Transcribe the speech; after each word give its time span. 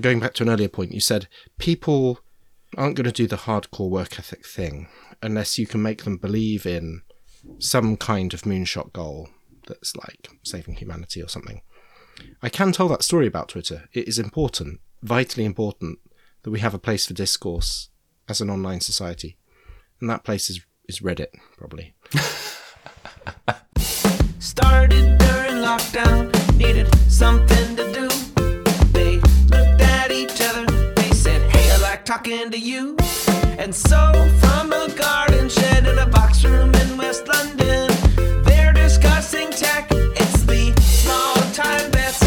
going 0.00 0.20
back 0.20 0.34
to 0.34 0.42
an 0.42 0.48
earlier 0.48 0.68
point, 0.68 0.92
you 0.92 1.00
said 1.00 1.28
people 1.58 2.20
aren't 2.76 2.96
going 2.96 3.04
to 3.04 3.12
do 3.12 3.26
the 3.26 3.36
hardcore 3.36 3.90
work 3.90 4.18
ethic 4.18 4.46
thing 4.46 4.88
unless 5.22 5.58
you 5.58 5.66
can 5.66 5.82
make 5.82 6.04
them 6.04 6.16
believe 6.16 6.66
in 6.66 7.02
some 7.58 7.96
kind 7.96 8.32
of 8.32 8.42
moonshot 8.42 8.92
goal 8.92 9.28
that's 9.66 9.96
like 9.96 10.28
saving 10.42 10.74
humanity 10.76 11.22
or 11.22 11.28
something. 11.28 11.62
I 12.42 12.48
can 12.48 12.72
tell 12.72 12.88
that 12.88 13.02
story 13.02 13.26
about 13.26 13.48
Twitter. 13.48 13.88
It 13.92 14.08
is 14.08 14.18
important, 14.18 14.80
vitally 15.02 15.44
important, 15.44 15.98
that 16.42 16.50
we 16.50 16.60
have 16.60 16.74
a 16.74 16.78
place 16.78 17.06
for 17.06 17.14
discourse 17.14 17.88
as 18.28 18.40
an 18.40 18.50
online 18.50 18.80
society. 18.80 19.36
And 20.00 20.08
that 20.08 20.24
place 20.24 20.50
is, 20.50 20.60
is 20.88 21.00
Reddit, 21.00 21.34
probably. 21.56 21.94
Started 24.38 25.18
during 25.18 25.56
lockdown, 25.62 26.56
needed 26.56 26.88
something 27.10 27.76
to 27.76 27.92
do. 27.92 28.09
Talking 32.30 32.50
to 32.50 32.58
you. 32.58 32.96
And 33.58 33.74
so, 33.74 34.12
from 34.40 34.72
a 34.72 34.88
garden 34.94 35.48
shed 35.48 35.86
in 35.86 35.98
a 35.98 36.06
box 36.06 36.44
room 36.44 36.74
in 36.74 36.96
West 36.96 37.26
London, 37.26 37.90
they're 38.44 38.72
discussing 38.72 39.50
tech. 39.50 39.88
It's 39.90 40.42
the 40.44 40.72
Small 40.80 41.34
Time 41.52 41.90
Bets 41.90 42.20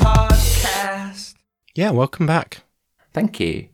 podcast. 0.00 1.34
Yeah, 1.74 1.90
welcome 1.90 2.26
back. 2.26 2.62
Thank 3.12 3.40
you. 3.40 3.68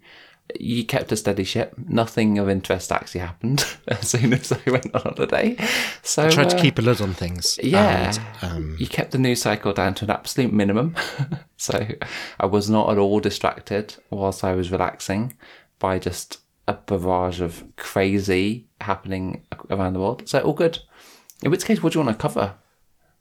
You 0.58 0.84
kept 0.84 1.12
a 1.12 1.16
steady 1.16 1.44
ship. 1.44 1.74
Nothing 1.76 2.38
of 2.38 2.48
interest 2.48 2.90
actually 2.90 3.20
happened 3.20 3.64
as 3.88 4.08
soon 4.08 4.32
as 4.32 4.50
I 4.50 4.70
went 4.70 4.94
on 4.94 5.02
holiday. 5.02 5.56
So 6.02 6.26
I 6.26 6.30
tried 6.30 6.46
uh, 6.46 6.56
to 6.56 6.60
keep 6.60 6.78
a 6.78 6.82
lid 6.82 7.00
on 7.00 7.14
things. 7.14 7.58
Yeah, 7.62 8.14
and, 8.42 8.52
um, 8.52 8.76
you 8.78 8.86
kept 8.86 9.12
the 9.12 9.18
news 9.18 9.42
cycle 9.42 9.72
down 9.72 9.94
to 9.94 10.06
an 10.06 10.10
absolute 10.10 10.52
minimum. 10.52 10.96
so 11.56 11.86
I 12.40 12.46
was 12.46 12.68
not 12.68 12.90
at 12.90 12.98
all 12.98 13.20
distracted 13.20 13.96
whilst 14.10 14.42
I 14.42 14.54
was 14.54 14.72
relaxing 14.72 15.34
by 15.78 15.98
just 15.98 16.38
a 16.66 16.74
barrage 16.74 17.40
of 17.40 17.64
crazy 17.76 18.68
happening 18.80 19.46
around 19.70 19.94
the 19.94 20.00
world. 20.00 20.28
So 20.28 20.40
all 20.40 20.52
good. 20.52 20.78
In 21.42 21.50
which 21.50 21.64
case, 21.64 21.82
what 21.82 21.92
do 21.92 21.98
you 21.98 22.04
want 22.04 22.18
to 22.18 22.20
cover? 22.20 22.54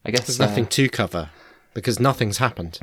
I 0.05 0.11
guess 0.11 0.27
there's 0.27 0.39
nothing 0.39 0.65
uh, 0.65 0.69
to 0.69 0.89
cover 0.89 1.29
because 1.73 1.99
nothing's 1.99 2.37
happened. 2.37 2.79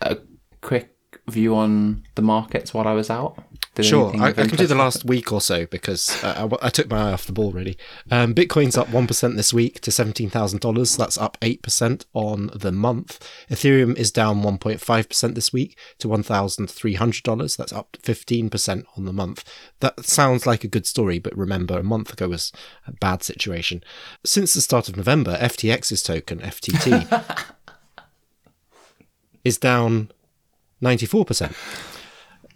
A 0.00 0.18
quick 0.60 0.97
view 1.28 1.54
on 1.54 2.04
the 2.14 2.22
markets 2.22 2.72
while 2.72 2.88
I 2.88 2.92
was 2.92 3.10
out? 3.10 3.42
Did 3.74 3.86
sure, 3.86 4.12
I, 4.20 4.30
I, 4.30 4.32
can 4.32 4.48
do 4.48 4.66
the 4.66 4.74
last 4.74 5.04
week 5.04 5.30
or 5.30 5.40
so 5.40 5.64
because 5.66 6.24
uh, 6.24 6.48
I, 6.60 6.66
I, 6.66 6.68
took 6.68 6.90
my 6.90 7.10
eye 7.10 7.12
off 7.12 7.26
the 7.26 7.32
ball 7.32 7.52
really. 7.52 7.78
Um, 8.10 8.34
Bitcoin's 8.34 8.76
up 8.76 8.88
1% 8.88 9.36
this 9.36 9.54
week 9.54 9.80
to 9.82 9.92
$17,000. 9.92 10.96
That's 10.96 11.16
up 11.16 11.38
8% 11.40 12.04
on 12.12 12.50
the 12.54 12.72
month. 12.72 13.24
Ethereum 13.48 13.96
is 13.96 14.10
down 14.10 14.42
1.5% 14.42 15.34
this 15.36 15.52
week 15.52 15.78
to 15.98 16.08
$1,300. 16.08 17.56
That's 17.56 17.72
up 17.72 17.96
15% 18.02 18.84
on 18.96 19.04
the 19.04 19.12
month. 19.12 19.44
That 19.78 20.04
sounds 20.04 20.44
like 20.44 20.64
a 20.64 20.68
good 20.68 20.86
story, 20.86 21.20
but 21.20 21.36
remember, 21.38 21.78
a 21.78 21.84
month 21.84 22.12
ago 22.12 22.30
was 22.30 22.50
a 22.84 22.92
bad 22.92 23.22
situation. 23.22 23.84
Since 24.24 24.54
the 24.54 24.60
start 24.60 24.88
of 24.88 24.96
November, 24.96 25.36
FTX's 25.38 26.02
token, 26.02 26.40
FTT, 26.40 27.24
is 29.44 29.56
down 29.56 30.10
94%. 30.82 31.54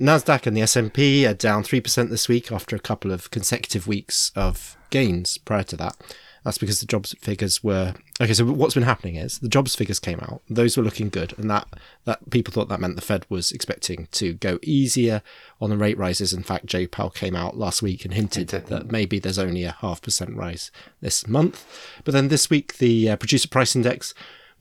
Nasdaq 0.01 0.47
and 0.47 0.57
the 0.57 0.63
S&P 0.63 1.27
are 1.27 1.35
down 1.35 1.63
3% 1.63 2.11
this 2.11 2.29
week 2.29 2.51
after 2.51 2.75
a 2.75 2.81
couple 2.81 3.13
of 3.13 3.31
consecutive 3.31 3.87
weeks 3.87 4.33
of 4.35 4.77
gains 4.91 5.39
prior 5.39 5.63
to 5.65 5.77
that. 5.77 5.97
That's 6.45 6.59
because 6.59 6.81
the 6.81 6.87
jobs 6.87 7.15
figures 7.21 7.63
were 7.63 7.95
okay. 8.21 8.33
So 8.33 8.45
what's 8.45 8.75
been 8.75 8.83
happening 8.83 9.15
is 9.15 9.39
the 9.39 9.49
jobs 9.49 9.77
figures 9.77 10.01
came 10.01 10.19
out; 10.21 10.43
those 10.51 10.77
were 10.77 10.83
looking 10.83 11.09
good, 11.09 11.39
and 11.39 11.49
that 11.51 11.69
that 12.05 12.31
people 12.31 12.53
thought 12.53 12.69
that 12.69 12.81
meant 12.81 12.97
the 12.97 13.01
Fed 13.01 13.27
was 13.29 13.53
expecting 13.53 14.09
to 14.13 14.35
go 14.35 14.59
easier 14.63 15.23
on 15.61 15.71
the 15.71 15.77
rate 15.77 15.97
rises. 15.97 16.33
In 16.33 16.43
fact, 16.43 16.67
Jay 16.67 16.87
Powell 16.89 17.11
came 17.11 17.37
out 17.37 17.57
last 17.57 17.81
week 17.81 18.05
and 18.05 18.13
hinted 18.13 18.49
that 18.49 18.91
maybe 18.91 19.21
there's 19.21 19.39
only 19.39 19.63
a 19.63 19.77
half 19.81 20.03
percent 20.03 20.37
rise 20.37 20.73
this 21.01 21.29
month. 21.29 21.65
But 22.03 22.13
then 22.13 22.27
this 22.27 22.51
week, 22.51 22.79
the 22.79 23.11
uh, 23.11 23.17
producer 23.17 23.49
price 23.49 23.77
index 23.77 24.13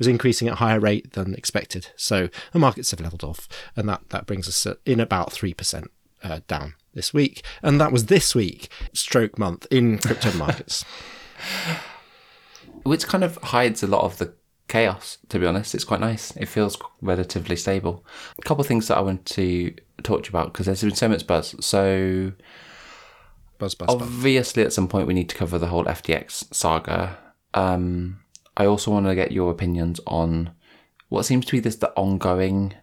was 0.02 0.08
increasing 0.08 0.48
at 0.48 0.54
a 0.54 0.58
higher 0.58 0.80
rate 0.80 1.14
than 1.14 1.36
expected. 1.36 1.90
So 1.96 2.30
the 2.54 2.60
markets 2.60 2.90
have 2.90 3.00
leveled 3.00 3.24
off, 3.24 3.48
and 3.76 3.88
that, 3.88 4.02
that 4.10 4.26
brings 4.26 4.48
us 4.48 4.66
in 4.84 5.00
about 5.00 5.30
3% 5.30 5.86
uh, 6.24 6.40
down 6.48 6.74
this 6.96 7.14
week. 7.14 7.46
And 7.62 7.80
that 7.80 7.92
was 7.92 8.08
this 8.08 8.34
week, 8.34 8.70
stroke 8.94 9.38
month 9.38 9.68
in 9.70 10.00
crypto 10.00 10.34
markets. 10.38 10.84
Which 12.82 13.06
kind 13.06 13.24
of 13.24 13.38
hides 13.44 13.84
a 13.84 13.88
lot 13.88 14.04
of 14.04 14.18
the 14.18 14.34
chaos, 14.68 15.20
to 15.30 15.38
be 15.38 15.46
honest. 15.46 15.76
It's 15.76 15.84
quite 15.84 16.00
nice. 16.00 16.36
It 16.36 16.48
feels 16.48 16.82
relatively 17.00 17.56
stable. 17.56 18.04
A 18.40 18.42
couple 18.42 18.62
of 18.62 18.68
things 18.68 18.88
that 18.88 18.98
I 18.98 19.02
want 19.02 19.28
to 19.28 19.72
talk 20.02 20.24
to 20.24 20.28
you 20.28 20.32
about 20.32 20.52
because 20.52 20.66
there's 20.66 20.82
been 20.82 20.96
so 20.96 21.10
much 21.10 21.28
buzz. 21.28 21.54
So, 21.64 22.32
buzz, 23.60 23.76
buzz, 23.76 23.88
obviously, 23.88 24.38
buzz. 24.40 24.58
at 24.58 24.74
some 24.74 24.88
point, 24.88 25.06
we 25.06 25.14
need 25.14 25.30
to 25.30 25.36
cover 25.36 25.60
the 25.60 25.68
whole 25.68 25.86
FTX 25.86 26.52
saga. 26.56 27.20
Um, 27.54 28.22
I 28.58 28.66
also 28.66 28.92
want 28.92 29.06
to 29.06 29.16
get 29.16 29.32
your 29.32 29.52
opinions 29.52 30.00
on 30.06 30.52
what 31.10 31.24
seems 31.24 31.46
to 31.46 31.52
be 31.54 31.60
this 31.60 31.76
the 31.78 31.92
ongoing 31.92 32.74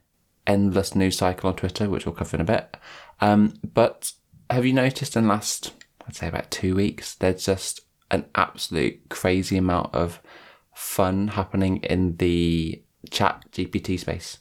endless 0.47 0.95
news 0.95 1.19
cycle 1.19 1.49
on 1.49 1.57
Twitter, 1.57 1.89
which 1.89 2.07
we'll 2.07 2.15
cover 2.15 2.37
in 2.37 2.41
a 2.41 2.45
bit. 2.45 2.77
Um, 3.21 3.55
but 3.75 4.13
have 4.51 4.65
you 4.65 4.73
noticed 4.73 5.17
in 5.17 5.25
the 5.25 5.29
last, 5.29 5.73
I'd 6.07 6.17
say 6.17 6.29
about 6.29 6.51
two 6.51 6.75
weeks, 6.75 7.15
there's 7.15 7.45
just 7.45 7.83
an 8.11 8.25
absolute 8.35 9.09
crazy 9.11 9.57
amount 9.57 9.95
of 9.95 10.21
fun 10.75 11.29
happening 11.29 11.79
in 11.79 12.17
the 12.17 12.83
chat 13.11 13.45
GPT 13.53 13.99
space. 13.99 14.39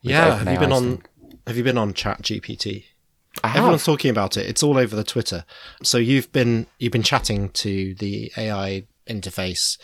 Yeah, 0.00 0.38
have 0.38 0.52
you 0.52 0.58
been 0.58 0.72
on 0.72 1.02
have 1.46 1.56
you 1.56 1.64
been 1.64 1.78
on 1.78 1.94
chat 1.94 2.22
GPT? 2.22 2.84
I 3.42 3.48
have. 3.48 3.58
Everyone's 3.58 3.84
talking 3.84 4.10
about 4.10 4.36
it. 4.36 4.46
It's 4.46 4.62
all 4.62 4.78
over 4.78 4.96
the 4.96 5.04
Twitter. 5.04 5.44
So 5.82 5.98
you've 5.98 6.32
been 6.32 6.66
you've 6.78 6.92
been 6.92 7.02
chatting 7.02 7.50
to 7.50 7.94
the 7.94 8.32
AI 8.36 8.86
interface 9.08 9.78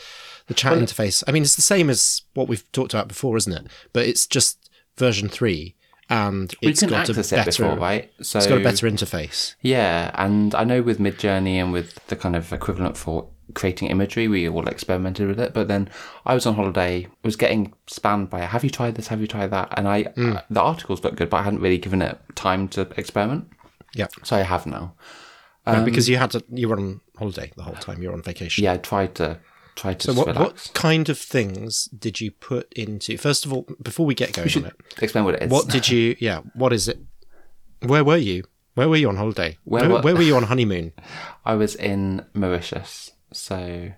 the 0.47 0.55
chat 0.55 0.73
well, 0.73 0.81
interface. 0.81 1.23
I 1.27 1.33
mean, 1.33 1.43
it's 1.43 1.57
the 1.57 1.63
same 1.63 1.91
as 1.91 2.23
what 2.35 2.49
we've 2.49 2.71
talked 2.73 2.95
about 2.95 3.09
before, 3.09 3.37
isn't 3.37 3.53
it? 3.53 3.67
But 3.93 4.07
it's 4.07 4.27
just 4.27 4.71
version 4.97 5.29
three, 5.29 5.77
and 6.09 6.53
it's 6.61 6.83
got 6.83 7.09
a 7.09 7.15
better, 7.15 7.45
before, 7.45 7.77
right? 7.77 8.11
So 8.21 8.39
it's 8.39 8.47
got 8.47 8.59
a 8.59 8.63
better 8.63 8.89
interface. 8.89 9.55
Yeah, 9.61 10.11
and 10.15 10.55
I 10.55 10.65
know 10.65 10.83
with 10.83 10.99
Midjourney 10.99 11.55
and 11.55 11.73
with 11.73 12.05
the 12.09 12.17
kind 12.17 12.37
of 12.37 12.53
equivalent 12.53 12.97
for 12.97 13.29
creating 13.55 13.89
imagery, 13.89 14.29
we 14.29 14.49
all 14.49 14.67
experimented 14.69 15.29
with 15.29 15.41
it. 15.41 15.55
But 15.55 15.69
then 15.69 15.89
I 16.27 16.35
was 16.35 16.47
on 16.47 16.55
holiday, 16.55 17.09
was 17.23 17.37
getting 17.37 17.75
spammed 17.87 18.31
by, 18.31 18.41
"Have 18.41 18.65
you 18.65 18.71
tried 18.71 18.97
this? 18.97 19.09
Have 19.09 19.21
you 19.21 19.27
tried 19.27 19.51
that?" 19.51 19.73
And 19.77 19.89
I, 19.89 20.05
mm. 20.05 20.37
uh, 20.37 20.43
the 20.51 20.61
articles 20.61 21.03
looked 21.05 21.17
good, 21.17 21.31
but 21.31 21.39
I 21.39 21.43
hadn't 21.45 21.61
really 21.61 21.79
given 21.79 22.03
it 22.03 22.19
time 22.35 22.69
to 22.69 22.89
experiment. 22.97 23.49
Yeah, 23.95 24.09
so 24.23 24.37
I 24.37 24.43
have 24.43 24.67
now. 24.67 24.95
Um, 25.65 25.85
because 25.85 26.09
you 26.09 26.17
had 26.17 26.33
to, 26.33 26.43
you 26.51 26.69
were 26.69 26.77
on 26.77 27.01
holiday 27.23 27.53
the 27.57 27.63
whole 27.63 27.75
time. 27.75 28.03
You're 28.03 28.13
on 28.13 28.23
vacation. 28.23 28.65
Yeah, 28.65 28.73
I 28.73 28.79
tried 28.79 29.15
to 29.17 29.39
try 29.75 29.95
to 29.95 30.13
so 30.13 30.15
what, 30.15 30.37
what, 30.37 30.71
kind 30.75 31.09
of 31.09 31.19
things 31.19 31.87
did 31.87 32.21
you 32.21 32.31
put 32.31 32.71
into 32.75 33.17
first 33.17 33.47
of 33.47 33.53
all 33.55 33.67
before 33.83 34.05
we 34.05 34.15
get 34.15 34.31
going 34.35 34.47
we 34.55 34.61
on 34.61 34.67
it 34.67 34.77
explain 35.01 35.25
what 35.25 35.35
it 35.35 35.45
is. 35.45 35.51
what 35.51 35.67
did 35.67 35.89
you 35.89 36.15
yeah 36.19 36.41
what 36.55 36.75
is 36.75 36.89
it? 36.89 36.99
Where 37.81 38.05
were 38.05 38.19
you? 38.19 38.45
Where 38.75 38.89
were 38.89 38.97
you 38.97 39.09
on 39.09 39.17
holiday? 39.17 39.57
Where, 39.65 39.89
where, 39.89 40.03
where 40.03 40.15
were 40.15 40.23
you 40.23 40.37
on 40.37 40.45
honeymoon? 40.45 40.93
I 41.45 41.55
was 41.55 41.75
in 41.75 42.25
mauritius 42.35 43.13
so 43.33 43.93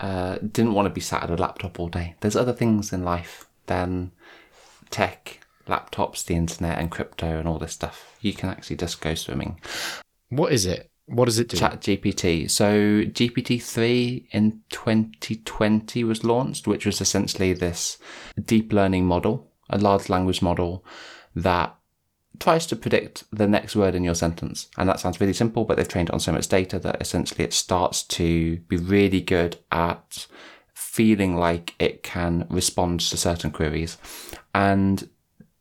uh, 0.00 0.38
didn't 0.38 0.74
want 0.74 0.86
to 0.86 0.90
be 0.90 1.00
sat 1.00 1.22
at 1.22 1.30
a 1.30 1.36
laptop 1.36 1.80
all 1.80 1.88
day. 1.88 2.14
There's 2.20 2.36
other 2.36 2.52
things 2.52 2.92
in 2.92 3.02
life 3.02 3.46
than 3.66 4.12
tech 4.90 5.40
laptops 5.66 6.24
the 6.24 6.34
internet 6.34 6.78
and 6.78 6.90
crypto 6.90 7.38
and 7.38 7.48
all 7.48 7.58
this 7.58 7.72
stuff. 7.72 8.16
You 8.20 8.34
can 8.34 8.50
actually 8.50 8.76
just 8.76 9.00
go 9.00 9.14
swimming. 9.14 9.60
What 10.28 10.52
is 10.52 10.66
it 10.66 10.90
what 11.06 11.26
does 11.26 11.38
it 11.38 11.48
do? 11.48 11.56
Chat 11.56 11.80
GPT. 11.80 12.50
So 12.50 13.02
GPT 13.02 13.62
3 13.62 14.28
in 14.32 14.60
2020 14.70 16.04
was 16.04 16.24
launched, 16.24 16.66
which 16.66 16.86
was 16.86 17.00
essentially 17.00 17.52
this 17.52 17.98
deep 18.42 18.72
learning 18.72 19.06
model, 19.06 19.50
a 19.68 19.78
large 19.78 20.08
language 20.08 20.40
model 20.40 20.84
that 21.34 21.76
tries 22.40 22.66
to 22.66 22.76
predict 22.76 23.24
the 23.30 23.46
next 23.46 23.76
word 23.76 23.94
in 23.94 24.02
your 24.02 24.14
sentence. 24.14 24.68
And 24.76 24.88
that 24.88 24.98
sounds 24.98 25.20
really 25.20 25.32
simple, 25.32 25.64
but 25.64 25.76
they've 25.76 25.86
trained 25.86 26.08
it 26.08 26.12
on 26.12 26.20
so 26.20 26.32
much 26.32 26.48
data 26.48 26.78
that 26.80 27.00
essentially 27.00 27.44
it 27.44 27.52
starts 27.52 28.02
to 28.04 28.58
be 28.68 28.76
really 28.76 29.20
good 29.20 29.58
at 29.70 30.26
feeling 30.72 31.36
like 31.36 31.74
it 31.78 32.02
can 32.02 32.46
respond 32.48 33.00
to 33.00 33.16
certain 33.16 33.50
queries. 33.50 33.98
And 34.54 35.08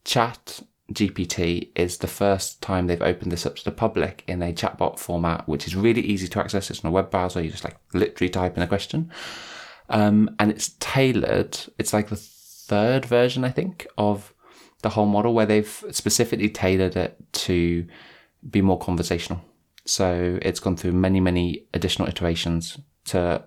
chat 0.05 0.61
GPT 0.93 1.69
is 1.75 1.97
the 1.97 2.07
first 2.07 2.61
time 2.61 2.87
they've 2.87 3.01
opened 3.01 3.31
this 3.31 3.45
up 3.45 3.55
to 3.55 3.63
the 3.63 3.71
public 3.71 4.23
in 4.27 4.41
a 4.41 4.53
chatbot 4.53 4.99
format, 4.99 5.47
which 5.47 5.67
is 5.67 5.75
really 5.75 6.01
easy 6.01 6.27
to 6.27 6.39
access. 6.39 6.69
It's 6.69 6.83
on 6.83 6.89
a 6.89 6.91
web 6.91 7.09
browser. 7.09 7.41
You 7.41 7.49
just 7.49 7.63
like 7.63 7.77
literally 7.93 8.29
type 8.29 8.57
in 8.57 8.63
a 8.63 8.67
question. 8.67 9.11
Um, 9.89 10.35
and 10.39 10.51
it's 10.51 10.75
tailored. 10.79 11.57
It's 11.77 11.93
like 11.93 12.09
the 12.09 12.15
third 12.15 13.05
version, 13.05 13.43
I 13.43 13.49
think, 13.49 13.87
of 13.97 14.33
the 14.81 14.89
whole 14.89 15.05
model 15.05 15.33
where 15.33 15.45
they've 15.45 15.83
specifically 15.91 16.49
tailored 16.49 16.95
it 16.95 17.17
to 17.33 17.87
be 18.49 18.61
more 18.61 18.79
conversational. 18.79 19.41
So 19.85 20.39
it's 20.41 20.59
gone 20.59 20.77
through 20.77 20.93
many, 20.93 21.19
many 21.19 21.65
additional 21.73 22.07
iterations 22.07 22.77
to 23.05 23.43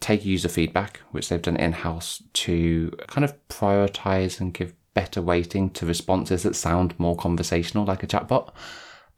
take 0.00 0.24
user 0.24 0.48
feedback, 0.48 1.00
which 1.10 1.28
they've 1.28 1.42
done 1.42 1.56
in 1.56 1.72
house 1.72 2.22
to 2.32 2.90
kind 3.06 3.24
of 3.24 3.34
prioritize 3.48 4.40
and 4.40 4.52
give 4.52 4.74
better 4.96 5.20
weighting 5.20 5.68
to 5.70 5.84
responses 5.84 6.42
that 6.42 6.56
sound 6.56 6.98
more 6.98 7.14
conversational, 7.14 7.84
like 7.84 8.02
a 8.02 8.06
chatbot. 8.06 8.50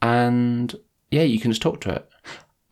And 0.02 0.74
yeah, 1.10 1.22
you 1.22 1.38
can 1.38 1.52
just 1.52 1.62
talk 1.62 1.80
to 1.82 1.90
it. 1.90 2.10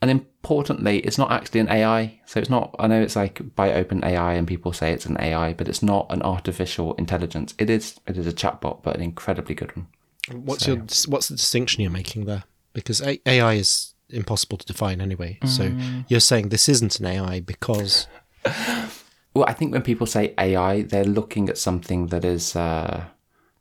And 0.03 0.11
importantly, 0.11 0.99
it's 0.99 1.17
not 1.17 1.31
actually 1.31 1.61
an 1.61 1.71
AI. 1.71 2.21
So 2.27 2.41
it's 2.41 2.51
not, 2.51 2.75
I 2.81 2.89
know 2.89 3.01
it's 3.01 3.15
like 3.15 3.55
by 3.55 3.73
open 3.73 4.05
AI 4.05 4.35
and 4.35 4.47
people 4.47 4.73
say 4.73 4.93
it's 4.93 5.07
an 5.07 5.17
AI, 5.21 5.55
but 5.55 5.69
it's 5.69 5.85
not 5.85 6.07
an 6.11 6.21
artificial 6.23 6.95
intelligence. 6.95 7.55
It 7.59 7.71
is, 7.71 7.99
it 8.09 8.19
is 8.19 8.27
a 8.27 8.33
chatbot, 8.33 8.83
but 8.83 8.97
an 8.97 9.03
incredibly 9.03 9.55
good 9.55 9.75
one. 9.77 9.87
What's 10.33 10.67
your 10.67 10.79
what's 11.07 11.29
the 11.29 11.37
distinction 11.37 11.83
you're 11.83 11.91
making 11.93 12.25
there? 12.25 12.43
Because 12.73 13.01
AI 13.01 13.53
is 13.53 13.95
impossible 14.11 14.59
to 14.59 14.67
define 14.67 15.01
anyway. 15.01 15.39
So 15.45 15.71
mm. 15.71 16.05
you're 16.09 16.19
saying 16.19 16.49
this 16.49 16.69
isn't 16.69 16.99
an 16.99 17.07
AI 17.07 17.39
because 17.39 18.09
Well, 19.37 19.45
I 19.47 19.53
think 19.53 19.75
when 19.75 19.83
people 19.83 20.07
say 20.07 20.33
AI, 20.39 20.81
they're 20.81 21.05
looking 21.05 21.51
at 21.51 21.59
something 21.59 22.07
that 22.07 22.25
is 22.25 22.57
uh, 22.57 23.05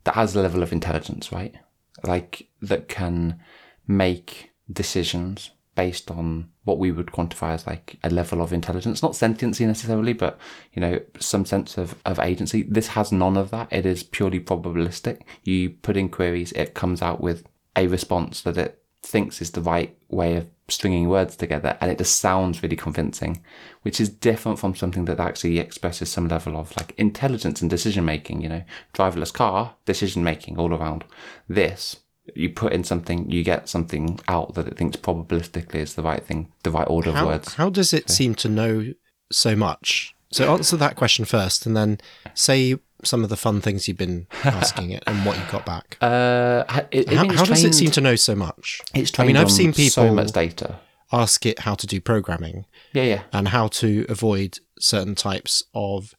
that 0.04 0.14
has 0.14 0.34
a 0.34 0.40
level 0.40 0.62
of 0.62 0.72
intelligence, 0.72 1.30
right? 1.30 1.54
Like 2.02 2.48
that 2.62 2.88
can 2.88 3.40
make 3.86 4.52
decisions 4.72 5.50
based 5.74 6.10
on 6.10 6.48
what 6.64 6.78
we 6.78 6.92
would 6.92 7.08
quantify 7.08 7.52
as 7.52 7.66
like 7.66 7.98
a 8.02 8.08
level 8.08 8.40
of 8.40 8.54
intelligence, 8.54 9.02
not 9.02 9.16
sentiency 9.16 9.66
necessarily, 9.66 10.14
but 10.14 10.38
you 10.72 10.80
know 10.80 10.98
some 11.20 11.44
sense 11.44 11.76
of, 11.76 11.94
of 12.06 12.18
agency. 12.20 12.62
This 12.62 12.88
has 12.88 13.12
none 13.12 13.36
of 13.36 13.50
that. 13.50 13.70
It 13.70 13.84
is 13.84 14.02
purely 14.02 14.40
probabilistic. 14.40 15.24
You 15.44 15.68
put 15.68 15.98
in 15.98 16.08
queries, 16.08 16.52
it 16.52 16.72
comes 16.72 17.02
out 17.02 17.20
with 17.20 17.44
a 17.76 17.86
response 17.86 18.40
that 18.40 18.56
it 18.56 18.82
thinks 19.02 19.42
is 19.42 19.50
the 19.50 19.60
right 19.60 19.94
way 20.08 20.36
of 20.36 20.48
stringing 20.68 21.08
words 21.08 21.36
together 21.36 21.76
and 21.80 21.90
it 21.90 21.98
just 21.98 22.18
sounds 22.18 22.62
really 22.62 22.76
convincing 22.76 23.40
which 23.82 24.00
is 24.00 24.08
different 24.08 24.58
from 24.58 24.74
something 24.74 25.04
that 25.04 25.20
actually 25.20 25.58
expresses 25.58 26.10
some 26.10 26.26
level 26.26 26.56
of 26.56 26.76
like 26.76 26.92
intelligence 26.98 27.60
and 27.60 27.70
decision 27.70 28.04
making 28.04 28.40
you 28.40 28.48
know? 28.48 28.64
Driverless 28.92 29.32
car 29.32 29.76
decision 29.84 30.24
making 30.24 30.58
all 30.58 30.74
around. 30.74 31.04
This 31.48 32.00
you 32.34 32.50
put 32.50 32.72
in 32.72 32.82
something 32.82 33.30
you 33.30 33.44
get 33.44 33.68
something 33.68 34.18
out 34.26 34.54
that 34.54 34.66
it 34.66 34.76
thinks 34.76 34.96
probabilistically 34.96 35.76
is 35.76 35.94
the 35.94 36.02
right 36.02 36.24
thing 36.24 36.52
the 36.64 36.70
right 36.70 36.88
order 36.90 37.10
of 37.10 37.24
words. 37.24 37.54
how 37.54 37.70
does 37.70 37.92
it 37.92 38.10
seem 38.10 38.34
to 38.34 38.48
know 38.48 38.92
so 39.30 39.54
much? 39.54 40.15
So 40.32 40.52
answer 40.52 40.76
that 40.76 40.96
question 40.96 41.24
first, 41.24 41.66
and 41.66 41.76
then 41.76 41.98
say 42.34 42.76
some 43.04 43.22
of 43.22 43.30
the 43.30 43.36
fun 43.36 43.60
things 43.60 43.86
you've 43.86 43.96
been 43.96 44.26
asking 44.44 44.90
it 44.90 45.04
and 45.06 45.24
what 45.24 45.38
you 45.38 45.44
got 45.50 45.64
back. 45.66 45.96
uh 46.00 46.64
it, 46.90 47.08
how 47.08 47.20
I 47.20 47.22
mean, 47.22 47.30
it's 47.32 47.40
how 47.40 47.46
does 47.46 47.64
it 47.64 47.74
seem 47.74 47.90
to 47.92 48.00
know 48.00 48.16
so 48.16 48.34
much? 48.34 48.80
it's 48.94 49.18
I 49.18 49.26
mean, 49.26 49.36
I've 49.36 49.50
seen 49.50 49.72
people 49.72 49.90
so 49.90 50.12
much 50.12 50.32
data 50.32 50.80
ask 51.12 51.46
it 51.46 51.60
how 51.60 51.74
to 51.76 51.86
do 51.86 52.00
programming 52.00 52.66
yeah 52.92 53.04
yeah 53.04 53.22
and 53.32 53.48
how 53.48 53.68
to 53.68 54.04
avoid 54.08 54.58
certain 54.80 55.14
types 55.14 55.62
of 55.72 56.14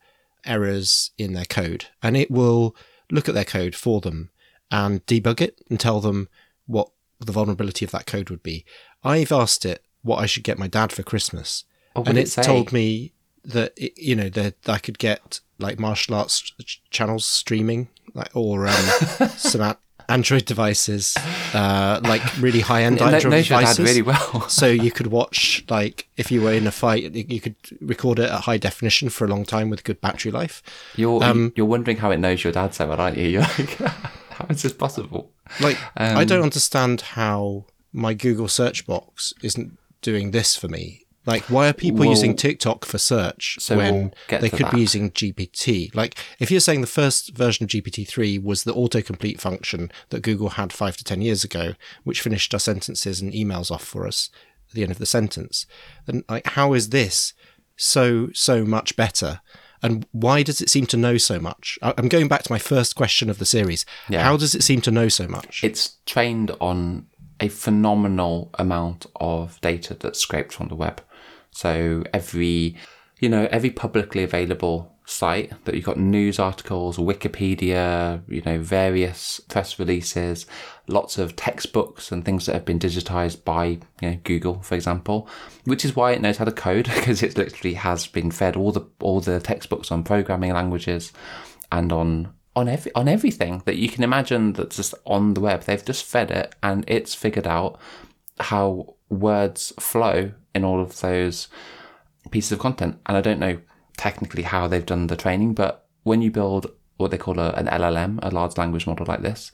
errors 0.48 1.12
in 1.18 1.34
their 1.34 1.46
code. 1.46 1.86
And 2.02 2.18
it 2.18 2.32
will 2.32 2.76
look 3.12 3.30
at 3.30 3.36
their 3.36 3.46
code 3.46 3.76
for 3.76 4.02
them 4.02 4.32
and 4.72 5.06
debug 5.06 5.42
it 5.42 5.62
and 5.70 5.80
tell 5.80 6.00
them 6.00 6.30
what 6.66 6.90
the 7.20 7.32
vulnerability 7.32 7.86
of 7.86 7.92
that 7.92 8.06
code 8.06 8.30
would 8.30 8.44
be. 8.44 8.66
I've 9.04 9.32
asked 9.32 9.66
it 9.66 9.84
what 10.02 10.18
I 10.18 10.26
should 10.26 10.44
get 10.44 10.58
my 10.58 10.68
dad 10.68 10.92
for 10.92 11.04
Christmas. 11.04 11.66
Oh, 11.96 12.04
and 12.06 12.18
it 12.18 12.38
it 12.38 12.44
told 12.44 12.72
me 12.72 13.14
that, 13.48 13.74
you 13.98 14.16
know, 14.16 14.30
that 14.30 14.56
I 14.68 14.78
could 14.78 15.00
get 15.00 15.40
like 15.60 15.80
martial 15.80 16.16
arts 16.16 16.40
ch- 16.42 16.82
channels 16.92 17.26
streaming 17.26 17.88
like, 18.14 18.30
or 18.36 18.68
um, 18.68 18.76
some 19.38 19.76
Android 20.10 20.46
devices, 20.46 21.18
uh, 21.54 22.00
like 22.04 22.22
really 22.40 22.62
high 22.62 22.84
end 22.84 23.02
Android 23.02 23.32
dad 23.32 23.44
devices 23.44 23.80
really 23.80 24.02
well 24.02 24.48
so 24.50 24.68
you 24.68 24.90
could 24.90 25.08
watch 25.08 25.66
like 25.70 26.08
if 26.16 26.32
you 26.32 26.42
were 26.42 26.54
in 26.54 26.66
a 26.66 26.72
fight 26.72 27.14
you 27.14 27.42
could 27.42 27.56
record 27.82 28.18
it 28.20 28.30
at 28.30 28.42
high 28.42 28.58
definition 28.58 29.10
for 29.10 29.26
a 29.26 29.28
long 29.28 29.44
time 29.44 29.70
with 29.70 29.84
good 29.84 30.00
battery 30.00 30.32
life 30.32 30.64
You're 30.96 31.22
Um, 31.24 31.52
you're 31.58 31.66
wondering 31.66 31.98
how 31.98 32.12
it 32.12 32.20
knows 32.20 32.42
your 32.44 32.54
dad 32.54 32.74
so 32.74 32.88
well, 32.88 33.02
aren't 33.02 33.18
you? 33.18 33.28
You're 33.28 33.42
like, 33.42 33.70
how 33.80 34.46
is 34.50 34.62
this 34.62 34.72
possible? 34.74 35.32
like 35.60 35.78
i 35.98 36.22
Um, 36.22 36.28
don't 36.28 36.44
understand 36.44 37.02
how 37.02 37.66
my 37.92 38.14
google 38.14 38.48
search 38.48 38.86
box 38.86 39.34
isn't 39.44 39.78
doing 40.02 40.32
this 40.32 40.56
for 40.56 40.68
me 40.70 41.04
like 41.28 41.44
why 41.44 41.70
are 41.70 41.74
people 41.74 42.00
Well- 42.00 42.10
using 42.10 42.36
tiktok 42.36 42.86
for 42.86 42.98
search 42.98 43.58
So 43.60 43.78
when 43.78 44.12
we'll 44.30 44.40
they 44.42 44.50
could 44.50 44.72
be 44.72 44.80
using 44.80 45.12
gpt 45.12 45.94
like 45.94 46.18
if 46.40 46.50
you're 46.50 46.60
saying 46.60 46.82
the 46.82 46.88
first 46.88 47.36
version 47.36 47.66
of 47.66 47.70
gpt-3 47.70 48.42
was 48.42 48.64
the 48.64 48.74
autocomplete 48.74 49.40
function 49.40 49.92
that 50.10 50.24
google 50.24 50.50
had 50.50 50.74
five 50.74 50.98
to 50.98 51.04
ten 51.04 51.22
years 51.22 51.44
ago 51.44 51.74
which 52.04 52.22
finished 52.22 52.54
our 52.56 52.60
sentences 52.60 53.22
and 53.22 53.34
emails 53.34 53.70
off 53.70 53.84
for 53.84 54.08
us 54.08 54.32
at 54.70 54.74
the 54.74 54.82
end 54.82 54.92
of 54.92 54.98
the 54.98 55.06
sentence 55.06 55.68
then 56.08 56.24
like 56.28 56.48
how 56.48 56.74
is 56.74 56.90
this 56.90 57.34
so 57.78 58.30
so 58.34 58.66
much 58.66 58.96
better? 58.96 59.42
And 59.84 60.08
why 60.12 60.42
does 60.42 60.60
it 60.60 60.70
seem 60.70 60.88
to 60.88 60.98
know 60.98 61.18
so 61.18 61.40
much? 61.40 61.78
I'm 61.84 62.08
going 62.10 62.28
back 62.28 62.42
to 62.44 62.52
my 62.52 62.58
first 62.58 62.96
question 62.96 63.30
of 63.30 63.38
the 63.38 63.46
series. 63.46 63.86
Yeah. 64.10 64.24
how 64.24 64.36
does 64.36 64.56
it 64.56 64.64
seem 64.64 64.82
to 64.82 64.92
know 64.92 65.08
so 65.08 65.28
much? 65.28 65.64
It's 65.64 65.98
trained 66.08 66.52
on 66.60 67.06
a 67.40 67.48
phenomenal 67.50 68.50
amount 68.56 69.06
of 69.18 69.62
data 69.62 69.94
that's 69.94 70.20
scraped 70.20 70.52
from 70.52 70.70
the 70.70 70.76
web. 70.76 71.04
So 71.58 72.04
every, 72.14 72.78
you 73.20 73.30
know, 73.30 73.48
every 73.50 73.72
publicly 73.72 74.24
available 74.24 74.94
site 75.06 75.52
that 75.66 75.74
you've 75.74 75.86
got 75.86 75.98
news 75.98 76.38
articles, 76.38 76.98
Wikipedia, 76.98 78.22
you 78.28 78.44
know, 78.46 78.60
various 78.60 79.40
press 79.40 79.80
releases, 79.80 80.46
lots 80.88 81.18
of 81.18 81.36
textbooks 81.36 82.12
and 82.12 82.24
things 82.24 82.46
that 82.46 82.54
have 82.54 82.66
been 82.66 82.78
digitized 82.78 83.44
by, 83.44 83.80
you 84.02 84.12
know, 84.12 84.20
Google, 84.24 84.62
for 84.62 84.76
example, 84.76 85.28
which 85.64 85.84
is 85.84 85.96
why 85.96 86.12
it 86.12 86.22
knows 86.22 86.38
how 86.38 86.46
to 86.46 86.52
code 86.52 86.86
because 86.96 87.24
it 87.24 87.36
literally 87.36 87.74
has 87.74 88.06
been 88.06 88.30
fed 88.30 88.56
all 88.56 88.72
the 88.72 88.86
all 89.00 89.20
the 89.20 89.40
textbooks 89.40 89.92
on 89.92 90.04
programming 90.04 90.54
languages 90.54 91.12
and 91.72 91.92
on 91.92 92.32
on 92.56 92.70
every 92.70 92.94
on 92.94 93.08
everything 93.08 93.64
that 93.66 93.78
you 93.78 93.90
can 93.90 94.04
imagine 94.04 94.54
that's 94.54 94.76
just 94.76 94.94
on 95.08 95.34
the 95.34 95.42
web. 95.42 95.64
They've 95.64 95.84
just 95.84 96.06
fed 96.06 96.30
it 96.30 96.54
and 96.62 96.86
it's 96.88 97.16
figured 97.16 97.48
out 97.48 97.80
how 98.40 98.97
words 99.10 99.74
flow 99.80 100.32
in 100.54 100.64
all 100.64 100.82
of 100.82 101.00
those 101.02 101.48
pieces 102.32 102.52
of 102.52 102.60
content. 102.60 103.00
And 103.06 103.18
I 103.18 103.22
don't 103.22 103.40
know 103.40 103.60
technically 103.98 104.44
how 104.44 104.68
they've 104.68 104.86
done 104.86 105.08
the 105.08 105.16
training, 105.16 105.54
but 105.54 105.86
when 106.04 106.22
you 106.22 106.32
build 106.32 106.72
what 106.98 107.12
they 107.12 107.18
call 107.18 107.40
a, 107.40 107.52
an 107.52 107.68
LLM, 107.68 108.20
a 108.22 108.30
large 108.30 108.58
language 108.58 108.88
model 108.88 109.06
like 109.08 109.22
this, 109.22 109.52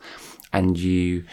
and 0.51 0.77
you 0.77 1.25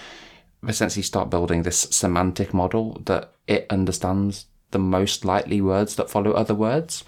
essentially 0.67 1.03
start 1.03 1.31
building 1.31 1.63
this 1.63 1.79
semantic 1.79 2.53
model 2.53 3.01
that 3.07 3.33
it 3.47 3.67
understands 3.71 4.47
the 4.71 4.79
most 4.79 5.25
likely 5.25 5.61
words 5.61 5.97
that 5.97 6.11
follow 6.11 6.33
other 6.33 6.55
words, 6.55 7.05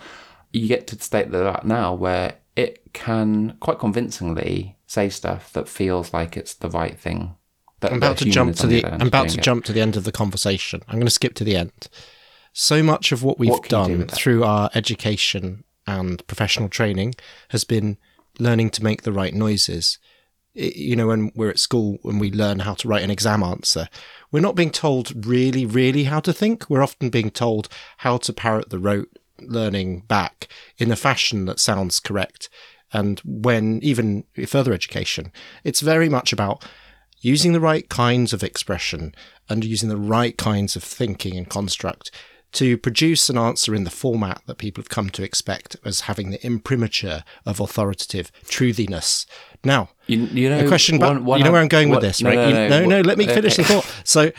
you 0.53 0.69
get 0.69 0.87
to 0.87 0.97
the 0.97 1.05
state 1.05 1.31
that 1.31 1.47
at 1.47 1.67
now 1.67 1.95
where 1.95 2.35
it 2.57 2.93
can 2.93 3.57
quite 3.61 3.79
convincingly 3.79 4.77
say 4.87 5.09
stuff 5.09 5.53
that 5.53 5.69
feels 5.69 6.13
like 6.13 6.37
it's 6.37 6.55
the 6.55 6.71
right 6.71 6.99
thing. 6.99 7.35
That, 7.83 7.93
I'm 7.93 7.99
about 7.99 8.19
to 8.19 8.25
jump 8.25 8.57
to 8.57 8.67
the. 8.67 8.85
end 8.85 9.03
I'm 9.03 9.09
about 9.09 9.29
to 9.31 9.39
it. 9.39 9.43
jump 9.45 9.65
to 9.67 9.73
the 9.73 9.81
end 9.81 9.97
of 9.97 10.05
the 10.05 10.13
conversation. 10.13 10.83
I'm 10.89 10.95
going 10.97 11.07
to 11.07 11.11
skip 11.11 11.35
to 11.35 11.45
the 11.45 11.57
end. 11.57 11.89
So 12.53 12.83
much 12.83 13.13
of 13.13 13.23
what 13.23 13.39
we've 13.39 13.51
What 13.51 13.65
you 13.65 13.69
do 13.69 13.97
done 13.99 14.07
through 14.09 14.45
our 14.45 14.71
education 14.75 15.65
and 15.87 16.27
professional 16.27 16.69
training 16.69 17.15
has 17.49 17.65
been 17.65 17.99
learning 18.39 18.71
to 18.71 18.85
make 18.85 19.03
the 19.03 19.13
right 19.13 19.35
noises. 19.35 19.99
I- 20.57 20.73
You 20.77 20.97
know, 20.97 21.07
when 21.09 21.33
we're 21.35 21.51
at 21.51 21.59
school, 21.59 21.99
when 22.03 22.19
we 22.19 22.31
learn 22.31 22.61
how 22.61 22.75
to 22.75 22.89
write 22.89 23.03
an 23.03 23.11
exam 23.11 23.43
answer, 23.43 23.89
we're 24.31 24.41
not 24.41 24.55
being 24.55 24.71
told 24.71 25.27
really, 25.27 25.65
really 25.67 26.05
how 26.05 26.21
to 26.21 26.33
think. 26.33 26.69
We're 26.69 26.83
often 26.83 27.11
being 27.11 27.31
told 27.31 27.69
how 27.99 28.19
to 28.19 28.33
parrot 28.33 28.71
the 28.71 28.79
rote 28.79 29.11
learning 29.41 30.01
back 30.09 30.49
in 30.79 30.93
a 30.93 30.97
fashion 30.97 31.47
that 31.47 31.59
sounds 31.59 32.01
correct. 32.01 32.49
And 32.93 33.21
when 33.25 33.81
even 33.83 34.25
further 34.47 34.73
education, 34.75 35.33
it's 35.65 35.81
very 35.81 36.09
much 36.11 36.33
about 36.33 36.65
using 37.23 37.53
the 37.53 37.61
right 37.61 37.89
kinds 37.89 38.33
of 38.35 38.43
expression 38.43 39.15
and 39.49 39.65
using 39.65 39.89
the 39.89 39.97
right 39.97 40.37
kinds 40.37 40.77
of 40.77 40.83
thinking 40.85 41.37
and 41.39 41.49
construct 41.49 42.11
to 42.53 42.77
produce 42.77 43.31
an 43.31 43.39
answer 43.39 43.75
in 43.75 43.85
the 43.85 43.91
format 43.91 44.43
that 44.47 44.59
people 44.59 44.83
have 44.83 44.91
come 44.91 45.09
to 45.09 45.23
expect 45.23 45.75
as 45.87 46.03
having 46.03 46.31
the 46.31 46.45
imprimatur 46.47 47.25
of 47.47 47.61
authoritative 47.61 48.31
truthiness. 48.45 49.25
Now, 49.65 49.89
You, 50.07 50.27
you 50.27 50.51
know, 50.51 50.59
a 50.63 50.69
question 50.69 50.97
about 50.97 51.15
one- 51.15 51.25
one 51.25 51.39
you 51.39 51.45
know 51.47 51.53
where 51.53 51.63
I'm 51.63 51.69
going 51.69 51.89
what- 51.89 52.03
with 52.03 52.11
this, 52.11 52.21
no, 52.21 52.29
right? 52.29 52.37
No, 52.37 52.49
You- 52.49 52.55
no, 52.55 52.69
no, 52.69 52.87
no, 52.87 53.01
let 53.01 53.17
me 53.17 53.27
finish 53.27 53.57
the 53.57 53.65
thought. 53.73 53.87
So, 54.05 54.33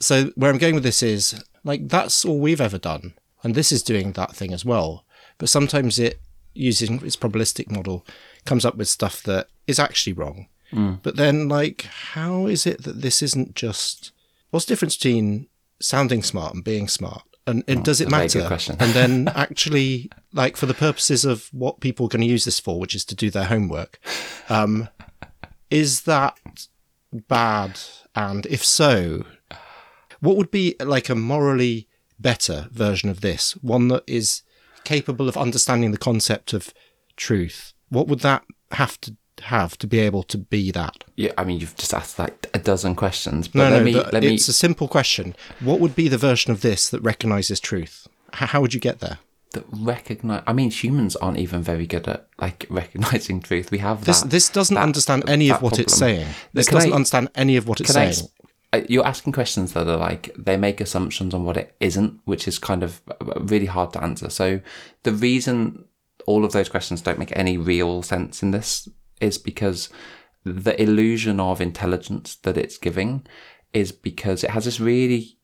so 0.00 0.32
where 0.34 0.50
I'm 0.50 0.58
going 0.58 0.74
with 0.74 0.84
this 0.84 1.02
is 1.02 1.42
like 1.64 1.88
that's 1.88 2.24
all 2.26 2.38
we've 2.38 2.60
ever 2.60 2.76
done, 2.76 3.14
and 3.42 3.54
this 3.54 3.72
is 3.72 3.82
doing 3.82 4.12
that 4.12 4.36
thing 4.36 4.52
as 4.52 4.64
well. 4.64 5.06
But 5.38 5.48
sometimes 5.48 5.98
it 5.98 6.20
using 6.52 7.02
its 7.06 7.16
probabilistic 7.16 7.70
model 7.70 8.06
comes 8.44 8.64
up 8.66 8.76
with 8.76 8.88
stuff 8.88 9.22
that 9.22 9.48
is 9.66 9.78
actually 9.78 10.12
wrong. 10.12 10.48
Mm. 10.72 11.00
But 11.02 11.16
then, 11.16 11.48
like, 11.48 11.82
how 11.82 12.46
is 12.46 12.66
it 12.66 12.82
that 12.84 13.00
this 13.02 13.22
isn't 13.22 13.54
just 13.54 14.12
what's 14.50 14.66
the 14.66 14.72
difference 14.72 14.96
between 14.96 15.48
sounding 15.80 16.22
smart 16.22 16.54
and 16.54 16.64
being 16.64 16.88
smart? 16.88 17.22
And, 17.48 17.62
and 17.68 17.84
does 17.84 18.00
it 18.00 18.06
Oh, 18.06 18.08
a 18.08 18.10
very 18.28 18.44
matter? 18.48 18.76
and 18.80 18.92
then 18.92 19.28
actually, 19.34 20.10
like, 20.32 20.56
for 20.56 20.66
the 20.66 20.74
purposes 20.74 21.24
of 21.24 21.48
what 21.52 21.78
people 21.80 22.06
are 22.06 22.08
going 22.08 22.22
to 22.22 22.26
use 22.26 22.44
this 22.44 22.58
for, 22.58 22.80
which 22.80 22.94
is 22.94 23.04
to 23.04 23.14
do 23.14 23.30
their 23.30 23.44
homework, 23.44 24.00
um, 24.48 24.88
is 25.70 26.02
that 26.02 26.38
bad? 27.12 27.78
And 28.16 28.46
if 28.46 28.64
so, 28.64 29.24
what 30.20 30.36
would 30.36 30.50
be 30.50 30.74
like 30.80 31.08
a 31.08 31.14
morally 31.14 31.86
better 32.18 32.68
version 32.72 33.10
of 33.10 33.20
this? 33.20 33.52
One 33.62 33.88
that 33.88 34.02
is 34.06 34.42
capable 34.84 35.28
of 35.28 35.36
understanding 35.36 35.90
the 35.92 35.98
concept 35.98 36.52
of 36.52 36.72
truth. 37.16 37.74
What 37.90 38.08
would 38.08 38.20
that 38.20 38.42
have 38.72 39.00
to 39.02 39.16
have 39.44 39.76
to 39.78 39.86
be 39.86 39.98
able 40.00 40.22
to 40.24 40.38
be 40.38 40.70
that? 40.72 41.04
Yeah, 41.16 41.32
I 41.38 41.44
mean, 41.44 41.60
you've 41.60 41.76
just 41.76 41.94
asked 41.94 42.18
like 42.18 42.48
a 42.54 42.58
dozen 42.58 42.94
questions, 42.94 43.48
but 43.48 43.58
No, 43.58 43.70
let 43.70 43.78
no, 43.78 43.84
me 43.84 43.92
but 43.94 44.12
let 44.12 44.22
me. 44.22 44.34
it's 44.34 44.48
a 44.48 44.52
simple 44.52 44.88
question. 44.88 45.34
What 45.60 45.80
would 45.80 45.94
be 45.94 46.08
the 46.08 46.18
version 46.18 46.52
of 46.52 46.60
this 46.62 46.88
that 46.90 47.00
recognizes 47.00 47.60
truth? 47.60 48.06
H- 48.34 48.50
how 48.50 48.60
would 48.60 48.74
you 48.74 48.80
get 48.80 49.00
there? 49.00 49.18
that 49.52 49.64
recognize. 49.72 50.42
I 50.46 50.52
mean, 50.52 50.70
humans 50.70 51.16
aren't 51.16 51.38
even 51.38 51.62
very 51.62 51.86
good 51.86 52.06
at 52.08 52.28
like 52.38 52.66
recognizing 52.70 53.40
truth. 53.40 53.70
We 53.70 53.78
have 53.78 54.04
This 54.04 54.20
that. 54.20 54.30
this 54.30 54.48
doesn't 54.50 54.74
that- 54.74 54.82
understand 54.82 55.28
any 55.28 55.48
of 55.50 55.62
what 55.62 55.78
it's 55.78 55.96
saying. 55.96 56.26
This 56.52 56.66
Can 56.68 56.74
doesn't 56.74 56.92
I- 56.92 56.96
understand 56.96 57.30
any 57.34 57.56
of 57.56 57.66
what 57.68 57.80
it's 57.80 57.92
Can 57.92 58.02
I 58.02 58.10
saying. 58.10 58.28
uh, 58.72 58.80
you're 58.88 59.06
asking 59.06 59.32
questions 59.32 59.72
that 59.72 59.86
are 59.88 59.96
like 59.96 60.34
they 60.36 60.56
make 60.56 60.80
assumptions 60.80 61.32
on 61.32 61.44
what 61.44 61.56
it 61.56 61.74
isn't, 61.80 62.20
which 62.24 62.46
is 62.48 62.58
kind 62.58 62.82
of 62.82 63.00
uh, 63.08 63.40
really 63.40 63.66
hard 63.66 63.92
to 63.94 64.02
answer. 64.02 64.28
So 64.30 64.60
the 65.04 65.12
reason 65.12 65.84
all 66.26 66.44
of 66.44 66.52
those 66.52 66.68
questions 66.68 67.00
don't 67.00 67.18
make 67.18 67.32
any 67.36 67.56
real 67.56 68.02
sense 68.02 68.42
in 68.42 68.50
this 68.50 68.88
is 69.20 69.38
because 69.38 69.88
the 70.44 70.80
illusion 70.80 71.40
of 71.40 71.60
intelligence 71.60 72.36
that 72.36 72.56
it's 72.56 72.78
giving 72.78 73.26
is 73.72 73.92
because 73.92 74.44
it 74.44 74.50
has 74.50 74.64
this 74.64 74.80
really 74.80 75.38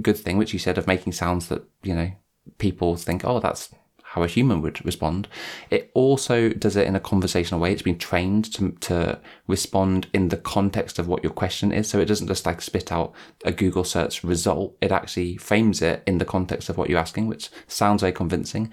good 0.00 0.16
thing, 0.16 0.38
which 0.38 0.52
you 0.52 0.58
said 0.58 0.78
of 0.78 0.86
making 0.86 1.12
sounds 1.12 1.48
that 1.48 1.62
you 1.82 1.94
know 1.94 2.10
people 2.58 2.96
think, 2.96 3.24
oh, 3.24 3.40
that's 3.40 3.70
how 4.02 4.22
a 4.22 4.28
human 4.28 4.62
would 4.62 4.84
respond. 4.84 5.28
It 5.70 5.90
also 5.94 6.50
does 6.50 6.76
it 6.76 6.86
in 6.86 6.96
a 6.96 7.00
conversational 7.00 7.60
way. 7.60 7.72
It's 7.72 7.82
been 7.82 7.98
trained 7.98 8.52
to, 8.54 8.70
to 8.72 9.20
respond 9.46 10.08
in 10.12 10.28
the 10.28 10.36
context 10.36 10.98
of 10.98 11.06
what 11.08 11.22
your 11.22 11.32
question 11.32 11.72
is. 11.72 11.88
So 11.88 12.00
it 12.00 12.06
doesn't 12.06 12.26
just 12.26 12.46
like 12.46 12.60
spit 12.60 12.90
out 12.90 13.12
a 13.44 13.52
Google 13.52 13.84
search 13.84 14.24
result. 14.24 14.76
It 14.80 14.92
actually 14.92 15.36
frames 15.36 15.82
it 15.82 16.02
in 16.06 16.18
the 16.18 16.24
context 16.24 16.68
of 16.68 16.76
what 16.76 16.90
you're 16.90 16.98
asking, 16.98 17.26
which 17.26 17.50
sounds 17.66 18.00
very 18.00 18.12
convincing. 18.12 18.72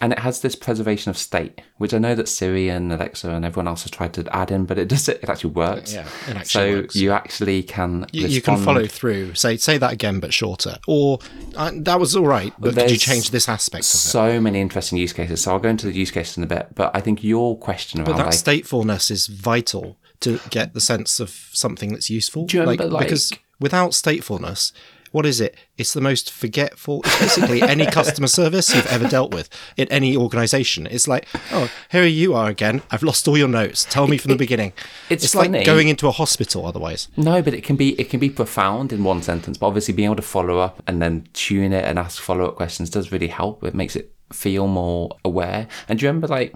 And 0.00 0.12
it 0.12 0.18
has 0.18 0.40
this 0.40 0.56
preservation 0.56 1.10
of 1.10 1.18
state, 1.18 1.60
which 1.78 1.94
I 1.94 1.98
know 1.98 2.16
that 2.16 2.28
Siri 2.28 2.68
and 2.68 2.92
Alexa 2.92 3.30
and 3.30 3.44
everyone 3.44 3.68
else 3.68 3.82
has 3.82 3.90
tried 3.90 4.12
to 4.14 4.36
add 4.36 4.50
in, 4.50 4.64
but 4.64 4.76
it 4.76 4.88
does 4.88 5.08
it, 5.08 5.20
it 5.22 5.28
actually 5.28 5.50
works. 5.50 5.94
Yeah, 5.94 6.08
it 6.28 6.36
actually 6.36 6.44
so 6.44 6.80
works. 6.80 6.96
you 6.96 7.12
actually 7.12 7.62
can 7.62 8.06
You, 8.12 8.26
you 8.26 8.42
can 8.42 8.56
follow 8.58 8.86
through. 8.86 9.34
Say 9.34 9.56
say 9.58 9.78
that 9.78 9.92
again, 9.92 10.18
but 10.18 10.34
shorter. 10.34 10.78
Or 10.88 11.20
uh, 11.54 11.70
that 11.74 12.00
was 12.00 12.16
all 12.16 12.26
right, 12.26 12.52
but 12.58 12.74
could 12.74 12.90
you 12.90 12.96
change 12.96 13.30
this 13.30 13.48
aspect 13.48 13.84
of 13.84 13.94
it? 13.94 13.98
so 13.98 14.40
many 14.40 14.60
interesting 14.60 14.98
use 14.98 15.12
cases. 15.12 15.40
So 15.42 15.52
I'll 15.52 15.60
go 15.60 15.68
into 15.68 15.86
the 15.86 15.92
use 15.92 16.10
cases 16.10 16.36
in 16.36 16.42
a 16.42 16.48
bit, 16.48 16.74
but 16.74 16.90
I 16.94 17.00
think 17.00 17.22
your 17.22 17.56
question 17.56 18.00
around 18.00 18.06
But 18.06 18.16
that 18.16 18.26
like 18.26 18.34
statefulness 18.34 19.08
is 19.10 19.28
vital 19.28 19.98
to 20.22 20.40
get 20.50 20.74
the 20.74 20.80
sense 20.80 21.20
of 21.20 21.30
something 21.52 21.90
that's 21.92 22.10
useful. 22.10 22.46
Do 22.46 22.56
you 22.56 22.62
remember, 22.62 22.86
like- 22.86 23.06
because 23.06 23.32
without 23.60 23.90
statefulness, 23.92 24.72
what 25.12 25.26
is 25.26 25.42
it? 25.42 25.54
It's 25.76 25.92
the 25.92 26.00
most 26.00 26.32
forgetful. 26.32 27.02
It's 27.04 27.18
basically 27.20 27.60
any 27.60 27.84
customer 27.84 28.28
service 28.28 28.74
you've 28.74 28.86
ever 28.86 29.06
dealt 29.06 29.34
with 29.34 29.50
in 29.76 29.86
any 29.88 30.16
organization. 30.16 30.86
It's 30.86 31.06
like, 31.06 31.28
oh, 31.52 31.70
here 31.90 32.06
you 32.06 32.32
are 32.32 32.48
again. 32.48 32.80
I've 32.90 33.02
lost 33.02 33.28
all 33.28 33.36
your 33.36 33.46
notes. 33.48 33.84
Tell 33.84 34.06
me 34.06 34.16
from 34.16 34.30
the 34.30 34.38
beginning. 34.38 34.72
it's 35.10 35.22
it's 35.22 35.34
like 35.34 35.66
going 35.66 35.88
into 35.88 36.08
a 36.08 36.12
hospital 36.12 36.64
otherwise. 36.64 37.08
No, 37.14 37.42
but 37.42 37.52
it 37.52 37.62
can 37.62 37.76
be 37.76 37.90
it 38.00 38.08
can 38.08 38.20
be 38.20 38.30
profound 38.30 38.90
in 38.90 39.04
one 39.04 39.20
sentence, 39.22 39.58
but 39.58 39.66
obviously 39.66 39.92
being 39.92 40.06
able 40.06 40.16
to 40.16 40.22
follow 40.22 40.58
up 40.58 40.82
and 40.86 41.02
then 41.02 41.26
tune 41.34 41.74
it 41.74 41.84
and 41.84 41.98
ask 41.98 42.22
follow 42.22 42.46
up 42.46 42.56
questions 42.56 42.88
does 42.88 43.12
really 43.12 43.28
help. 43.28 43.62
It 43.64 43.74
makes 43.74 43.94
it 43.96 44.14
feel 44.32 44.66
more 44.66 45.14
aware. 45.26 45.68
And 45.90 45.98
do 45.98 46.06
you 46.06 46.08
remember 46.08 46.28
like 46.28 46.54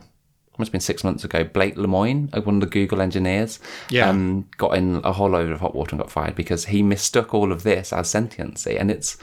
must 0.59 0.69
have 0.69 0.73
been 0.73 0.81
six 0.81 1.05
months 1.05 1.25
ago, 1.25 1.45
Blake 1.45 1.77
Lemoine, 1.77 2.29
uh, 2.37 2.41
one 2.43 2.57
of 2.57 2.61
the 2.61 2.67
Google 2.67 3.01
engineers, 3.01 3.59
Yeah. 3.91 4.09
um, 4.09 4.49
got 4.57 4.77
in 4.77 5.01
a 5.05 5.13
whole 5.13 5.31
load 5.31 5.51
of 5.51 5.61
hot 5.61 5.75
water 5.75 5.91
and 5.93 6.01
got 6.01 6.11
fired 6.11 6.35
because 6.35 6.67
he 6.67 6.83
mistook 6.83 7.35
all 7.35 7.53
of 7.53 7.63
this 7.63 7.93
as 7.93 8.09
sentiency. 8.09 8.77
And 8.79 8.91
it's 8.91 9.17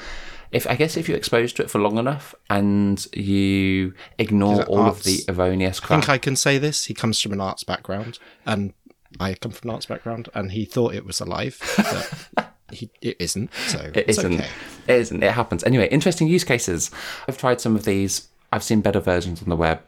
if 0.52 0.68
I 0.70 0.76
guess 0.76 0.96
if 0.98 1.08
you're 1.08 1.18
exposed 1.18 1.56
to 1.58 1.64
it 1.64 1.72
for 1.72 1.80
long 1.80 1.98
enough 1.98 2.36
and 2.50 3.06
you 3.16 3.94
ignore 4.20 4.62
it 4.62 4.68
all 4.68 4.86
of 4.88 5.04
the 5.04 5.14
arts? 5.14 5.30
erroneous 5.30 5.80
I 5.82 5.86
crap. 5.88 6.00
think 6.02 6.10
I 6.10 6.18
can 6.20 6.36
say 6.36 6.58
this. 6.60 6.86
He 6.86 6.94
comes 6.94 7.20
from 7.20 7.34
an 7.34 7.42
arts 7.42 7.64
background, 7.64 8.20
and 8.46 8.74
I 9.20 9.34
come 9.34 9.52
from 9.52 9.70
an 9.70 9.74
arts 9.76 9.88
background, 9.88 10.30
and 10.36 10.52
he 10.52 10.66
thought 10.66 10.94
it 10.94 11.06
was 11.06 11.20
alive, 11.20 11.60
but 12.36 12.54
he, 12.72 12.92
it 13.02 13.18
isn't. 13.20 13.52
So 13.68 13.92
it's 13.96 14.20
isn't. 14.20 14.34
okay. 14.36 14.48
It 14.88 14.96
isn't. 15.00 15.24
It 15.24 15.32
happens. 15.32 15.64
Anyway, 15.64 15.88
interesting 15.90 16.28
use 16.28 16.44
cases. 16.44 16.92
I've 17.28 17.38
tried 17.40 17.60
some 17.60 17.76
of 17.76 17.86
these. 17.86 18.28
I've 18.52 18.64
seen 18.64 18.82
better 18.82 19.00
versions 19.00 19.42
on 19.42 19.50
the 19.50 19.56
web. 19.56 19.82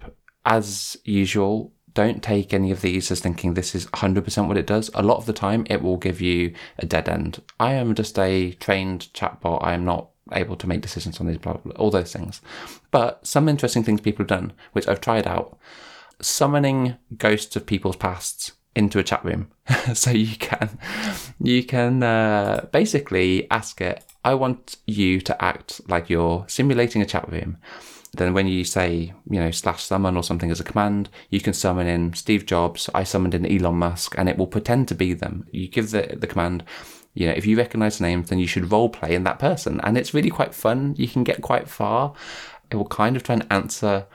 As 0.45 0.97
usual, 1.03 1.73
don't 1.93 2.21
take 2.21 2.53
any 2.53 2.71
of 2.71 2.81
these 2.81 3.09
as 3.09 3.21
thinking 3.21 3.53
this 3.53 3.73
is 3.73 3.87
100% 3.87 4.47
what 4.47 4.57
it 4.57 4.67
does. 4.67 4.91
A 4.93 5.01
lot 5.01 5.17
of 5.17 5.25
the 5.25 5.33
time, 5.33 5.65
it 5.69 5.81
will 5.81 5.97
give 5.97 6.21
you 6.21 6.53
a 6.77 6.85
dead 6.85 7.09
end. 7.09 7.41
I 7.59 7.73
am 7.73 7.95
just 7.95 8.19
a 8.19 8.51
trained 8.53 9.07
chatbot. 9.13 9.63
I 9.63 9.73
am 9.73 9.85
not 9.85 10.09
able 10.33 10.55
to 10.57 10.67
make 10.67 10.81
decisions 10.81 11.19
on 11.19 11.27
these, 11.27 11.37
blah, 11.37 11.53
blah, 11.53 11.71
blah, 11.71 11.81
all 11.81 11.91
those 11.91 12.11
things. 12.11 12.41
But 12.91 13.25
some 13.25 13.47
interesting 13.47 13.83
things 13.83 14.01
people 14.01 14.23
have 14.23 14.27
done, 14.27 14.53
which 14.73 14.87
I've 14.87 15.01
tried 15.01 15.25
out 15.25 15.57
summoning 16.21 16.95
ghosts 17.17 17.55
of 17.55 17.65
people's 17.65 17.95
pasts 17.95 18.53
into 18.75 18.99
a 18.99 19.03
chat 19.03 19.23
room. 19.23 19.49
so 19.93 20.11
you 20.11 20.35
can 20.35 20.77
you 21.39 21.63
can 21.63 22.03
uh, 22.03 22.67
basically 22.71 23.49
ask 23.49 23.79
it, 23.81 24.03
I 24.23 24.33
want 24.33 24.77
you 24.85 25.21
to 25.21 25.43
act 25.43 25.81
like 25.87 26.09
you're 26.09 26.45
simulating 26.47 27.01
a 27.01 27.05
chat 27.05 27.29
room. 27.31 27.57
Then 28.15 28.33
when 28.33 28.47
you 28.47 28.63
say, 28.63 29.13
you 29.29 29.39
know, 29.39 29.51
slash 29.51 29.83
summon 29.83 30.15
or 30.15 30.23
something 30.23 30.51
as 30.51 30.59
a 30.59 30.63
command, 30.63 31.09
you 31.29 31.39
can 31.39 31.53
summon 31.53 31.87
in 31.87 32.13
Steve 32.13 32.45
Jobs, 32.45 32.89
I 32.93 33.03
summoned 33.03 33.33
in 33.33 33.45
Elon 33.45 33.75
Musk, 33.75 34.15
and 34.17 34.29
it 34.29 34.37
will 34.37 34.47
pretend 34.47 34.87
to 34.87 34.95
be 34.95 35.13
them. 35.13 35.47
You 35.51 35.67
give 35.67 35.91
the, 35.91 36.15
the 36.17 36.27
command, 36.27 36.63
you 37.13 37.27
know, 37.27 37.33
if 37.33 37.45
you 37.45 37.57
recognize 37.57 37.99
names, 37.99 38.29
then 38.29 38.39
you 38.39 38.47
should 38.47 38.71
role 38.71 38.89
play 38.89 39.15
in 39.15 39.23
that 39.23 39.39
person. 39.39 39.81
And 39.81 39.97
it's 39.97 40.13
really 40.13 40.29
quite 40.29 40.53
fun. 40.53 40.95
You 40.97 41.07
can 41.07 41.23
get 41.23 41.41
quite 41.41 41.67
far. 41.67 42.13
It 42.71 42.75
will 42.75 42.87
kind 42.87 43.15
of 43.15 43.23
try 43.23 43.33
and 43.35 43.47
answer 43.49 44.07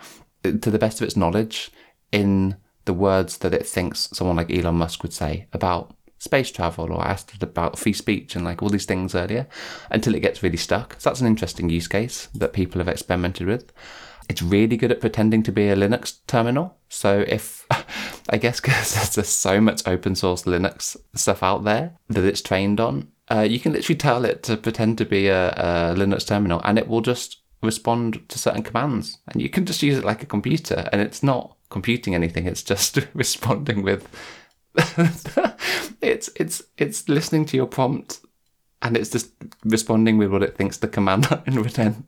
uh, 0.45 0.53
to 0.53 0.71
the 0.71 0.79
best 0.79 1.01
of 1.01 1.07
its 1.07 1.17
knowledge 1.17 1.71
in 2.13 2.57
the 2.87 2.95
words 2.95 3.39
that 3.39 3.55
it 3.55 3.67
thinks 3.67 4.09
someone 4.13 4.37
like 4.37 4.51
Elon 4.51 4.77
Musk 4.77 5.03
would 5.03 5.13
say 5.13 5.47
about 5.53 5.95
space 6.21 6.51
travel 6.51 6.93
or 6.93 7.01
I 7.03 7.11
asked 7.11 7.43
about 7.43 7.79
free 7.79 7.95
speech 7.95 8.37
and 8.37 8.45
like 8.45 8.63
all 8.63 8.69
these 8.69 8.85
things 8.85 9.15
earlier 9.15 9.49
until 9.91 10.15
it 10.15 10.21
gets 10.21 10.43
really 10.43 10.59
stuck. 10.59 10.95
So 10.99 11.09
that's 11.09 11.23
an 11.23 11.27
interesting 11.27 11.71
use 11.71 11.89
case 11.89 12.29
that 12.35 12.53
people 12.53 12.79
have 12.79 12.89
experimented 12.89 13.47
with. 13.47 13.73
It's 14.29 14.43
really 14.43 14.77
good 14.77 14.93
at 14.93 15.01
pretending 15.01 15.43
to 15.45 15.51
be 15.51 15.71
a 15.71 15.75
Linux 15.75 16.19
terminal. 16.27 16.77
So 16.89 17.25
if, 17.27 17.67
I 18.31 18.37
guess 18.37 18.61
because 18.61 18.95
there's 18.95 19.15
just 19.15 19.41
so 19.41 19.61
much 19.61 19.89
open 19.89 20.15
source 20.15 20.43
Linux 20.43 20.97
stuff 21.15 21.43
out 21.43 21.65
there 21.65 21.97
that 22.09 22.25
it's 22.25 22.43
trained 22.43 22.81
on, 22.81 23.09
uh, 23.31 23.41
you 23.41 23.59
can 23.59 23.73
literally 23.73 23.97
tell 23.97 24.25
it 24.27 24.43
to 24.43 24.59
pretend 24.59 24.99
to 24.99 25.07
be 25.07 25.29
a, 25.29 25.51
a 25.51 25.95
Linux 25.97 26.27
terminal 26.27 26.61
and 26.65 26.79
it 26.79 26.87
will 26.87 27.01
just 27.01 27.39
respond 27.63 28.21
to 28.29 28.39
certain 28.39 28.63
commands. 28.63 29.19
And 29.29 29.41
you 29.41 29.49
can 29.49 29.65
just 29.65 29.83
use 29.83 29.97
it 29.97 30.05
like 30.05 30.23
a 30.23 30.27
computer 30.27 30.87
and 30.93 31.01
it's 31.01 31.23
not 31.23 31.57
computing 31.71 32.15
anything. 32.15 32.47
It's 32.47 32.63
just 32.63 32.99
responding 33.15 33.83
with 33.83 34.07
it's 36.03 36.29
it's 36.37 36.63
it's 36.79 37.09
listening 37.09 37.45
to 37.47 37.57
your 37.57 37.67
prompt 37.67 38.21
and 38.83 38.97
it's 38.97 39.11
just 39.11 39.31
responding 39.65 40.17
with 40.19 40.31
what 40.31 40.43
it 40.43 40.57
thinks 40.57 40.79
the 40.79 40.89
command 40.89 41.31
line 41.47 41.63
would 41.63 41.71
then 41.73 42.05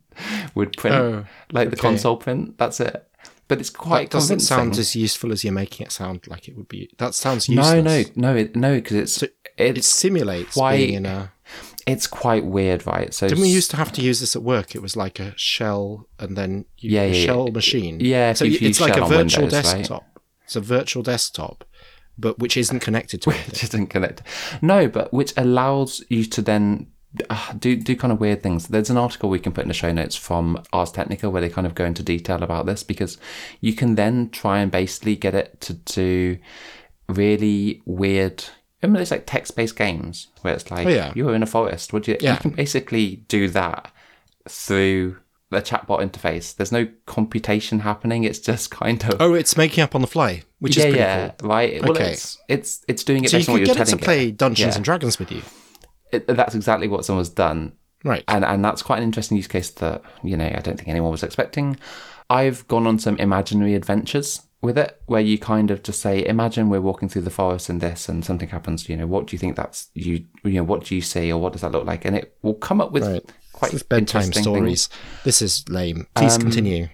would 0.54 0.76
print 0.76 0.97
Oh, 0.97 1.25
like 1.52 1.71
the 1.71 1.76
console 1.76 2.16
print 2.16 2.57
that's 2.59 2.81
it 2.81 3.09
but 3.49 3.61
it's 3.61 3.71
quite 3.71 4.11
That 4.11 4.19
doesn't 4.19 4.40
sound 4.40 4.78
as 4.78 4.97
useful 4.97 5.33
as 5.33 5.45
you're 5.45 5.52
making 5.52 5.87
it 5.87 5.92
sound 5.92 6.26
like 6.26 6.49
it 6.49 6.57
would 6.57 6.69
be. 6.69 6.88
That 6.99 7.14
sounds 7.14 7.49
useful. 7.49 7.75
no 7.75 7.81
no 7.83 8.02
no 8.14 8.37
it, 8.37 8.57
no 8.57 8.76
because 8.76 8.97
it's 8.97 9.23
it 9.23 9.35
it's 9.59 9.87
simulates 9.87 10.57
Why- 10.57 10.76
being 10.78 10.95
in 10.95 11.07
a. 11.07 11.33
it's 11.87 12.07
quite 12.07 12.47
weird 12.47 12.87
right 12.87 13.12
so 13.12 13.28
Didn't 13.28 13.42
we 13.42 13.50
used 13.50 13.71
to 13.73 13.76
have 13.76 13.92
to 13.92 14.00
use 14.00 14.21
this 14.21 14.35
at 14.37 14.42
work? 14.42 14.75
It 14.75 14.81
was 14.81 14.97
like 14.97 15.21
a 15.21 15.35
shell 15.37 16.09
and 16.19 16.35
then 16.37 16.64
you, 16.78 16.92
Yeah, 16.92 17.02
a 17.02 17.09
yeah, 17.12 17.26
shell 17.26 17.45
yeah. 17.49 17.52
machine. 17.52 18.00
Yeah, 18.00 18.33
so 18.33 18.47
it's 18.49 18.81
like 18.81 18.97
a 18.97 19.04
virtual 19.04 19.42
Windows, 19.42 19.52
right? 19.64 19.76
desktop. 19.78 20.19
It's 20.45 20.57
a 20.57 20.61
virtual 20.61 21.02
desktop, 21.02 21.64
but 22.19 22.38
which 22.38 22.57
isn't 22.57 22.81
connected 22.81 23.23
to 23.23 23.31
anything. 23.31 23.54
just 23.54 23.73
didn't 23.73 23.88
connected. 23.88 24.26
No, 24.61 24.88
but 24.88 25.12
which 25.12 25.33
allows 25.37 26.04
you 26.09 26.25
to 26.26 26.42
then 26.42 26.88
uh, 27.28 27.52
do 27.59 27.76
do 27.76 27.95
kind 27.97 28.12
of 28.12 28.21
weird 28.21 28.42
things. 28.42 28.69
There's 28.69 28.90
an 28.90 28.97
article 28.97 29.28
we 29.28 29.38
can 29.38 29.52
put 29.52 29.62
in 29.62 29.69
the 29.69 29.75
show 29.75 29.92
notes 29.92 30.16
from 30.16 30.62
Ars 30.73 30.90
Technica 30.92 31.28
where 31.31 31.42
they 31.42 31.49
kind 31.50 31.66
of 31.66 31.75
go 31.75 31.85
into 31.85 32.02
detail 32.02 32.42
about 32.42 32.66
this 32.66 32.83
because 32.83 33.19
you 33.61 33.75
can 33.75 33.95
then 33.97 34.31
try 34.31 34.61
and 34.61 34.71
basically 34.71 35.16
get 35.16 35.35
it 35.35 35.61
to 35.62 35.75
do 35.75 36.38
really 37.09 37.83
weird. 37.85 38.45
Remember, 38.83 38.99
there's 38.99 39.11
like 39.12 39.26
text-based 39.26 39.76
games 39.76 40.28
where 40.40 40.54
it's 40.54 40.71
like 40.71 40.87
Oh, 40.87 40.90
yeah. 40.90 41.12
you 41.14 41.25
were 41.26 41.35
in 41.35 41.42
a 41.42 41.47
forest. 41.47 41.92
Would 41.92 42.09
you? 42.09 42.16
Yeah. 42.21 42.33
You 42.35 42.38
can 42.40 42.50
basically 42.50 43.16
do 43.28 43.49
that 43.50 43.92
through 44.49 45.19
the 45.53 45.63
chatbot 45.63 46.01
interface. 46.01 46.55
There's 46.57 46.73
no 46.73 46.89
computation 47.07 47.81
happening. 47.81 48.25
It's 48.25 48.39
just 48.41 48.71
kind 48.71 49.03
of 49.05 49.21
Oh, 49.21 49.35
it's 49.35 49.57
making 49.57 49.83
up 49.83 49.95
on 49.95 50.01
the 50.01 50.07
fly, 50.07 50.43
which 50.59 50.77
yeah, 50.77 50.83
is 50.85 50.87
pretty 50.87 50.99
yeah, 50.99 51.29
cool. 51.39 51.49
right. 51.49 51.81
Well, 51.83 51.91
Okay. 51.93 52.13
it's 52.13 52.39
it's 52.49 52.85
it's 52.89 53.05
doing 53.05 53.25
it 53.25 53.31
So 53.31 53.37
you 53.37 53.41
based 53.41 53.49
on 53.49 53.53
what 53.55 53.59
could 53.61 53.77
get 53.77 53.89
it 53.89 53.91
to 53.91 53.97
play 53.97 54.31
Dungeons 54.31 54.73
Yeah. 54.73 54.77
and 54.77 54.85
Dragons 54.85 55.19
with 55.19 55.31
you, 55.31 55.43
it, 56.11 56.27
that's 56.27 56.55
exactly 56.55 56.89
what 56.89 57.05
someone's 57.05 57.29
done 57.31 57.73
right? 58.05 58.25
and 58.29 58.45
and 58.45 58.65
that's 58.65 58.83
quite 58.83 58.99
an 58.99 59.05
interesting 59.05 59.37
use 59.37 59.47
case 59.47 59.71
that 59.71 60.03
you 60.23 60.37
know 60.37 60.47
I 60.47 60.61
don't 60.61 60.77
think 60.77 60.89
anyone 60.89 61.11
was 61.13 61.23
expecting. 61.23 61.77
I've 62.31 62.67
gone 62.69 62.87
on 62.87 62.99
some 62.99 63.17
imaginary 63.19 63.75
adventures 63.75 64.41
with 64.63 64.79
it 64.79 65.01
where 65.07 65.21
you 65.21 65.39
kind 65.39 65.73
of 65.73 65.83
just 65.83 66.01
say, 66.01 66.25
imagine 66.25 66.69
we're 66.71 66.81
walking 66.81 67.09
through 67.09 67.23
the 67.23 67.31
forest 67.31 67.69
and 67.69 67.81
this 67.81 68.09
and 68.09 68.25
something 68.25 68.49
happens. 68.49 68.89
You 68.89 68.97
know, 68.97 69.07
what 69.09 69.27
do 69.27 69.35
you 69.35 69.39
think 69.39 69.57
that's 69.57 69.91
you? 69.95 70.25
You 70.45 70.53
know, 70.53 70.63
what 70.65 70.85
do 70.85 70.95
you 70.95 71.01
see 71.03 71.33
or 71.33 71.39
what 71.41 71.53
does 71.53 71.63
that 71.63 71.73
look 71.73 71.85
like? 71.85 72.05
And 72.05 72.17
it 72.17 72.37
will 72.43 72.55
come 72.55 72.81
up 72.81 72.93
with 72.93 73.03
Right. 73.05 73.33
Quite 73.71 73.88
bedtime 73.88 74.33
stories. 74.33 74.88
This 75.25 75.40
is 75.42 75.69
lame. 75.69 76.07
Please 76.14 76.35
Um, 76.37 76.42
continue. 76.42 76.88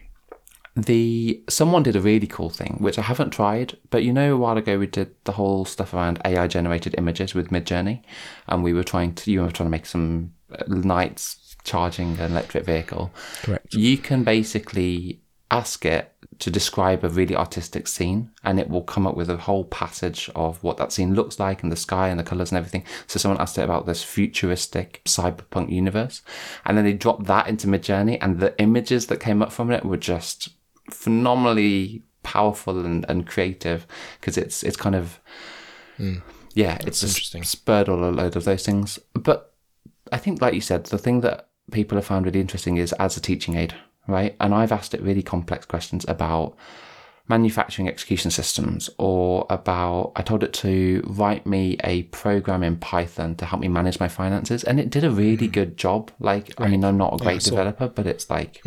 the 0.77 1.43
someone 1.49 1.83
did 1.83 1.97
a 1.97 2.01
really 2.01 2.27
cool 2.27 2.51
thing 2.51 2.77
which 2.79 2.99
I 2.99 3.03
haven't 3.03 3.31
tried, 3.31 3.77
but 3.91 4.05
you 4.05 4.13
know 4.13 4.35
a 4.35 4.37
while 4.37 4.57
ago 4.57 4.79
we 4.79 4.87
did 4.87 5.11
the 5.25 5.33
whole 5.33 5.65
stuff 5.65 5.93
around 5.93 6.21
AI 6.25 6.47
generated 6.47 6.95
images 6.97 7.35
with 7.35 7.51
Midjourney, 7.51 8.03
and 8.47 8.63
we 8.63 8.73
were 8.73 8.85
trying 8.85 9.15
to 9.17 9.31
you 9.33 9.43
were 9.43 9.51
trying 9.51 9.67
to 9.67 9.71
make 9.71 9.87
some 9.87 10.33
uh, 10.53 10.63
knights 10.69 11.57
charging 11.65 12.19
an 12.21 12.31
electric 12.31 12.65
vehicle. 12.65 13.11
Correct. 13.43 13.75
You 13.75 13.99
can 13.99 14.23
basically 14.23 15.21
ask 15.51 15.85
it 15.85 16.13
to 16.39 16.51
describe 16.51 17.03
a 17.03 17.09
really 17.09 17.35
artistic 17.35 17.89
scene 17.89 18.31
and 18.45 18.61
it 18.61 18.71
will 18.71 18.83
come 18.83 19.07
up 19.07 19.17
with 19.17 19.29
a 19.29 19.37
whole 19.37 19.65
passage 19.65 20.31
of 20.37 20.63
what 20.63 20.77
that 20.77 20.93
scene 20.93 21.15
looks 21.15 21.41
like 21.41 21.63
and 21.63 21.73
the 21.73 21.77
sky 21.77 22.09
and 22.09 22.19
the 22.19 22.25
colors 22.25 22.51
and 22.51 22.59
everything. 22.59 22.85
So 23.07 23.19
someone 23.19 23.41
asked 23.41 23.59
it 23.59 23.63
about 23.63 23.87
this 23.87 24.05
futuristic 24.05 25.03
cyberpunk 25.05 25.71
universe 25.71 26.23
and 26.65 26.77
then 26.77 26.85
they 26.85 26.93
dropped 26.93 27.25
that 27.25 27.49
into 27.49 27.67
Midjourney 27.67 28.19
and 28.21 28.39
the 28.39 28.59
images 28.61 29.07
that 29.07 29.21
came 29.21 29.43
up 29.43 29.51
from 29.53 29.71
it 29.71 29.85
were 29.85 29.97
just 29.97 30.51
phenomenally 30.91 32.03
powerful 32.23 32.85
and, 32.85 33.05
and 33.09 33.27
creative 33.27 33.87
because 34.21 34.37
it's 34.37 34.63
it's 34.63 34.77
kind 34.77 34.95
of 34.95 35.21
hmm. 35.97 36.17
yeah 36.55 36.77
it's 36.81 37.01
just 37.01 37.17
interesting. 37.17 37.43
spurred 37.43 37.89
all 37.89 38.05
a 38.05 38.11
load 38.11 38.37
of 38.37 38.45
those 38.45 38.65
things 38.65 38.99
but 39.15 39.55
I 40.13 40.19
think 40.19 40.43
like 40.43 40.55
you 40.55 40.61
said 40.61 40.85
the 40.85 40.99
thing 40.99 41.21
that 41.23 41.49
people 41.71 41.97
have 41.97 42.07
found 42.07 42.27
really 42.27 42.41
interesting 42.41 42.77
is 42.77 42.93
as 42.95 43.17
a 43.17 43.21
teaching 43.21 43.57
aid 43.57 43.75
right? 44.09 44.35
And 44.41 44.53
I've 44.55 44.73
asked 44.73 44.95
it 44.95 45.03
really 45.03 45.23
complex 45.23 45.65
questions 45.67 46.05
about 46.09 46.57
manufacturing 47.29 47.87
execution 47.89 48.31
systems 48.31 48.89
or 48.97 49.47
about 49.51 50.13
I 50.17 50.23
told 50.23 50.43
it 50.43 50.55
to 50.55 51.03
write 51.07 51.47
me 51.47 51.77
a 51.85 52.05
program 52.05 52.63
in 52.63 52.77
Python 52.79 53.35
to 53.37 53.45
help 53.45 53.61
me 53.61 53.69
manage 53.69 54.01
my 54.01 54.09
finances. 54.09 54.65
And 54.65 54.81
it 54.81 54.89
did 54.89 55.05
a 55.05 55.11
really 55.11 55.47
good 55.47 55.77
job. 55.77 56.11
Like 56.19 56.59
I 56.59 56.69
mean 56.69 56.83
I'm 56.85 56.97
not 56.97 57.15
a 57.15 57.19
great 57.19 57.43
saw. 57.43 57.51
developer 57.51 57.89
but 57.89 58.07
it's 58.07 58.31
like 58.31 58.63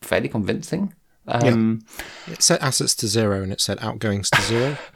fairly 0.00 0.28
convincing. 0.30 0.94
Um, 1.28 1.84
It 2.26 2.40
set 2.42 2.62
assets 2.62 2.94
to 2.96 3.06
zero 3.06 3.42
and 3.42 3.52
it 3.52 3.60
set 3.60 3.82
outgoings 3.82 4.30
to 4.30 4.40
zero. 4.42 4.78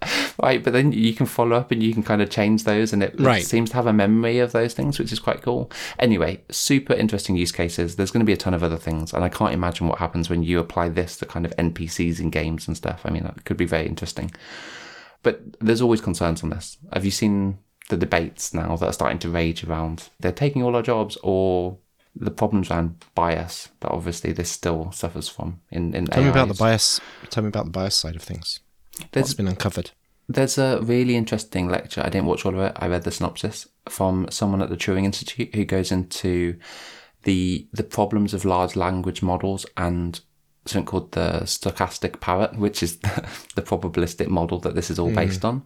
right 0.42 0.62
but 0.62 0.72
then 0.72 0.92
you 0.92 1.12
can 1.12 1.26
follow 1.26 1.56
up 1.56 1.72
and 1.72 1.82
you 1.82 1.92
can 1.92 2.02
kind 2.02 2.22
of 2.22 2.30
change 2.30 2.64
those 2.64 2.92
and 2.92 3.02
it, 3.02 3.14
it 3.14 3.20
Right. 3.20 3.44
seems 3.44 3.70
to 3.70 3.76
have 3.76 3.86
a 3.86 3.92
memory 3.92 4.38
of 4.38 4.52
those 4.52 4.72
things 4.74 4.98
which 4.98 5.10
is 5.12 5.18
quite 5.18 5.42
cool 5.42 5.70
anyway 5.98 6.40
super 6.50 6.92
interesting 6.94 7.34
use 7.36 7.50
cases 7.50 7.96
there's 7.96 8.12
going 8.12 8.20
to 8.20 8.26
be 8.26 8.32
a 8.32 8.36
ton 8.36 8.54
of 8.54 8.62
other 8.62 8.76
things 8.76 9.12
and 9.12 9.24
i 9.24 9.28
can't 9.28 9.52
imagine 9.54 9.88
what 9.88 9.98
happens 9.98 10.30
when 10.30 10.42
you 10.44 10.60
apply 10.60 10.88
this 10.88 11.16
to 11.16 11.26
kind 11.26 11.44
of 11.44 11.54
npcs 11.56 12.20
in 12.20 12.30
games 12.30 12.68
and 12.68 12.76
stuff 12.76 13.00
i 13.04 13.10
mean 13.10 13.24
that 13.24 13.44
could 13.44 13.56
be 13.56 13.64
very 13.64 13.86
interesting 13.86 14.30
but 15.24 15.40
there's 15.60 15.82
always 15.82 16.00
concerns 16.00 16.44
on 16.44 16.50
this 16.50 16.78
have 16.92 17.04
you 17.04 17.10
seen 17.10 17.58
the 17.88 17.96
debates 17.96 18.54
now 18.54 18.76
that 18.76 18.86
are 18.86 18.92
starting 18.92 19.18
to 19.18 19.28
rage 19.28 19.64
around 19.64 20.10
they're 20.20 20.30
taking 20.30 20.62
all 20.62 20.76
our 20.76 20.82
jobs 20.82 21.18
or 21.24 21.78
the 22.14 22.30
problems 22.30 22.70
around 22.70 23.04
bias 23.14 23.68
that 23.80 23.90
obviously 23.90 24.32
this 24.32 24.50
still 24.50 24.92
suffers 24.92 25.28
from 25.28 25.60
in 25.70 25.94
in 25.94 26.06
Tell 26.06 26.22
me 26.22 26.30
about 26.30 26.48
the 26.48 26.54
bias. 26.54 27.00
Tell 27.30 27.42
me 27.44 27.48
about 27.48 27.66
the 27.66 27.70
bias 27.70 27.94
side 27.94 28.16
of 28.16 28.22
things. 28.22 28.58
There's 29.12 29.24
What's 29.24 29.34
been 29.34 29.48
uncovered? 29.48 29.90
There's 30.28 30.58
a 30.58 30.80
really 30.82 31.16
interesting 31.16 31.68
lecture. 31.68 32.02
I 32.04 32.10
didn't 32.10 32.26
watch 32.26 32.44
all 32.44 32.54
of 32.54 32.60
it. 32.60 32.72
I 32.76 32.86
read 32.86 33.04
the 33.04 33.10
synopsis 33.10 33.66
from 33.88 34.28
someone 34.30 34.60
at 34.60 34.68
the 34.68 34.76
Turing 34.76 35.04
Institute 35.04 35.54
who 35.54 35.64
goes 35.64 35.90
into 35.90 36.58
the 37.22 37.66
the 37.72 37.82
problems 37.82 38.34
of 38.34 38.44
large 38.44 38.76
language 38.76 39.22
models 39.22 39.66
and 39.76 40.20
something 40.66 40.86
called 40.86 41.12
the 41.12 41.40
stochastic 41.44 42.20
parrot, 42.20 42.58
which 42.58 42.82
is 42.82 42.98
the 43.54 43.62
probabilistic 43.62 44.28
model 44.28 44.58
that 44.60 44.74
this 44.74 44.90
is 44.90 44.98
all 44.98 45.08
hmm. 45.08 45.14
based 45.14 45.44
on, 45.44 45.64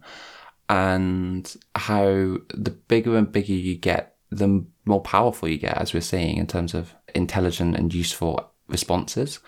and 0.69 1.55
how 1.75 2.37
the 2.53 2.71
bigger 2.87 3.17
and 3.17 3.31
bigger 3.31 3.53
you 3.53 3.75
get, 3.75 4.15
the 4.29 4.65
more 4.85 5.01
powerful 5.01 5.49
you 5.49 5.57
get, 5.57 5.77
as 5.77 5.93
we're 5.93 6.01
seeing 6.01 6.37
in 6.37 6.47
terms 6.47 6.73
of 6.73 6.93
intelligent 7.13 7.75
and 7.75 7.93
useful 7.93 8.49
responses 8.69 9.39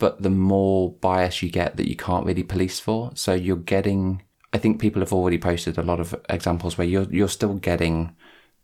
but 0.00 0.22
the 0.22 0.30
more 0.30 0.92
bias 0.94 1.42
you 1.42 1.50
get 1.50 1.76
that 1.76 1.88
you 1.88 1.94
can't 1.94 2.26
really 2.26 2.42
police 2.42 2.80
for. 2.80 3.12
So 3.14 3.34
you're 3.34 3.56
getting, 3.56 4.22
I 4.52 4.58
think 4.58 4.80
people 4.80 5.00
have 5.00 5.12
already 5.12 5.38
posted 5.38 5.76
a 5.78 5.82
lot 5.82 6.00
of 6.00 6.14
examples 6.30 6.76
where 6.76 6.86
you're, 6.86 7.06
you're 7.10 7.28
still 7.28 7.54
getting 7.54 8.16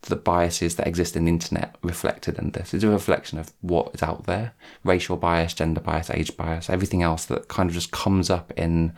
the 0.03 0.17
biases 0.17 0.77
that 0.77 0.87
exist 0.87 1.15
in 1.15 1.27
the 1.27 1.31
internet 1.31 1.77
reflected 1.83 2.39
in 2.39 2.53
this. 2.53 2.73
It's 2.73 2.85
a 2.85 2.89
reflection 2.89 3.39
of 3.39 3.53
what 3.61 3.95
is 3.95 4.03
out 4.03 4.25
there 4.25 4.55
racial 4.83 5.19
bias, 5.19 5.53
gender 5.53 5.81
bias, 5.81 6.11
age 6.11 6.35
bias, 6.39 6.71
everything 6.71 7.03
else 7.03 7.27
that 7.27 7.49
kind 7.49 7.69
of 7.69 7.75
just 7.75 7.93
comes 7.93 8.31
up 8.31 8.51
in 8.57 8.95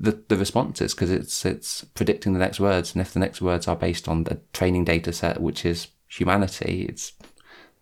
the, 0.00 0.22
the 0.28 0.36
responses 0.36 0.94
because 0.94 1.10
it's, 1.10 1.44
it's 1.44 1.84
predicting 1.84 2.32
the 2.32 2.38
next 2.38 2.58
words. 2.58 2.94
And 2.94 3.02
if 3.02 3.12
the 3.12 3.20
next 3.20 3.42
words 3.42 3.68
are 3.68 3.76
based 3.76 4.08
on 4.08 4.24
the 4.24 4.40
training 4.54 4.84
data 4.84 5.12
set, 5.12 5.42
which 5.42 5.66
is 5.66 5.88
humanity, 6.08 6.86
it's, 6.88 7.12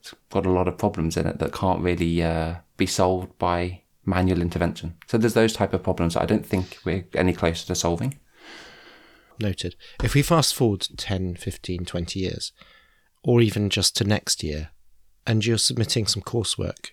it's 0.00 0.14
got 0.30 0.46
a 0.46 0.50
lot 0.50 0.66
of 0.66 0.78
problems 0.78 1.16
in 1.16 1.28
it 1.28 1.38
that 1.38 1.52
can't 1.52 1.80
really 1.80 2.22
uh, 2.24 2.56
be 2.76 2.86
solved 2.86 3.38
by 3.38 3.82
manual 4.06 4.42
intervention. 4.42 4.96
So 5.06 5.18
there's 5.18 5.34
those 5.34 5.52
type 5.52 5.72
of 5.72 5.82
problems 5.82 6.16
I 6.16 6.26
don't 6.26 6.46
think 6.46 6.78
we're 6.84 7.06
any 7.14 7.32
closer 7.32 7.66
to 7.66 7.74
solving. 7.74 8.18
Noted. 9.40 9.74
If 10.02 10.14
we 10.14 10.22
fast 10.22 10.54
forward 10.54 10.86
10, 10.96 11.36
15, 11.36 11.84
20 11.84 12.20
years, 12.20 12.52
or 13.22 13.40
even 13.40 13.70
just 13.70 13.96
to 13.96 14.04
next 14.04 14.42
year, 14.42 14.70
and 15.26 15.44
you're 15.44 15.58
submitting 15.58 16.06
some 16.06 16.22
coursework 16.22 16.90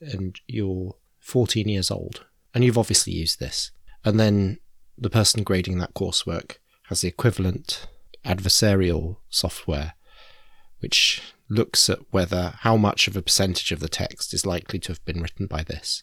and 0.00 0.40
you're 0.46 0.94
14 1.20 1.68
years 1.68 1.90
old, 1.90 2.24
and 2.54 2.64
you've 2.64 2.78
obviously 2.78 3.12
used 3.12 3.40
this, 3.40 3.70
and 4.04 4.18
then 4.18 4.58
the 4.96 5.10
person 5.10 5.42
grading 5.42 5.78
that 5.78 5.94
coursework 5.94 6.56
has 6.88 7.00
the 7.00 7.08
equivalent 7.08 7.86
adversarial 8.24 9.16
software, 9.28 9.94
which 10.80 11.22
looks 11.48 11.90
at 11.90 11.98
whether 12.10 12.54
how 12.60 12.76
much 12.76 13.08
of 13.08 13.16
a 13.16 13.22
percentage 13.22 13.72
of 13.72 13.80
the 13.80 13.88
text 13.88 14.32
is 14.32 14.46
likely 14.46 14.78
to 14.78 14.88
have 14.88 15.04
been 15.04 15.20
written 15.20 15.46
by 15.46 15.62
this. 15.62 16.02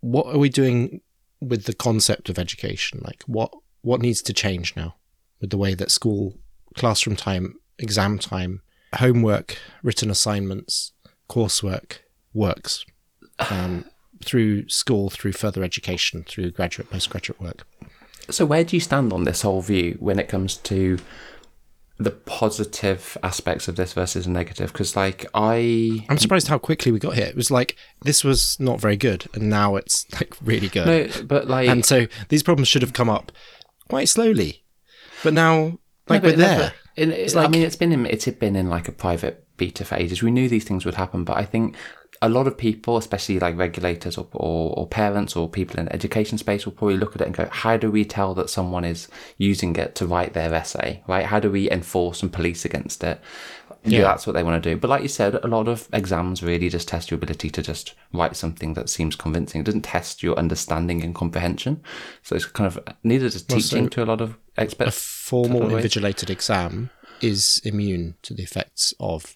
What 0.00 0.26
are 0.26 0.38
we 0.38 0.48
doing 0.48 1.00
with 1.40 1.64
the 1.64 1.74
concept 1.74 2.28
of 2.28 2.38
education? 2.38 3.00
Like 3.04 3.22
what 3.26 3.52
what 3.82 4.00
needs 4.00 4.22
to 4.22 4.32
change 4.32 4.74
now 4.76 4.96
with 5.40 5.50
the 5.50 5.58
way 5.58 5.74
that 5.74 5.90
school 5.90 6.34
classroom 6.74 7.16
time, 7.16 7.54
exam 7.78 8.18
time, 8.18 8.62
homework, 8.94 9.58
written 9.82 10.10
assignments, 10.10 10.92
coursework 11.28 11.98
works 12.34 12.84
um, 13.50 13.84
through 14.24 14.68
school, 14.68 15.10
through 15.10 15.32
further 15.32 15.62
education, 15.62 16.24
through 16.24 16.50
graduate, 16.50 16.90
postgraduate 16.90 17.40
work. 17.40 17.66
So 18.28 18.44
where 18.44 18.64
do 18.64 18.76
you 18.76 18.80
stand 18.80 19.12
on 19.12 19.24
this 19.24 19.42
whole 19.42 19.62
view 19.62 19.96
when 20.00 20.18
it 20.18 20.28
comes 20.28 20.56
to 20.56 20.98
the 21.98 22.10
positive 22.10 23.16
aspects 23.22 23.68
of 23.68 23.76
this 23.76 23.92
versus 23.94 24.24
the 24.26 24.30
negative? 24.30 24.72
Because 24.72 24.96
like 24.96 25.26
I 25.34 26.04
I'm 26.08 26.18
surprised 26.18 26.48
how 26.48 26.58
quickly 26.58 26.92
we 26.92 26.98
got 26.98 27.14
here. 27.14 27.26
It 27.26 27.36
was 27.36 27.50
like 27.50 27.76
this 28.02 28.22
was 28.24 28.58
not 28.60 28.80
very 28.80 28.96
good, 28.96 29.26
and 29.34 29.48
now 29.48 29.76
it's 29.76 30.06
like 30.14 30.34
really 30.42 30.68
good. 30.68 30.86
no, 30.86 31.22
but 31.26 31.46
like 31.48 31.68
and 31.68 31.84
so 31.84 32.06
these 32.28 32.42
problems 32.42 32.68
should 32.68 32.82
have 32.82 32.92
come 32.92 33.08
up 33.08 33.32
quite 33.88 34.08
slowly, 34.08 34.64
but 35.22 35.32
now 35.32 35.78
like 36.08 36.22
No, 36.22 36.28
we're 36.28 36.36
but 36.36 36.38
never- 36.38 36.60
there. 36.60 36.72
it- 36.96 37.08
it- 37.08 37.36
I 37.36 37.48
mean, 37.48 37.62
it's 37.62 37.76
been 37.76 37.92
in, 37.92 38.06
it's 38.06 38.26
been 38.26 38.56
in 38.56 38.68
like 38.68 38.88
a 38.88 38.92
private 38.92 39.45
beta 39.56 39.86
ages. 39.98 40.22
We 40.22 40.30
knew 40.30 40.48
these 40.48 40.64
things 40.64 40.84
would 40.84 40.94
happen, 40.94 41.24
but 41.24 41.36
I 41.36 41.44
think 41.44 41.76
a 42.22 42.28
lot 42.30 42.46
of 42.46 42.56
people, 42.56 42.96
especially 42.96 43.38
like 43.38 43.58
regulators 43.58 44.16
or, 44.16 44.26
or, 44.32 44.72
or 44.78 44.86
parents 44.86 45.36
or 45.36 45.48
people 45.50 45.78
in 45.78 45.84
the 45.84 45.92
education 45.94 46.38
space, 46.38 46.64
will 46.64 46.72
probably 46.72 46.96
look 46.96 47.14
at 47.14 47.20
it 47.20 47.26
and 47.26 47.36
go, 47.36 47.46
"How 47.50 47.76
do 47.76 47.90
we 47.90 48.04
tell 48.06 48.34
that 48.34 48.48
someone 48.48 48.84
is 48.84 49.08
using 49.36 49.76
it 49.76 49.94
to 49.96 50.06
write 50.06 50.32
their 50.32 50.54
essay? 50.54 51.02
Right? 51.06 51.26
How 51.26 51.40
do 51.40 51.50
we 51.50 51.70
enforce 51.70 52.22
and 52.22 52.32
police 52.32 52.64
against 52.64 53.04
it?" 53.04 53.20
Yeah, 53.84 53.98
Yeah. 53.98 54.04
that's 54.04 54.26
what 54.26 54.32
they 54.32 54.42
want 54.42 54.60
to 54.62 54.70
do. 54.70 54.76
But 54.76 54.88
like 54.90 55.02
you 55.02 55.08
said, 55.08 55.34
a 55.36 55.46
lot 55.46 55.68
of 55.68 55.88
exams 55.92 56.42
really 56.42 56.68
just 56.68 56.88
test 56.88 57.10
your 57.10 57.16
ability 57.18 57.50
to 57.50 57.62
just 57.62 57.92
write 58.12 58.34
something 58.34 58.74
that 58.74 58.88
seems 58.88 59.14
convincing. 59.14 59.60
It 59.60 59.64
doesn't 59.64 59.82
test 59.82 60.22
your 60.24 60.36
understanding 60.36 61.04
and 61.04 61.14
comprehension. 61.14 61.82
So 62.22 62.34
it's 62.34 62.46
kind 62.46 62.66
of 62.66 62.80
neither 63.04 63.26
is 63.26 63.42
teaching 63.42 63.88
to 63.90 64.02
a 64.02 64.06
lot 64.06 64.20
of 64.20 64.38
A 64.56 64.62
experts. 64.62 64.98
formal 65.00 65.60
Totally. 65.60 65.82
invigilated 65.82 66.30
exam 66.30 66.90
is 67.20 67.60
immune 67.64 68.14
to 68.22 68.34
the 68.34 68.42
effects 68.42 68.92
of 68.98 69.34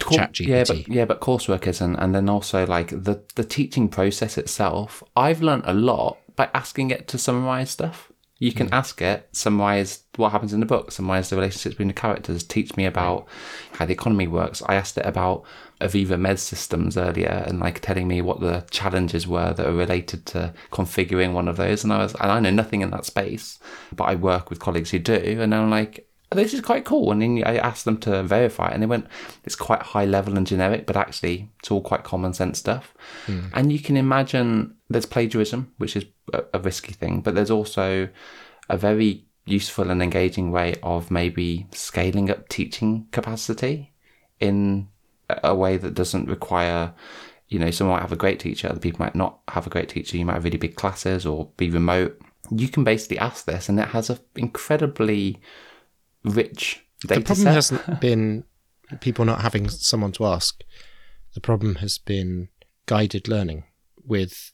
Cour- 0.00 0.18
ChatGPT. 0.18 0.46
Yeah, 0.46 0.64
but 0.66 0.88
yeah, 0.88 1.04
but 1.04 1.20
coursework 1.20 1.66
isn't, 1.66 1.96
and 1.96 2.14
then 2.14 2.28
also 2.28 2.66
like 2.66 2.90
the 2.90 3.22
the 3.34 3.44
teaching 3.44 3.88
process 3.88 4.38
itself. 4.38 5.02
I've 5.16 5.42
learnt 5.42 5.64
a 5.66 5.74
lot 5.74 6.18
by 6.36 6.48
asking 6.54 6.90
it 6.90 7.08
to 7.08 7.18
summarize 7.18 7.70
stuff. 7.70 8.12
You 8.40 8.52
can 8.52 8.68
hmm. 8.68 8.74
ask 8.74 9.02
it 9.02 9.28
summarize 9.32 10.04
what 10.14 10.30
happens 10.30 10.52
in 10.52 10.60
the 10.60 10.66
book, 10.66 10.92
summarize 10.92 11.30
the 11.30 11.36
relationships 11.36 11.74
between 11.74 11.88
the 11.88 11.94
characters, 11.94 12.44
teach 12.44 12.76
me 12.76 12.86
about 12.86 13.26
how 13.72 13.86
the 13.86 13.92
economy 13.92 14.28
works. 14.28 14.62
I 14.66 14.76
asked 14.76 14.96
it 14.96 15.06
about 15.06 15.44
AVEVA 15.80 16.18
MES 16.18 16.42
Systems 16.42 16.96
earlier, 16.96 17.44
and 17.46 17.58
like 17.58 17.80
telling 17.80 18.06
me 18.06 18.22
what 18.22 18.40
the 18.40 18.64
challenges 18.70 19.26
were 19.26 19.52
that 19.52 19.66
are 19.66 19.72
related 19.72 20.24
to 20.26 20.54
configuring 20.70 21.32
one 21.32 21.48
of 21.48 21.56
those. 21.56 21.82
And 21.82 21.92
I 21.92 21.98
was, 21.98 22.14
and 22.14 22.30
I 22.30 22.40
know 22.40 22.50
nothing 22.50 22.80
in 22.80 22.90
that 22.90 23.04
space, 23.04 23.58
but 23.92 24.04
I 24.04 24.14
work 24.14 24.50
with 24.50 24.60
colleagues 24.60 24.90
who 24.90 25.00
do, 25.00 25.40
and 25.40 25.54
I'm 25.54 25.70
like, 25.70 26.07
this 26.30 26.52
is 26.52 26.60
quite 26.60 26.84
cool. 26.84 27.10
And 27.10 27.22
then 27.22 27.42
I 27.44 27.56
asked 27.56 27.84
them 27.84 27.98
to 27.98 28.22
verify 28.22 28.68
it, 28.68 28.74
and 28.74 28.82
they 28.82 28.86
went, 28.86 29.06
it's 29.44 29.56
quite 29.56 29.82
high 29.82 30.04
level 30.04 30.36
and 30.36 30.46
generic, 30.46 30.86
but 30.86 30.96
actually 30.96 31.50
it's 31.58 31.70
all 31.70 31.80
quite 31.80 32.04
common 32.04 32.32
sense 32.32 32.58
stuff. 32.58 32.94
Hmm. 33.26 33.46
And 33.54 33.72
you 33.72 33.80
can 33.80 33.96
imagine 33.96 34.74
there's 34.90 35.06
plagiarism, 35.06 35.72
which 35.78 35.96
is 35.96 36.04
a, 36.32 36.44
a 36.54 36.58
risky 36.58 36.92
thing, 36.92 37.20
but 37.20 37.34
there's 37.34 37.50
also 37.50 38.08
a 38.68 38.76
very 38.76 39.24
useful 39.46 39.90
and 39.90 40.02
engaging 40.02 40.50
way 40.50 40.74
of 40.82 41.10
maybe 41.10 41.66
scaling 41.72 42.30
up 42.30 42.48
teaching 42.48 43.06
capacity 43.12 43.94
in 44.40 44.88
a- 45.30 45.40
a 45.44 45.54
way 45.54 45.78
that 45.78 45.94
doesn't 45.94 46.28
require 46.28 46.92
you 47.48 47.58
know, 47.58 47.70
someone 47.70 47.96
might 47.96 48.02
have 48.02 48.12
a 48.12 48.16
great 48.16 48.38
teacher, 48.38 48.68
other 48.68 48.78
people 48.78 49.04
might 49.04 49.14
not 49.14 49.38
have 49.48 49.66
a 49.66 49.70
great 49.70 49.88
teacher. 49.88 50.16
You 50.16 50.26
might 50.26 50.34
have 50.34 50.44
really 50.44 50.58
big 50.58 50.76
classes 50.76 51.24
or 51.24 51.50
be 51.56 51.70
remote. 51.70 52.20
You 52.50 52.68
can 52.68 52.84
basically 52.84 53.18
ask 53.18 53.46
this, 53.46 53.68
and 53.68 53.80
it 53.80 53.88
has 53.88 54.10
an 54.10 54.18
incredibly 54.36 55.40
rich 56.24 56.84
data 57.06 57.20
the 57.20 57.24
problem 57.26 57.44
set. 57.44 57.54
hasn't 57.54 58.00
been 58.00 58.44
people 59.00 59.24
not 59.24 59.42
having 59.42 59.68
someone 59.68 60.12
to 60.12 60.24
ask. 60.26 60.62
The 61.34 61.40
problem 61.40 61.76
has 61.76 61.98
been 61.98 62.48
guided 62.86 63.28
learning 63.28 63.64
with 64.04 64.52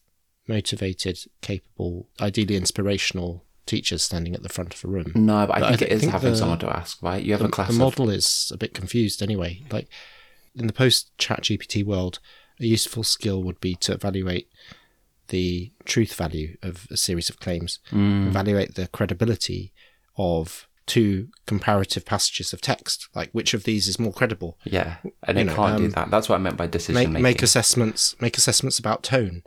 motivated, 0.49 1.19
capable, 1.41 2.09
ideally 2.21 2.57
inspirational 2.57 3.45
teachers 3.67 4.03
standing 4.03 4.35
at 4.35 4.43
the 4.43 4.49
front 4.49 4.75
of 4.75 4.85
a 4.85 4.89
room. 4.89 5.13
no, 5.15 5.47
but 5.47 5.57
I 5.57 5.61
But 5.61 5.63
I 5.63 5.69
think 5.69 5.79
thi- 5.79 5.85
it 5.87 5.93
is 5.93 6.01
think 6.01 6.13
having 6.13 6.33
the- 6.33 6.37
someone 6.37 6.59
to 6.59 6.77
ask, 6.77 7.03
right? 7.03 7.23
You 7.23 7.33
have 7.33 7.41
The, 7.41 7.47
a 7.47 7.51
class 7.51 7.69
the 7.69 7.75
of 7.75 7.79
model 7.79 8.11
is 8.11 8.51
a 8.53 8.59
bit 8.59 8.75
confused 8.75 9.23
anyway. 9.23 9.63
Like 9.71 9.89
in 10.55 10.67
the 10.67 10.73
post 10.73 11.17
chat 11.17 11.43
GPT 11.45 11.83
world, 11.85 12.19
a 12.61 12.67
useful 12.67 13.05
skill 13.05 13.43
would 13.43 13.61
be 13.61 13.75
to 13.77 13.93
evaluate 13.93 14.49
the 15.29 15.73
truth 15.87 16.15
value 16.15 16.57
of 16.63 16.87
a 16.91 16.97
series 16.97 17.31
of 17.31 17.41
claims, 17.41 17.79
Mm. 17.91 18.27
evaluate 18.29 18.75
the 18.75 18.89
credibility 18.89 19.73
of 20.19 20.69
two 20.87 21.29
comparative 21.47 22.05
passages 22.05 22.53
of 22.53 22.61
text, 22.61 23.09
like 23.15 23.31
which 23.33 23.55
of 23.55 23.65
these 23.65 23.89
is 23.89 23.99
more 23.99 24.13
credible. 24.13 24.59
yeah, 24.65 24.97
and 25.27 25.39
you 25.39 25.43
it 25.43 25.47
know, 25.47 25.55
can't 25.55 25.79
do 25.79 25.85
um, 25.87 25.91
that. 25.93 26.11
That's 26.11 26.29
what 26.29 26.37
I 26.37 26.39
meant 26.39 26.57
by 26.57 26.67
decision 26.67 26.95
make, 26.95 27.09
making. 27.09 27.23
make 27.23 27.43
assessments 27.43 28.15
make 28.21 28.37
assessments 28.37 28.79
about 28.79 29.03
tone 29.03 29.43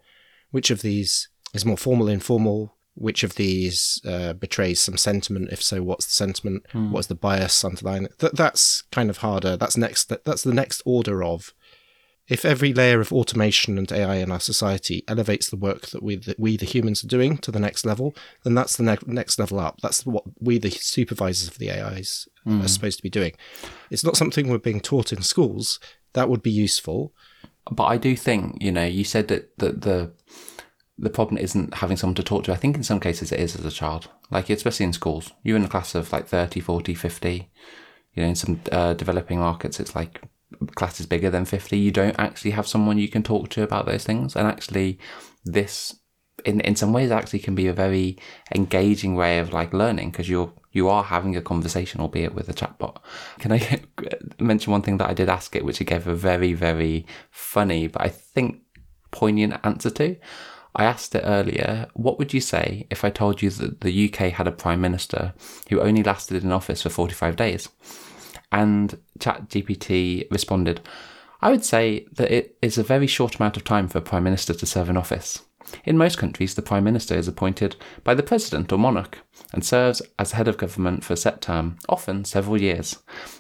which 0.52 0.72
of 0.72 0.82
these 0.82 1.30
is 1.54 1.66
more 1.66 1.78
formal 1.78 2.08
informal 2.08 2.76
which 2.96 3.22
of 3.24 3.36
these 3.36 4.02
uh, 4.08 4.34
betrays 4.34 4.80
some 4.82 4.98
sentiment 4.98 5.50
if 5.52 5.62
so 5.62 5.84
what's 5.84 6.06
the 6.06 6.12
sentiment 6.14 6.64
Hmm. 6.72 6.92
what's 6.92 7.08
the 7.08 7.16
bias 7.16 7.64
underlying 7.64 8.06
it 8.06 8.18
Th- 8.18 8.32
that's 8.32 8.82
kind 8.92 9.10
of 9.10 9.18
harder 9.18 9.56
that's 9.58 9.78
next 9.78 10.12
that's 10.26 10.44
the 10.44 10.54
next 10.54 10.82
order 10.86 11.24
of 11.24 11.54
if 12.30 12.44
every 12.44 12.74
layer 12.74 13.00
of 13.00 13.14
automation 13.14 13.78
and 13.78 13.92
AI 13.92 14.16
in 14.16 14.32
our 14.32 14.40
society 14.40 15.04
elevates 15.08 15.50
the 15.50 15.56
work 15.56 15.88
that 15.88 16.04
we, 16.04 16.16
that 16.18 16.40
we 16.40 16.58
the 16.58 16.66
humans 16.66 17.04
are 17.04 17.08
doing 17.08 17.38
to 17.40 17.52
the 17.52 17.60
next 17.60 17.86
level, 17.86 18.16
then 18.44 18.54
that's 18.54 18.76
the 18.76 18.84
ne- 18.84 18.98
next 19.06 19.40
level 19.40 19.60
up. 19.60 19.80
That's 19.82 20.06
what 20.06 20.24
we, 20.40 20.58
the 20.58 20.70
supervisors 20.70 21.48
of 21.48 21.58
the 21.58 21.72
AIs, 21.72 22.28
are 22.46 22.68
supposed 22.68 22.98
to 22.98 23.04
be 23.04 23.10
doing. 23.10 23.34
It's 23.90 24.04
not 24.04 24.18
something 24.18 24.48
we're 24.48 24.58
being 24.58 24.82
taught 24.82 25.14
in 25.14 25.22
schools. 25.22 25.80
That 26.14 26.30
would 26.30 26.42
be 26.42 26.52
useful. 26.52 27.14
But 27.72 27.86
I 27.86 27.98
do 27.98 28.16
think, 28.16 28.62
you 28.62 28.72
know, 28.72 28.86
you 28.86 29.04
said 29.04 29.28
that, 29.28 29.58
that 29.60 29.82
the 29.82 30.14
the 31.00 31.10
problem 31.12 31.38
isn't 31.38 31.76
having 31.76 31.96
someone 31.96 32.16
to 32.16 32.24
talk 32.24 32.44
to. 32.46 32.52
I 32.52 32.56
think 32.56 32.76
in 32.76 32.84
some 32.84 33.00
cases 33.00 33.32
it 33.32 33.40
is 33.40 33.56
as 33.56 33.66
a 33.66 33.72
child, 33.72 34.10
like 34.32 34.50
especially 34.50 34.86
in 34.86 34.94
schools. 34.94 35.32
You're 35.44 35.58
in 35.58 35.66
a 35.66 35.70
class 35.70 35.94
of 35.94 36.12
like 36.12 36.28
30, 36.28 36.60
40, 36.60 36.96
50. 36.96 37.52
You 38.16 38.24
know, 38.24 38.30
in 38.30 38.36
some 38.36 38.62
uh, 38.72 38.94
developing 38.96 39.40
markets, 39.40 39.80
it's 39.80 39.96
like 39.96 40.22
classes 40.76 41.06
bigger 41.06 41.30
than 41.30 41.46
50. 41.46 41.78
You 41.78 41.92
don't 41.92 42.18
actually 42.20 42.52
have 42.52 42.68
someone 42.68 42.98
you 42.98 43.10
can 43.10 43.24
talk 43.24 43.50
to 43.50 43.64
about 43.64 43.86
those 43.86 44.04
things. 44.04 44.36
And 44.36 44.48
actually, 44.48 45.00
this, 45.44 46.00
in, 46.46 46.62
in 46.62 46.76
some 46.76 46.94
ways, 46.94 47.12
actually 47.12 47.40
can 47.40 47.56
be 47.56 47.68
a 47.68 47.74
very 47.74 48.18
engaging 48.56 49.16
way 49.16 49.40
of 49.40 49.54
like 49.54 49.74
learning 49.74 50.12
because 50.12 50.30
you're 50.30 50.54
you 50.72 50.88
are 50.88 51.04
having 51.04 51.36
a 51.36 51.42
conversation, 51.42 52.00
albeit 52.00 52.36
with 52.36 52.48
a 52.50 52.54
chatbot. 52.54 52.98
Can 53.40 53.52
I 53.52 53.82
mention 54.40 54.72
one 54.72 54.84
thing 54.84 54.98
that 54.98 55.10
I 55.10 55.14
did 55.14 55.28
ask 55.28 55.56
it, 55.56 55.66
which 55.66 55.82
it 55.82 55.86
gave 55.86 56.06
a 56.06 56.14
very, 56.14 56.54
very 56.54 57.06
funny, 57.32 57.88
but 57.88 58.04
I 58.04 58.10
think 58.10 58.62
poignant 59.10 59.60
answer 59.64 59.90
to? 59.90 60.18
I 60.76 60.84
asked 60.84 61.16
it 61.16 61.24
earlier, 61.26 61.88
what 61.96 62.20
would 62.20 62.34
you 62.34 62.42
say 62.42 62.86
if 62.92 63.04
I 63.04 63.10
told 63.10 63.42
you 63.42 63.50
that 63.50 63.82
the 63.82 64.06
UK 64.08 64.32
had 64.34 64.48
a 64.48 64.52
prime 64.52 64.80
minister 64.80 65.34
who 65.70 65.82
only 65.82 66.04
lasted 66.04 66.44
in 66.44 66.52
office 66.52 66.84
for 66.84 66.90
45 66.90 67.36
days? 67.36 67.70
And 68.52 68.98
ChatGPT 69.20 70.30
responded, 70.32 70.82
I 71.42 71.52
would 71.52 71.64
say 71.64 72.08
that 72.14 72.32
it 72.32 72.58
is 72.62 72.78
a 72.78 72.84
very 72.84 73.08
short 73.08 73.36
amount 73.36 73.58
of 73.58 73.64
time 73.64 73.88
for 73.88 74.00
a 74.00 74.02
prime 74.02 74.24
minister 74.24 74.54
to 74.54 74.66
serve 74.66 74.90
in 74.90 74.98
office. 74.98 75.44
In 75.84 75.98
most 75.98 76.18
countries, 76.18 76.56
the 76.56 76.62
prime 76.62 76.86
minister 76.86 77.14
is 77.16 77.28
appointed 77.28 77.76
by 78.04 78.14
the 78.14 78.24
president 78.24 78.72
or 78.72 78.78
monarch 78.78 79.20
and 79.54 79.66
serves 79.66 80.02
as 80.18 80.32
head 80.32 80.48
of 80.48 80.58
government 80.58 81.04
for 81.04 81.14
a 81.14 81.18
set 81.18 81.42
term, 81.42 81.78
often 81.90 82.24
several 82.24 82.62
years. 82.62 82.98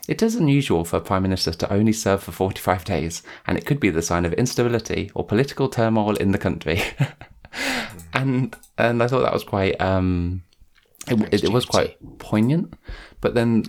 It 0.07 0.21
is 0.21 0.35
unusual 0.35 0.83
for 0.83 0.97
a 0.97 1.01
prime 1.01 1.23
minister 1.23 1.53
to 1.53 1.73
only 1.73 1.93
serve 1.93 2.21
for 2.21 2.33
45 2.33 2.83
days, 2.83 3.23
and 3.45 3.57
it 3.57 3.65
could 3.65 3.79
be 3.79 3.89
the 3.89 4.01
sign 4.01 4.25
of 4.25 4.33
instability 4.33 5.09
or 5.15 5.25
political 5.25 5.69
turmoil 5.69 6.15
in 6.17 6.31
the 6.31 6.37
country. 6.37 6.81
and 8.13 8.55
and 8.77 9.01
I 9.01 9.07
thought 9.07 9.21
that 9.21 9.33
was 9.33 9.43
quite 9.43 9.79
um, 9.79 10.43
it, 11.07 11.33
it, 11.33 11.43
it 11.45 11.51
was 11.51 11.65
quite 11.65 11.97
poignant. 12.19 12.73
But 13.21 13.33
then, 13.33 13.63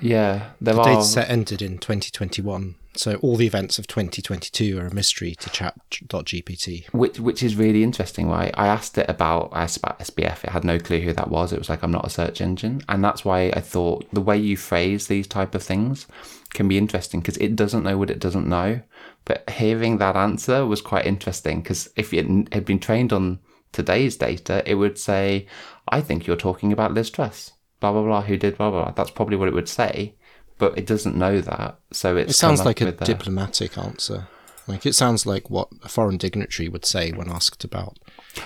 yeah, 0.00 0.50
there 0.60 0.74
The 0.74 0.80
are 0.80 0.84
data 0.84 1.02
set 1.02 1.30
ended 1.30 1.62
in 1.62 1.78
2021, 1.78 2.74
so 2.94 3.14
all 3.16 3.36
the 3.36 3.46
events 3.46 3.78
of 3.78 3.86
2022 3.86 4.78
are 4.78 4.86
a 4.86 4.94
mystery 4.94 5.34
to 5.36 5.50
chat.gpt. 5.50 6.92
which 6.92 7.20
which 7.20 7.42
is 7.42 7.56
really 7.56 7.82
interesting, 7.82 8.28
right? 8.28 8.52
I 8.56 8.66
asked 8.66 8.98
it 8.98 9.08
about 9.08 9.50
I 9.52 9.62
asked 9.62 9.78
about 9.78 10.00
SBF. 10.00 10.44
It 10.44 10.50
had 10.50 10.64
no 10.64 10.78
clue 10.78 11.00
who 11.00 11.12
that 11.12 11.30
was. 11.30 11.52
It 11.52 11.58
was 11.58 11.68
like 11.68 11.82
I'm 11.82 11.92
not 11.92 12.06
a 12.06 12.10
search 12.10 12.40
engine, 12.40 12.82
and 12.88 13.02
that's 13.02 13.24
why 13.24 13.50
I 13.54 13.60
thought 13.60 14.06
the 14.12 14.20
way 14.20 14.36
you 14.36 14.56
phrase 14.56 15.06
these 15.06 15.26
type 15.26 15.54
of 15.54 15.62
things 15.62 16.06
can 16.54 16.66
be 16.68 16.78
interesting 16.78 17.20
because 17.20 17.36
it 17.36 17.56
doesn't 17.56 17.84
know 17.84 17.98
what 17.98 18.10
it 18.10 18.18
doesn't 18.18 18.48
know. 18.48 18.80
But 19.24 19.48
hearing 19.50 19.98
that 19.98 20.16
answer 20.16 20.64
was 20.64 20.80
quite 20.80 21.06
interesting 21.06 21.60
because 21.60 21.90
if 21.96 22.14
it 22.14 22.26
had 22.52 22.64
been 22.64 22.78
trained 22.78 23.12
on 23.12 23.40
today's 23.72 24.16
data, 24.16 24.62
it 24.64 24.76
would 24.76 24.98
say, 24.98 25.46
"I 25.88 26.00
think 26.00 26.26
you're 26.26 26.36
talking 26.36 26.72
about 26.72 26.94
Liz 26.94 27.10
Truss." 27.10 27.52
Blah 27.80 27.92
blah 27.92 28.02
blah. 28.02 28.22
Who 28.22 28.36
did 28.36 28.56
blah 28.56 28.70
blah 28.70 28.84
blah. 28.84 28.92
That's 28.92 29.10
probably 29.10 29.36
what 29.36 29.48
it 29.48 29.54
would 29.54 29.68
say, 29.68 30.14
but 30.58 30.76
it 30.76 30.86
doesn't 30.86 31.16
know 31.16 31.40
that. 31.40 31.78
So 31.92 32.16
it's 32.16 32.32
It 32.32 32.34
sounds 32.34 32.64
like 32.64 32.80
a 32.80 32.92
diplomatic 32.92 33.78
answer. 33.78 34.28
Like 34.66 34.84
it 34.84 34.94
sounds 34.94 35.24
like 35.24 35.48
what 35.48 35.68
a 35.82 35.88
foreign 35.88 36.18
dignitary 36.18 36.68
would 36.68 36.84
say 36.84 37.10
when 37.10 37.30
asked 37.30 37.64
about. 37.64 37.98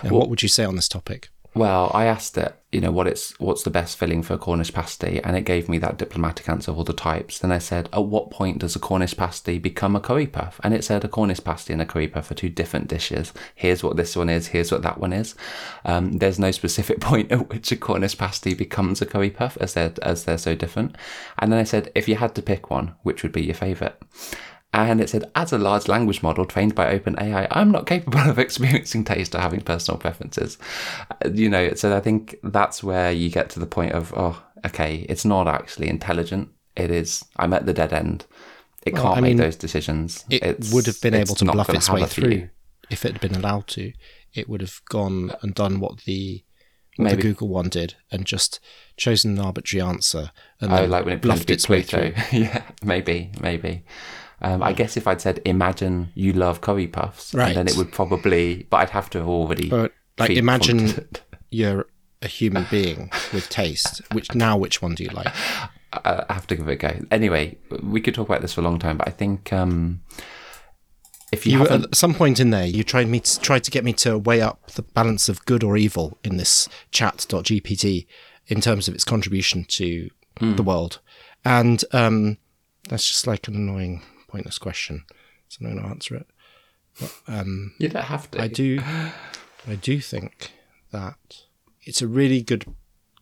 And 0.03 0.13
what 0.13 0.29
would 0.29 0.43
you 0.43 0.49
say 0.49 0.65
on 0.65 0.77
this 0.77 0.89
topic? 0.89 1.31
Well, 1.55 1.91
I 1.93 2.05
asked 2.05 2.39
it, 2.39 2.55
you 2.73 2.81
know, 2.81 2.91
what 2.91 3.07
it's 3.07 3.39
what's 3.39 3.63
the 3.63 3.71
best 3.71 3.99
filling 3.99 4.23
for 4.23 4.33
a 4.35 4.39
Cornish 4.39 4.73
pasty, 4.73 5.21
and 5.23 5.37
it 5.37 5.43
gave 5.43 5.69
me 5.69 5.77
that 5.79 5.99
diplomatic 5.99 6.49
answer 6.49 6.71
of 6.71 6.79
all 6.79 6.85
the 6.85 6.95
types. 6.95 7.39
Then 7.39 7.53
I 7.53 7.59
said, 7.59 7.91
at 7.93 8.07
what 8.07 8.31
point 8.31 8.59
does 8.59 8.75
a 8.75 8.79
Cornish 8.79 9.15
pasty 9.15 9.59
become 9.59 9.95
a 9.95 10.01
curry 10.01 10.27
puff? 10.27 10.59
And 10.65 10.73
it 10.73 10.83
said 10.83 11.05
a 11.05 11.09
Cornish 11.09 11.45
pasty 11.45 11.75
and 11.75 11.83
a 11.83 11.87
curry 11.87 12.09
puff 12.09 12.31
are 12.31 12.35
two 12.35 12.49
different 12.49 12.89
dishes. 12.89 13.35
Here's 13.55 13.85
what 13.85 13.97
this 13.97 14.17
one 14.17 14.31
is. 14.31 14.49
Here's 14.49 14.73
what 14.73 14.83
that 14.83 14.99
one 14.99 15.13
is. 15.13 15.35
Um, 15.85 16.15
there's 16.15 16.39
no 16.39 16.51
specific 16.51 17.01
point 17.09 17.31
at 17.31 17.51
which 17.51 17.71
a 17.73 17.77
Cornish 17.77 18.17
pasty 18.17 18.55
becomes 18.55 19.03
a 19.03 19.07
curry 19.07 19.31
puff, 19.31 19.59
as 19.61 19.75
they're 19.75 19.93
as 20.01 20.25
they're 20.25 20.39
so 20.39 20.55
different. 20.55 20.97
And 21.39 21.53
then 21.53 21.59
I 21.59 21.65
said, 21.65 21.93
if 21.95 22.09
you 22.09 22.17
had 22.17 22.35
to 22.37 22.43
pick 22.43 22.71
one, 22.71 22.95
which 23.03 23.23
would 23.23 23.33
be 23.33 23.45
your 23.45 23.55
favourite? 23.55 23.97
And 24.75 25.01
it 25.03 25.11
said, 25.11 25.31
as 25.35 25.53
a 25.53 25.59
large 25.59 25.87
language 25.87 26.23
model 26.23 26.47
trained 26.47 26.75
by 26.75 26.99
OpenAI, 26.99 27.47
I'm 27.51 27.71
not 27.71 27.87
capable 27.87 28.21
of 28.21 28.39
experiencing 28.47 29.05
taste 29.05 29.35
or 29.35 29.41
having 29.41 29.61
personal 29.61 29.99
preferences. 29.99 30.57
Uh, 31.25 31.29
You 31.31 31.51
know, 31.51 31.75
so 31.75 31.95
I 31.95 32.01
think 32.01 32.37
that's 32.43 32.83
where 32.83 33.13
you 33.13 33.29
get 33.31 33.51
to 33.51 33.61
the 33.61 33.67
point 33.67 33.93
of, 33.93 34.15
oh, 34.17 34.43
okay, 34.67 35.05
it's 35.11 35.25
not 35.27 35.47
actually 35.47 35.89
intelligent. 35.89 36.49
It 36.75 36.91
is, 36.91 37.23
I'm 37.37 37.53
at 37.53 37.67
the 37.67 37.75
dead 37.75 37.93
end. 37.93 38.25
It 38.87 38.95
Well, 38.95 39.03
can't 39.03 39.19
I 39.19 39.21
make 39.21 39.29
mean, 39.31 39.37
those 39.37 39.57
decisions. 39.57 40.25
It 40.31 40.43
It's- 40.43 40.73
would 40.73 40.87
have 40.87 41.01
been 41.03 41.15
able 41.15 41.35
to 41.35 41.45
bluff 41.45 41.69
its 41.69 41.91
way 41.91 42.07
through 42.07 42.49
if 42.91 43.05
it 43.05 43.13
had 43.13 43.21
been 43.21 43.35
allowed 43.35 43.67
to. 43.69 43.93
It 44.33 44.49
would 44.49 44.63
have 44.63 44.81
gone 44.89 45.33
and 45.43 45.55
done 45.55 45.81
what 45.81 46.05
the 46.05 46.45
what 46.97 47.11
the 47.11 47.17
Google 47.17 47.49
one 47.49 47.71
did 47.71 47.95
and 48.11 48.27
just 48.27 48.61
chosen 48.99 49.39
an 49.39 49.45
arbitrary 49.45 49.81
answer 49.83 50.31
and 50.61 50.71
Oh, 50.73 50.77
then 50.77 50.91
like 50.91 51.05
when 51.07 51.15
it 51.15 51.23
bluffed 51.23 51.47
bluffed 51.47 51.51
its 51.51 51.67
way 51.69 51.81
through. 51.83 52.13
yeah, 52.33 52.63
maybe, 52.83 53.33
maybe. 53.41 53.85
Um, 54.43 54.63
I 54.63 54.73
guess 54.73 54.97
if 54.97 55.07
I'd 55.07 55.21
said, 55.21 55.41
imagine 55.45 56.11
you 56.15 56.33
love 56.33 56.61
curry 56.61 56.87
puffs, 56.89 57.33
Right. 57.33 57.49
and 57.49 57.57
then 57.57 57.69
it 57.69 57.77
would 57.77 57.93
probably, 57.93 58.67
but 58.71 58.79
I'd 58.79 58.91
have 58.91 59.09
to 59.11 59.19
have 59.19 59.29
already. 59.29 59.69
But 59.71 59.93
like, 60.19 60.31
imagine 60.31 60.79
prompted. 60.79 61.21
you're 61.51 61.87
a 62.23 62.27
human 62.29 62.67
being 62.71 63.11
with 63.33 63.49
taste. 63.49 64.03
Which 64.13 64.35
now, 64.35 64.57
which 64.57 64.83
one 64.83 64.95
do 64.97 65.05
you 65.05 65.11
like? 65.11 65.29
I 65.93 66.25
I 66.29 66.33
have 66.33 66.47
to 66.49 66.57
give 66.57 66.67
it 66.69 66.73
a 66.73 66.77
go. 66.77 67.01
Anyway, 67.11 67.57
we 67.83 68.01
could 68.01 68.15
talk 68.15 68.29
about 68.29 68.41
this 68.43 68.55
for 68.55 68.61
a 68.63 68.65
long 68.65 68.79
time, 68.79 68.97
but 68.97 69.07
I 69.09 69.11
think 69.13 69.53
um, 69.53 70.01
if 71.31 71.47
you, 71.47 71.61
You 71.61 71.69
at 71.69 71.95
some 71.95 72.15
point 72.15 72.41
in 72.41 72.51
there, 72.51 72.67
you 72.67 72.83
tried 72.85 73.09
me 73.09 73.21
to, 73.21 73.41
tried 73.41 73.65
to 73.65 73.71
get 73.71 73.85
me 73.85 73.93
to 73.95 74.19
weigh 74.19 74.41
up 74.41 74.73
the 74.73 74.83
balance 74.83 75.29
of 75.29 75.45
good 75.47 75.63
or 75.65 75.77
evil 75.77 76.19
in 76.25 76.37
this 76.37 76.69
chat.gpt 76.91 78.07
in 78.49 78.61
terms 78.61 78.89
of 78.89 78.95
its 78.95 79.05
contribution 79.05 79.65
to 79.69 80.11
Hmm. 80.39 80.57
the 80.57 80.63
world, 80.63 80.99
and 81.45 81.85
um, 81.93 82.39
that's 82.89 83.07
just 83.07 83.27
like 83.27 83.47
an 83.49 83.55
annoying, 83.55 84.01
pointless 84.33 84.59
question. 84.59 85.05
So 85.49 85.59
I'm 85.61 85.67
not 85.67 85.73
going 85.75 85.85
to 85.85 85.91
answer 85.91 86.17
it. 86.17 86.27
But, 86.99 87.13
um, 87.29 87.75
you 87.79 87.89
don't 87.89 88.05
have 88.05 88.31
to. 88.33 88.43
I 88.43 88.49
do, 88.49 88.81
I 89.69 89.77
do 89.77 90.01
think 90.01 90.51
that 90.91 91.43
it's 91.83 92.03
a 92.03 92.09
really 92.09 92.43
good 92.43 92.65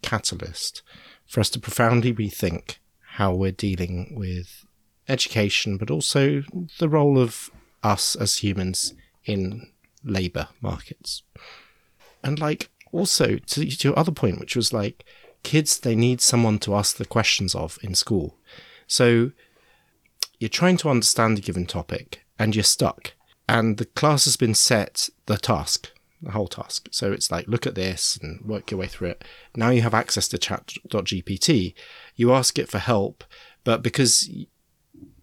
catalyst 0.02 0.82
for 1.26 1.40
us 1.40 1.50
to 1.50 1.60
profoundly 1.60 2.12
rethink 2.14 2.76
how 3.14 3.34
we're 3.34 3.52
dealing 3.52 4.14
with 4.16 4.64
education, 5.08 5.76
but 5.76 5.90
also 5.90 6.42
the 6.78 6.88
role 6.88 7.18
of 7.18 7.50
us 7.82 8.16
as 8.16 8.38
humans 8.38 8.94
in 9.24 9.70
labour 10.04 10.48
markets. 10.60 11.22
And 12.22 12.38
like 12.38 12.70
also 12.92 13.36
to, 13.36 13.66
to 13.66 13.88
your 13.88 13.98
other 13.98 14.12
point, 14.12 14.40
which 14.40 14.56
was 14.56 14.72
like 14.72 15.04
kids, 15.42 15.78
they 15.78 15.94
need 15.94 16.20
someone 16.20 16.58
to 16.60 16.74
ask 16.74 16.96
the 16.96 17.04
questions 17.04 17.54
of 17.54 17.78
in 17.82 17.94
school. 17.94 18.36
So 18.86 19.32
you're 20.40 20.48
trying 20.48 20.76
to 20.78 20.90
understand 20.90 21.38
a 21.38 21.40
given 21.42 21.66
topic 21.66 22.24
and 22.38 22.56
you're 22.56 22.64
stuck. 22.64 23.12
and 23.50 23.78
the 23.78 23.84
class 23.84 24.26
has 24.26 24.36
been 24.36 24.54
set 24.54 25.08
the 25.26 25.36
task, 25.36 25.90
the 26.22 26.30
whole 26.30 26.46
task. 26.46 26.88
So 26.92 27.10
it's 27.10 27.32
like, 27.32 27.48
look 27.48 27.66
at 27.66 27.74
this 27.74 28.16
and 28.22 28.40
work 28.46 28.70
your 28.70 28.78
way 28.78 28.86
through 28.86 29.08
it. 29.08 29.24
Now 29.56 29.70
you 29.70 29.82
have 29.82 29.92
access 29.92 30.28
to 30.28 30.38
chat.gpt. 30.38 31.74
You 32.14 32.32
ask 32.32 32.60
it 32.60 32.68
for 32.68 32.78
help, 32.78 33.24
but 33.64 33.82
because 33.82 34.30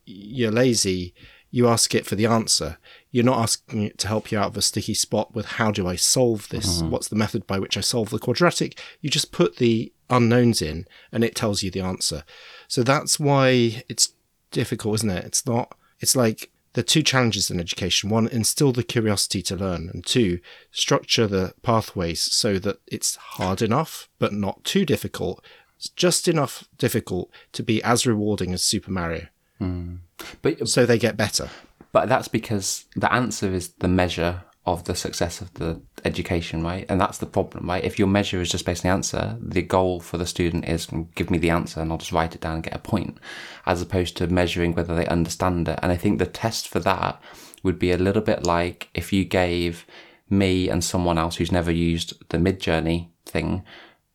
you're 0.06 0.52
lazy, 0.52 1.14
you 1.52 1.70
ask 1.70 1.96
it 1.96 2.06
for 2.06 2.16
the 2.16 2.26
answer. 2.26 2.78
You're 3.12 3.24
not 3.24 3.40
asking 3.40 3.84
it 3.84 3.98
to 4.00 4.10
help 4.10 4.30
you 4.30 4.38
out 4.38 4.48
of 4.48 4.58
a 4.58 4.62
sticky 4.62 4.94
spot 4.94 5.34
with 5.34 5.46
how 5.46 5.72
do 5.72 5.88
I 5.88 5.96
solve 5.96 6.50
this? 6.50 6.80
Mm-hmm. 6.82 6.90
What's 6.90 7.08
the 7.08 7.16
method 7.16 7.48
by 7.48 7.60
which 7.60 7.78
I 7.78 7.82
solve 7.82 8.10
the 8.10 8.20
quadratic? 8.20 8.78
You 9.00 9.10
just 9.10 9.32
put 9.32 9.56
the 9.56 9.94
unknowns 10.10 10.62
in 10.62 10.86
and 11.14 11.24
it 11.24 11.34
tells 11.34 11.64
you 11.64 11.72
the 11.72 11.80
answer. 11.80 12.26
So 12.68 12.84
that's 12.84 13.22
why 13.22 13.84
it's 13.88 14.10
difficult, 14.52 14.96
isn't 14.96 15.10
it? 15.10 15.26
It's 15.26 15.46
not, 15.46 15.76
it's 16.00 16.16
like 16.16 16.52
there 16.74 16.82
are 16.82 16.86
two 16.86 17.02
challenges 17.02 17.50
in 17.50 17.60
education. 17.60 18.10
One, 18.10 18.28
instill 18.28 18.72
the 18.72 18.84
curiosity 18.84 19.42
to 19.44 19.56
learn. 19.56 19.90
And 19.94 20.06
two, 20.06 20.40
structure 20.72 21.28
the 21.28 21.54
pathways 21.64 22.22
so 22.22 22.60
that 22.60 22.78
it's 22.88 23.16
hard 23.16 23.62
enough, 23.62 24.10
but 24.20 24.34
not 24.34 24.64
too 24.64 24.86
difficult. 24.86 25.44
It's 25.78 25.90
just 25.90 26.28
enough 26.28 26.68
difficult 26.78 27.32
to 27.54 27.64
be 27.64 27.82
as 27.84 28.06
rewarding 28.06 28.54
as 28.54 28.64
Super 28.64 28.92
Mario. 28.92 29.28
Mm. 29.60 30.00
But 30.42 30.68
so 30.68 30.86
they 30.86 31.00
get 31.00 31.18
better. 31.18 31.50
But 31.92 32.10
that's 32.10 32.28
because 32.28 32.86
the 32.96 33.12
answer 33.12 33.52
is 33.54 33.70
the 33.80 33.88
measure 33.88 34.44
of 34.68 34.84
the 34.84 34.94
success 34.94 35.40
of 35.40 35.52
the 35.54 35.82
education, 36.04 36.62
right? 36.62 36.86
And 36.90 37.00
that's 37.00 37.20
the 37.20 37.26
problem, 37.26 37.68
right? 37.68 37.84
If 37.84 37.98
your 37.98 38.10
measure 38.10 38.42
is 38.42 38.52
just 38.52 38.66
based 38.66 38.86
on 38.86 38.90
the 38.90 38.94
answer, 38.94 39.38
the 39.40 39.62
goal 39.62 40.02
for 40.02 40.18
the 40.18 40.26
student 40.26 40.68
is 40.68 40.90
give 41.16 41.32
me 41.32 41.38
the 41.38 41.50
answer 41.50 41.80
and 41.80 41.90
I'll 41.90 41.98
just 41.98 42.12
write 42.12 42.36
it 42.36 42.42
down 42.42 42.56
and 42.56 42.64
get 42.64 42.76
a 42.76 42.80
point, 42.80 43.18
as 43.66 43.82
opposed 43.82 44.18
to 44.18 44.28
measuring 44.28 44.74
whether 44.74 44.94
they 44.94 45.08
understand 45.08 45.70
it. 45.70 45.80
And 45.82 45.90
I 45.90 45.96
think 45.96 46.20
the 46.20 46.26
test 46.26 46.68
for 46.68 46.80
that 46.82 47.20
would 47.64 47.80
be 47.80 47.92
a 47.92 47.98
little 47.98 48.22
bit 48.22 48.44
like 48.44 48.90
if 48.94 49.14
you 49.14 49.24
gave 49.24 49.86
me 50.30 50.70
and 50.70 50.84
someone 50.84 51.18
else 51.18 51.38
who's 51.38 51.52
never 51.52 51.72
used 51.72 52.30
the 52.30 52.38
Midjourney 52.38 53.08
thing 53.26 53.64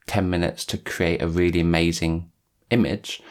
10 0.07 0.29
minutes 0.29 0.67
to 0.67 0.77
create 0.77 1.23
a 1.23 1.29
really 1.29 1.61
amazing 1.61 2.31
image 2.71 3.23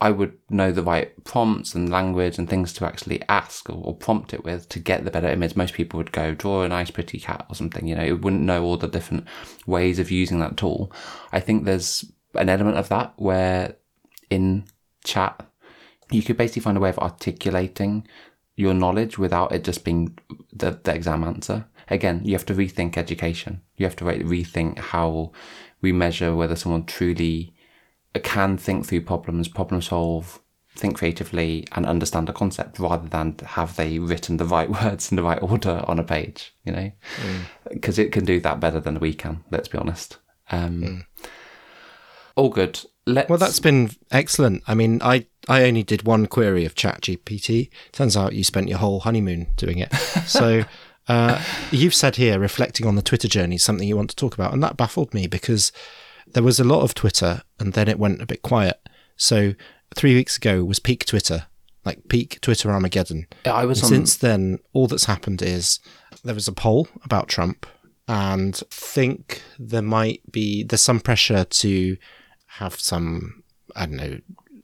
I 0.00 0.10
would 0.10 0.36
know 0.50 0.72
the 0.72 0.82
right 0.82 1.12
prompts 1.24 1.74
and 1.74 1.90
language 1.90 2.38
and 2.38 2.48
things 2.48 2.72
to 2.74 2.86
actually 2.86 3.22
ask 3.28 3.68
or, 3.68 3.80
or, 3.82 3.96
prompt 3.96 4.34
it 4.34 4.44
with 4.44 4.68
to 4.70 4.78
get 4.78 5.04
the 5.04 5.10
better 5.10 5.28
image. 5.28 5.56
Most 5.56 5.74
people 5.74 5.98
would 5.98 6.12
go 6.12 6.34
draw 6.34 6.62
a 6.62 6.68
nice 6.68 6.90
pretty 6.90 7.18
cat 7.18 7.46
or 7.48 7.54
something, 7.54 7.86
you 7.86 7.94
know, 7.94 8.04
it 8.04 8.22
wouldn't 8.22 8.42
know 8.42 8.64
all 8.64 8.76
the 8.76 8.88
different 8.88 9.26
ways 9.66 9.98
of 9.98 10.10
using 10.10 10.40
that 10.40 10.56
tool. 10.56 10.92
I 11.32 11.40
think 11.40 11.64
there's 11.64 12.04
an 12.34 12.48
element 12.48 12.76
of 12.76 12.88
that 12.88 13.14
where 13.16 13.76
in 14.30 14.64
chat, 15.04 15.46
you 16.10 16.22
could 16.22 16.36
basically 16.36 16.62
find 16.62 16.76
a 16.76 16.80
way 16.80 16.90
of 16.90 16.98
articulating 16.98 18.06
your 18.56 18.74
knowledge 18.74 19.18
without 19.18 19.52
it 19.52 19.64
just 19.64 19.84
being 19.84 20.18
the, 20.52 20.78
the 20.82 20.94
exam 20.94 21.24
answer. 21.24 21.66
Again, 21.90 22.22
you 22.24 22.32
have 22.32 22.46
to 22.46 22.54
rethink 22.54 22.96
education. 22.96 23.62
You 23.76 23.86
have 23.86 23.96
to 23.96 24.04
rethink 24.04 24.78
how 24.78 25.32
we 25.80 25.92
measure 25.92 26.34
whether 26.34 26.56
someone 26.56 26.84
truly 26.84 27.54
can 28.18 28.56
think 28.56 28.86
through 28.86 29.02
problems, 29.02 29.48
problem 29.48 29.82
solve, 29.82 30.40
think 30.78 30.96
creatively, 30.98 31.66
and 31.72 31.84
understand 31.86 32.28
a 32.28 32.32
concept 32.32 32.78
rather 32.78 33.08
than 33.08 33.36
have 33.44 33.76
they 33.76 33.98
written 33.98 34.36
the 34.36 34.44
right 34.44 34.70
words 34.82 35.10
in 35.10 35.16
the 35.16 35.22
right 35.22 35.42
order 35.42 35.82
on 35.86 35.98
a 35.98 36.04
page, 36.04 36.54
you 36.64 36.72
know? 36.72 36.90
Because 37.70 37.96
mm. 37.96 38.04
it 38.04 38.12
can 38.12 38.24
do 38.24 38.40
that 38.40 38.60
better 38.60 38.80
than 38.80 39.00
we 39.00 39.12
can, 39.12 39.44
let's 39.50 39.68
be 39.68 39.78
honest. 39.78 40.18
Um, 40.50 40.82
mm. 40.82 41.28
All 42.36 42.50
good. 42.50 42.80
Let's... 43.06 43.28
Well, 43.28 43.38
that's 43.38 43.60
been 43.60 43.90
excellent. 44.10 44.62
I 44.66 44.74
mean, 44.74 45.00
I, 45.02 45.26
I 45.48 45.64
only 45.64 45.82
did 45.82 46.04
one 46.04 46.26
query 46.26 46.64
of 46.64 46.74
ChatGPT. 46.74 47.70
Turns 47.92 48.16
out 48.16 48.34
you 48.34 48.44
spent 48.44 48.68
your 48.68 48.78
whole 48.78 49.00
honeymoon 49.00 49.48
doing 49.56 49.78
it. 49.78 49.92
So. 50.26 50.64
Uh, 51.10 51.42
you've 51.70 51.94
said 51.94 52.16
here, 52.16 52.38
reflecting 52.38 52.86
on 52.86 52.94
the 52.94 53.00
Twitter 53.00 53.28
journey, 53.28 53.54
is 53.54 53.62
something 53.62 53.88
you 53.88 53.96
want 53.96 54.10
to 54.10 54.16
talk 54.16 54.34
about, 54.34 54.52
and 54.52 54.62
that 54.62 54.76
baffled 54.76 55.14
me 55.14 55.26
because 55.26 55.72
there 56.32 56.42
was 56.42 56.60
a 56.60 56.64
lot 56.64 56.82
of 56.82 56.94
Twitter 56.94 57.42
and 57.58 57.72
then 57.72 57.88
it 57.88 57.98
went 57.98 58.22
a 58.22 58.26
bit 58.26 58.42
quiet. 58.42 58.80
So 59.16 59.54
three 59.94 60.14
weeks 60.14 60.36
ago 60.36 60.64
was 60.64 60.78
peak 60.78 61.04
Twitter, 61.04 61.46
like 61.84 62.08
peak 62.08 62.40
Twitter 62.40 62.70
Armageddon. 62.70 63.26
I 63.44 63.64
was 63.64 63.82
on... 63.82 63.88
Since 63.88 64.16
then, 64.16 64.58
all 64.72 64.86
that's 64.86 65.06
happened 65.06 65.42
is 65.42 65.80
there 66.24 66.34
was 66.34 66.48
a 66.48 66.52
poll 66.52 66.88
about 67.04 67.28
Trump 67.28 67.66
and 68.06 68.56
think 68.70 69.42
there 69.58 69.82
might 69.82 70.20
be, 70.30 70.62
there's 70.62 70.82
some 70.82 71.00
pressure 71.00 71.44
to 71.44 71.96
have 72.46 72.78
some, 72.80 73.42
I 73.76 73.86
don't 73.86 73.96
know, 73.96 74.20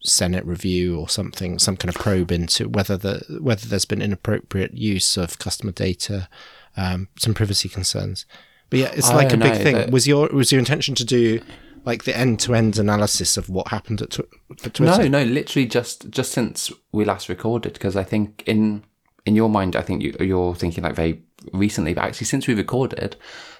Senate 0.06 0.44
review 0.44 0.98
or 0.98 1.08
something, 1.08 1.58
some 1.58 1.76
kind 1.76 1.94
of 1.94 2.00
probe 2.00 2.30
into 2.30 2.68
whether 2.68 2.96
the 2.96 3.38
whether 3.40 3.66
there's 3.66 3.86
been 3.86 4.02
inappropriate 4.02 4.74
use 4.74 5.16
of 5.16 5.38
customer 5.38 5.72
data, 5.72 6.28
um, 6.76 7.08
some 7.18 7.32
privacy 7.32 7.70
concerns. 7.70 8.26
But 8.74 8.80
yeah, 8.80 8.92
it's 8.92 9.12
like 9.12 9.32
a 9.32 9.36
big 9.36 9.52
thing. 9.52 9.76
That... 9.76 9.92
Was 9.92 10.08
your 10.08 10.26
was 10.30 10.50
your 10.50 10.58
intention 10.58 10.96
to 10.96 11.04
do 11.04 11.40
like 11.84 12.02
the 12.02 12.16
end 12.16 12.40
to 12.40 12.56
end 12.56 12.76
analysis 12.76 13.36
of 13.36 13.48
what 13.48 13.68
happened 13.68 14.02
at, 14.02 14.10
tw- 14.10 14.64
at 14.64 14.74
Twitter? 14.74 15.08
No, 15.08 15.20
no, 15.20 15.22
literally 15.22 15.64
just 15.64 16.10
just 16.10 16.32
since 16.32 16.72
we 16.90 17.04
last 17.04 17.28
recorded, 17.28 17.74
because 17.74 17.94
I 17.94 18.02
think 18.02 18.42
in 18.46 18.82
in 19.24 19.36
your 19.36 19.48
mind, 19.48 19.76
I 19.76 19.82
think 19.82 20.02
you, 20.02 20.16
you're 20.18 20.56
thinking 20.56 20.82
like 20.82 20.96
very 20.96 21.22
recently, 21.52 21.94
but 21.94 22.02
actually 22.02 22.26
since 22.26 22.48
we 22.48 22.54
recorded, 22.54 23.14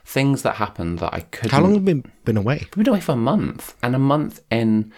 things 0.04 0.42
that 0.42 0.56
happened 0.56 0.98
that 0.98 1.14
I 1.14 1.20
could. 1.20 1.52
How 1.52 1.60
long 1.60 1.74
have 1.74 1.84
we 1.84 1.94
been 1.94 2.10
been 2.24 2.36
away? 2.36 2.66
We've 2.74 2.84
been 2.84 2.88
away 2.88 3.00
for 3.00 3.12
a 3.12 3.16
month, 3.16 3.76
and 3.84 3.94
a 3.94 4.00
month 4.00 4.40
in. 4.50 4.92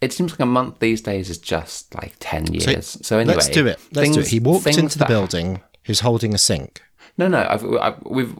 It 0.00 0.14
seems 0.14 0.32
like 0.32 0.40
a 0.40 0.46
month 0.46 0.78
these 0.78 1.02
days 1.02 1.28
is 1.28 1.36
just 1.36 1.94
like 1.94 2.14
ten 2.18 2.50
years. 2.54 2.86
So, 2.86 3.00
so 3.02 3.18
anyway, 3.18 3.34
let's 3.34 3.50
do 3.50 3.66
it. 3.66 3.78
Let's 3.92 4.06
things, 4.06 4.16
do 4.16 4.22
it. 4.22 4.28
He 4.28 4.40
walked 4.40 4.66
into 4.66 4.98
the 4.98 5.04
building. 5.04 5.60
He's 5.82 6.00
holding 6.00 6.32
a 6.32 6.38
sink. 6.38 6.80
No, 7.18 7.28
no, 7.28 7.46
I've, 7.46 7.64
I've, 7.74 8.02
we've 8.06 8.34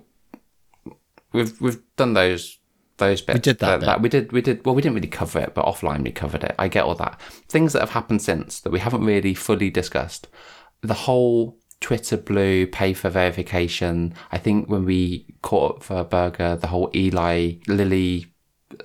we've 1.33 1.61
we've 1.61 1.81
done 1.97 2.14
those 2.14 2.59
those 2.99 3.21
bits. 3.21 3.37
We 3.37 3.40
did 3.40 3.59
that, 3.59 3.81
that, 3.81 4.01
We 4.01 4.09
did 4.09 4.33
we 4.33 4.40
did 4.40 4.64
well. 4.64 4.75
We 4.75 4.83
didn't 4.83 4.95
really 4.95 5.09
cover 5.09 5.40
it, 5.40 5.55
but 5.55 5.64
offline 5.64 6.05
we 6.05 6.12
covered 6.12 6.45
it. 6.45 6.55
I 6.59 6.69
get 6.69 6.85
all 6.85 6.95
that. 6.97 7.21
Things 7.49 7.73
that 7.73 7.81
have 7.81 7.90
happened 7.90 8.23
since 8.23 8.61
that 8.61 8.71
we 8.71 8.79
haven't 8.79 9.05
really 9.05 9.35
fully 9.35 9.71
discussed. 9.71 10.29
The 10.83 10.95
whole 10.95 11.59
Twitter 11.81 12.16
Blue 12.16 12.66
pay 12.66 12.93
for 12.93 13.09
verification. 13.09 14.14
I 14.31 14.38
think 14.38 14.69
when 14.69 14.85
we 14.85 15.35
caught 15.43 15.77
up 15.77 15.83
for 15.83 15.99
a 15.99 16.05
burger, 16.05 16.57
the 16.57 16.69
whole 16.69 16.90
Eli 16.95 17.55
Lilly 17.66 18.27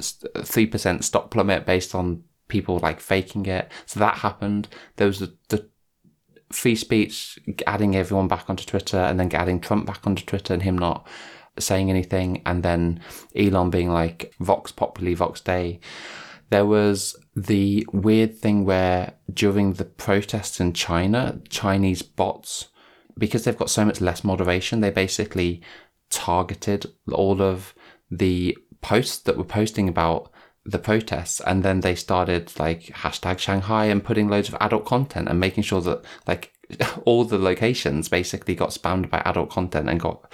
three 0.02 0.66
percent 0.66 1.04
stock 1.04 1.30
plummet 1.30 1.66
based 1.66 1.94
on 1.94 2.24
people 2.48 2.80
like 2.80 3.00
faking 3.00 3.46
it. 3.46 3.72
So 3.86 4.00
that 4.00 4.20
happened. 4.20 4.68
There 4.96 5.08
was 5.08 5.20
the, 5.20 5.36
the 5.50 5.70
free 6.52 6.76
speech, 6.76 7.38
adding 7.68 7.96
everyone 7.96 8.28
back 8.28 8.50
onto 8.50 8.66
Twitter, 8.66 8.98
and 8.98 9.20
then 9.20 9.34
adding 9.34 9.60
Trump 9.60 9.86
back 9.86 10.08
onto 10.08 10.24
Twitter, 10.24 10.54
and 10.54 10.64
him 10.64 10.78
not 10.78 11.08
saying 11.60 11.90
anything, 11.90 12.42
and 12.46 12.64
then 12.64 13.00
Elon 13.36 13.70
being 13.70 13.90
like 13.90 14.34
Vox 14.40 14.72
Populi, 14.72 15.14
Vox 15.14 15.42
Dei. 15.42 15.80
There 16.50 16.66
was 16.66 17.16
the 17.36 17.88
weird 17.92 18.38
thing 18.38 18.66
where 18.66 19.14
during 19.34 19.74
the 19.74 19.86
protests 19.86 20.60
in 20.60 20.74
China, 20.74 21.42
Chinese 21.50 22.02
bots, 22.02 22.70
because 23.18 23.44
they've 23.44 23.58
got 23.58 23.70
so 23.70 23.86
much 23.86 24.02
less 24.02 24.24
moderation, 24.24 24.80
they 24.80 24.92
basically 24.92 25.62
targeted 26.10 26.86
all 27.12 27.42
of 27.42 27.74
the 28.12 28.58
posts 28.82 29.18
that 29.20 29.38
were 29.38 29.44
posting 29.44 29.90
about 29.90 30.32
the 30.66 30.80
protests 30.80 31.40
and 31.42 31.62
then 31.62 31.82
they 31.82 31.94
started 31.94 32.52
like 32.58 32.82
hashtag 32.86 33.38
Shanghai 33.38 33.86
and 33.86 34.04
putting 34.04 34.28
loads 34.28 34.50
of 34.50 34.56
adult 34.60 34.84
content 34.84 35.30
and 35.30 35.40
making 35.40 35.64
sure 35.64 35.82
that 35.82 36.04
like 36.28 36.54
all 37.06 37.24
the 37.24 37.38
locations 37.38 38.10
basically 38.10 38.56
got 38.56 38.70
spammed 38.70 39.10
by 39.10 39.20
adult 39.20 39.50
content 39.50 39.90
and 39.90 40.00
got 40.00 40.32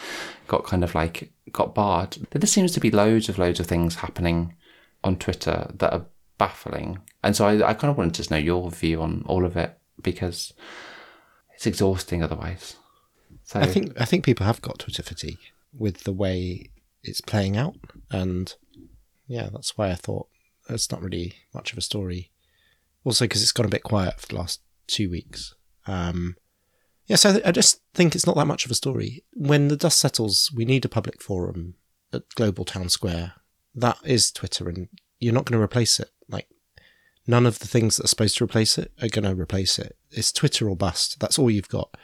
got 0.47 0.63
kind 0.63 0.83
of 0.83 0.95
like 0.95 1.31
got 1.51 1.75
barred. 1.75 2.17
There 2.31 2.47
seems 2.47 2.71
to 2.73 2.79
be 2.79 2.91
loads 2.91 3.29
of 3.29 3.37
loads 3.37 3.59
of 3.59 3.67
things 3.67 3.95
happening 3.95 4.55
on 5.03 5.17
Twitter 5.17 5.71
that 5.75 5.93
are 5.93 6.05
baffling, 6.37 6.99
and 7.23 7.35
so 7.35 7.47
I, 7.47 7.69
I 7.69 7.73
kind 7.73 7.91
of 7.91 7.97
wanted 7.97 8.23
to 8.23 8.33
know 8.33 8.39
your 8.39 8.69
view 8.71 9.01
on 9.01 9.23
all 9.25 9.45
of 9.45 9.57
it 9.57 9.77
because 10.01 10.53
it's 11.53 11.67
exhausting 11.67 12.23
otherwise. 12.23 12.75
So 13.43 13.59
I 13.59 13.67
think 13.67 13.99
I 13.99 14.05
think 14.05 14.23
people 14.23 14.45
have 14.45 14.61
got 14.61 14.79
Twitter 14.79 15.03
fatigue 15.03 15.39
with 15.77 16.03
the 16.03 16.13
way 16.13 16.69
it's 17.03 17.21
playing 17.21 17.57
out, 17.57 17.75
and 18.09 18.53
yeah, 19.27 19.49
that's 19.51 19.77
why 19.77 19.89
I 19.89 19.95
thought 19.95 20.27
it's 20.69 20.91
not 20.91 21.01
really 21.01 21.33
much 21.53 21.71
of 21.71 21.77
a 21.77 21.81
story. 21.81 22.31
Also, 23.03 23.25
because 23.25 23.41
it's 23.41 23.51
gone 23.51 23.65
a 23.65 23.69
bit 23.69 23.83
quiet 23.83 24.19
for 24.19 24.27
the 24.27 24.35
last 24.35 24.61
two 24.87 25.09
weeks. 25.09 25.55
Um, 25.91 26.35
yeah, 27.07 27.17
so 27.17 27.41
I 27.43 27.51
just 27.51 27.81
think 27.93 28.15
it's 28.15 28.25
not 28.25 28.37
that 28.37 28.47
much 28.47 28.63
of 28.65 28.71
a 28.71 28.75
story. 28.75 29.25
When 29.33 29.67
the 29.67 29.75
dust 29.75 29.99
settles, 29.99 30.51
we 30.55 30.63
need 30.63 30.85
a 30.85 30.89
public 30.89 31.21
forum 31.21 31.75
at 32.13 32.23
Global 32.35 32.63
Town 32.63 32.87
Square. 32.87 33.33
That 33.75 33.97
is 34.03 34.31
Twitter, 34.31 34.69
and 34.69 34.87
you're 35.19 35.33
not 35.33 35.45
going 35.45 35.59
to 35.59 35.63
replace 35.63 35.99
it. 35.99 36.09
Like, 36.29 36.47
none 37.27 37.45
of 37.45 37.59
the 37.59 37.67
things 37.67 37.97
that 37.97 38.05
are 38.05 38.07
supposed 38.07 38.37
to 38.37 38.45
replace 38.45 38.77
it 38.77 38.93
are 39.01 39.09
going 39.09 39.25
to 39.25 39.39
replace 39.39 39.77
it. 39.77 39.97
It's 40.11 40.31
Twitter 40.31 40.69
or 40.69 40.75
bust. 40.75 41.19
That's 41.19 41.37
all 41.37 41.51
you've 41.51 41.67
got. 41.67 41.95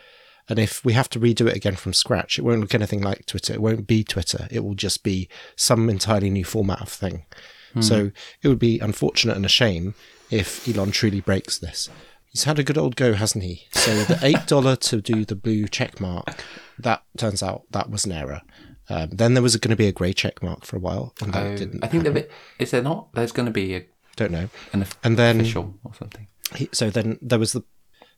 And 0.50 0.60
if 0.60 0.84
we 0.84 0.94
have 0.94 1.10
to 1.10 1.20
redo 1.20 1.48
it 1.48 1.56
again 1.56 1.76
from 1.76 1.94
scratch, 1.94 2.38
it 2.38 2.44
won't 2.44 2.62
look 2.62 2.76
anything 2.76 3.02
like 3.02 3.26
Twitter. 3.26 3.54
It 3.54 3.62
won't 3.62 3.88
be 3.88 4.04
Twitter. 4.04 4.48
It 4.50 4.64
will 4.64 4.76
just 4.76 5.04
be 5.04 5.30
some 5.56 5.90
entirely 5.90 6.30
new 6.30 6.46
format 6.46 6.82
of 6.82 6.90
thing. 6.90 7.26
Hmm. 7.74 7.82
So 7.82 8.12
it 8.42 8.48
would 8.48 8.60
be 8.60 8.80
unfortunate 8.80 9.36
and 9.36 9.46
a 9.46 9.50
shame 9.50 9.94
if 10.32 10.68
Elon 10.68 10.92
truly 10.92 11.20
breaks 11.22 11.58
this 11.58 11.90
He's 12.38 12.44
had 12.44 12.60
a 12.60 12.64
good 12.64 12.78
old 12.78 12.96
go, 12.96 13.14
hasn't 13.14 13.44
he? 13.44 13.66
So 13.72 14.04
the 14.04 14.20
eight 14.24 14.46
dollar 14.46 14.76
to 14.76 15.02
do 15.02 15.26
the 15.26 15.36
blue 15.36 15.68
check 15.68 16.00
mark, 16.00 16.44
that 16.78 17.02
turns 17.18 17.42
out 17.42 17.64
that 17.72 17.90
was 17.90 18.06
an 18.06 18.12
error. 18.12 18.44
Um, 18.92 19.10
then 19.12 19.34
there 19.34 19.42
was 19.42 19.58
going 19.58 19.72
to 19.72 19.76
be 19.76 19.88
a 19.88 19.92
grey 19.92 20.14
check 20.14 20.44
mark 20.44 20.64
for 20.64 20.76
a 20.76 20.80
while, 20.80 21.16
and 21.20 21.34
that 21.34 21.48
Oh, 21.48 21.58
didn't. 21.58 21.84
I 21.84 21.88
think 21.88 22.04
there 22.04 22.28
is 22.60 22.70
there 22.70 22.84
not. 22.84 23.12
There's 23.14 23.32
going 23.32 23.48
to 23.48 23.52
be 23.52 23.74
a, 23.76 23.88
Don't 24.18 24.30
know. 24.30 24.50
an 24.72 24.86
And 25.04 25.18
then 25.18 25.42
official 25.42 25.80
or 25.84 25.96
something. 25.96 26.28
he, 26.54 26.70
so 26.72 26.92
then 26.92 27.18
there 27.24 27.40
was 27.40 27.54
the 27.54 27.64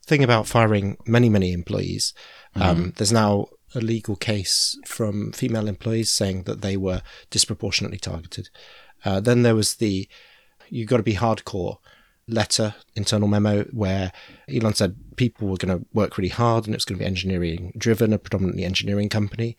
thing 0.05 0.21
about 0.21 0.47
firing 0.47 0.97
many 1.07 1.29
many 1.29 1.53
employees. 1.53 2.13
Um, 2.55 2.91
there's 2.97 3.13
now 3.13 3.47
a 3.73 3.79
legal 3.79 4.17
case 4.17 4.77
from 4.85 5.31
female 5.31 5.69
employees 5.69 6.11
saying 6.11 6.43
that 6.43 6.59
they 6.59 6.75
were 6.75 7.03
disproportionately 7.29 7.99
targeted. 7.99 8.49
Uh, 9.05 9.21
then 9.21 9.43
there 9.43 9.55
was 9.55 9.75
the—you've 9.75 10.89
got 10.89 10.97
to 10.97 11.03
be 11.03 11.15
hardcore 11.15 11.77
letter 12.29 12.75
internal 12.95 13.27
memo 13.27 13.63
where 13.65 14.11
Elon 14.49 14.73
said 14.73 14.95
people 15.15 15.47
were 15.47 15.57
going 15.57 15.77
to 15.77 15.85
work 15.93 16.17
really 16.17 16.29
hard 16.29 16.65
and 16.65 16.73
it 16.73 16.77
was 16.77 16.85
going 16.85 16.97
to 16.97 17.03
be 17.03 17.07
engineering 17.07 17.73
driven, 17.77 18.13
a 18.13 18.19
predominantly 18.19 18.65
engineering 18.65 19.09
company. 19.09 19.57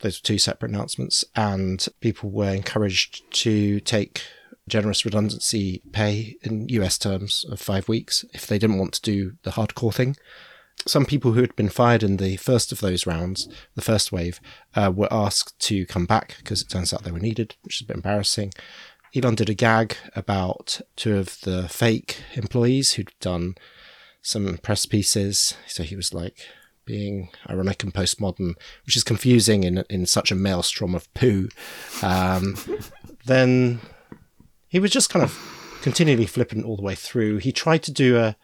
Those 0.00 0.20
were 0.20 0.26
two 0.26 0.38
separate 0.38 0.70
announcements, 0.70 1.24
and 1.36 1.86
people 2.00 2.30
were 2.30 2.54
encouraged 2.54 3.30
to 3.42 3.80
take 3.80 4.22
generous 4.68 5.04
redundancy 5.04 5.82
pay 5.92 6.36
in 6.42 6.68
US 6.70 6.96
terms 6.96 7.44
of 7.50 7.60
five 7.60 7.88
weeks 7.88 8.24
if 8.32 8.46
they 8.46 8.58
didn't 8.58 8.78
want 8.78 8.94
to 8.94 9.02
do 9.02 9.32
the 9.42 9.50
hardcore 9.52 9.92
thing. 9.92 10.16
Some 10.86 11.04
people 11.04 11.32
who 11.32 11.42
had 11.42 11.54
been 11.56 11.68
fired 11.68 12.02
in 12.02 12.16
the 12.16 12.36
first 12.36 12.72
of 12.72 12.80
those 12.80 13.06
rounds, 13.06 13.48
the 13.74 13.82
first 13.82 14.12
wave, 14.12 14.40
uh, 14.74 14.90
were 14.94 15.12
asked 15.12 15.58
to 15.60 15.84
come 15.84 16.06
back 16.06 16.36
because 16.38 16.62
it 16.62 16.70
turns 16.70 16.94
out 16.94 17.02
they 17.02 17.10
were 17.10 17.18
needed, 17.18 17.56
which 17.62 17.76
is 17.76 17.82
a 17.82 17.88
bit 17.88 17.96
embarrassing. 17.96 18.52
Elon 19.14 19.34
did 19.34 19.50
a 19.50 19.54
gag 19.54 19.96
about 20.14 20.80
two 20.96 21.16
of 21.16 21.40
the 21.40 21.68
fake 21.68 22.22
employees 22.34 22.92
who'd 22.92 23.12
done 23.20 23.56
some 24.22 24.58
press 24.58 24.86
pieces. 24.86 25.54
So 25.66 25.82
he 25.82 25.96
was 25.96 26.14
like 26.14 26.46
being 26.84 27.30
ironic 27.48 27.82
and 27.82 27.92
postmodern, 27.92 28.54
which 28.84 28.96
is 28.96 29.04
confusing 29.04 29.64
in 29.64 29.84
in 29.90 30.06
such 30.06 30.30
a 30.30 30.36
maelstrom 30.36 30.94
of 30.94 31.12
poo. 31.14 31.48
Um, 32.02 32.56
then 33.26 33.80
he 34.68 34.78
was 34.78 34.90
just 34.90 35.10
kind 35.10 35.24
of 35.24 35.38
continually 35.82 36.26
flippant 36.26 36.64
all 36.64 36.76
the 36.76 36.82
way 36.82 36.94
through. 36.94 37.38
He 37.38 37.52
tried 37.52 37.82
to 37.84 37.92
do 37.92 38.16
a, 38.16 38.36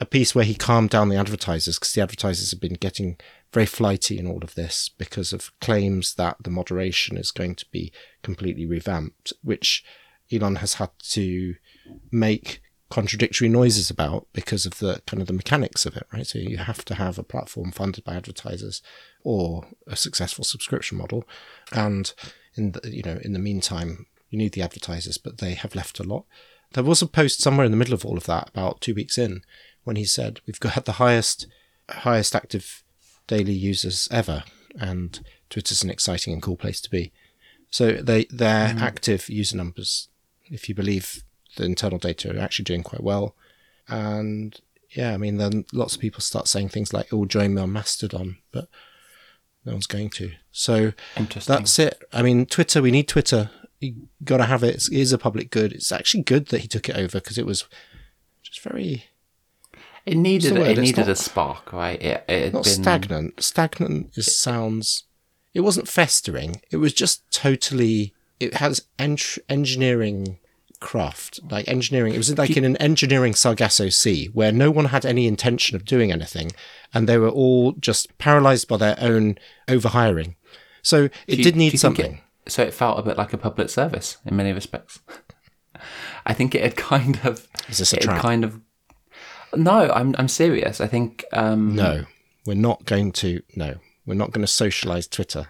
a 0.00 0.06
piece 0.06 0.34
where 0.34 0.44
he 0.44 0.54
calmed 0.54 0.90
down 0.90 1.08
the 1.08 1.16
advertisers 1.16 1.78
because 1.78 1.92
the 1.92 2.02
advertisers 2.02 2.50
have 2.50 2.60
been 2.60 2.74
getting 2.74 3.18
very 3.52 3.66
flighty 3.66 4.18
in 4.18 4.26
all 4.26 4.42
of 4.42 4.54
this 4.54 4.88
because 4.88 5.32
of 5.32 5.52
claims 5.60 6.14
that 6.14 6.36
the 6.42 6.50
moderation 6.50 7.16
is 7.16 7.30
going 7.30 7.54
to 7.56 7.66
be 7.70 7.92
completely 8.22 8.64
revamped, 8.64 9.32
which 9.42 9.84
Elon 10.30 10.56
has 10.56 10.74
had 10.74 10.90
to 11.10 11.54
make 12.10 12.60
contradictory 12.92 13.48
noises 13.48 13.88
about 13.88 14.26
because 14.34 14.66
of 14.66 14.78
the 14.78 15.00
kind 15.06 15.22
of 15.22 15.26
the 15.26 15.32
mechanics 15.32 15.86
of 15.86 15.96
it, 15.96 16.06
right? 16.12 16.26
So 16.26 16.38
you 16.38 16.58
have 16.58 16.84
to 16.84 16.96
have 16.96 17.18
a 17.18 17.22
platform 17.22 17.72
funded 17.72 18.04
by 18.04 18.14
advertisers 18.14 18.82
or 19.24 19.66
a 19.86 19.96
successful 19.96 20.44
subscription 20.44 20.98
model, 20.98 21.24
and 21.72 22.12
in 22.54 22.72
the 22.72 22.90
you 22.90 23.02
know 23.02 23.18
in 23.22 23.32
the 23.32 23.38
meantime 23.38 24.06
you 24.28 24.38
need 24.38 24.52
the 24.52 24.62
advertisers, 24.62 25.16
but 25.16 25.38
they 25.38 25.54
have 25.54 25.74
left 25.74 26.00
a 26.00 26.02
lot. 26.02 26.24
There 26.74 26.84
was 26.84 27.00
a 27.00 27.06
post 27.06 27.40
somewhere 27.40 27.64
in 27.64 27.70
the 27.70 27.78
middle 27.78 27.94
of 27.94 28.04
all 28.04 28.18
of 28.18 28.24
that, 28.24 28.50
about 28.50 28.80
two 28.80 28.94
weeks 28.94 29.16
in, 29.16 29.42
when 29.84 29.96
he 29.96 30.04
said 30.04 30.40
we've 30.46 30.60
got 30.60 30.84
the 30.84 30.92
highest 30.92 31.46
highest 31.88 32.34
active 32.34 32.84
daily 33.26 33.54
users 33.54 34.06
ever, 34.10 34.44
and 34.78 35.20
Twitter's 35.48 35.82
an 35.82 35.90
exciting 35.90 36.34
and 36.34 36.42
cool 36.42 36.56
place 36.56 36.80
to 36.82 36.90
be. 36.90 37.10
So 37.70 37.92
they 37.92 38.24
their 38.24 38.68
mm. 38.68 38.80
active 38.80 39.30
user 39.30 39.56
numbers, 39.56 40.08
if 40.52 40.68
you 40.68 40.74
believe 40.74 41.24
the 41.56 41.64
internal 41.64 41.98
data, 41.98 42.34
are 42.34 42.40
actually 42.40 42.64
doing 42.64 42.82
quite 42.82 43.02
well. 43.02 43.34
And 43.88 44.58
yeah, 44.90 45.14
I 45.14 45.16
mean, 45.16 45.38
then 45.38 45.64
lots 45.72 45.94
of 45.94 46.00
people 46.00 46.20
start 46.20 46.48
saying 46.48 46.68
things 46.68 46.92
like, 46.92 47.12
"Oh, 47.12 47.24
join 47.24 47.54
me 47.54 47.62
on 47.62 47.72
Mastodon," 47.72 48.38
but 48.52 48.68
no 49.64 49.72
one's 49.72 49.86
going 49.86 50.10
to. 50.10 50.32
So 50.50 50.92
that's 51.46 51.78
it. 51.78 52.02
I 52.12 52.22
mean, 52.22 52.46
Twitter. 52.46 52.82
We 52.82 52.90
need 52.90 53.08
Twitter. 53.08 53.50
You 53.80 54.08
got 54.22 54.36
to 54.36 54.44
have 54.44 54.62
it. 54.62 54.88
It's, 54.90 55.12
a 55.12 55.18
public 55.18 55.50
good. 55.50 55.72
It's 55.72 55.90
actually 55.90 56.22
good 56.22 56.46
that 56.48 56.60
he 56.60 56.68
took 56.68 56.88
it 56.88 56.96
over 56.96 57.18
because 57.18 57.38
it 57.38 57.46
was 57.46 57.64
just 58.42 58.60
very 58.60 59.06
it 60.04 60.16
needed 60.16 60.56
it 60.56 60.78
needed 60.78 60.98
not- 60.98 61.08
a 61.08 61.16
spark, 61.16 61.72
right? 61.72 62.00
It, 62.00 62.24
it 62.28 62.44
had 62.44 62.52
not 62.52 62.64
been 62.64 62.72
stagnant. 62.72 63.42
Stagnant 63.42 64.16
is 64.16 64.38
sounds. 64.38 65.04
It 65.54 65.60
wasn't 65.60 65.88
festering. 65.88 66.62
It 66.70 66.78
was 66.78 66.92
just 66.92 67.30
totally. 67.30 68.14
It 68.40 68.54
has 68.54 68.82
en- 68.98 69.16
engineering 69.48 70.38
craft, 70.82 71.40
like 71.50 71.66
engineering. 71.68 72.12
It 72.12 72.18
was 72.18 72.36
like 72.36 72.56
in 72.56 72.64
an 72.64 72.76
engineering 72.76 73.32
Sargasso 73.34 73.88
Sea 73.88 74.26
where 74.34 74.52
no 74.52 74.70
one 74.70 74.86
had 74.86 75.06
any 75.06 75.26
intention 75.26 75.76
of 75.76 75.84
doing 75.86 76.12
anything, 76.12 76.50
and 76.92 77.08
they 77.08 77.16
were 77.16 77.30
all 77.30 77.72
just 77.72 78.18
paralyzed 78.18 78.68
by 78.68 78.76
their 78.76 78.96
own 79.00 79.38
overhiring. 79.68 80.34
So 80.82 81.04
it 81.26 81.38
you- 81.38 81.44
did 81.44 81.56
need 81.56 81.78
something. 81.80 82.20
It, 82.46 82.52
so 82.52 82.62
it 82.62 82.74
felt 82.74 82.98
a 82.98 83.02
bit 83.02 83.16
like 83.16 83.32
a 83.32 83.38
public 83.38 83.70
service 83.70 84.18
in 84.26 84.36
many 84.36 84.52
respects. 84.52 85.00
I 86.26 86.34
think 86.34 86.54
it 86.54 86.62
had 86.62 86.76
kind 86.76 87.18
of. 87.24 87.48
Is 87.68 87.78
this 87.78 87.92
a 87.92 87.96
trap? 87.98 88.20
kind 88.20 88.44
of. 88.44 88.60
No, 89.54 89.90
I'm 89.92 90.14
I'm 90.18 90.28
serious. 90.28 90.80
I 90.80 90.86
think 90.86 91.24
um, 91.32 91.74
No, 91.74 92.04
we're 92.44 92.54
not 92.54 92.84
going 92.84 93.12
to. 93.12 93.42
No, 93.56 93.76
we're 94.06 94.14
not 94.14 94.32
going 94.32 94.44
to 94.44 94.52
socialize 94.52 95.06
Twitter. 95.06 95.48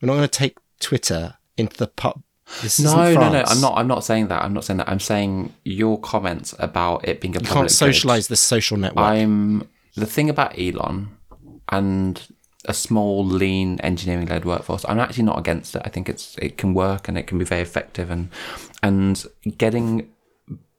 We're 0.00 0.08
not 0.08 0.14
going 0.14 0.28
to 0.28 0.38
take 0.38 0.58
Twitter 0.80 1.36
into 1.56 1.76
the 1.76 1.86
pub. 1.86 2.22
This 2.62 2.78
No, 2.80 3.12
no, 3.12 3.32
no. 3.32 3.42
I'm 3.46 3.60
not. 3.60 3.76
I'm 3.76 3.88
not 3.88 4.04
saying 4.04 4.28
that. 4.28 4.42
I'm 4.42 4.52
not 4.52 4.64
saying 4.64 4.78
that. 4.78 4.88
I'm 4.88 5.00
saying 5.00 5.52
your 5.64 5.98
comments 5.98 6.54
about 6.58 7.06
it 7.06 7.20
being 7.20 7.36
a 7.36 7.40
You 7.40 7.46
public 7.46 7.62
can't 7.62 7.70
socialize 7.70 8.28
this 8.28 8.40
social 8.40 8.76
network. 8.76 9.04
I'm 9.04 9.68
the 9.96 10.06
thing 10.06 10.30
about 10.30 10.58
Elon 10.58 11.16
and 11.70 12.22
a 12.66 12.74
small, 12.74 13.24
lean, 13.24 13.80
engineering-led 13.80 14.44
workforce. 14.44 14.84
I'm 14.88 14.98
actually 14.98 15.24
not 15.24 15.38
against 15.38 15.74
it. 15.74 15.82
I 15.84 15.88
think 15.88 16.08
it's 16.08 16.36
it 16.38 16.56
can 16.56 16.74
work 16.74 17.08
and 17.08 17.18
it 17.18 17.26
can 17.26 17.38
be 17.38 17.44
very 17.44 17.62
effective 17.62 18.10
and 18.10 18.30
and 18.82 19.24
getting 19.58 20.08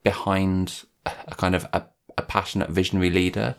behind 0.03 0.83
a 1.05 1.35
kind 1.35 1.55
of 1.55 1.65
a, 1.73 1.85
a 2.17 2.21
passionate 2.21 2.69
visionary 2.69 3.09
leader 3.09 3.55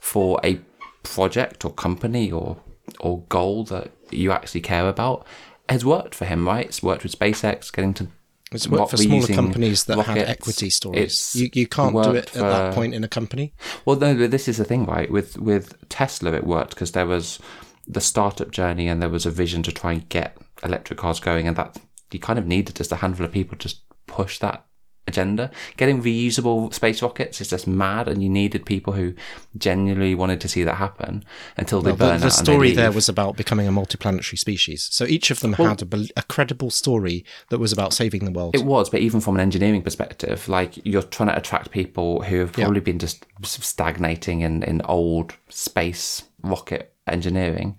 for 0.00 0.40
a 0.42 0.60
project 1.02 1.64
or 1.64 1.72
company 1.72 2.30
or 2.30 2.56
or 3.00 3.22
goal 3.28 3.64
that 3.64 3.90
you 4.10 4.32
actually 4.32 4.60
care 4.60 4.88
about 4.88 5.26
has 5.72 5.84
worked 5.84 6.14
for 6.14 6.24
him, 6.24 6.46
right? 6.46 6.66
It's 6.66 6.82
worked 6.82 7.02
with 7.02 7.18
SpaceX, 7.18 7.72
getting 7.72 7.94
to 7.94 8.08
It's 8.52 8.68
worked 8.68 8.90
for 8.90 8.96
smaller 8.96 9.26
companies 9.26 9.84
that 9.84 9.98
have 9.98 10.16
equity 10.16 10.70
stories. 10.70 11.34
You, 11.34 11.50
you 11.52 11.66
can't 11.66 11.94
do 11.94 12.14
it 12.14 12.36
at 12.36 12.42
that 12.42 12.74
point 12.74 12.94
in 12.94 13.04
a 13.04 13.08
company. 13.08 13.54
Well, 13.84 13.96
no, 13.96 14.14
but 14.14 14.30
this 14.30 14.48
is 14.48 14.58
the 14.58 14.64
thing, 14.64 14.84
right? 14.86 15.10
With 15.10 15.38
with 15.38 15.88
Tesla, 15.88 16.32
it 16.32 16.46
worked 16.46 16.70
because 16.70 16.92
there 16.92 17.06
was 17.06 17.38
the 17.86 18.00
startup 18.00 18.50
journey 18.50 18.88
and 18.88 19.02
there 19.02 19.08
was 19.08 19.26
a 19.26 19.30
vision 19.30 19.62
to 19.64 19.72
try 19.72 19.92
and 19.92 20.08
get 20.08 20.36
electric 20.62 20.98
cars 20.98 21.20
going, 21.20 21.48
and 21.48 21.56
that 21.56 21.78
you 22.12 22.20
kind 22.20 22.38
of 22.38 22.46
needed 22.46 22.76
just 22.76 22.92
a 22.92 22.96
handful 22.96 23.26
of 23.26 23.32
people 23.32 23.56
to 23.56 23.68
just 23.68 23.82
push 24.06 24.38
that 24.38 24.64
agenda. 25.08 25.50
Getting 25.76 26.02
reusable 26.02 26.72
space 26.72 27.02
rockets 27.02 27.40
is 27.40 27.50
just 27.50 27.66
mad, 27.66 28.08
and 28.08 28.22
you 28.22 28.28
needed 28.28 28.64
people 28.64 28.92
who 28.92 29.14
genuinely 29.56 30.14
wanted 30.14 30.40
to 30.40 30.48
see 30.48 30.62
that 30.64 30.76
happen 30.76 31.24
until 31.56 31.82
they 31.82 31.90
Well, 31.90 31.96
burn 31.96 32.20
the, 32.20 32.26
the 32.26 32.26
out. 32.26 32.38
and 32.38 32.46
they 32.46 32.52
story 32.52 32.72
there 32.72 32.92
was 32.92 33.08
about 33.08 33.36
becoming 33.36 33.66
a 33.66 33.72
multiplanetary 33.72 34.38
species. 34.38 34.88
So 34.92 35.04
each 35.04 35.30
of 35.30 35.40
them 35.40 35.54
had 35.54 35.82
a, 35.82 36.06
a 36.16 36.22
credible 36.22 36.70
story 36.70 37.24
that 37.50 37.58
was 37.58 37.72
about 37.72 37.92
saving 37.92 38.24
the 38.24 38.30
world. 38.30 38.54
It 38.54 38.64
was, 38.64 38.88
but 38.90 39.00
even 39.00 39.20
from 39.20 39.34
an 39.34 39.40
engineering 39.40 39.82
perspective, 39.82 40.48
like 40.48 40.84
you're 40.86 41.02
trying 41.02 41.28
to 41.28 41.36
attract 41.36 41.70
people 41.70 42.22
who 42.22 42.38
have 42.40 42.52
probably 42.52 42.80
been 42.80 42.98
just 42.98 43.24
stagnating 43.44 44.40
in, 44.40 44.62
in 44.62 44.82
old 44.82 45.34
space 45.48 46.24
rocket 46.42 46.92
engineering. 47.06 47.76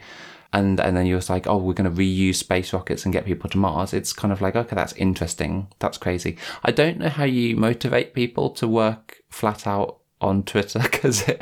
And 0.54 0.80
and 0.80 0.96
then 0.96 1.06
you're 1.06 1.22
like, 1.28 1.48
oh, 1.48 1.58
we're 1.58 1.74
going 1.74 1.94
to 1.94 2.02
reuse 2.02 2.36
space 2.36 2.72
rockets 2.74 3.04
and 3.04 3.14
get 3.14 3.26
people 3.26 3.50
to 3.50 3.58
Mars. 3.58 3.94
It's 3.94 4.14
kind 4.14 4.32
of 4.32 4.40
like, 4.40 4.56
okay, 4.56 4.76
that's 4.76 4.94
interesting. 4.94 5.68
That's 5.80 5.98
crazy. 5.98 6.38
I 6.64 6.72
don't 6.72 7.00
know 7.00 7.10
how 7.10 7.26
you 7.26 7.56
motivate 7.58 8.14
people 8.14 8.52
to 8.52 8.68
work 8.68 9.18
flat 9.30 9.68
out 9.68 10.00
on 10.24 10.42
Twitter 10.44 10.80
because 10.84 11.28
it, 11.28 11.42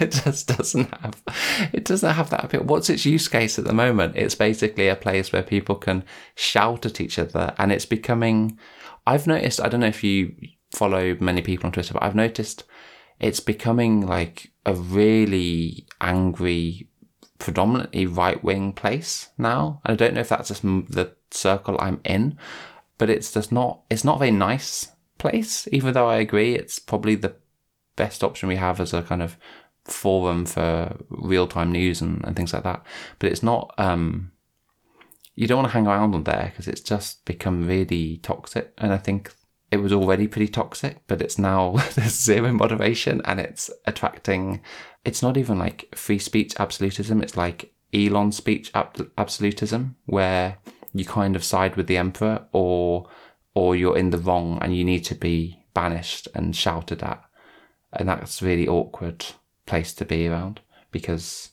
it 0.00 0.12
just 0.12 0.46
doesn't 0.56 0.94
have 1.00 1.22
it 1.72 1.84
doesn't 1.84 2.14
have 2.14 2.30
that 2.30 2.44
appeal. 2.44 2.62
What's 2.62 2.88
its 2.88 3.04
use 3.04 3.28
case 3.28 3.58
at 3.58 3.64
the 3.64 3.74
moment? 3.74 4.16
It's 4.16 4.36
basically 4.36 4.88
a 4.88 4.96
place 4.96 5.32
where 5.32 5.42
people 5.42 5.74
can 5.74 6.04
shout 6.34 6.86
at 6.86 7.00
each 7.00 7.18
other, 7.18 7.54
and 7.58 7.72
it's 7.72 7.86
becoming. 7.86 8.58
I've 9.06 9.26
noticed. 9.26 9.60
I 9.60 9.68
don't 9.68 9.80
know 9.80 9.86
if 9.86 10.04
you 10.04 10.34
follow 10.72 11.16
many 11.20 11.42
people 11.42 11.66
on 11.66 11.72
Twitter, 11.72 11.94
but 11.94 12.02
I've 12.02 12.14
noticed 12.14 12.64
it's 13.20 13.40
becoming 13.40 14.06
like 14.06 14.52
a 14.66 14.74
really 14.74 15.86
angry, 16.00 16.88
predominantly 17.44 18.06
right 18.06 18.42
wing 18.42 18.72
place 18.72 19.28
now. 19.36 19.82
And 19.84 19.92
I 19.92 19.96
don't 19.96 20.14
know 20.14 20.22
if 20.22 20.30
that's 20.30 20.48
just 20.48 20.62
the 20.62 21.14
circle 21.30 21.76
I'm 21.78 22.00
in, 22.02 22.38
but 22.96 23.10
it's 23.10 23.30
just 23.30 23.52
not. 23.52 23.82
It's 23.90 24.02
not 24.02 24.16
a 24.16 24.20
very 24.20 24.30
nice 24.30 24.88
place. 25.18 25.68
Even 25.70 25.92
though 25.92 26.08
I 26.08 26.16
agree, 26.16 26.54
it's 26.54 26.78
probably 26.78 27.16
the 27.16 27.36
best 27.96 28.24
option 28.24 28.48
we 28.48 28.56
have 28.56 28.80
as 28.80 28.94
a 28.94 29.02
kind 29.02 29.22
of 29.22 29.36
forum 29.84 30.46
for 30.46 30.96
real 31.10 31.46
time 31.46 31.70
news 31.70 32.00
and, 32.00 32.24
and 32.24 32.34
things 32.34 32.54
like 32.54 32.62
that. 32.62 32.82
But 33.18 33.30
it's 33.30 33.42
not. 33.42 33.74
Um, 33.76 34.32
you 35.34 35.46
don't 35.46 35.58
want 35.58 35.68
to 35.68 35.74
hang 35.74 35.86
around 35.86 36.14
on 36.14 36.24
there 36.24 36.46
because 36.50 36.66
it's 36.66 36.80
just 36.80 37.26
become 37.26 37.66
really 37.66 38.20
toxic. 38.22 38.72
And 38.78 38.90
I 38.90 38.96
think 38.96 39.34
it 39.70 39.82
was 39.82 39.92
already 39.92 40.28
pretty 40.28 40.48
toxic, 40.48 41.06
but 41.08 41.20
it's 41.20 41.38
now 41.38 41.72
there's 41.94 42.18
zero 42.24 42.52
moderation 42.52 43.20
and 43.26 43.38
it's 43.38 43.70
attracting. 43.84 44.62
It's 45.04 45.22
not 45.22 45.36
even 45.36 45.58
like 45.58 45.94
free 45.94 46.18
speech 46.18 46.54
absolutism. 46.58 47.22
It's 47.22 47.36
like 47.36 47.72
Elon 47.92 48.32
speech 48.32 48.70
ab- 48.74 49.10
absolutism, 49.18 49.96
where 50.06 50.58
you 50.92 51.04
kind 51.04 51.36
of 51.36 51.44
side 51.44 51.76
with 51.76 51.86
the 51.86 51.96
emperor, 51.96 52.46
or 52.52 53.08
or 53.54 53.76
you're 53.76 53.96
in 53.96 54.10
the 54.10 54.18
wrong 54.18 54.58
and 54.60 54.76
you 54.76 54.84
need 54.84 55.04
to 55.04 55.14
be 55.14 55.64
banished 55.74 56.28
and 56.34 56.56
shouted 56.56 57.02
at, 57.02 57.22
and 57.92 58.08
that's 58.08 58.42
really 58.42 58.66
awkward 58.66 59.24
place 59.66 59.92
to 59.94 60.04
be 60.04 60.26
around 60.26 60.60
because 60.90 61.50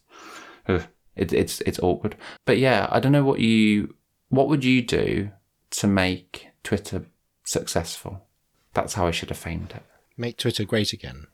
ugh, 0.68 0.84
it, 1.16 1.34
it's 1.34 1.62
it's 1.62 1.80
awkward. 1.80 2.16
But 2.46 2.58
yeah, 2.58 2.88
I 2.90 3.00
don't 3.00 3.12
know 3.12 3.26
what 3.26 3.40
you 3.40 3.96
what 4.30 4.48
would 4.48 4.64
you 4.64 4.82
do 4.82 5.32
to 5.72 5.88
make 5.88 6.48
Twitter 6.64 7.06
successful? 7.44 8.26
That's 8.74 8.94
how 8.94 9.08
I 9.08 9.12
should 9.12 9.30
have 9.30 9.38
framed 9.38 9.72
it. 9.76 9.84
Make 10.18 10.38
Twitter 10.38 10.64
great 10.64 10.94
again. 10.94 11.28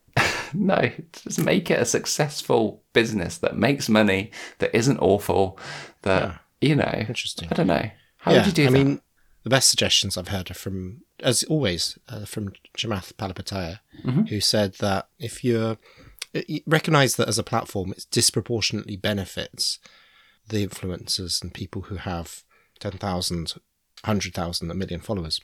no, 0.65 0.91
just 1.23 1.43
make 1.43 1.69
it 1.71 1.79
a 1.79 1.85
successful 1.85 2.83
business 2.93 3.37
that 3.39 3.57
makes 3.57 3.87
money, 3.89 4.31
that 4.59 4.75
isn't 4.75 4.99
awful, 4.99 5.57
that 6.03 6.39
you 6.61 6.75
know. 6.75 7.05
Interesting. 7.07 7.47
I 7.51 7.55
don't 7.55 7.67
know. 7.67 7.89
How 8.17 8.31
yeah, 8.31 8.37
would 8.39 8.47
you 8.47 8.53
do 8.53 8.63
I 8.63 8.71
that? 8.71 8.71
mean, 8.71 9.01
the 9.43 9.49
best 9.49 9.69
suggestions 9.69 10.17
I've 10.17 10.27
heard 10.29 10.49
are 10.51 10.55
from, 10.55 11.01
as 11.21 11.43
always, 11.43 11.97
uh, 12.09 12.25
from 12.25 12.53
Chamath 12.77 13.13
Palihapitiya, 13.13 13.79
Mm-hmm. 14.05 14.23
who 14.25 14.39
said 14.41 14.73
that 14.75 15.07
if 15.19 15.43
you're 15.43 15.77
you 16.33 16.61
recognize 16.67 17.15
that 17.15 17.27
as 17.27 17.39
a 17.39 17.43
platform, 17.43 17.91
it 17.93 18.05
disproportionately 18.11 18.95
benefits 18.95 19.79
the 20.47 20.65
influencers 20.67 21.41
and 21.41 21.53
people 21.53 21.83
who 21.83 21.95
have 21.95 22.43
10,000, 22.79 23.53
100,000, 24.03 24.71
a 24.71 24.73
million 24.75 24.99
followers. 24.99 25.41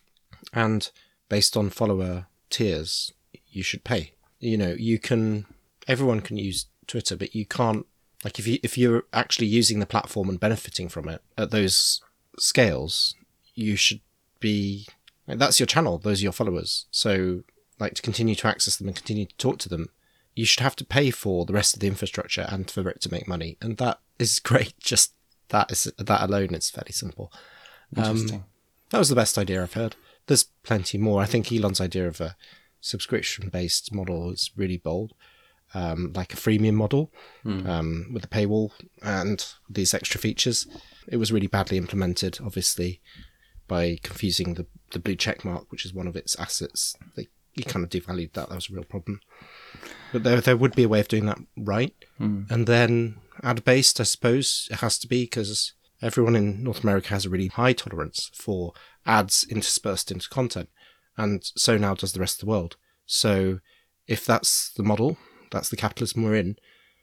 And 0.53 0.91
based 1.29 1.57
on 1.57 1.69
follower 1.71 2.27
tiers, 2.49 3.11
you 3.47 3.63
should 3.63 3.83
pay. 3.83 4.13
You 4.43 4.57
know, 4.57 4.75
you 4.77 4.99
can, 4.99 5.45
everyone 5.87 6.21
can 6.21 6.37
use 6.37 6.65
Twitter, 6.87 7.15
but 7.15 7.33
you 7.33 7.45
can't, 7.45 7.85
like, 8.23 8.39
if 8.39 8.47
you, 8.47 8.59
if 8.63 8.77
you're 8.77 9.03
actually 9.13 9.47
using 9.47 9.79
the 9.79 9.85
platform 9.85 10.29
and 10.29 10.39
benefiting 10.39 10.89
from 10.89 11.07
it 11.09 11.21
at 11.37 11.51
those 11.51 12.01
scales, 12.37 13.15
you 13.55 13.75
should 13.75 14.01
be, 14.39 14.87
like, 15.27 15.39
that's 15.39 15.59
your 15.59 15.67
channel, 15.67 15.97
those 15.97 16.21
are 16.21 16.23
your 16.23 16.31
followers. 16.31 16.85
So, 16.91 17.43
like, 17.79 17.93
to 17.95 18.01
continue 18.01 18.35
to 18.35 18.47
access 18.47 18.75
them 18.75 18.87
and 18.87 18.95
continue 18.95 19.25
to 19.25 19.37
talk 19.37 19.59
to 19.59 19.69
them, 19.69 19.89
you 20.35 20.45
should 20.45 20.61
have 20.61 20.75
to 20.77 20.85
pay 20.85 21.11
for 21.11 21.45
the 21.45 21.53
rest 21.53 21.73
of 21.73 21.79
the 21.79 21.87
infrastructure 21.87 22.45
and 22.49 22.69
for 22.69 22.87
it 22.89 23.01
to 23.01 23.11
make 23.11 23.27
money. 23.27 23.57
And 23.61 23.77
that 23.77 23.99
is 24.19 24.39
great. 24.49 24.73
Just 24.79 25.13
that 25.49 25.71
is 25.71 25.91
that 25.97 26.21
alone 26.21 26.53
is 26.55 26.69
fairly 26.69 26.91
simple. 26.91 27.31
Um, 27.95 28.03
Interesting. 28.03 28.43
That 28.89 28.99
was 28.99 29.09
the 29.09 29.15
best 29.15 29.37
idea 29.37 29.61
I've 29.61 29.73
heard. 29.73 29.95
There's 30.27 30.45
plenty 30.63 30.97
more. 30.97 31.21
I 31.21 31.25
think 31.25 31.51
Elon's 31.51 31.81
idea 31.81 32.07
of 32.07 32.21
a 32.21 32.35
subscription 32.83 33.49
based 33.49 33.93
model 33.93 34.31
is 34.31 34.51
really 34.55 34.77
bold. 34.77 35.13
Um, 35.75 36.13
like 36.13 36.33
a 36.33 36.37
freemium 36.37 36.75
model 36.75 37.11
um, 37.67 38.11
with 38.13 38.23
a 38.23 38.27
paywall 38.27 38.69
and 39.01 39.43
these 39.67 39.95
extra 39.95 40.21
features. 40.21 40.67
It 41.07 41.17
was 41.17 41.31
really 41.31 41.47
badly 41.47 41.77
implemented, 41.79 42.37
obviously, 42.45 43.01
by 43.67 43.97
confusing 44.03 44.53
the, 44.53 44.67
the 44.91 44.99
blue 44.99 45.15
check 45.15 45.43
mark, 45.43 45.71
which 45.71 45.83
is 45.83 45.91
one 45.91 46.05
of 46.05 46.15
its 46.15 46.39
assets. 46.39 46.95
They, 47.15 47.27
he 47.53 47.63
kind 47.63 47.83
of 47.83 47.89
devalued 47.89 48.33
that. 48.33 48.49
That 48.49 48.55
was 48.55 48.69
a 48.69 48.73
real 48.73 48.83
problem. 48.83 49.21
But 50.11 50.23
there, 50.23 50.41
there 50.41 50.57
would 50.57 50.75
be 50.75 50.83
a 50.83 50.87
way 50.87 50.99
of 50.99 51.07
doing 51.07 51.25
that 51.25 51.39
right. 51.57 51.95
And 52.51 52.67
then 52.67 53.15
ad 53.41 53.63
based, 53.63 53.99
I 53.99 54.03
suppose 54.03 54.67
it 54.69 54.77
has 54.81 54.99
to 54.99 55.07
be 55.07 55.23
because 55.23 55.73
everyone 56.03 56.35
in 56.35 56.63
North 56.63 56.83
America 56.83 57.09
has 57.09 57.25
a 57.25 57.29
really 57.31 57.47
high 57.47 57.73
tolerance 57.73 58.29
for 58.35 58.73
ads 59.07 59.43
interspersed 59.49 60.11
into 60.11 60.29
content. 60.29 60.69
And 61.17 61.43
so 61.55 61.77
now 61.77 61.93
does 61.93 62.13
the 62.13 62.19
rest 62.19 62.35
of 62.41 62.45
the 62.45 62.51
world. 62.51 62.75
So 63.05 63.59
if 64.07 64.25
that's 64.25 64.71
the 64.73 64.83
model, 64.83 65.17
that's 65.51 65.69
the 65.69 65.75
capitalism 65.77 66.23
we're 66.23 66.35
in, 66.35 66.55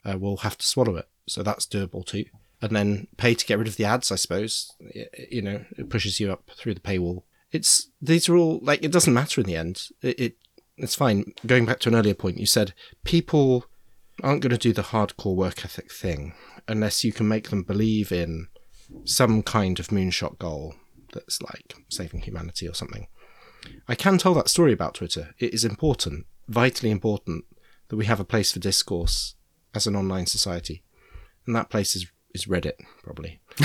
uh, 0.05 0.17
we'll 0.17 0.37
have 0.37 0.57
to 0.57 0.67
swallow 0.67 0.95
it. 0.97 1.07
So 1.27 1.43
that's 1.43 1.65
doable 1.65 2.05
too. 2.05 2.25
And 2.61 2.75
then 2.75 3.07
pay 3.17 3.33
to 3.33 3.45
get 3.45 3.57
rid 3.57 3.67
of 3.67 3.77
the 3.77 3.85
ads, 3.85 4.11
I 4.11 4.15
suppose. 4.15 4.71
Y- 4.79 5.05
You 5.31 5.41
know, 5.41 5.65
it 5.77 5.89
pushes 5.89 6.19
you 6.19 6.31
up 6.31 6.49
through 6.57 6.73
the 6.75 6.79
paywall. 6.81 7.23
It's 7.51 7.89
these 8.01 8.29
are 8.29 8.35
all 8.37 8.59
like 8.61 8.83
it 8.83 8.91
doesn't 8.91 9.13
matter 9.13 9.41
in 9.41 9.47
the 9.47 9.55
end. 9.55 9.83
It, 10.01 10.19
it 10.19 10.37
it's 10.77 10.95
fine. 10.95 11.33
Going 11.45 11.65
back 11.65 11.79
to 11.81 11.89
an 11.89 11.95
earlier 11.95 12.13
point, 12.13 12.37
you 12.37 12.45
said 12.45 12.73
people 13.03 13.65
aren't 14.23 14.41
going 14.41 14.51
to 14.51 14.57
do 14.57 14.73
the 14.73 14.83
hardcore 14.83 15.35
work 15.35 15.65
ethic 15.65 15.91
thing 15.91 16.33
unless 16.67 17.03
you 17.03 17.11
can 17.11 17.27
make 17.27 17.49
them 17.49 17.63
believe 17.63 18.11
in 18.11 18.47
some 19.05 19.41
kind 19.41 19.79
of 19.79 19.87
moonshot 19.87 20.37
goal 20.37 20.75
that's 21.13 21.41
like 21.41 21.75
saving 21.89 22.21
humanity 22.21 22.67
or 22.67 22.73
something. 22.73 23.07
I 23.87 23.95
can 23.95 24.17
tell 24.17 24.33
that 24.33 24.49
story 24.49 24.73
about 24.73 24.95
Twitter. 24.95 25.33
It 25.39 25.53
is 25.53 25.65
important, 25.65 26.25
vitally 26.47 26.91
important, 26.91 27.45
that 27.89 27.95
we 27.97 28.05
have 28.05 28.19
a 28.19 28.25
place 28.25 28.51
for 28.51 28.59
discourse 28.59 29.35
as 29.73 29.87
an 29.87 29.95
online 29.95 30.25
society. 30.25 30.83
And 31.45 31.55
that 31.55 31.69
place 31.69 31.95
is, 31.95 32.07
is 32.33 32.45
Reddit, 32.45 32.73
probably. 33.03 33.41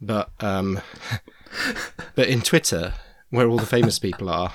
but 0.00 0.30
um, 0.40 0.80
but 2.14 2.28
in 2.28 2.42
Twitter, 2.42 2.94
where 3.30 3.48
all 3.48 3.58
the 3.58 3.66
famous 3.66 3.98
people 3.98 4.28
are, 4.28 4.52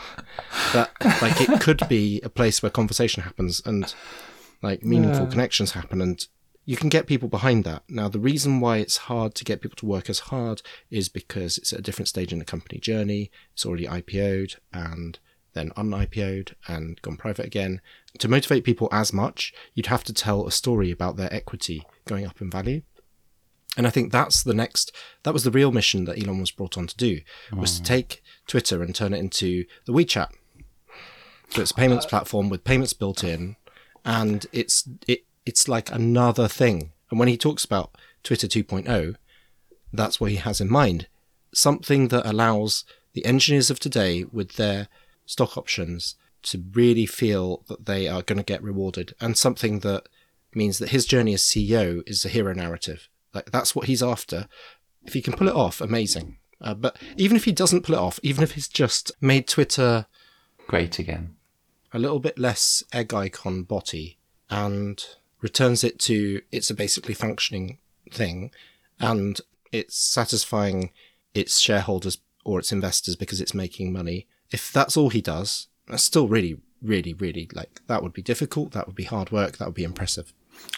that 0.74 0.92
like 1.22 1.42
it 1.42 1.62
could 1.62 1.88
be 1.88 2.20
a 2.24 2.30
place 2.30 2.62
where 2.62 2.70
conversation 2.70 3.24
happens 3.24 3.62
and 3.66 3.94
like 4.62 4.84
meaningful 4.84 5.28
connections 5.28 5.72
happen 5.72 6.02
and 6.02 6.28
you 6.66 6.78
can 6.78 6.90
get 6.90 7.08
people 7.08 7.28
behind 7.28 7.64
that. 7.66 7.84
Now, 7.90 8.08
the 8.08 8.20
reason 8.20 8.60
why 8.60 8.78
it's 8.78 8.98
hard 8.98 9.36
to 9.36 9.44
get 9.44 9.62
people 9.62 9.76
to 9.78 9.86
work 9.86 10.10
as 10.10 10.20
hard 10.20 10.62
is 10.90 11.10
because 11.10 11.58
it's 11.58 11.74
at 11.74 11.80
a 11.80 11.82
different 11.84 12.08
stage 12.08 12.32
in 12.32 12.40
the 12.40 12.46
company 12.46 12.80
journey. 12.80 13.32
It's 13.54 13.66
already 13.66 13.86
IPO'd 13.86 14.56
and 14.72 15.20
then 15.54 15.72
un-IPO'd 15.76 16.56
and 16.68 17.02
gone 17.02 17.18
private 17.18 17.46
again. 17.46 17.82
To 18.20 18.28
motivate 18.28 18.64
people 18.64 18.88
as 18.92 19.12
much, 19.12 19.54
you'd 19.74 19.88
have 19.88 20.04
to 20.06 20.14
tell 20.14 20.48
a 20.48 20.52
story 20.52 20.90
about 20.90 21.18
their 21.18 21.34
equity 21.34 21.84
going 22.06 22.26
up 22.26 22.42
in 22.42 22.50
value. 22.50 22.82
And 23.76 23.88
I 23.88 23.90
think 23.90 24.12
that's 24.12 24.44
the 24.44 24.54
next, 24.54 24.92
that 25.24 25.34
was 25.34 25.44
the 25.44 25.52
real 25.52 25.72
mission 25.72 26.06
that 26.06 26.22
Elon 26.22 26.40
was 26.40 26.52
brought 26.52 26.78
on 26.78 26.88
to 26.88 26.96
do, 26.96 27.22
was 27.52 27.78
to 27.78 27.84
mm. 27.84 27.86
take 27.86 28.24
Twitter 28.48 28.84
and 28.84 28.94
turn 28.94 29.14
it 29.14 29.20
into 29.20 29.66
the 29.86 29.94
WeChat. 29.94 30.30
So 31.50 31.62
it's 31.62 31.72
a 31.72 31.76
payments 31.76 32.06
uh, 32.06 32.10
platform 32.10 32.50
with 32.50 32.64
payments 32.64 32.94
built 32.94 33.24
in, 33.24 33.56
and 34.06 34.46
it's 34.52 34.88
it 35.08 35.26
it's 35.46 35.68
like 35.68 35.92
another 35.92 36.48
thing. 36.48 36.92
And 37.10 37.20
when 37.20 37.28
he 37.28 37.38
talks 37.38 37.66
about 37.66 37.96
Twitter 38.24 38.48
2.0, 38.48 39.16
that's 39.92 40.20
what 40.20 40.32
he 40.32 40.38
has 40.38 40.60
in 40.60 40.72
mind. 40.72 41.08
Something 41.54 42.08
that 42.08 42.26
allows 42.26 42.84
the 43.14 43.26
engineers 43.26 43.70
of 43.70 43.80
today 43.80 44.24
with 44.24 44.54
their 44.54 44.88
stock 45.26 45.58
options 45.58 46.16
to 46.44 46.64
really 46.74 47.06
feel 47.06 47.64
that 47.68 47.86
they 47.86 48.08
are 48.08 48.22
going 48.22 48.38
to 48.38 48.44
get 48.44 48.64
rewarded 48.64 49.14
and 49.22 49.38
something 49.38 49.80
that 49.80 50.08
means 50.54 50.80
that 50.80 50.90
his 50.90 51.06
journey 51.06 51.34
as 51.34 51.42
CEO 51.42 52.08
is 52.08 52.26
a 52.26 52.30
hero 52.30 52.54
narrative. 52.54 53.08
Like 53.34 53.52
that's 53.52 53.76
what 53.76 53.88
he's 53.88 54.04
after. 54.04 54.48
If 55.06 55.14
he 55.14 55.22
can 55.22 55.34
pull 55.34 55.48
it 55.48 55.56
off, 55.56 55.82
amazing. 55.82 56.38
Uh, 56.62 56.74
but 56.74 56.98
even 57.18 57.36
if 57.36 57.46
he 57.46 57.52
doesn't 57.52 57.84
pull 57.84 57.96
it 57.96 58.02
off, 58.02 58.20
even 58.24 58.44
if 58.44 58.54
he's 58.54 58.68
just 58.68 59.12
made 59.20 59.48
Twitter 59.48 60.06
Great 60.68 61.00
again. 61.00 61.36
a 61.92 62.00
little 62.00 62.20
bit 62.20 62.40
less 62.40 62.84
egg 62.94 63.14
icon 63.14 63.64
botty 63.64 64.18
and 64.50 65.04
returns 65.44 65.84
it 65.84 66.00
to 66.00 66.42
it's 66.52 66.72
a 66.72 66.74
basically 66.74 67.14
functioning 67.14 67.78
thing 68.10 68.50
and 69.00 69.42
it's 69.72 69.98
satisfying 69.98 70.90
its 71.36 71.60
shareholders 71.60 72.18
or 72.46 72.60
its 72.60 72.72
investors 72.72 73.16
because 73.16 73.42
it's 73.42 73.54
making 73.54 73.92
money. 73.92 74.28
If 74.52 74.72
that's 74.72 74.96
all 74.98 75.10
he 75.10 75.22
does, 75.22 75.68
that's 75.88 76.04
still 76.04 76.28
really, 76.28 76.58
really, 76.82 77.14
really 77.14 77.50
like 77.54 77.82
that 77.88 78.02
would 78.02 78.14
be 78.14 78.22
difficult. 78.22 78.72
That 78.72 78.88
would 78.88 78.96
be 78.96 79.04
hard 79.04 79.32
work. 79.32 79.58
That 79.58 79.66
would 79.66 79.76
be 79.76 79.84
impressive. 79.84 80.34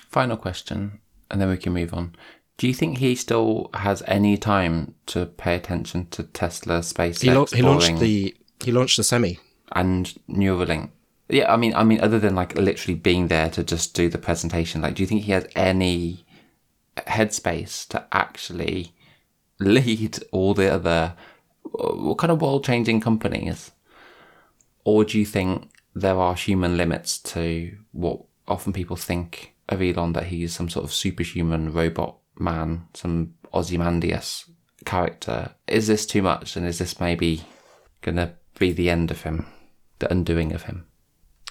Final 0.10 0.38
question, 0.38 1.00
and 1.30 1.40
then 1.40 1.50
we 1.50 1.58
can 1.58 1.74
move 1.74 1.94
on. 1.94 2.16
Do 2.58 2.68
you 2.68 2.74
think 2.74 2.98
he 2.98 3.16
still 3.16 3.70
has 3.74 4.02
any 4.08 4.38
time 4.38 4.96
to 5.08 5.26
pay 5.26 5.56
attention 5.56 6.08
to 6.12 6.24
Tesla, 6.24 6.80
SpaceX, 6.80 7.50
He, 7.50 7.58
he 7.58 7.62
launched 7.62 8.00
the 8.00 8.36
he 8.64 8.72
launched 8.72 8.98
the 8.98 9.04
semi. 9.04 9.40
and 9.74 10.14
Neuralink? 10.30 10.90
Yeah, 11.28 11.52
I 11.52 11.58
mean, 11.58 11.74
I 11.74 11.84
mean, 11.84 12.02
other 12.02 12.20
than 12.20 12.36
like 12.36 12.56
literally 12.56 12.96
being 12.96 13.28
there 13.28 13.50
to 13.52 13.64
just 13.64 13.96
do 13.96 14.10
the 14.10 14.18
presentation, 14.18 14.82
like, 14.82 14.96
do 14.96 15.04
you 15.04 15.08
think 15.08 15.24
he 15.24 15.32
has 15.32 15.48
any 15.56 16.26
headspace 16.98 17.88
to 17.90 18.06
actually 18.12 18.94
lead 19.60 20.20
all 20.32 20.54
the 20.54 20.72
other 20.72 21.16
what 21.72 22.18
kind 22.18 22.32
of 22.32 22.42
world-changing 22.42 23.02
companies, 23.02 23.72
or 24.84 25.04
do 25.04 25.18
you 25.18 25.26
think 25.26 25.70
there 25.94 26.16
are 26.16 26.36
human 26.36 26.78
limits 26.78 27.18
to 27.18 27.76
what 27.92 28.22
often 28.48 28.72
people 28.72 28.96
think 28.96 29.54
of 29.68 29.82
Elon 29.82 30.14
that 30.14 30.28
he's 30.28 30.54
some 30.54 30.70
sort 30.70 30.86
of 30.86 30.94
superhuman 30.94 31.74
robot 31.74 32.18
man, 32.38 32.88
some 32.94 33.34
Ozymandias 33.54 34.46
character? 34.86 35.56
Is 35.68 35.88
this 35.88 36.06
too 36.06 36.22
much, 36.22 36.56
and 36.56 36.68
is 36.68 36.78
this 36.78 37.00
maybe 37.00 37.42
gonna 38.02 38.36
be 38.60 38.72
the 38.72 38.90
end 38.90 39.10
of 39.12 39.24
him, 39.24 39.48
the 40.00 40.12
undoing 40.12 40.54
of 40.54 40.64
him? 40.64 40.86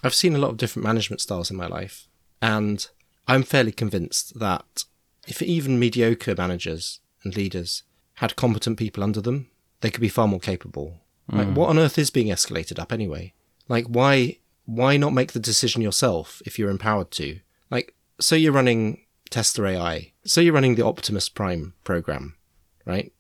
I've 0.05 0.14
seen 0.14 0.34
a 0.34 0.38
lot 0.38 0.50
of 0.50 0.57
different 0.57 0.84
management 0.84 1.20
styles 1.20 1.50
in 1.50 1.57
my 1.57 1.66
life, 1.66 2.09
and 2.42 2.86
I'm 3.26 3.42
fairly 3.42 3.72
convinced 3.72 4.38
that 4.38 4.84
if 5.26 5.40
even 5.42 5.78
mediocre 5.78 6.34
managers 6.36 7.00
and 7.22 7.34
leaders 7.34 7.82
had 8.14 8.36
competent 8.36 8.78
people 8.78 9.02
under 9.02 9.20
them, 9.20 9.50
they 9.80 9.90
could 9.90 10.00
be 10.00 10.09
far 10.09 10.28
more 10.28 10.40
capable. 10.40 11.00
Like, 11.30 11.48
hmm. 11.48 11.55
what 11.55 11.70
on 11.70 11.78
earth 11.78 11.98
is 11.98 12.11
being 12.11 12.28
escalated 12.28 12.78
up 12.78 12.92
anyway? 12.92 13.32
Like, 13.68 13.86
why 13.86 14.38
why 14.66 14.96
not 14.96 15.12
make 15.12 15.32
the 15.32 15.40
decision 15.40 15.82
yourself 15.82 16.40
if 16.46 16.59
you're 16.59 16.70
empowered 16.70 17.11
to? 17.12 17.40
Like, 17.70 17.94
so 18.20 18.34
you're 18.34 18.52
running 18.52 19.05
Tesla 19.30 19.68
AI, 19.68 20.12
so 20.24 20.40
you're 20.40 20.55
running 20.55 20.74
the 20.74 20.84
Optimus 20.84 21.28
Prime 21.28 21.74
program, 21.82 22.36
right? 22.84 23.12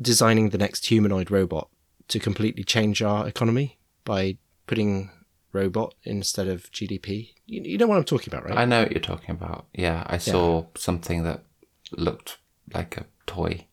Designing 0.00 0.50
the 0.50 0.58
next 0.58 0.86
humanoid 0.86 1.30
robot 1.30 1.68
to 2.08 2.18
completely 2.18 2.64
change 2.64 3.02
our 3.02 3.26
economy 3.26 3.78
by 4.04 4.36
putting 4.66 5.10
robot 5.52 5.94
instead 6.04 6.48
of 6.48 6.70
GDP. 6.70 7.34
You, 7.46 7.62
you 7.62 7.78
know 7.78 7.86
what 7.86 7.98
I'm 7.98 8.04
talking 8.04 8.32
about, 8.32 8.44
right? 8.44 8.58
I 8.58 8.64
know 8.64 8.82
what 8.82 8.92
you're 8.92 9.00
talking 9.00 9.30
about. 9.30 9.66
Yeah, 9.72 10.04
I 10.06 10.18
saw 10.18 10.66
something 10.74 11.22
that 11.24 11.44
looked 11.92 12.38
like 12.72 12.96
a 12.96 13.06
toy. 13.26 13.66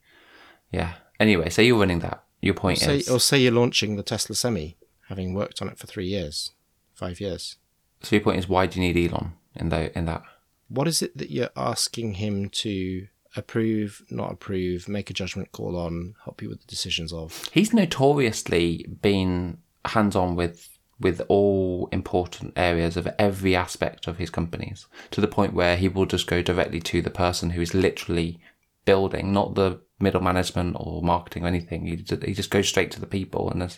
Yeah. 0.72 0.94
Anyway, 1.20 1.50
so 1.50 1.62
you're 1.62 1.80
running 1.80 2.00
that. 2.00 2.24
Your 2.42 2.54
point 2.54 2.80
say, 2.80 2.98
is, 2.98 3.10
or 3.10 3.20
say 3.20 3.40
you're 3.40 3.52
launching 3.52 3.96
the 3.96 4.04
Tesla 4.04 4.36
Semi, 4.36 4.78
having 5.08 5.34
worked 5.34 5.62
on 5.62 5.68
it 5.68 5.80
for 5.80 5.88
three 5.88 6.08
years, 6.08 6.52
five 6.94 7.20
years. 7.20 7.58
so 8.02 8.16
your 8.16 8.24
point 8.24 8.38
is, 8.38 8.48
why 8.48 8.68
do 8.68 8.80
you 8.80 8.94
need 8.94 9.12
Elon 9.12 9.34
in 9.56 9.70
the 9.70 9.98
in 9.98 10.06
that? 10.06 10.24
What 10.68 10.88
is 10.88 11.02
it 11.02 11.18
that 11.18 11.32
you're 11.32 11.50
asking 11.56 12.16
him 12.16 12.50
to 12.50 13.08
approve, 13.36 14.04
not 14.10 14.32
approve, 14.32 14.88
make 14.88 15.10
a 15.10 15.14
judgment 15.14 15.52
call 15.52 15.76
on, 15.78 16.16
help 16.24 16.42
you 16.42 16.50
with 16.50 16.62
the 16.62 16.68
decisions 16.68 17.12
of? 17.12 17.50
He's 17.52 17.74
notoriously 17.74 18.86
been 19.02 19.60
hands 19.86 20.16
on 20.16 20.36
with 20.36 20.75
with 21.00 21.22
all 21.28 21.90
important 21.92 22.54
areas 22.56 22.96
of 22.96 23.08
every 23.20 23.56
aspect 23.56 24.08
of 24.08 24.18
his 24.18 24.30
companies 24.30 24.88
to 25.12 25.20
the 25.20 25.28
point 25.28 25.54
where 25.54 25.76
he 25.76 25.90
will 25.90 26.06
just 26.06 26.28
go 26.28 26.42
directly 26.42 26.80
to 26.80 27.02
the 27.02 27.10
person 27.10 27.52
who 27.52 27.62
is 27.62 27.74
literally 27.74 28.40
building, 28.86 29.34
not 29.34 29.56
the 29.56 29.82
middle 30.00 30.22
management 30.22 30.76
or 30.80 31.02
marketing 31.02 31.44
or 31.44 31.48
anything. 31.48 31.86
He, 31.86 31.96
he 32.26 32.34
just 32.34 32.50
goes 32.50 32.70
straight 32.70 32.92
to 32.92 33.02
the 33.02 33.08
people 33.08 33.50
and 33.50 33.78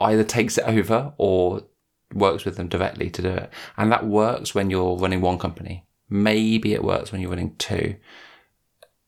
either 0.00 0.24
takes 0.24 0.58
it 0.58 0.64
over 0.64 1.12
or 1.18 1.62
works 2.14 2.44
with 2.44 2.56
them 2.56 2.68
directly 2.68 3.10
to 3.10 3.22
do 3.22 3.30
it. 3.30 3.50
And 3.76 3.90
that 3.90 4.06
works 4.06 4.54
when 4.54 4.70
you're 4.70 4.96
running 4.96 5.20
one 5.20 5.38
company. 5.38 5.86
Maybe 6.08 6.72
it 6.72 6.84
works 6.84 7.10
when 7.10 7.20
you're 7.20 7.30
running 7.30 7.56
two 7.56 7.96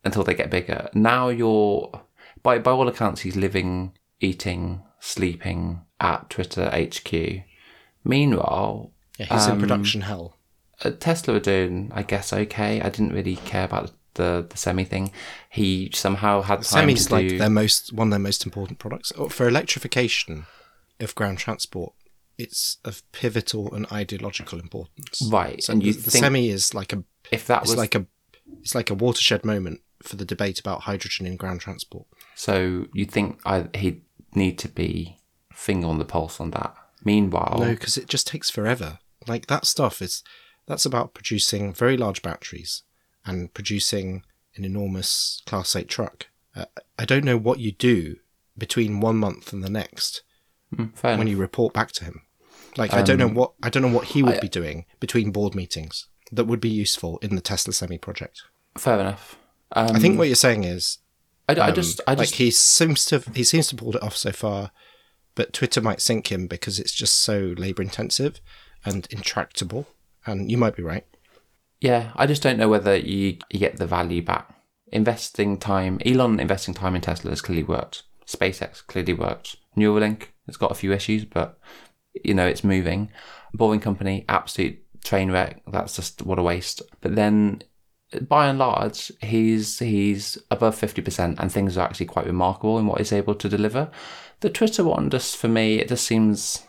until 0.04 0.24
they 0.24 0.34
get 0.34 0.50
bigger. 0.50 0.90
Now 0.94 1.28
you're, 1.28 1.90
by, 2.42 2.58
by 2.58 2.72
all 2.72 2.88
accounts, 2.88 3.20
he's 3.20 3.36
living, 3.36 3.92
eating, 4.20 4.82
sleeping 4.98 5.82
at 6.00 6.30
Twitter 6.30 6.68
HQ. 6.70 7.42
Meanwhile, 8.04 8.92
Yeah, 9.18 9.26
he's 9.34 9.46
in 9.46 9.60
production 9.60 10.02
hell. 10.02 10.36
uh, 10.84 10.90
Tesla 10.98 11.34
are 11.34 11.40
doing, 11.40 11.90
I 11.94 12.02
guess, 12.02 12.32
okay. 12.32 12.80
I 12.80 12.88
didn't 12.88 13.12
really 13.12 13.36
care 13.36 13.64
about 13.64 13.92
the, 14.14 14.46
the 14.48 14.56
semi 14.56 14.84
thing. 14.84 15.12
He 15.50 15.90
somehow 15.94 16.42
had 16.42 16.56
time 16.62 16.64
Semi's 16.64 17.06
to 17.06 17.14
like 17.14 17.28
do. 17.28 17.38
their 17.38 17.50
most 17.50 17.92
one 17.92 18.08
of 18.08 18.10
their 18.10 18.18
most 18.18 18.44
important 18.44 18.78
products 18.78 19.12
Oh, 19.16 19.28
for 19.28 19.46
electrification 19.46 20.46
of 20.98 21.14
ground 21.14 21.38
transport. 21.38 21.92
It's 22.38 22.78
of 22.84 23.02
pivotal 23.12 23.74
and 23.74 23.86
ideological 23.92 24.58
importance. 24.58 25.22
Right, 25.30 25.62
So 25.62 25.74
and 25.74 25.82
you 25.82 25.92
the, 25.92 26.00
the 26.02 26.10
semi 26.10 26.48
is 26.48 26.74
like 26.74 26.92
a 26.94 27.04
if 27.30 27.46
that 27.46 27.62
was 27.62 27.76
like 27.76 27.94
a 27.94 28.06
it's 28.62 28.74
like 28.74 28.90
a 28.90 28.94
watershed 28.94 29.44
moment 29.44 29.80
for 30.02 30.16
the 30.16 30.24
debate 30.24 30.58
about 30.58 30.80
hydrogen 30.82 31.26
in 31.26 31.36
ground 31.36 31.60
transport. 31.60 32.06
so, 32.34 32.86
you 32.94 33.04
think 33.04 33.38
I, 33.44 33.68
he'd 33.74 34.00
need 34.34 34.58
to 34.60 34.68
be 34.68 35.18
finger 35.60 35.86
on 35.86 35.98
the 35.98 36.04
pulse 36.04 36.40
on 36.40 36.50
that. 36.52 36.74
Meanwhile, 37.04 37.56
No, 37.60 37.70
because 37.70 37.96
it 37.96 38.08
just 38.08 38.26
takes 38.26 38.50
forever. 38.50 38.98
Like 39.26 39.46
that 39.46 39.66
stuff 39.66 40.00
is 40.02 40.22
that's 40.66 40.86
about 40.86 41.14
producing 41.14 41.72
very 41.72 41.96
large 41.96 42.22
batteries 42.22 42.82
and 43.24 43.52
producing 43.52 44.24
an 44.56 44.64
enormous 44.64 45.42
Class 45.46 45.74
8 45.76 45.88
truck. 45.88 46.26
Uh, 46.54 46.64
I 46.98 47.04
don't 47.04 47.24
know 47.24 47.36
what 47.36 47.58
you 47.60 47.72
do 47.72 48.16
between 48.56 49.00
one 49.00 49.16
month 49.16 49.52
and 49.52 49.62
the 49.62 49.70
next 49.70 50.22
mm, 50.74 50.90
when 51.02 51.14
enough. 51.14 51.28
you 51.28 51.36
report 51.36 51.72
back 51.72 51.92
to 51.92 52.04
him. 52.04 52.22
Like 52.76 52.92
I 52.94 53.02
don't 53.02 53.18
know 53.18 53.26
Um, 53.26 53.34
what 53.34 53.52
I 53.62 53.68
don't 53.70 53.82
know 53.82 53.94
what 53.96 54.06
he 54.08 54.22
would 54.22 54.40
be 54.40 54.48
doing 54.48 54.84
between 55.00 55.30
board 55.32 55.54
meetings 55.54 56.06
that 56.32 56.44
would 56.44 56.60
be 56.60 56.68
useful 56.68 57.18
in 57.18 57.34
the 57.34 57.40
Tesla 57.42 57.72
Semi 57.72 57.98
project. 57.98 58.42
fair 58.78 59.00
enough. 59.00 59.36
Um, 59.72 59.96
I 59.96 59.98
think 59.98 60.18
what 60.18 60.28
you're 60.28 60.36
saying 60.36 60.64
is 60.64 60.98
I, 61.48 61.54
I 61.54 61.68
um, 61.68 61.74
just, 61.74 62.00
I 62.06 62.12
like 62.12 62.28
just, 62.28 62.34
he 62.36 62.50
seems 62.50 63.04
to 63.06 63.18
he 63.34 63.42
seems 63.44 63.66
to 63.68 63.76
pulled 63.76 63.96
it 63.96 64.02
off 64.02 64.16
so 64.16 64.30
far, 64.32 64.70
but 65.40 65.54
Twitter 65.54 65.80
might 65.80 66.02
sink 66.02 66.30
him 66.30 66.46
because 66.46 66.78
it's 66.78 66.92
just 66.92 67.16
so 67.16 67.54
labor 67.56 67.80
intensive 67.80 68.42
and 68.84 69.06
intractable. 69.10 69.86
And 70.26 70.50
you 70.50 70.58
might 70.58 70.76
be 70.76 70.82
right. 70.82 71.06
yeah, 71.80 72.12
I 72.14 72.26
just 72.26 72.42
don't 72.42 72.58
know 72.58 72.68
whether 72.68 72.94
you, 72.94 73.38
you 73.48 73.58
get 73.58 73.78
the 73.78 73.86
value 73.86 74.20
back. 74.20 74.54
Investing 74.92 75.56
time, 75.56 75.98
Elon 76.04 76.38
investing 76.38 76.74
time 76.74 76.94
in 76.94 77.00
Tesla 77.00 77.30
has 77.30 77.40
clearly 77.40 77.62
worked. 77.62 78.02
SpaceX 78.26 78.86
clearly 78.86 79.14
worked. 79.14 79.56
Neuralink 79.78 80.24
it's 80.46 80.58
got 80.58 80.72
a 80.72 80.74
few 80.74 80.92
issues, 80.92 81.24
but 81.24 81.58
you 82.22 82.34
know 82.34 82.46
it's 82.46 82.62
moving. 82.62 83.10
Boring 83.54 83.80
Company, 83.80 84.26
absolute 84.28 84.78
train 85.02 85.30
wreck. 85.30 85.62
That's 85.66 85.96
just 85.96 86.20
what 86.20 86.38
a 86.38 86.42
waste. 86.42 86.82
But 87.00 87.14
then, 87.14 87.62
by 88.28 88.48
and 88.48 88.58
large, 88.58 89.10
he's 89.22 89.78
he's 89.78 90.36
above 90.50 90.74
fifty 90.74 91.00
percent, 91.00 91.38
and 91.40 91.50
things 91.50 91.78
are 91.78 91.86
actually 91.86 92.06
quite 92.06 92.26
remarkable 92.26 92.78
in 92.78 92.86
what 92.86 92.98
he's 92.98 93.12
able 93.12 93.36
to 93.36 93.48
deliver. 93.48 93.90
The 94.40 94.50
Twitter 94.50 94.84
one, 94.84 95.10
just 95.10 95.36
for 95.36 95.48
me, 95.48 95.76
it 95.80 95.88
just 95.88 96.06
seems 96.06 96.66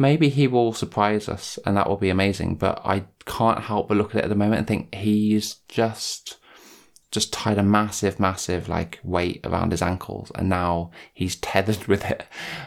maybe 0.00 0.30
he 0.30 0.48
will 0.48 0.72
surprise 0.72 1.28
us 1.28 1.58
and 1.66 1.76
that 1.76 1.86
will 1.86 1.98
be 1.98 2.08
amazing 2.08 2.54
but 2.56 2.80
i 2.84 3.04
can't 3.26 3.64
help 3.64 3.86
but 3.86 3.98
look 3.98 4.14
at 4.14 4.20
it 4.20 4.24
at 4.24 4.30
the 4.30 4.34
moment 4.34 4.58
and 4.58 4.66
think 4.66 4.92
he's 4.94 5.56
just 5.68 6.38
just 7.12 7.32
tied 7.32 7.58
a 7.58 7.62
massive 7.62 8.18
massive 8.18 8.68
like 8.68 8.98
weight 9.04 9.40
around 9.44 9.70
his 9.70 9.82
ankles 9.82 10.32
and 10.36 10.48
now 10.48 10.90
he's 11.12 11.36
tethered 11.50 11.86
with 11.86 12.04
it 12.10 12.24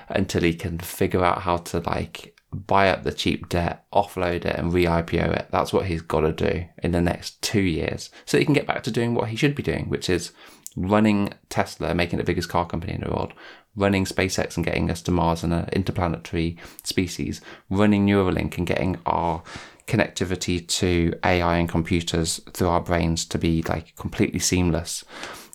until 0.09 0.43
he 0.43 0.53
can 0.53 0.77
figure 0.77 1.25
out 1.25 1.41
how 1.41 1.57
to 1.57 1.79
like 1.79 2.37
buy 2.51 2.87
up 2.87 3.01
the 3.01 3.11
cheap 3.11 3.49
debt 3.49 3.83
offload 3.91 4.45
it 4.45 4.55
and 4.57 4.71
re-ipo 4.71 5.35
it. 5.35 5.47
That's 5.49 5.73
what 5.73 5.87
he's 5.87 6.03
got 6.03 6.21
to 6.21 6.31
do 6.31 6.65
in 6.83 6.91
the 6.91 7.01
next 7.01 7.41
two 7.41 7.61
years 7.61 8.11
so 8.25 8.37
he 8.37 8.45
can 8.45 8.53
get 8.53 8.67
back 8.67 8.83
to 8.83 8.91
doing 8.91 9.15
what 9.15 9.29
he 9.29 9.35
should 9.35 9.55
be 9.55 9.63
doing 9.63 9.89
which 9.89 10.07
is 10.07 10.33
running 10.75 11.33
tesla 11.49 11.93
making 11.95 12.19
it 12.19 12.23
the 12.23 12.31
biggest 12.31 12.49
car 12.49 12.65
company 12.65 12.93
in 12.93 13.01
the 13.01 13.09
world 13.09 13.33
running 13.75 14.05
SpaceX 14.05 14.55
and 14.55 14.65
getting 14.65 14.89
us 14.89 15.01
to 15.03 15.11
Mars 15.11 15.43
and 15.43 15.53
an 15.53 15.69
interplanetary 15.73 16.57
species, 16.83 17.41
running 17.69 18.05
Neuralink 18.05 18.57
and 18.57 18.67
getting 18.67 18.99
our 19.05 19.43
connectivity 19.87 20.65
to 20.65 21.13
AI 21.23 21.57
and 21.57 21.67
computers 21.67 22.39
through 22.51 22.69
our 22.69 22.81
brains 22.81 23.25
to 23.25 23.37
be 23.37 23.63
like 23.63 23.95
completely 23.95 24.39
seamless. 24.39 25.03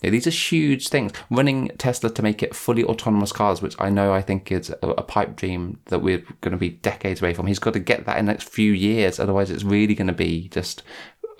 Yeah, 0.02 0.10
these 0.10 0.26
are 0.28 0.30
huge 0.30 0.88
things. 0.88 1.12
Running 1.28 1.68
Tesla 1.78 2.10
to 2.10 2.22
make 2.22 2.42
it 2.42 2.54
fully 2.54 2.84
autonomous 2.84 3.32
cars, 3.32 3.60
which 3.60 3.74
I 3.80 3.90
know 3.90 4.12
I 4.12 4.22
think 4.22 4.52
is 4.52 4.70
a, 4.70 4.88
a 4.90 5.02
pipe 5.02 5.34
dream 5.34 5.80
that 5.86 6.00
we're 6.00 6.22
going 6.40 6.52
to 6.52 6.58
be 6.58 6.70
decades 6.70 7.20
away 7.20 7.34
from. 7.34 7.48
He's 7.48 7.58
got 7.58 7.72
to 7.72 7.80
get 7.80 8.06
that 8.06 8.18
in 8.18 8.26
the 8.26 8.32
next 8.32 8.48
few 8.48 8.72
years, 8.72 9.18
otherwise 9.18 9.50
it's 9.50 9.64
really 9.64 9.94
going 9.94 10.06
to 10.06 10.12
be 10.12 10.48
just 10.48 10.82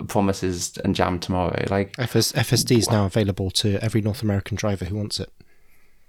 promises 0.07 0.77
and 0.83 0.95
jam 0.95 1.19
tomorrow. 1.19 1.63
Like 1.69 1.95
FS, 1.97 2.33
FSD 2.33 2.77
is 2.77 2.89
now 2.89 3.05
available 3.05 3.49
to 3.51 3.81
every 3.83 4.01
North 4.01 4.23
American 4.23 4.57
driver 4.57 4.85
who 4.85 4.95
wants 4.95 5.19
it. 5.19 5.31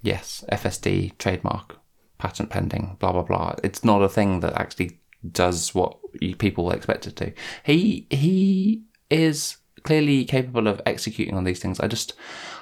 Yes, 0.03 0.45
FSD 0.51 1.17
trademark, 1.19 1.79
patent 2.19 2.51
pending, 2.51 2.97
blah 2.99 3.13
blah 3.13 3.23
blah. 3.23 3.55
It's 3.63 3.85
not 3.85 4.03
a 4.03 4.09
thing 4.09 4.41
that 4.41 4.55
actually 4.55 5.01
does 5.31 5.75
what 5.75 5.99
people 6.39 6.71
expect 6.71 7.07
it 7.07 7.17
to. 7.17 7.33
He 7.65 8.07
he 8.11 8.85
is 9.11 9.57
clearly 9.83 10.25
capable 10.25 10.67
of 10.67 10.81
executing 10.87 11.37
on 11.37 11.45
these 11.45 11.61
things. 11.61 11.81
I 11.81 11.89
just 11.89 12.15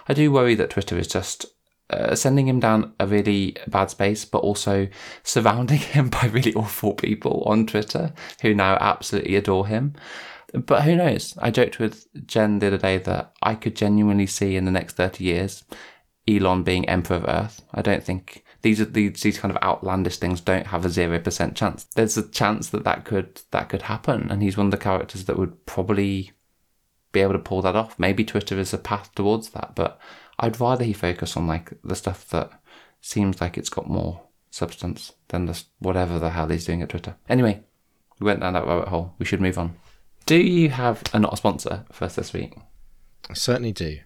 I 0.08 0.14
do 0.14 0.32
worry 0.32 0.54
that 0.54 0.70
Twitter 0.70 0.98
is 0.98 1.08
just 1.08 1.46
uh, 1.90 2.14
sending 2.14 2.46
him 2.48 2.60
down 2.60 2.92
a 3.00 3.06
really 3.06 3.56
bad 3.66 3.90
space, 3.90 4.24
but 4.24 4.38
also 4.38 4.88
surrounding 5.22 5.78
him 5.78 6.10
by 6.10 6.26
really 6.26 6.54
awful 6.54 6.94
people 6.94 7.42
on 7.46 7.66
Twitter 7.66 8.12
who 8.42 8.54
now 8.54 8.76
absolutely 8.80 9.36
adore 9.36 9.66
him. 9.66 9.94
But 10.54 10.82
who 10.84 10.96
knows? 10.96 11.36
I 11.38 11.50
joked 11.50 11.78
with 11.78 12.06
Jen 12.26 12.58
the 12.58 12.68
other 12.68 12.78
day 12.78 12.96
that 12.98 13.34
I 13.42 13.54
could 13.54 13.76
genuinely 13.76 14.26
see 14.26 14.56
in 14.56 14.64
the 14.64 14.70
next 14.70 14.96
30 14.96 15.22
years 15.22 15.64
Elon 16.28 16.62
being 16.62 16.88
Emperor 16.88 17.16
of 17.16 17.24
Earth. 17.28 17.62
I 17.72 17.82
don't 17.82 18.02
think 18.02 18.44
these 18.62 18.80
are 18.80 18.84
these, 18.84 19.22
these 19.22 19.38
kind 19.38 19.54
of 19.54 19.62
outlandish 19.62 20.18
things 20.18 20.40
don't 20.40 20.66
have 20.66 20.84
a 20.84 20.90
zero 20.90 21.18
percent 21.18 21.56
chance. 21.56 21.84
There's 21.84 22.16
a 22.16 22.28
chance 22.28 22.68
that 22.70 22.84
that 22.84 23.04
could 23.04 23.40
that 23.50 23.68
could 23.68 23.82
happen, 23.82 24.30
and 24.30 24.42
he's 24.42 24.56
one 24.56 24.66
of 24.66 24.72
the 24.72 24.76
characters 24.76 25.24
that 25.24 25.38
would 25.38 25.64
probably 25.66 26.32
be 27.12 27.20
able 27.20 27.32
to 27.32 27.38
pull 27.38 27.62
that 27.62 27.76
off. 27.76 27.98
Maybe 27.98 28.24
Twitter 28.24 28.58
is 28.58 28.74
a 28.74 28.78
path 28.78 29.14
towards 29.14 29.50
that, 29.50 29.74
but 29.74 29.98
I'd 30.38 30.60
rather 30.60 30.84
he 30.84 30.92
focus 30.92 31.36
on 31.36 31.46
like 31.46 31.72
the 31.82 31.96
stuff 31.96 32.28
that 32.28 32.50
seems 33.00 33.40
like 33.40 33.56
it's 33.56 33.70
got 33.70 33.88
more 33.88 34.22
substance 34.50 35.12
than 35.28 35.46
this 35.46 35.66
whatever 35.78 36.18
the 36.18 36.30
hell 36.30 36.48
he's 36.48 36.66
doing 36.66 36.82
at 36.82 36.90
Twitter. 36.90 37.16
Anyway, 37.28 37.62
we 38.18 38.26
went 38.26 38.40
down 38.40 38.54
that 38.54 38.66
rabbit 38.66 38.88
hole. 38.88 39.14
We 39.18 39.26
should 39.26 39.40
move 39.40 39.58
on. 39.58 39.76
Do 40.26 40.36
you 40.36 40.70
have 40.70 41.02
a 41.14 41.18
not 41.18 41.32
a 41.32 41.36
sponsor 41.36 41.84
for 41.92 42.04
us 42.04 42.16
this 42.16 42.32
week? 42.32 42.54
I 43.30 43.34
certainly 43.34 43.72
do. 43.72 43.98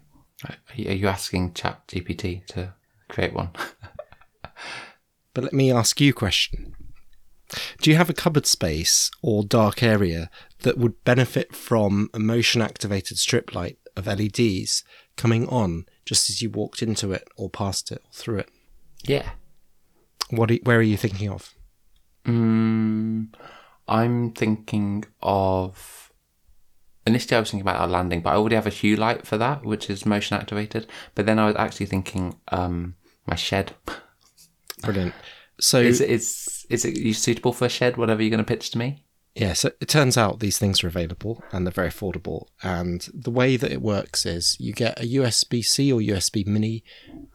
Are 0.45 0.57
you 0.75 0.91
are 0.91 0.95
you 0.95 1.09
asking 1.09 1.55
Chat 1.55 1.87
GPT 1.89 2.47
to 2.49 2.75
create 3.09 3.33
one? 3.33 3.51
But 5.35 5.45
let 5.45 5.53
me 5.53 5.73
ask 5.73 6.01
you 6.01 6.11
a 6.11 6.15
question. 6.15 6.75
Do 7.81 7.91
you 7.91 7.97
have 7.97 8.11
a 8.11 8.15
cupboard 8.15 8.47
space 8.47 9.11
or 9.23 9.45
dark 9.45 9.83
area 9.83 10.31
that 10.61 10.79
would 10.79 11.03
benefit 11.05 11.55
from 11.55 12.09
a 12.15 12.19
motion 12.19 12.63
activated 12.63 13.19
strip 13.19 13.55
light 13.55 13.79
of 13.97 14.07
LEDs 14.07 14.85
coming 15.17 15.47
on 15.49 15.87
just 16.05 16.31
as 16.31 16.41
you 16.41 16.51
walked 16.51 16.83
into 16.83 17.13
it 17.13 17.29
or 17.37 17.51
past 17.51 17.93
it 17.93 18.03
or 18.05 18.13
through 18.13 18.39
it? 18.39 18.49
Yeah. 19.05 19.31
What? 20.31 20.51
Are, 20.51 20.57
where 20.63 20.79
are 20.79 20.83
you 20.83 20.97
thinking 20.97 21.29
of? 21.29 21.55
Mm, 22.27 23.35
I'm 23.89 24.33
thinking 24.33 25.05
of. 25.23 26.02
Initially, 27.07 27.37
I 27.37 27.41
was 27.41 27.51
thinking 27.51 27.67
about 27.67 27.81
our 27.81 27.89
landing, 27.89 28.21
but 28.21 28.31
I 28.31 28.37
already 28.37 28.55
have 28.55 28.67
a 28.67 28.71
hue 28.71 28.97
light 28.97 29.27
for 29.27 29.37
that, 29.39 29.65
which 29.65 29.91
is 29.91 30.07
motion 30.07 30.37
activated. 30.37 30.87
But 31.15 31.27
then 31.27 31.39
I 31.39 31.47
was 31.47 31.57
actually 31.57 31.87
thinking 31.87 32.39
um, 32.49 32.95
my 33.27 33.35
shed. 33.35 33.75
Brilliant. 34.83 35.15
So 35.61 35.81
Is 35.81 36.01
it 36.01 36.11
is 36.11 36.67
is 36.71 36.85
it 36.85 37.15
suitable 37.15 37.53
for 37.53 37.67
a 37.67 37.69
shed? 37.69 37.97
Whatever 37.97 38.23
you're 38.23 38.31
going 38.31 38.39
to 38.39 38.45
pitch 38.45 38.71
to 38.71 38.79
me. 38.79 39.05
Yeah, 39.35 39.55
so 39.55 39.71
it 39.81 39.89
turns 39.89 40.19
out 40.19 40.41
these 40.41 40.59
things 40.59 40.85
are 40.85 40.89
available 40.89 41.43
and 41.53 41.67
they're 41.67 41.73
very 41.73 41.89
affordable. 41.89 42.49
And 42.63 43.09
the 43.15 43.31
way 43.31 43.57
that 43.57 43.73
it 43.73 43.81
works 43.81 44.27
is 44.27 44.57
you 44.61 44.75
get 44.75 45.01
a 45.01 45.07
USB 45.07 45.65
C 45.65 45.91
or 45.91 46.01
USB 46.01 46.47
Mini 46.47 46.85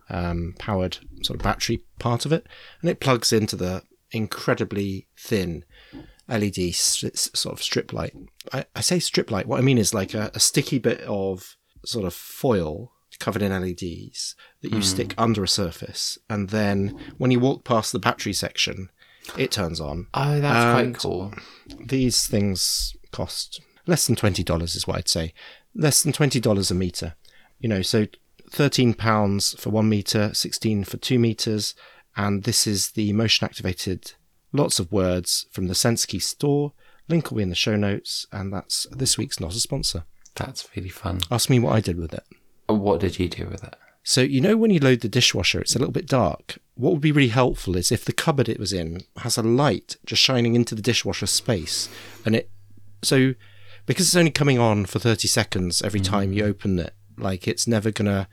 um, 0.09 0.53
powered 0.59 0.99
sort 1.23 1.39
of 1.39 1.43
battery 1.43 1.83
part 1.97 2.25
of 2.25 2.31
it, 2.31 2.45
and 2.81 2.89
it 2.89 2.99
plugs 2.99 3.33
into 3.33 3.55
the 3.55 3.81
incredibly 4.11 5.07
thin 5.17 5.65
LED 6.29 6.59
s- 6.69 7.03
s- 7.03 7.29
sort 7.33 7.53
of 7.53 7.63
strip 7.63 7.93
light. 7.93 8.15
I, 8.53 8.65
I 8.75 8.81
say 8.81 8.99
strip 8.99 9.31
light, 9.31 9.47
what 9.47 9.59
I 9.59 9.63
mean 9.63 9.77
is 9.77 9.93
like 9.93 10.13
a, 10.13 10.31
a 10.33 10.39
sticky 10.39 10.79
bit 10.79 11.01
of 11.01 11.55
sort 11.85 12.05
of 12.05 12.13
foil 12.13 12.91
covered 13.19 13.41
in 13.41 13.51
LEDs 13.51 14.35
that 14.61 14.69
you 14.71 14.77
hmm. 14.77 14.81
stick 14.81 15.13
under 15.17 15.43
a 15.43 15.47
surface. 15.47 16.17
And 16.29 16.49
then 16.49 16.97
when 17.17 17.31
you 17.31 17.39
walk 17.39 17.63
past 17.63 17.91
the 17.91 17.99
battery 17.99 18.33
section, 18.33 18.89
it 19.37 19.51
turns 19.51 19.79
on 19.81 20.07
Oh, 20.13 20.39
that's 20.39 20.79
And- 20.79 20.95
quite 20.95 21.01
cool. 21.01 21.33
these 21.85 22.27
things 22.27 22.95
cost 23.11 23.61
less 23.85 24.05
than 24.05 24.15
twenty 24.15 24.43
dollars 24.43 24.75
is 24.75 24.85
what 24.85 24.97
I'd 24.97 25.07
say. 25.09 25.33
Less 25.73 26.03
than 26.03 26.11
twenty 26.13 26.39
dollars 26.39 26.69
a 26.71 26.75
meter. 26.75 27.15
You 27.59 27.69
know, 27.69 27.81
so 27.81 28.05
thirteen 28.51 28.93
pounds 28.93 29.55
for 29.59 29.69
one 29.69 29.89
meter, 29.89 30.33
sixteen 30.33 30.83
for 30.83 30.97
two 30.97 31.17
meters, 31.19 31.73
and 32.15 32.43
this 32.43 32.67
is 32.67 32.91
the 32.91 33.13
motion 33.13 33.45
activated 33.45 34.13
lots 34.57 34.79
of 34.79 34.91
words 34.91 35.45
from 35.51 35.67
the 35.67 35.73
Sensky 35.73 36.21
store. 36.21 36.73
Link 37.07 37.29
will 37.29 37.37
be 37.37 37.43
in 37.43 37.49
the 37.49 37.55
show 37.55 37.75
notes, 37.75 38.27
and 38.31 38.51
that's 38.51 38.85
this 38.91 39.17
week's 39.17 39.39
not 39.39 39.55
a 39.55 39.59
sponsor. 39.59 40.03
That's 40.35 40.67
really 40.75 40.89
fun. 40.89 41.21
Ask 41.31 41.49
me 41.49 41.59
what 41.59 41.73
I 41.73 41.81
did 41.81 41.97
with 41.97 42.13
it. 42.13 42.25
What 42.67 42.99
did 42.99 43.17
you 43.17 43.29
do 43.29 43.47
with 43.47 43.63
it? 43.63 43.75
So 44.03 44.21
you 44.21 44.39
know 44.39 44.55
when 44.55 44.71
you 44.71 44.79
load 44.79 45.01
the 45.01 45.09
dishwasher, 45.09 45.59
it's 45.59 45.75
a 45.75 45.79
little 45.79 45.91
bit 45.91 46.07
dark. 46.07 46.59
What 46.75 46.93
would 46.93 47.01
be 47.01 47.11
really 47.11 47.29
helpful 47.29 47.75
is 47.75 47.91
if 47.91 48.05
the 48.05 48.13
cupboard 48.13 48.47
it 48.47 48.59
was 48.59 48.71
in 48.71 49.01
has 49.17 49.37
a 49.37 49.43
light 49.43 49.97
just 50.05 50.21
shining 50.21 50.55
into 50.55 50.75
the 50.75 50.81
dishwasher 50.81 51.27
space, 51.27 51.89
and 52.25 52.35
it 52.35 52.49
so 53.01 53.33
because 53.85 54.07
it's 54.07 54.15
only 54.15 54.31
coming 54.31 54.59
on 54.59 54.85
for 54.85 54.99
thirty 54.99 55.27
seconds 55.27 55.81
every 55.81 55.99
mm. 55.99 56.05
time 56.05 56.33
you 56.33 56.45
open 56.45 56.79
it, 56.79 56.93
like 57.17 57.47
it's 57.47 57.67
never 57.67 57.91
gonna. 57.91 58.29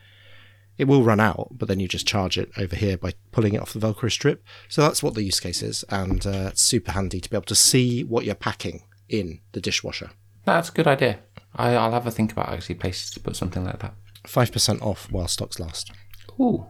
It 0.76 0.84
will 0.84 1.02
run 1.02 1.20
out, 1.20 1.48
but 1.52 1.68
then 1.68 1.78
you 1.78 1.86
just 1.86 2.06
charge 2.06 2.36
it 2.36 2.50
over 2.56 2.74
here 2.74 2.96
by 2.96 3.12
pulling 3.30 3.54
it 3.54 3.60
off 3.60 3.72
the 3.72 3.78
Velcro 3.78 4.10
strip. 4.10 4.44
So 4.68 4.82
that's 4.82 5.02
what 5.02 5.14
the 5.14 5.22
use 5.22 5.38
case 5.38 5.62
is, 5.62 5.84
and 5.88 6.26
uh, 6.26 6.48
it's 6.50 6.62
super 6.62 6.92
handy 6.92 7.20
to 7.20 7.30
be 7.30 7.36
able 7.36 7.44
to 7.46 7.54
see 7.54 8.02
what 8.02 8.24
you're 8.24 8.34
packing 8.34 8.82
in 9.08 9.40
the 9.52 9.60
dishwasher. 9.60 10.10
That's 10.44 10.68
a 10.68 10.72
good 10.72 10.86
idea. 10.88 11.20
I, 11.54 11.74
I'll 11.74 11.92
have 11.92 12.06
a 12.06 12.10
think 12.10 12.32
about 12.32 12.48
actually 12.48 12.74
places 12.74 13.10
to 13.12 13.20
put 13.20 13.36
something 13.36 13.64
like 13.64 13.78
that. 13.80 13.94
Five 14.26 14.50
percent 14.50 14.82
off 14.82 15.10
while 15.12 15.28
stocks 15.28 15.60
last. 15.60 15.92
Ooh. 16.40 16.66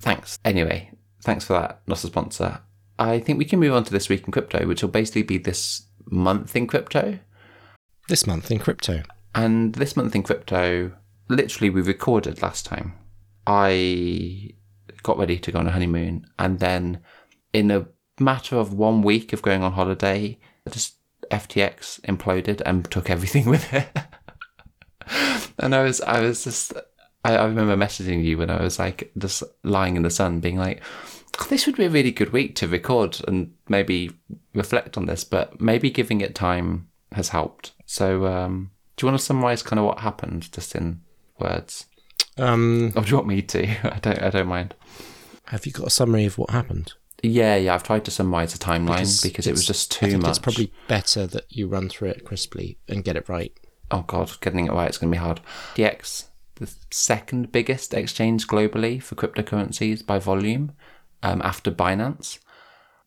Thanks. 0.00 0.38
Anyway, 0.44 0.90
thanks 1.22 1.44
for 1.44 1.54
that. 1.54 1.80
Not 1.86 2.02
a 2.04 2.08
sponsor. 2.08 2.60
I 2.98 3.20
think 3.20 3.38
we 3.38 3.44
can 3.44 3.60
move 3.60 3.72
on 3.72 3.84
to 3.84 3.92
this 3.92 4.08
week 4.08 4.24
in 4.24 4.32
crypto, 4.32 4.66
which 4.66 4.82
will 4.82 4.90
basically 4.90 5.22
be 5.22 5.38
this 5.38 5.86
month 6.06 6.54
in 6.54 6.66
crypto. 6.66 7.18
This 8.08 8.26
month 8.26 8.50
in 8.50 8.58
crypto. 8.58 9.02
And 9.34 9.74
this 9.74 9.96
month 9.96 10.14
in 10.14 10.22
crypto, 10.22 10.92
literally, 11.28 11.70
we 11.70 11.80
recorded 11.80 12.42
last 12.42 12.66
time. 12.66 12.94
I 13.46 14.50
got 15.02 15.18
ready 15.18 15.38
to 15.38 15.52
go 15.52 15.58
on 15.58 15.66
a 15.66 15.72
honeymoon, 15.72 16.26
and 16.38 16.58
then 16.58 17.00
in 17.52 17.70
a 17.70 17.86
matter 18.20 18.56
of 18.56 18.72
one 18.72 19.02
week 19.02 19.32
of 19.32 19.42
going 19.42 19.62
on 19.62 19.72
holiday, 19.72 20.38
just 20.70 20.96
FTX 21.30 22.00
imploded 22.02 22.62
and 22.64 22.88
took 22.90 23.10
everything 23.10 23.46
with 23.48 23.72
it. 23.72 23.88
and 25.58 25.74
I 25.74 25.82
was, 25.82 26.00
I 26.02 26.20
was 26.20 26.44
just, 26.44 26.74
I, 27.24 27.36
I 27.36 27.44
remember 27.46 27.76
messaging 27.76 28.24
you 28.24 28.38
when 28.38 28.50
I 28.50 28.62
was 28.62 28.78
like 28.78 29.12
just 29.18 29.42
lying 29.64 29.96
in 29.96 30.02
the 30.02 30.10
sun, 30.10 30.40
being 30.40 30.58
like, 30.58 30.82
"Oh, 31.40 31.46
"This 31.48 31.66
would 31.66 31.76
be 31.76 31.86
a 31.86 31.90
really 31.90 32.12
good 32.12 32.32
week 32.32 32.54
to 32.56 32.68
record 32.68 33.20
and 33.26 33.54
maybe 33.68 34.10
reflect 34.54 34.96
on 34.96 35.06
this," 35.06 35.24
but 35.24 35.60
maybe 35.60 35.90
giving 35.90 36.20
it 36.20 36.34
time 36.34 36.88
has 37.12 37.30
helped. 37.30 37.72
So, 37.86 38.26
um, 38.26 38.70
do 38.96 39.04
you 39.04 39.10
want 39.10 39.20
to 39.20 39.24
summarize 39.24 39.62
kind 39.62 39.80
of 39.80 39.86
what 39.86 39.98
happened, 39.98 40.50
just 40.52 40.74
in 40.74 41.02
words, 41.38 41.86
Um, 42.38 42.92
or 42.96 43.02
do 43.02 43.10
you 43.10 43.16
want 43.16 43.28
me 43.28 43.42
to? 43.42 43.68
I 43.94 43.98
don't, 43.98 44.22
I 44.22 44.30
don't 44.30 44.48
mind. 44.48 44.74
have 45.46 45.66
you 45.66 45.72
got 45.72 45.86
a 45.86 45.90
summary 45.90 46.24
of 46.24 46.38
what 46.38 46.50
happened? 46.50 46.94
Yeah, 47.22 47.56
yeah. 47.56 47.74
I've 47.74 47.84
tried 47.84 48.04
to 48.06 48.10
summarize 48.10 48.52
the 48.52 48.58
timeline 48.58 48.98
Because 48.98 49.20
because, 49.20 49.46
it 49.46 49.52
was 49.52 49.66
just 49.66 49.92
too 49.92 50.18
much. 50.18 50.30
It's 50.30 50.38
probably 50.38 50.72
better 50.88 51.26
that 51.28 51.44
you 51.48 51.68
run 51.68 51.88
through 51.88 52.08
it 52.08 52.24
crisply 52.24 52.78
and 52.88 53.04
get 53.04 53.16
it 53.16 53.28
right. 53.28 53.52
oh 53.90 54.02
god, 54.02 54.32
getting 54.40 54.66
it 54.66 54.72
right 54.72 54.90
is 54.90 54.98
going 54.98 55.12
to 55.12 55.16
be 55.16 55.22
hard. 55.22 55.40
FTX, 55.74 56.24
the 56.56 56.72
second 56.90 57.52
biggest 57.52 57.94
exchange 57.94 58.46
globally 58.46 59.00
for 59.00 59.14
cryptocurrencies 59.14 60.04
by 60.04 60.18
volume, 60.18 60.72
um, 61.22 61.40
after 61.42 61.70
Binance. 61.70 62.38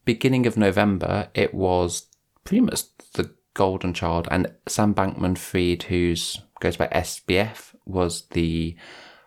Beginning 0.06 0.46
of 0.46 0.56
November, 0.56 1.30
it 1.34 1.54
was 1.54 2.08
pretty 2.44 2.62
much 2.62 2.84
the 3.14 3.32
golden 3.54 3.94
child, 3.94 4.28
and 4.32 4.54
Sam 4.68 4.94
Bankman-Fried, 4.94 5.84
who's 5.84 6.40
goes 6.62 6.78
by 6.78 6.88
SBF, 6.88 7.76
was 7.86 8.24
the 8.32 8.76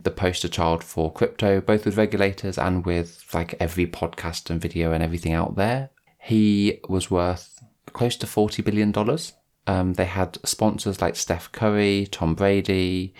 the 0.03 0.11
poster 0.11 0.49
child 0.49 0.84
for 0.84 1.12
crypto, 1.12 1.61
both 1.61 1.84
with 1.84 1.96
regulators 1.96 2.59
and 2.59 2.86
with 2.86 3.24
like 3.32 3.55
every 3.61 3.86
podcast 3.86 4.51
and 4.51 4.61
video 4.61 4.92
and 4.92 5.03
everything 5.03 5.32
out 5.32 5.57
there. 5.57 5.90
He 6.20 6.80
was 6.88 7.11
worth 7.11 7.62
close 7.92 8.16
to 8.16 8.26
forty 8.26 8.62
billion 8.62 8.92
dollars. 8.92 9.32
Um, 9.66 9.94
they 9.94 10.05
had 10.05 10.38
sponsors 10.46 11.01
like 11.01 11.16
Steph 11.16 11.53
Curry, 11.53 12.09
Tom 12.11 12.34
Brady. 12.34 13.14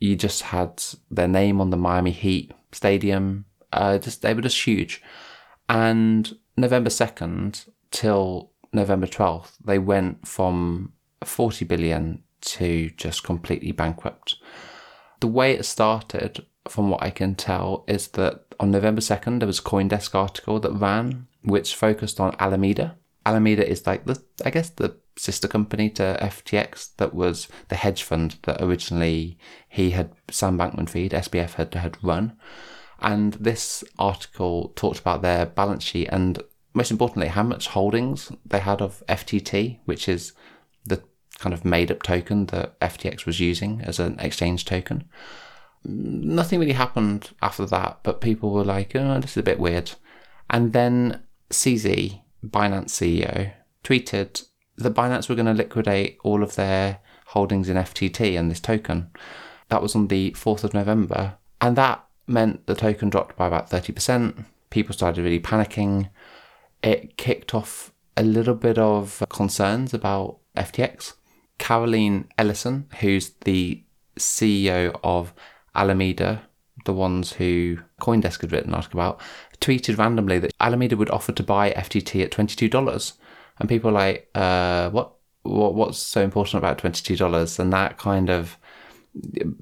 You 0.00 0.16
just 0.16 0.42
had 0.42 0.82
their 1.10 1.28
name 1.28 1.60
on 1.60 1.70
the 1.70 1.76
Miami 1.76 2.10
Heat 2.10 2.52
stadium. 2.72 3.44
Uh, 3.72 3.98
just 3.98 4.22
they 4.22 4.34
were 4.34 4.42
just 4.42 4.66
huge. 4.66 5.02
And 5.68 6.36
November 6.56 6.90
second 6.90 7.66
till 7.90 8.52
November 8.72 9.06
twelfth, 9.06 9.56
they 9.64 9.78
went 9.78 10.26
from 10.26 10.92
forty 11.24 11.64
billion 11.64 12.22
to 12.40 12.90
just 12.90 13.24
completely 13.24 13.72
bankrupt. 13.72 14.36
The 15.20 15.26
way 15.26 15.52
it 15.52 15.64
started, 15.64 16.46
from 16.68 16.90
what 16.90 17.02
I 17.02 17.10
can 17.10 17.34
tell, 17.34 17.84
is 17.88 18.08
that 18.08 18.44
on 18.60 18.70
November 18.70 19.00
2nd, 19.00 19.40
there 19.40 19.46
was 19.46 19.58
a 19.58 19.62
Coindesk 19.62 20.14
article 20.14 20.60
that 20.60 20.72
ran, 20.72 21.26
which 21.42 21.74
focused 21.74 22.20
on 22.20 22.36
Alameda. 22.38 22.96
Alameda 23.26 23.68
is 23.68 23.86
like 23.86 24.04
the, 24.04 24.22
I 24.44 24.50
guess, 24.50 24.70
the 24.70 24.96
sister 25.16 25.48
company 25.48 25.90
to 25.90 26.16
FTX 26.20 26.96
that 26.96 27.14
was 27.14 27.48
the 27.68 27.76
hedge 27.76 28.02
fund 28.02 28.36
that 28.42 28.62
originally 28.62 29.38
he 29.68 29.90
had, 29.90 30.12
Sam 30.30 30.56
Bankman 30.56 30.88
Fried, 30.88 31.10
SBF, 31.10 31.54
had, 31.54 31.74
had 31.74 32.02
run. 32.02 32.36
And 33.00 33.34
this 33.34 33.84
article 33.98 34.72
talked 34.76 34.98
about 34.98 35.22
their 35.22 35.46
balance 35.46 35.84
sheet 35.84 36.08
and, 36.08 36.42
most 36.74 36.90
importantly, 36.90 37.28
how 37.28 37.42
much 37.42 37.68
holdings 37.68 38.32
they 38.44 38.60
had 38.60 38.80
of 38.80 39.02
FTT, 39.08 39.78
which 39.84 40.08
is 40.08 40.32
kind 41.38 41.54
of 41.54 41.64
made 41.64 41.90
up 41.90 42.02
token 42.02 42.46
that 42.46 42.78
FTX 42.80 43.24
was 43.26 43.40
using 43.40 43.80
as 43.82 43.98
an 43.98 44.18
exchange 44.18 44.64
token. 44.64 45.04
Nothing 45.84 46.58
really 46.58 46.72
happened 46.72 47.30
after 47.40 47.64
that, 47.66 48.00
but 48.02 48.20
people 48.20 48.50
were 48.50 48.64
like, 48.64 48.94
oh, 48.96 49.20
this 49.20 49.32
is 49.32 49.36
a 49.38 49.42
bit 49.42 49.60
weird. 49.60 49.92
And 50.50 50.72
then 50.72 51.22
CZ, 51.50 52.20
Binance 52.44 52.90
CEO, 52.90 53.52
tweeted 53.84 54.44
that 54.76 54.94
Binance 54.94 55.28
were 55.28 55.34
going 55.34 55.46
to 55.46 55.54
liquidate 55.54 56.18
all 56.22 56.42
of 56.42 56.56
their 56.56 57.00
holdings 57.26 57.68
in 57.68 57.76
FTT 57.76 58.38
and 58.38 58.50
this 58.50 58.60
token. 58.60 59.10
That 59.68 59.82
was 59.82 59.94
on 59.94 60.08
the 60.08 60.32
4th 60.32 60.64
of 60.64 60.74
November. 60.74 61.36
And 61.60 61.76
that 61.76 62.04
meant 62.26 62.66
the 62.66 62.74
token 62.74 63.10
dropped 63.10 63.36
by 63.36 63.46
about 63.46 63.70
30%. 63.70 64.44
People 64.70 64.94
started 64.94 65.22
really 65.22 65.40
panicking. 65.40 66.10
It 66.82 67.16
kicked 67.16 67.54
off 67.54 67.92
a 68.16 68.22
little 68.22 68.54
bit 68.54 68.78
of 68.78 69.22
concerns 69.28 69.94
about 69.94 70.38
FTX. 70.56 71.14
Caroline 71.58 72.28
Ellison, 72.38 72.88
who's 73.00 73.30
the 73.44 73.82
CEO 74.18 74.98
of 75.02 75.32
Alameda, 75.74 76.42
the 76.84 76.92
ones 76.92 77.32
who 77.32 77.78
Coindesk 78.00 78.40
had 78.40 78.52
written 78.52 78.70
an 78.70 78.74
article 78.74 79.00
about, 79.00 79.20
tweeted 79.60 79.98
randomly 79.98 80.38
that 80.38 80.52
Alameda 80.60 80.96
would 80.96 81.10
offer 81.10 81.32
to 81.32 81.42
buy 81.42 81.70
FTT 81.72 82.24
at 82.24 82.30
$22. 82.30 83.12
And 83.58 83.68
people 83.68 83.90
were 83.90 83.98
like, 83.98 84.28
uh, 84.34 84.90
what, 84.90 85.14
what, 85.42 85.74
what's 85.74 85.98
so 85.98 86.22
important 86.22 86.58
about 86.58 86.78
$22? 86.78 87.58
And 87.58 87.72
that 87.72 87.98
kind 87.98 88.30
of 88.30 88.56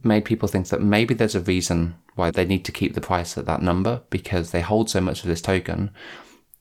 made 0.02 0.24
people 0.24 0.48
think 0.48 0.68
that 0.68 0.82
maybe 0.82 1.14
there's 1.14 1.34
a 1.34 1.40
reason 1.40 1.96
why 2.14 2.30
they 2.30 2.44
need 2.44 2.64
to 2.64 2.72
keep 2.72 2.94
the 2.94 3.00
price 3.00 3.38
at 3.38 3.46
that 3.46 3.62
number 3.62 4.02
because 4.10 4.50
they 4.50 4.60
hold 4.60 4.90
so 4.90 5.00
much 5.00 5.22
of 5.22 5.28
this 5.28 5.40
token. 5.40 5.90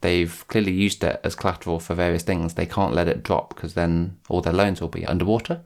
They've 0.06 0.48
clearly 0.50 0.72
used 0.72 1.04
it 1.04 1.20
as 1.24 1.34
collateral 1.34 1.80
for 1.80 1.96
various 1.96 2.22
things. 2.22 2.54
They 2.54 2.68
can't 2.68 2.94
let 2.94 3.08
it 3.08 3.24
drop 3.24 3.56
because 3.56 3.74
then 3.74 4.20
all 4.30 4.40
their 4.40 4.54
loans 4.54 4.80
will 4.80 4.88
be 4.88 5.04
underwater. 5.04 5.64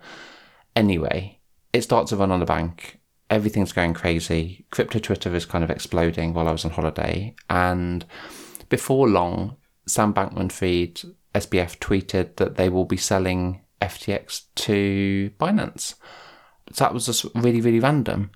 Anyway, 0.78 1.40
it 1.74 1.82
starts 1.82 2.12
to 2.12 2.16
run 2.16 2.32
on 2.32 2.40
the 2.40 2.46
bank. 2.46 3.02
everything's 3.30 3.72
going 3.72 3.94
crazy. 3.94 4.66
Crypto 4.72 5.00
Twitter 5.00 5.34
is 5.36 5.46
kind 5.46 5.64
of 5.64 5.70
exploding 5.70 6.34
while 6.34 6.48
I 6.48 6.52
was 6.52 6.66
on 6.66 6.72
holiday. 6.72 7.36
And 7.50 8.06
before 8.70 9.08
long, 9.08 9.58
Sam 9.86 10.14
Bankman 10.14 10.52
Fried, 10.52 11.02
SBF, 11.36 11.78
tweeted 11.80 12.38
that 12.38 12.56
they 12.56 12.70
will 12.70 12.86
be 12.86 12.98
selling 12.98 13.62
FTX 13.82 14.44
to 14.56 15.32
Binance. 15.40 15.96
So 16.72 16.86
that 16.86 16.94
was 16.94 17.06
just 17.06 17.26
really, 17.36 17.62
really 17.62 17.80
random. 17.80 18.32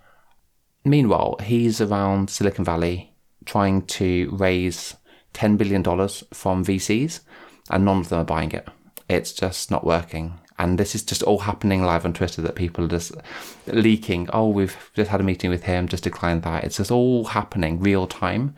Meanwhile, 0.86 1.38
he's 1.43 1.80
around 1.82 2.30
Silicon 2.30 2.66
Valley 2.66 3.14
trying 3.45 3.86
to 3.86 4.30
raise 4.34 4.95
$10 5.34 5.57
billion 5.57 5.84
from 5.84 6.65
VCs, 6.65 7.21
and 7.69 7.86
none 7.86 7.99
of 7.99 8.09
them 8.09 8.19
are 8.19 8.25
buying 8.25 8.51
it. 8.51 8.67
It's 9.09 9.34
just 9.34 9.71
not 9.71 9.86
working. 9.86 10.39
And 10.59 10.77
this 10.77 10.95
is 10.95 11.03
just 11.03 11.23
all 11.23 11.39
happening 11.39 11.84
live 11.84 12.05
on 12.05 12.13
Twitter 12.13 12.41
that 12.41 12.55
people 12.55 12.86
are 12.86 12.89
just 12.89 13.11
leaking. 13.67 14.29
Oh, 14.31 14.49
we've 14.49 14.77
just 14.93 15.09
had 15.09 15.19
a 15.19 15.23
meeting 15.23 15.49
with 15.49 15.63
him, 15.63 15.88
just 15.88 16.03
declined 16.03 16.43
that. 16.43 16.63
It's 16.63 16.77
just 16.77 16.91
all 16.91 17.25
happening 17.25 17.79
real 17.79 18.07
time. 18.07 18.55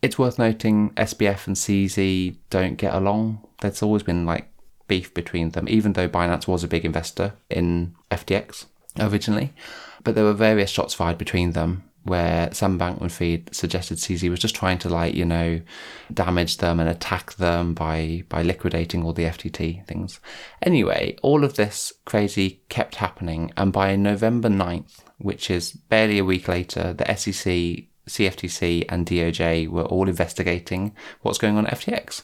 It's 0.00 0.18
worth 0.18 0.38
noting 0.38 0.90
SBF 0.90 1.46
and 1.46 1.56
CZ 1.56 2.36
don't 2.50 2.76
get 2.76 2.94
along. 2.94 3.46
There's 3.60 3.82
always 3.82 4.02
been 4.02 4.24
like 4.24 4.50
beef 4.86 5.12
between 5.12 5.50
them, 5.50 5.68
even 5.68 5.92
though 5.92 6.08
Binance 6.08 6.48
was 6.48 6.64
a 6.64 6.68
big 6.68 6.84
investor 6.84 7.34
in 7.50 7.94
FTX 8.10 8.66
originally. 8.98 9.52
But 10.04 10.14
there 10.14 10.24
were 10.24 10.32
various 10.32 10.70
shots 10.70 10.94
fired 10.94 11.18
between 11.18 11.52
them 11.52 11.87
where 12.08 12.52
Sam 12.52 12.78
Bankman 12.78 13.10
Fried 13.10 13.54
suggested 13.54 13.98
CZ 13.98 14.28
was 14.30 14.40
just 14.40 14.54
trying 14.54 14.78
to 14.78 14.88
like, 14.88 15.14
you 15.14 15.24
know, 15.24 15.60
damage 16.12 16.56
them 16.58 16.80
and 16.80 16.88
attack 16.88 17.34
them 17.34 17.74
by 17.74 18.24
by 18.28 18.42
liquidating 18.42 19.04
all 19.04 19.12
the 19.12 19.24
FTT 19.24 19.86
things. 19.86 20.20
Anyway, 20.62 21.16
all 21.22 21.44
of 21.44 21.54
this 21.54 21.92
crazy 22.04 22.62
kept 22.68 22.96
happening 22.96 23.52
and 23.56 23.72
by 23.72 23.94
November 23.96 24.48
9th, 24.48 25.00
which 25.18 25.50
is 25.50 25.72
barely 25.72 26.18
a 26.18 26.24
week 26.24 26.48
later, 26.48 26.92
the 26.92 27.04
SEC, 27.14 27.86
CFTC 28.08 28.84
and 28.88 29.06
DOJ 29.06 29.68
were 29.68 29.84
all 29.84 30.08
investigating 30.08 30.94
what's 31.22 31.38
going 31.38 31.56
on 31.56 31.66
at 31.66 31.78
FTX 31.78 32.22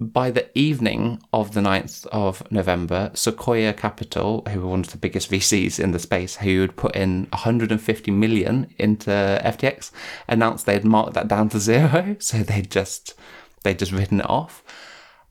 by 0.00 0.30
the 0.30 0.48
evening 0.58 1.22
of 1.32 1.52
the 1.52 1.60
9th 1.60 2.06
of 2.06 2.50
November, 2.50 3.10
Sequoia 3.12 3.74
Capital, 3.74 4.42
who 4.48 4.60
were 4.60 4.68
one 4.68 4.80
of 4.80 4.90
the 4.90 4.96
biggest 4.96 5.30
VCs 5.30 5.78
in 5.78 5.92
the 5.92 5.98
space, 5.98 6.36
who 6.36 6.62
had 6.62 6.76
put 6.76 6.96
in 6.96 7.26
150 7.32 8.10
million 8.10 8.72
into 8.78 9.10
FTX, 9.10 9.90
announced 10.26 10.64
they'd 10.64 10.84
marked 10.84 11.12
that 11.14 11.28
down 11.28 11.50
to 11.50 11.58
zero. 11.58 12.16
So 12.30 12.38
they'd 12.38 12.70
just 12.70 13.14
they'd 13.62 13.78
just 13.78 13.92
written 13.92 14.20
it 14.20 14.30
off. 14.30 14.62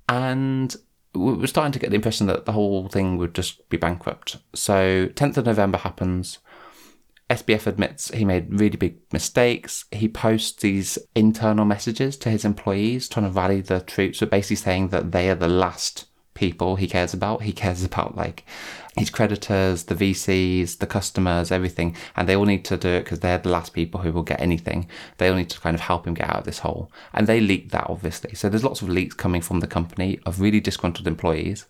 And 0.08 0.76
we 1.14 1.34
were 1.34 1.48
starting 1.48 1.72
to 1.72 1.80
get 1.80 1.90
the 1.90 1.96
impression 1.96 2.28
that 2.28 2.46
the 2.46 2.52
whole 2.52 2.88
thing 2.90 3.18
would 3.18 3.34
just 3.34 3.68
be 3.70 3.78
bankrupt. 3.78 4.38
So 4.54 5.08
10th 5.08 5.38
of 5.38 5.46
November 5.46 5.78
happens. 5.78 6.40
SBF 7.30 7.68
admits 7.68 8.10
he 8.10 8.26
made 8.26 8.60
really 8.60 8.78
big 8.78 8.98
mistakes. 9.14 9.86
He 9.92 10.10
posts 10.10 10.62
these 10.62 10.98
internal 11.16 11.64
messages 11.64 12.18
to 12.18 12.30
his 12.30 12.44
employees 12.44 13.08
trying 13.08 13.28
to 13.28 13.32
rally 13.32 13.62
the 13.62 13.82
troops, 13.82 14.20
but 14.20 14.32
basically 14.32 14.56
saying 14.56 14.90
that 14.90 15.12
they 15.12 15.30
are 15.30 15.36
the 15.36 15.48
last 15.48 16.06
people 16.34 16.76
he 16.76 16.88
cares 16.88 17.14
about. 17.14 17.44
He 17.44 17.52
cares 17.52 17.84
about 17.90 18.16
like 18.16 18.46
his 18.98 19.12
creditors, 19.12 19.84
the 19.84 19.96
VCs, 19.96 20.80
the 20.80 20.88
customers, 20.88 21.52
everything, 21.52 21.96
and 22.16 22.28
they 22.28 22.36
all 22.36 22.46
need 22.46 22.66
to 22.66 22.78
do 22.78 22.90
it 22.90 23.04
because 23.04 23.20
they're 23.20 23.38
the 23.38 23.50
last 23.50 23.74
people 23.74 24.02
who 24.02 24.12
will 24.12 24.24
get 24.24 24.42
anything. 24.42 24.90
They 25.18 25.30
all 25.30 25.36
need 25.36 25.52
to 25.52 25.60
kind 25.60 25.76
of 25.76 25.82
help 25.82 26.08
him 26.08 26.16
get 26.16 26.30
out 26.30 26.40
of 26.40 26.46
this 26.46 26.60
hole. 26.60 26.92
And 27.14 27.28
they 27.28 27.40
leaked 27.40 27.72
that 27.72 27.90
obviously. 27.90 28.34
So 28.34 28.50
there's 28.50 28.64
lots 28.64 28.82
of 28.82 28.90
leaks 28.90 29.14
coming 29.14 29.42
from 29.42 29.60
the 29.60 29.68
company 29.68 30.20
of 30.26 30.42
really 30.42 30.60
disgruntled 30.60 31.08
employees, 31.08 31.68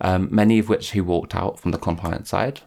um, 0.00 0.28
many 0.30 0.58
of 0.58 0.70
which 0.70 0.92
who 0.92 1.04
walked 1.04 1.34
out 1.34 1.60
from 1.60 1.72
the 1.72 1.78
compliance 1.78 2.30
side. 2.30 2.62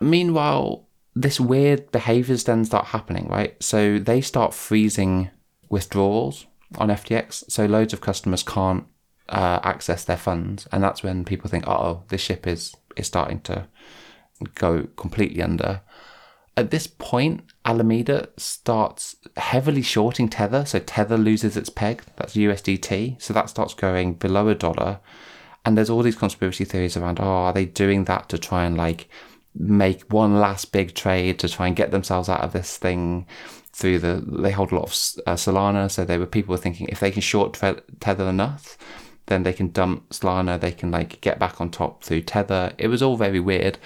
Meanwhile, 0.00 0.88
this 1.14 1.38
weird 1.38 1.90
behaviors 1.92 2.44
then 2.44 2.64
start 2.64 2.86
happening, 2.86 3.28
right? 3.28 3.60
So 3.62 3.98
they 3.98 4.20
start 4.20 4.54
freezing 4.54 5.30
withdrawals 5.68 6.46
on 6.78 6.88
FTX. 6.88 7.50
So 7.50 7.66
loads 7.66 7.92
of 7.92 8.00
customers 8.00 8.42
can't 8.42 8.86
uh, 9.28 9.60
access 9.62 10.04
their 10.04 10.16
funds, 10.16 10.66
and 10.72 10.82
that's 10.82 11.02
when 11.02 11.24
people 11.24 11.50
think, 11.50 11.66
"Oh, 11.66 12.02
this 12.08 12.20
ship 12.20 12.46
is 12.46 12.74
is 12.96 13.06
starting 13.06 13.40
to 13.42 13.66
go 14.54 14.88
completely 14.96 15.42
under." 15.42 15.82
At 16.54 16.70
this 16.70 16.86
point, 16.86 17.44
Alameda 17.64 18.28
starts 18.36 19.16
heavily 19.38 19.80
shorting 19.80 20.28
Tether, 20.28 20.66
so 20.66 20.78
Tether 20.78 21.16
loses 21.16 21.56
its 21.56 21.70
peg. 21.70 22.02
That's 22.16 22.36
USDT, 22.36 23.20
so 23.22 23.32
that 23.32 23.48
starts 23.48 23.72
going 23.72 24.14
below 24.14 24.48
a 24.48 24.54
dollar. 24.54 25.00
And 25.64 25.78
there's 25.78 25.88
all 25.88 26.02
these 26.02 26.16
conspiracy 26.16 26.64
theories 26.64 26.96
around, 26.96 27.20
oh, 27.20 27.24
are 27.24 27.52
they 27.52 27.64
doing 27.64 28.04
that 28.04 28.28
to 28.30 28.38
try 28.38 28.64
and 28.64 28.76
like 28.76 29.08
make 29.54 30.02
one 30.12 30.40
last 30.40 30.72
big 30.72 30.94
trade 30.94 31.38
to 31.38 31.48
try 31.48 31.66
and 31.66 31.76
get 31.76 31.90
themselves 31.90 32.28
out 32.28 32.40
of 32.40 32.52
this 32.52 32.76
thing 32.78 33.26
through 33.72 33.98
the 33.98 34.22
they 34.26 34.50
hold 34.50 34.70
a 34.70 34.74
lot 34.74 34.84
of 34.84 35.22
uh, 35.26 35.34
Solana 35.34 35.90
so 35.90 36.04
they 36.04 36.18
were 36.18 36.26
people 36.26 36.52
were 36.52 36.58
thinking 36.58 36.88
if 36.88 37.00
they 37.00 37.10
can 37.10 37.22
short 37.22 37.58
tether 38.00 38.28
enough 38.28 38.76
then 39.26 39.42
they 39.42 39.52
can 39.52 39.70
dump 39.70 40.08
Solana 40.10 40.60
they 40.60 40.72
can 40.72 40.90
like 40.90 41.20
get 41.20 41.38
back 41.38 41.60
on 41.60 41.70
top 41.70 42.04
through 42.04 42.22
tether. 42.22 42.72
It 42.78 42.88
was 42.88 43.02
all 43.02 43.16
very 43.16 43.40
weird. 43.40 43.78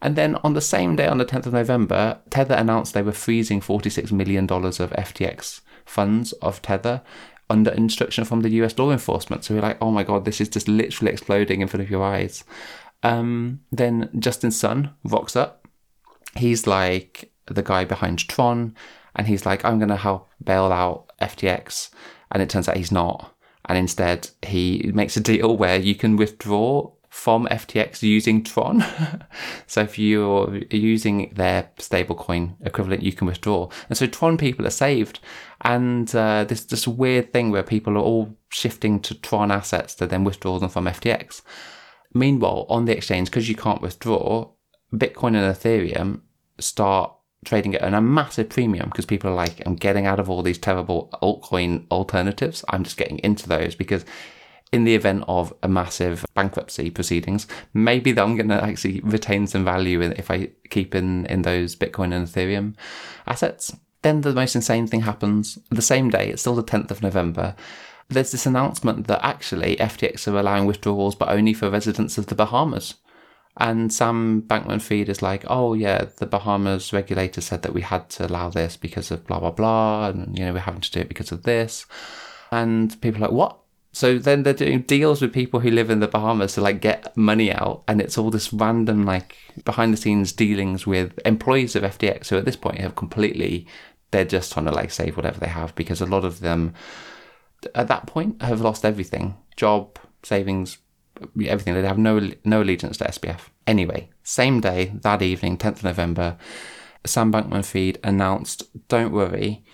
And 0.00 0.16
then 0.16 0.36
on 0.44 0.52
the 0.52 0.60
same 0.60 0.96
day 0.96 1.06
on 1.06 1.18
the 1.18 1.24
10th 1.24 1.46
of 1.46 1.52
November 1.52 2.18
tether 2.30 2.54
announced 2.54 2.94
they 2.94 3.02
were 3.02 3.12
freezing 3.12 3.60
46 3.60 4.12
million 4.12 4.46
dollars 4.46 4.80
of 4.80 4.90
FTX 4.90 5.60
funds 5.84 6.32
of 6.34 6.62
tether 6.62 7.02
under 7.50 7.70
instruction 7.72 8.24
from 8.24 8.40
the 8.40 8.50
US 8.50 8.78
law 8.78 8.90
enforcement. 8.90 9.44
So 9.44 9.54
we're 9.54 9.62
like 9.62 9.78
oh 9.80 9.90
my 9.90 10.04
god 10.04 10.24
this 10.24 10.40
is 10.40 10.48
just 10.48 10.68
literally 10.68 11.12
exploding 11.12 11.60
in 11.60 11.68
front 11.68 11.82
of 11.82 11.90
your 11.90 12.04
eyes 12.04 12.44
um, 13.04 13.60
then 13.70 14.10
Justin 14.18 14.50
Sun 14.50 14.92
rocks 15.04 15.36
up. 15.36 15.68
He's 16.36 16.66
like 16.66 17.30
the 17.46 17.62
guy 17.62 17.84
behind 17.84 18.26
Tron, 18.28 18.74
and 19.14 19.26
he's 19.26 19.46
like, 19.46 19.64
I'm 19.64 19.78
going 19.78 19.90
to 19.90 19.96
help 19.96 20.28
bail 20.42 20.72
out 20.72 21.12
FTX. 21.20 21.90
And 22.32 22.42
it 22.42 22.48
turns 22.48 22.68
out 22.68 22.76
he's 22.76 22.90
not. 22.90 23.36
And 23.66 23.78
instead, 23.78 24.30
he 24.42 24.90
makes 24.92 25.16
a 25.16 25.20
deal 25.20 25.56
where 25.56 25.78
you 25.78 25.94
can 25.94 26.16
withdraw 26.16 26.90
from 27.08 27.46
FTX 27.46 28.02
using 28.02 28.42
Tron. 28.42 28.84
so 29.66 29.82
if 29.82 29.98
you're 29.98 30.62
using 30.70 31.32
their 31.34 31.70
stablecoin 31.78 32.56
equivalent, 32.66 33.04
you 33.04 33.12
can 33.12 33.26
withdraw. 33.26 33.68
And 33.88 33.96
so 33.96 34.06
Tron 34.06 34.36
people 34.36 34.66
are 34.66 34.70
saved. 34.70 35.20
And 35.60 36.12
uh, 36.14 36.44
this 36.44 36.64
this 36.64 36.88
weird 36.88 37.32
thing 37.32 37.50
where 37.50 37.62
people 37.62 37.96
are 37.96 38.02
all 38.02 38.36
shifting 38.48 38.98
to 39.00 39.14
Tron 39.14 39.52
assets 39.52 39.94
to 39.96 40.06
then 40.06 40.24
withdraw 40.24 40.58
them 40.58 40.70
from 40.70 40.86
FTX. 40.86 41.42
Meanwhile, 42.14 42.66
on 42.68 42.84
the 42.84 42.96
exchange, 42.96 43.28
because 43.28 43.48
you 43.48 43.56
can't 43.56 43.82
withdraw, 43.82 44.50
Bitcoin 44.92 45.34
and 45.34 45.54
Ethereum 45.54 46.20
start 46.58 47.12
trading 47.44 47.74
at 47.74 47.92
a 47.92 48.00
massive 48.00 48.48
premium 48.48 48.88
because 48.88 49.04
people 49.04 49.30
are 49.30 49.34
like, 49.34 49.60
I'm 49.66 49.76
getting 49.76 50.06
out 50.06 50.20
of 50.20 50.30
all 50.30 50.42
these 50.42 50.58
terrible 50.58 51.10
altcoin 51.22 51.86
alternatives. 51.90 52.64
I'm 52.68 52.84
just 52.84 52.96
getting 52.96 53.18
into 53.18 53.48
those 53.48 53.74
because 53.74 54.04
in 54.72 54.84
the 54.84 54.94
event 54.94 55.24
of 55.28 55.52
a 55.62 55.68
massive 55.68 56.24
bankruptcy 56.34 56.90
proceedings, 56.90 57.46
maybe 57.74 58.10
I'm 58.10 58.36
going 58.36 58.48
to 58.48 58.62
actually 58.62 59.00
retain 59.00 59.46
some 59.46 59.64
value 59.64 60.00
if 60.00 60.30
I 60.30 60.50
keep 60.70 60.94
in, 60.94 61.26
in 61.26 61.42
those 61.42 61.76
Bitcoin 61.76 62.14
and 62.14 62.26
Ethereum 62.26 62.74
assets. 63.26 63.76
Then 64.02 64.22
the 64.22 64.32
most 64.32 64.54
insane 64.54 64.86
thing 64.86 65.02
happens 65.02 65.58
the 65.70 65.82
same 65.82 66.10
day, 66.10 66.30
it's 66.30 66.42
still 66.42 66.54
the 66.54 66.64
10th 66.64 66.90
of 66.90 67.02
November 67.02 67.54
there's 68.08 68.32
this 68.32 68.46
announcement 68.46 69.06
that 69.06 69.24
actually 69.24 69.76
FTX 69.76 70.28
are 70.28 70.38
allowing 70.38 70.66
withdrawals, 70.66 71.14
but 71.14 71.28
only 71.28 71.54
for 71.54 71.70
residents 71.70 72.18
of 72.18 72.26
the 72.26 72.34
Bahamas. 72.34 72.94
And 73.56 73.92
Sam 73.92 74.42
Bankman 74.42 74.82
Fried 74.82 75.08
is 75.08 75.22
like, 75.22 75.44
oh 75.46 75.74
yeah, 75.74 76.06
the 76.18 76.26
Bahamas 76.26 76.92
regulator 76.92 77.40
said 77.40 77.62
that 77.62 77.72
we 77.72 77.82
had 77.82 78.10
to 78.10 78.26
allow 78.26 78.50
this 78.50 78.76
because 78.76 79.10
of 79.10 79.26
blah 79.26 79.38
blah 79.38 79.52
blah, 79.52 80.08
and 80.08 80.36
you 80.36 80.44
know 80.44 80.52
we're 80.52 80.58
having 80.60 80.80
to 80.80 80.90
do 80.90 81.00
it 81.00 81.08
because 81.08 81.30
of 81.30 81.44
this. 81.44 81.86
And 82.50 83.00
people 83.00 83.22
are 83.22 83.28
like, 83.28 83.36
what? 83.36 83.58
So 83.92 84.18
then 84.18 84.42
they're 84.42 84.54
doing 84.54 84.82
deals 84.82 85.22
with 85.22 85.32
people 85.32 85.60
who 85.60 85.70
live 85.70 85.88
in 85.88 86.00
the 86.00 86.08
Bahamas 86.08 86.54
to 86.54 86.60
like 86.60 86.80
get 86.80 87.16
money 87.16 87.52
out, 87.52 87.84
and 87.86 88.00
it's 88.00 88.18
all 88.18 88.30
this 88.30 88.52
random 88.52 89.04
like 89.04 89.36
behind 89.64 89.92
the 89.92 89.98
scenes 89.98 90.32
dealings 90.32 90.84
with 90.84 91.16
employees 91.24 91.76
of 91.76 91.84
FTX 91.84 92.28
who 92.28 92.36
at 92.36 92.44
this 92.44 92.56
point 92.56 92.80
have 92.80 92.96
completely 92.96 93.68
they're 94.10 94.24
just 94.24 94.52
trying 94.52 94.66
to 94.66 94.72
like 94.72 94.90
save 94.92 95.16
whatever 95.16 95.40
they 95.40 95.48
have 95.48 95.74
because 95.74 96.00
a 96.00 96.06
lot 96.06 96.24
of 96.24 96.40
them 96.40 96.72
at 97.74 97.88
that 97.88 98.06
point 98.06 98.42
have 98.42 98.60
lost 98.60 98.84
everything 98.84 99.36
job, 99.56 99.98
savings, 100.22 100.78
everything. 101.46 101.74
They 101.74 101.86
have 101.86 101.98
no, 101.98 102.30
no 102.44 102.62
allegiance 102.62 102.96
to 102.98 103.04
SBF. 103.04 103.40
Anyway, 103.66 104.10
same 104.22 104.60
day, 104.60 104.92
that 105.02 105.22
evening, 105.22 105.56
10th 105.56 105.76
of 105.76 105.84
November, 105.84 106.36
Sam 107.06 107.32
Bankman 107.32 107.64
Fried 107.64 107.98
announced 108.02 108.64
don't 108.88 109.12
worry, 109.12 109.64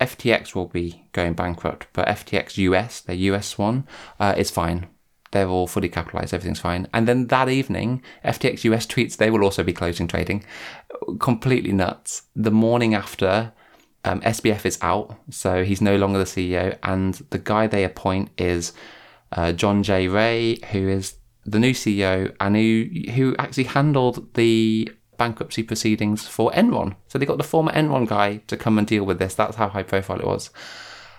FTX 0.00 0.54
will 0.54 0.68
be 0.68 1.06
going 1.12 1.34
bankrupt, 1.34 1.88
but 1.92 2.08
FTX 2.08 2.56
US, 2.58 3.00
their 3.00 3.16
US 3.16 3.58
one, 3.58 3.86
uh, 4.20 4.34
is 4.36 4.50
fine. 4.50 4.88
They're 5.32 5.48
all 5.48 5.66
fully 5.66 5.88
capitalized, 5.88 6.32
everything's 6.32 6.60
fine. 6.60 6.88
And 6.92 7.08
then 7.08 7.26
that 7.28 7.48
evening, 7.48 8.02
FTX 8.24 8.64
US 8.64 8.86
tweets 8.86 9.16
they 9.16 9.30
will 9.30 9.44
also 9.44 9.62
be 9.62 9.72
closing 9.72 10.06
trading. 10.06 10.44
Completely 11.18 11.72
nuts. 11.72 12.22
The 12.34 12.50
morning 12.50 12.94
after, 12.94 13.52
um, 14.06 14.20
SBF 14.20 14.64
is 14.64 14.78
out, 14.82 15.16
so 15.30 15.64
he's 15.64 15.80
no 15.80 15.96
longer 15.96 16.18
the 16.18 16.24
CEO, 16.24 16.78
and 16.82 17.14
the 17.30 17.38
guy 17.38 17.66
they 17.66 17.84
appoint 17.84 18.30
is 18.38 18.72
uh, 19.32 19.52
John 19.52 19.82
J. 19.82 20.08
Ray, 20.08 20.58
who 20.70 20.88
is 20.88 21.14
the 21.44 21.58
new 21.58 21.72
CEO 21.72 22.34
and 22.40 22.56
who 22.56 23.12
who 23.12 23.36
actually 23.38 23.64
handled 23.64 24.34
the 24.34 24.90
bankruptcy 25.16 25.62
proceedings 25.62 26.26
for 26.26 26.50
Enron. 26.52 26.96
So 27.08 27.18
they 27.18 27.26
got 27.26 27.38
the 27.38 27.44
former 27.44 27.72
Enron 27.72 28.06
guy 28.06 28.38
to 28.48 28.56
come 28.56 28.78
and 28.78 28.86
deal 28.86 29.04
with 29.04 29.18
this. 29.18 29.34
That's 29.34 29.56
how 29.56 29.68
high 29.68 29.82
profile 29.82 30.20
it 30.20 30.26
was. 30.26 30.50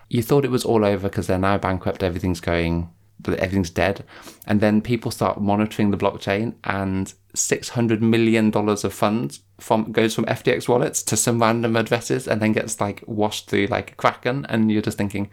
You 0.09 0.21
thought 0.21 0.45
it 0.45 0.51
was 0.51 0.63
all 0.63 0.85
over 0.85 1.09
because 1.09 1.27
they're 1.27 1.39
now 1.39 1.57
bankrupt, 1.57 2.03
everything's 2.03 2.39
going, 2.39 2.89
everything's 3.25 3.69
dead. 3.69 4.03
And 4.45 4.61
then 4.61 4.81
people 4.81 5.11
start 5.11 5.41
monitoring 5.41 5.91
the 5.91 5.97
blockchain 5.97 6.55
and 6.63 7.13
$600 7.35 8.01
million 8.01 8.51
of 8.55 8.93
funds 8.93 9.41
from 9.59 9.91
goes 9.91 10.13
from 10.13 10.25
FTX 10.25 10.67
wallets 10.67 11.01
to 11.03 11.17
some 11.17 11.41
random 11.41 11.75
addresses 11.75 12.27
and 12.27 12.41
then 12.41 12.51
gets 12.51 12.79
like 12.79 13.03
washed 13.07 13.49
through 13.49 13.67
like 13.67 13.97
Kraken. 13.97 14.45
And 14.49 14.71
you're 14.71 14.81
just 14.81 14.97
thinking, 14.97 15.29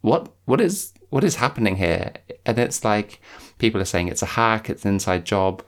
what, 0.00 0.32
what 0.46 0.60
is, 0.60 0.92
what 1.10 1.24
is 1.24 1.36
happening 1.36 1.76
here? 1.76 2.12
And 2.46 2.58
it's 2.58 2.84
like, 2.84 3.20
people 3.58 3.80
are 3.80 3.86
saying 3.86 4.08
it's 4.08 4.22
a 4.22 4.26
hack, 4.26 4.70
it's 4.70 4.84
an 4.84 4.92
inside 4.92 5.24
job 5.24 5.62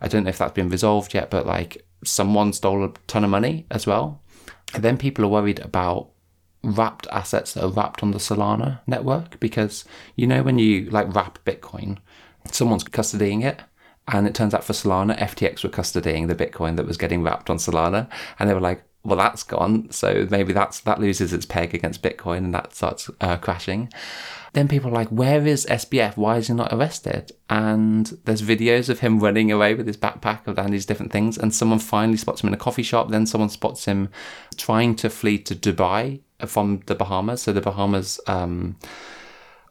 I 0.00 0.08
don't 0.08 0.24
know 0.24 0.30
if 0.30 0.38
that's 0.38 0.52
been 0.52 0.68
resolved 0.68 1.14
yet, 1.14 1.30
but 1.30 1.46
like 1.46 1.84
someone 2.04 2.52
stole 2.52 2.84
a 2.84 2.92
ton 3.06 3.24
of 3.24 3.30
money 3.30 3.66
as 3.70 3.86
well. 3.86 4.22
And 4.72 4.82
then 4.82 4.96
people 4.96 5.24
are 5.24 5.28
worried 5.28 5.60
about 5.60 6.10
wrapped 6.62 7.06
assets 7.10 7.54
that 7.54 7.64
are 7.64 7.70
wrapped 7.70 8.02
on 8.02 8.10
the 8.10 8.18
Solana 8.18 8.80
network 8.86 9.40
because 9.40 9.84
you 10.14 10.26
know 10.26 10.42
when 10.42 10.58
you 10.58 10.90
like 10.90 11.14
wrap 11.14 11.38
Bitcoin, 11.44 11.98
someone's 12.50 12.84
custodying 12.84 13.44
it. 13.44 13.60
And 14.08 14.26
it 14.26 14.34
turns 14.34 14.54
out 14.54 14.64
for 14.64 14.72
Solana, 14.72 15.16
FTX 15.18 15.62
were 15.62 15.70
custodying 15.70 16.26
the 16.26 16.34
Bitcoin 16.34 16.76
that 16.76 16.86
was 16.86 16.96
getting 16.96 17.22
wrapped 17.22 17.48
on 17.48 17.58
Solana. 17.58 18.08
And 18.38 18.50
they 18.50 18.54
were 18.54 18.60
like, 18.60 18.82
well, 19.04 19.16
that's 19.16 19.42
gone. 19.44 19.90
So 19.92 20.26
maybe 20.30 20.52
that's 20.52 20.80
that 20.80 21.00
loses 21.00 21.32
its 21.32 21.46
peg 21.46 21.74
against 21.74 22.02
Bitcoin 22.02 22.38
and 22.38 22.54
that 22.54 22.74
starts 22.74 23.08
uh, 23.20 23.36
crashing. 23.36 23.92
Then 24.52 24.66
people 24.66 24.90
are 24.90 24.94
like, 24.94 25.10
where 25.10 25.46
is 25.46 25.64
SBF? 25.66 26.16
Why 26.16 26.38
is 26.38 26.48
he 26.48 26.54
not 26.54 26.72
arrested? 26.72 27.30
And 27.48 28.18
there's 28.24 28.42
videos 28.42 28.88
of 28.88 28.98
him 28.98 29.20
running 29.20 29.52
away 29.52 29.74
with 29.74 29.86
his 29.86 29.96
backpack 29.96 30.46
and 30.46 30.74
these 30.74 30.86
different 30.86 31.12
things. 31.12 31.38
And 31.38 31.54
someone 31.54 31.78
finally 31.78 32.16
spots 32.16 32.42
him 32.42 32.48
in 32.48 32.54
a 32.54 32.58
coffee 32.58 32.82
shop. 32.82 33.10
Then 33.10 33.26
someone 33.26 33.48
spots 33.48 33.84
him 33.84 34.08
trying 34.56 34.96
to 34.96 35.08
flee 35.08 35.38
to 35.38 35.54
Dubai 35.54 36.20
from 36.46 36.82
the 36.86 36.94
Bahamas. 36.94 37.42
So 37.42 37.52
the 37.52 37.60
Bahamas 37.60 38.20
um, 38.26 38.76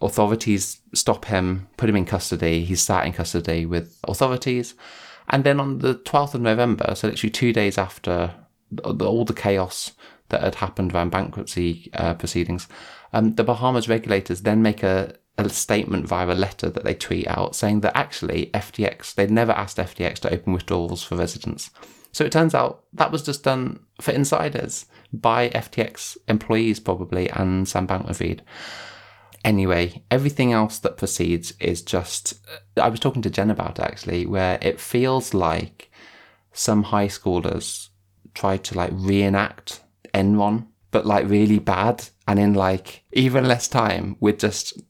authorities 0.01 0.79
stop 0.93 1.25
him, 1.25 1.67
put 1.77 1.89
him 1.89 1.95
in 1.95 2.05
custody. 2.05 2.63
He's 2.65 2.81
sat 2.81 3.05
in 3.05 3.13
custody 3.13 3.65
with 3.65 3.97
authorities. 4.07 4.75
And 5.29 5.43
then 5.43 5.59
on 5.59 5.79
the 5.79 5.95
12th 5.95 6.35
of 6.35 6.41
November, 6.41 6.95
so 6.95 7.07
literally 7.07 7.31
two 7.31 7.53
days 7.53 7.77
after 7.77 8.33
all 8.83 9.25
the 9.25 9.33
chaos 9.33 9.91
that 10.29 10.41
had 10.41 10.55
happened 10.55 10.93
around 10.93 11.11
bankruptcy 11.11 11.89
uh, 11.93 12.13
proceedings, 12.15 12.67
um, 13.13 13.35
the 13.35 13.43
Bahamas 13.43 13.89
regulators 13.89 14.41
then 14.41 14.61
make 14.61 14.83
a, 14.83 15.15
a 15.37 15.49
statement 15.49 16.07
via 16.07 16.27
a 16.27 16.33
letter 16.33 16.69
that 16.69 16.83
they 16.83 16.93
tweet 16.93 17.27
out 17.27 17.55
saying 17.55 17.81
that 17.81 17.95
actually 17.95 18.49
FTX, 18.53 19.13
they'd 19.13 19.31
never 19.31 19.51
asked 19.51 19.77
FTX 19.77 20.19
to 20.19 20.33
open 20.33 20.53
withdrawals 20.53 21.03
for 21.03 21.15
residents. 21.15 21.69
So 22.11 22.23
it 22.23 22.31
turns 22.31 22.55
out 22.55 22.83
that 22.93 23.11
was 23.11 23.23
just 23.23 23.43
done 23.43 23.79
for 24.01 24.11
insiders 24.11 24.85
by 25.13 25.49
FTX 25.49 26.17
employees, 26.27 26.79
probably, 26.79 27.29
and 27.29 27.67
Sam 27.67 27.87
Bankman-Fried. 27.87 28.43
Anyway, 29.45 30.03
everything 30.11 30.51
else 30.51 30.79
that 30.79 30.97
proceeds 30.97 31.53
is 31.59 31.81
just. 31.81 32.33
Uh, 32.77 32.81
I 32.81 32.89
was 32.89 32.99
talking 32.99 33.21
to 33.21 33.29
Jen 33.29 33.51
about 33.51 33.79
it 33.79 33.85
actually, 33.85 34.25
where 34.25 34.59
it 34.61 34.79
feels 34.79 35.33
like 35.33 35.91
some 36.51 36.83
high 36.83 37.07
schoolers 37.07 37.89
try 38.33 38.57
to 38.57 38.75
like 38.75 38.91
reenact 38.93 39.81
Enron, 40.13 40.67
but 40.91 41.05
like 41.05 41.29
really 41.29 41.59
bad 41.59 42.09
and 42.27 42.39
in 42.39 42.53
like 42.53 43.03
even 43.13 43.45
less 43.45 43.67
time 43.67 44.17
with 44.19 44.39
just 44.39 44.81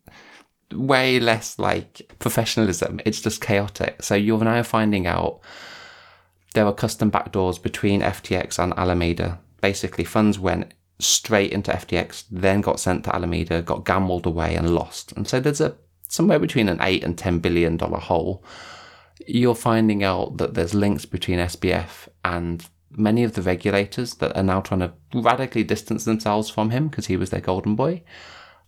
way 0.73 1.19
less 1.19 1.59
like 1.59 2.11
professionalism. 2.19 2.99
It's 3.05 3.21
just 3.21 3.41
chaotic. 3.41 4.01
So 4.01 4.15
you're 4.15 4.43
now 4.43 4.63
finding 4.63 5.07
out 5.07 5.41
there 6.53 6.65
were 6.65 6.73
custom 6.73 7.11
backdoors 7.11 7.61
between 7.61 8.01
FTX 8.01 8.57
and 8.59 8.73
Alameda. 8.77 9.39
Basically, 9.61 10.03
funds 10.03 10.39
went 10.39 10.73
straight 10.99 11.51
into 11.51 11.71
FTX, 11.71 12.25
then 12.29 12.61
got 12.61 12.79
sent 12.79 13.05
to 13.05 13.15
Alameda, 13.15 13.61
got 13.61 13.85
gambled 13.85 14.25
away 14.25 14.55
and 14.55 14.73
lost. 14.75 15.11
And 15.13 15.27
so 15.27 15.39
there's 15.39 15.61
a 15.61 15.75
somewhere 16.07 16.39
between 16.39 16.69
an 16.69 16.79
eight 16.81 17.03
and 17.03 17.17
ten 17.17 17.39
billion 17.39 17.77
dollar 17.77 17.99
hole. 17.99 18.43
You're 19.27 19.55
finding 19.55 20.03
out 20.03 20.37
that 20.37 20.53
there's 20.53 20.73
links 20.73 21.05
between 21.05 21.39
SBF 21.39 22.07
and 22.23 22.65
many 22.91 23.23
of 23.23 23.33
the 23.33 23.41
regulators 23.41 24.15
that 24.15 24.35
are 24.35 24.43
now 24.43 24.61
trying 24.61 24.79
to 24.79 24.93
radically 25.13 25.63
distance 25.63 26.05
themselves 26.05 26.49
from 26.49 26.71
him 26.71 26.87
because 26.87 27.05
he 27.05 27.17
was 27.17 27.29
their 27.29 27.41
golden 27.41 27.75
boy. 27.75 28.01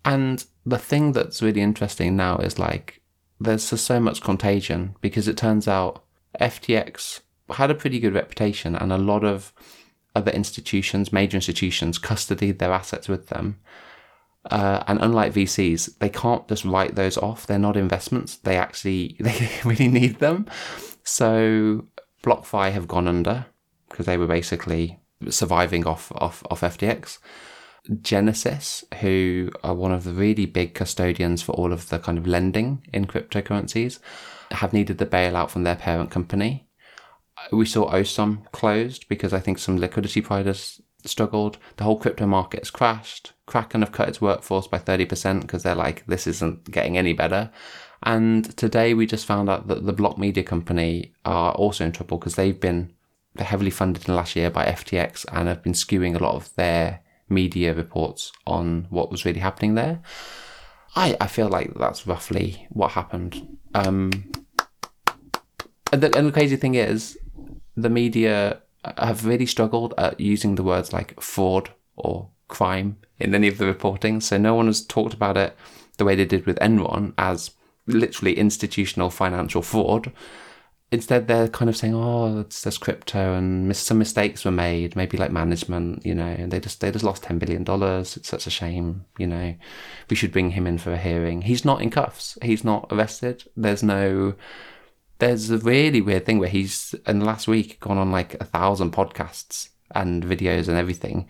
And 0.05 0.43
the 0.65 0.77
thing 0.77 1.13
that's 1.13 1.41
really 1.41 1.61
interesting 1.61 2.15
now 2.15 2.37
is 2.37 2.59
like 2.59 3.01
there's 3.39 3.69
just 3.69 3.85
so 3.85 3.99
much 3.99 4.21
contagion 4.21 4.95
because 5.01 5.27
it 5.27 5.37
turns 5.37 5.67
out 5.67 6.03
FTX 6.39 7.21
had 7.53 7.71
a 7.71 7.75
pretty 7.75 7.99
good 7.99 8.13
reputation 8.13 8.75
and 8.75 8.91
a 8.91 8.97
lot 8.97 9.23
of 9.23 9.53
other 10.15 10.31
institutions, 10.31 11.13
major 11.13 11.37
institutions, 11.37 11.99
custodied 11.99 12.59
their 12.59 12.71
assets 12.71 13.07
with 13.07 13.27
them. 13.27 13.59
Uh, 14.49 14.83
and 14.87 14.99
unlike 15.01 15.33
VCs, 15.33 15.99
they 15.99 16.09
can't 16.09 16.47
just 16.47 16.65
write 16.65 16.95
those 16.95 17.17
off. 17.17 17.45
They're 17.45 17.59
not 17.59 17.77
investments. 17.77 18.37
They 18.37 18.57
actually 18.57 19.15
they 19.19 19.49
really 19.63 19.87
need 19.87 20.19
them. 20.19 20.47
So 21.03 21.85
BlockFi 22.23 22.71
have 22.71 22.87
gone 22.87 23.07
under 23.07 23.45
because 23.89 24.05
they 24.05 24.17
were 24.17 24.27
basically 24.27 24.99
surviving 25.29 25.85
off, 25.85 26.11
off, 26.15 26.43
off 26.49 26.61
FTX. 26.61 27.19
Genesis, 28.01 28.83
who 29.01 29.49
are 29.63 29.73
one 29.73 29.91
of 29.91 30.03
the 30.03 30.13
really 30.13 30.45
big 30.45 30.75
custodians 30.75 31.41
for 31.41 31.53
all 31.53 31.73
of 31.73 31.89
the 31.89 31.97
kind 31.99 32.17
of 32.17 32.27
lending 32.27 32.85
in 32.93 33.05
cryptocurrencies, 33.05 33.99
have 34.51 34.73
needed 34.73 34.97
the 34.97 35.05
bailout 35.05 35.49
from 35.49 35.63
their 35.63 35.75
parent 35.75 36.11
company. 36.11 36.67
We 37.51 37.65
saw 37.65 37.91
OSOM 37.91 38.51
closed 38.51 39.07
because 39.07 39.33
I 39.33 39.39
think 39.39 39.59
some 39.59 39.77
liquidity 39.77 40.21
providers 40.21 40.81
struggled. 41.05 41.57
The 41.77 41.83
whole 41.83 41.97
crypto 41.97 42.25
market 42.25 42.61
has 42.61 42.71
crashed. 42.71 43.33
Kraken 43.45 43.81
have 43.81 43.91
cut 43.91 44.09
its 44.09 44.21
workforce 44.21 44.67
by 44.67 44.79
30% 44.79 45.41
because 45.41 45.63
they're 45.63 45.75
like, 45.75 46.05
this 46.05 46.27
isn't 46.27 46.71
getting 46.71 46.97
any 46.97 47.13
better. 47.13 47.51
And 48.03 48.55
today 48.57 48.93
we 48.93 49.05
just 49.05 49.25
found 49.25 49.49
out 49.49 49.67
that 49.67 49.85
the 49.85 49.93
Block 49.93 50.17
Media 50.17 50.43
Company 50.43 51.13
are 51.25 51.51
also 51.53 51.85
in 51.85 51.91
trouble 51.91 52.17
because 52.17 52.35
they've 52.35 52.59
been 52.59 52.93
heavily 53.37 53.69
funded 53.69 54.03
in 54.03 54.11
the 54.11 54.17
last 54.17 54.35
year 54.35 54.49
by 54.49 54.65
FTX 54.65 55.25
and 55.31 55.47
have 55.47 55.63
been 55.63 55.73
skewing 55.73 56.15
a 56.15 56.23
lot 56.23 56.35
of 56.35 56.53
their 56.55 57.01
media 57.29 57.73
reports 57.73 58.31
on 58.45 58.87
what 58.89 59.11
was 59.11 59.23
really 59.25 59.39
happening 59.39 59.75
there. 59.75 60.01
I, 60.95 61.15
I 61.21 61.27
feel 61.27 61.47
like 61.47 61.73
that's 61.75 62.05
roughly 62.05 62.67
what 62.69 62.91
happened. 62.91 63.57
Um, 63.73 64.11
and, 65.93 66.01
the, 66.01 66.17
and 66.17 66.27
the 66.27 66.31
crazy 66.31 66.57
thing 66.57 66.75
is, 66.75 67.17
the 67.81 67.89
media 67.89 68.61
have 68.97 69.25
really 69.25 69.45
struggled 69.45 69.93
at 69.97 70.19
using 70.19 70.55
the 70.55 70.63
words 70.63 70.91
like 70.91 71.19
fraud 71.21 71.69
or 71.95 72.29
crime 72.47 72.97
in 73.19 73.35
any 73.35 73.47
of 73.47 73.57
the 73.57 73.65
reporting. 73.65 74.19
So 74.21 74.37
no 74.37 74.55
one 74.55 74.67
has 74.67 74.85
talked 74.85 75.13
about 75.13 75.37
it 75.37 75.55
the 75.97 76.05
way 76.05 76.15
they 76.15 76.25
did 76.25 76.45
with 76.45 76.57
Enron 76.59 77.13
as 77.17 77.51
literally 77.85 78.37
institutional 78.37 79.09
financial 79.09 79.61
fraud 79.61 80.11
instead 80.91 81.27
they're 81.27 81.47
kind 81.47 81.69
of 81.69 81.77
saying, 81.77 81.95
"Oh, 81.95 82.39
it's 82.41 82.63
just 82.63 82.81
crypto, 82.81 83.33
and 83.33 83.67
mis- 83.67 83.79
some 83.79 83.97
mistakes 83.97 84.43
were 84.45 84.51
made, 84.51 84.95
maybe 84.95 85.17
like 85.17 85.31
management, 85.31 86.05
you 86.05 86.13
know, 86.13 86.25
and 86.25 86.51
they 86.51 86.59
just 86.59 86.81
they 86.81 86.91
just 86.91 87.05
lost 87.05 87.23
ten 87.23 87.39
billion 87.39 87.63
dollars. 87.63 88.17
It's 88.17 88.29
such 88.29 88.45
a 88.47 88.49
shame, 88.51 89.05
you 89.17 89.27
know. 89.27 89.55
We 90.09 90.15
should 90.15 90.31
bring 90.31 90.51
him 90.51 90.67
in 90.67 90.77
for 90.77 90.91
a 90.91 90.97
hearing. 90.97 91.43
He's 91.43 91.65
not 91.65 91.81
in 91.81 91.89
cuffs. 91.89 92.37
He's 92.41 92.63
not 92.63 92.87
arrested. 92.91 93.43
There's 93.55 93.83
no." 93.83 94.35
There's 95.21 95.51
a 95.51 95.59
really 95.59 96.01
weird 96.01 96.25
thing 96.25 96.39
where 96.39 96.49
he's 96.49 96.95
in 97.05 97.19
the 97.19 97.25
last 97.25 97.47
week 97.47 97.79
gone 97.79 97.99
on 97.99 98.11
like 98.11 98.33
a 98.41 98.43
thousand 98.43 98.91
podcasts 98.91 99.69
and 99.93 100.23
videos 100.23 100.67
and 100.67 100.77
everything, 100.77 101.27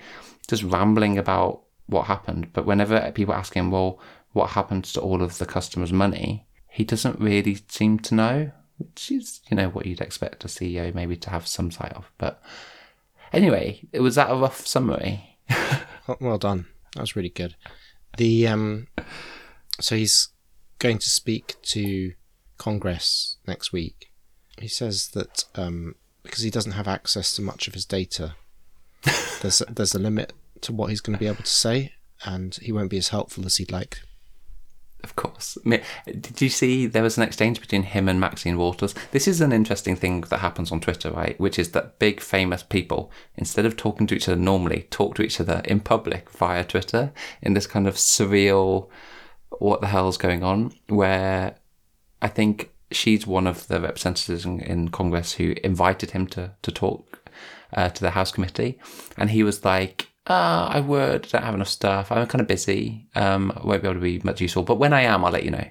just 0.48 0.64
rambling 0.64 1.18
about 1.18 1.64
what 1.88 2.06
happened. 2.06 2.54
But 2.54 2.66
whenever 2.66 3.12
people 3.12 3.34
ask 3.34 3.54
him, 3.54 3.70
well, 3.70 4.00
what 4.32 4.52
happened 4.52 4.86
to 4.86 5.02
all 5.02 5.22
of 5.22 5.40
the 5.40 5.46
customers' 5.46 5.92
money, 5.92 6.48
he 6.70 6.86
doesn't 6.86 7.20
really 7.20 7.58
seem 7.68 8.00
to 8.00 8.16
know 8.16 8.52
which 8.78 9.12
is, 9.12 9.42
you 9.50 9.58
know, 9.58 9.68
what 9.70 9.86
you'd 9.86 10.00
expect 10.00 10.46
a 10.46 10.48
CEO 10.48 10.96
maybe 10.96 11.18
to 11.18 11.30
have 11.30 11.46
some 11.46 11.70
sight 11.70 11.94
of. 11.94 12.10
But 12.18 12.42
anyway, 13.34 13.82
it 13.92 14.00
was 14.00 14.16
that 14.16 14.32
a 14.32 14.36
rough 14.36 14.66
summary. 14.66 15.38
well 16.22 16.38
done. 16.38 16.68
That 16.96 17.02
was 17.02 17.16
really 17.16 17.30
good. 17.30 17.56
The 18.16 18.48
um, 18.48 18.88
so 19.82 19.98
he's 19.98 20.30
going 20.80 20.98
to 21.00 21.10
speak 21.10 21.56
to 21.64 22.14
Congress 22.62 23.38
next 23.48 23.74
week. 23.74 24.12
He 24.58 24.68
says 24.68 25.10
that 25.10 25.46
um, 25.56 25.96
because 26.24 26.44
he 26.44 26.52
doesn't 26.52 26.74
have 26.74 26.88
access 26.88 27.36
to 27.36 27.42
much 27.42 27.68
of 27.68 27.74
his 27.74 27.86
data, 27.86 28.36
there's 29.42 29.64
there's 29.70 29.96
a 29.96 30.00
limit 30.00 30.34
to 30.62 30.72
what 30.72 30.92
he's 30.92 31.02
going 31.02 31.16
to 31.18 31.20
be 31.20 31.28
able 31.28 31.44
to 31.44 31.60
say, 31.66 31.94
and 32.24 32.56
he 32.62 32.72
won't 32.72 32.92
be 32.92 32.98
as 32.98 33.10
helpful 33.10 33.46
as 33.46 33.58
he'd 33.58 33.72
like 33.72 34.02
of 35.04 35.16
course. 35.16 35.58
Did 36.06 36.42
you 36.42 36.50
see 36.50 36.86
there 36.86 37.04
was 37.04 37.18
an 37.18 37.24
exchange 37.24 37.60
between 37.60 37.84
him 37.84 38.08
and 38.08 38.20
Maxine 38.20 38.58
Waters? 38.58 38.94
This 39.12 39.28
is 39.28 39.42
an 39.42 39.52
interesting 39.52 39.96
thing 39.96 40.22
that 40.22 40.40
happens 40.40 40.72
on 40.72 40.80
Twitter, 40.80 41.12
right? 41.12 41.40
Which 41.40 41.58
is 41.58 41.72
that 41.72 42.00
big 42.00 42.20
famous 42.20 42.64
people, 42.64 43.12
instead 43.36 43.66
of 43.66 43.76
talking 43.76 44.08
to 44.08 44.16
each 44.16 44.28
other 44.28 44.40
normally, 44.40 44.88
talk 44.90 45.16
to 45.16 45.24
each 45.24 45.40
other 45.40 45.62
in 45.66 45.80
public 45.80 46.30
via 46.30 46.64
Twitter 46.64 47.12
in 47.42 47.54
this 47.54 47.68
kind 47.68 47.88
of 47.88 47.96
surreal, 47.96 48.90
what 49.60 49.82
the 49.82 49.88
hell's 49.88 50.18
going 50.18 50.44
on? 50.44 50.72
Where 50.88 51.56
I 52.22 52.28
think 52.28 52.72
she's 52.92 53.26
one 53.26 53.48
of 53.48 53.68
the 53.68 53.80
representatives 53.80 54.46
in, 54.46 54.60
in 54.60 54.90
Congress 54.90 55.34
who 55.34 55.56
invited 55.64 56.12
him 56.12 56.28
to 56.28 56.52
to 56.62 56.72
talk 56.72 57.30
uh, 57.74 57.90
to 57.90 58.02
the 58.02 58.12
House 58.12 58.32
committee, 58.32 58.80
and 59.18 59.30
he 59.30 59.44
was 59.44 59.64
like, 59.66 60.08
uh, 60.28 60.70
I 60.72 60.80
would, 60.82 61.24
don't 61.24 61.44
have 61.44 61.56
enough 61.56 61.68
stuff. 61.68 62.12
I'm 62.12 62.28
kind 62.28 62.42
of 62.42 62.48
busy. 62.48 63.08
Um, 63.16 63.52
I 63.56 63.66
won't 63.66 63.82
be 63.82 63.88
able 63.88 64.00
to 64.00 64.04
be 64.04 64.22
much 64.24 64.42
useful, 64.42 64.64
but 64.64 64.78
when 64.78 64.94
I 64.94 65.02
am, 65.02 65.26
I'll 65.26 65.32
let 65.32 65.44
you 65.44 65.52
know. 65.52 65.68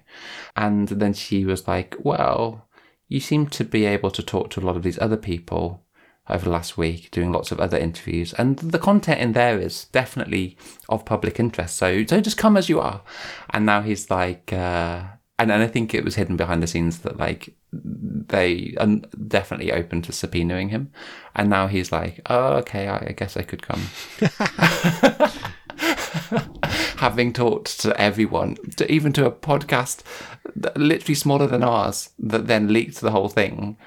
And 0.57 0.89
then 0.89 1.13
she 1.15 1.45
was 1.45 1.69
like, 1.69 1.95
Well, 2.01 2.69
you 3.09 3.21
seem 3.21 3.47
to 3.49 3.65
be 3.65 3.85
able 3.87 4.11
to 4.11 4.23
talk 4.23 4.51
to 4.51 4.61
a 4.61 4.67
lot 4.67 4.77
of 4.77 4.83
these 4.83 4.99
other 4.99 5.17
people 5.17 5.85
over 6.29 6.45
the 6.45 6.51
last 6.51 6.77
week, 6.77 7.11
doing 7.11 7.33
lots 7.33 7.51
of 7.51 7.61
other 7.61 7.79
interviews, 7.79 8.33
and 8.35 8.59
the 8.59 8.79
content 8.79 9.21
in 9.21 9.33
there 9.33 9.59
is 9.59 9.87
definitely 9.87 10.57
of 10.89 11.05
public 11.05 11.41
interest. 11.41 11.77
So, 11.77 12.05
so 12.07 12.21
just 12.21 12.39
come 12.39 12.57
as 12.57 12.69
you 12.69 12.81
are. 12.81 13.03
And 13.51 13.67
now 13.67 13.83
he's 13.83 14.11
like, 14.11 14.53
uh, 14.53 15.03
and, 15.41 15.51
and 15.51 15.63
I 15.63 15.67
think 15.69 15.95
it 15.95 16.05
was 16.05 16.17
hidden 16.17 16.37
behind 16.37 16.63
the 16.63 16.67
scenes 16.67 16.99
that 16.99 17.17
like 17.17 17.55
they 17.73 18.75
are 18.79 18.97
definitely 19.27 19.73
open 19.73 20.03
to 20.03 20.13
subpoenaing 20.13 20.69
him, 20.69 20.93
and 21.35 21.49
now 21.49 21.67
he's 21.67 21.91
like, 21.91 22.21
oh 22.27 22.57
okay, 22.57 22.89
I, 22.89 23.07
I 23.09 23.15
guess 23.17 23.39
I 23.39 23.43
could 23.43 23.63
come. 23.63 23.81
Having 26.99 27.33
talked 27.33 27.81
to 27.81 27.99
everyone, 27.99 28.59
to 28.77 28.93
even 28.93 29.15
to 29.15 29.25
a 29.25 29.33
podcast 29.33 30.03
literally 30.77 31.15
smaller 31.15 31.47
than 31.47 31.65
ours, 31.65 32.11
that 32.19 32.47
then 32.47 32.71
leaked 32.71 33.01
the 33.01 33.13
whole 33.13 33.31
thing 33.31 33.79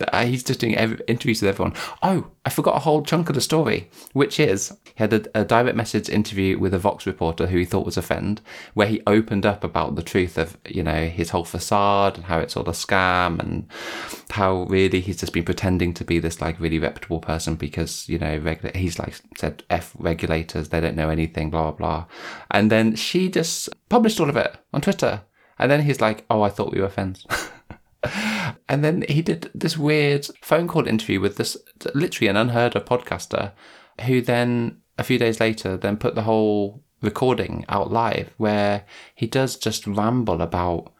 Uh, 0.00 0.24
he's 0.24 0.42
just 0.42 0.60
doing 0.60 0.76
every, 0.76 0.98
interviews 1.06 1.42
with 1.42 1.50
everyone. 1.50 1.74
Oh, 2.02 2.30
I 2.44 2.50
forgot 2.50 2.76
a 2.76 2.80
whole 2.80 3.02
chunk 3.02 3.28
of 3.28 3.34
the 3.34 3.40
story, 3.40 3.90
which 4.12 4.40
is 4.40 4.76
he 4.84 4.92
had 4.96 5.12
a, 5.12 5.40
a, 5.40 5.44
direct 5.44 5.76
message 5.76 6.08
interview 6.08 6.58
with 6.58 6.72
a 6.74 6.78
Vox 6.78 7.06
reporter 7.06 7.46
who 7.46 7.58
he 7.58 7.64
thought 7.64 7.84
was 7.84 7.96
a 7.96 8.02
friend, 8.02 8.40
where 8.74 8.86
he 8.86 9.02
opened 9.06 9.44
up 9.44 9.64
about 9.64 9.96
the 9.96 10.02
truth 10.02 10.38
of 10.38 10.56
you 10.66 10.82
know 10.82 11.06
his 11.06 11.30
whole 11.30 11.44
facade 11.44 12.16
and 12.16 12.26
how 12.26 12.38
it's 12.38 12.56
all 12.56 12.68
a 12.68 12.72
scam 12.72 13.38
and 13.38 13.66
how 14.30 14.62
really 14.64 15.00
he's 15.00 15.18
just 15.18 15.32
been 15.32 15.44
pretending 15.44 15.92
to 15.94 16.04
be 16.04 16.18
this 16.18 16.40
like 16.40 16.60
really 16.60 16.78
reputable 16.78 17.20
person 17.20 17.54
because 17.54 18.08
you 18.08 18.18
know 18.18 18.40
he's 18.74 18.98
like 18.98 19.14
said 19.36 19.62
f 19.70 19.92
regulators 19.98 20.68
they 20.68 20.80
don't 20.80 20.96
know 20.96 21.10
anything 21.10 21.50
blah 21.50 21.70
blah 21.70 21.72
blah, 21.72 22.06
and 22.50 22.70
then 22.70 22.94
she 22.94 23.28
just 23.28 23.68
published 23.88 24.20
all 24.20 24.30
of 24.30 24.36
it 24.36 24.56
on 24.72 24.80
Twitter, 24.80 25.22
and 25.58 25.70
then 25.70 25.82
he's 25.82 26.00
like, 26.00 26.24
oh 26.30 26.42
I 26.42 26.48
thought 26.48 26.72
we 26.72 26.80
were 26.80 26.88
friends. 26.88 27.26
and 28.68 28.84
then 28.84 29.04
he 29.08 29.22
did 29.22 29.50
this 29.54 29.76
weird 29.76 30.26
phone 30.40 30.68
call 30.68 30.86
interview 30.86 31.20
with 31.20 31.36
this 31.36 31.56
literally 31.94 32.28
an 32.28 32.36
unheard 32.36 32.76
of 32.76 32.84
podcaster 32.84 33.52
who 34.06 34.20
then 34.20 34.80
a 34.98 35.04
few 35.04 35.18
days 35.18 35.40
later 35.40 35.76
then 35.76 35.96
put 35.96 36.14
the 36.14 36.22
whole 36.22 36.82
recording 37.02 37.64
out 37.68 37.90
live 37.90 38.30
where 38.36 38.84
he 39.14 39.26
does 39.26 39.56
just 39.56 39.86
ramble 39.86 40.40
about 40.42 40.92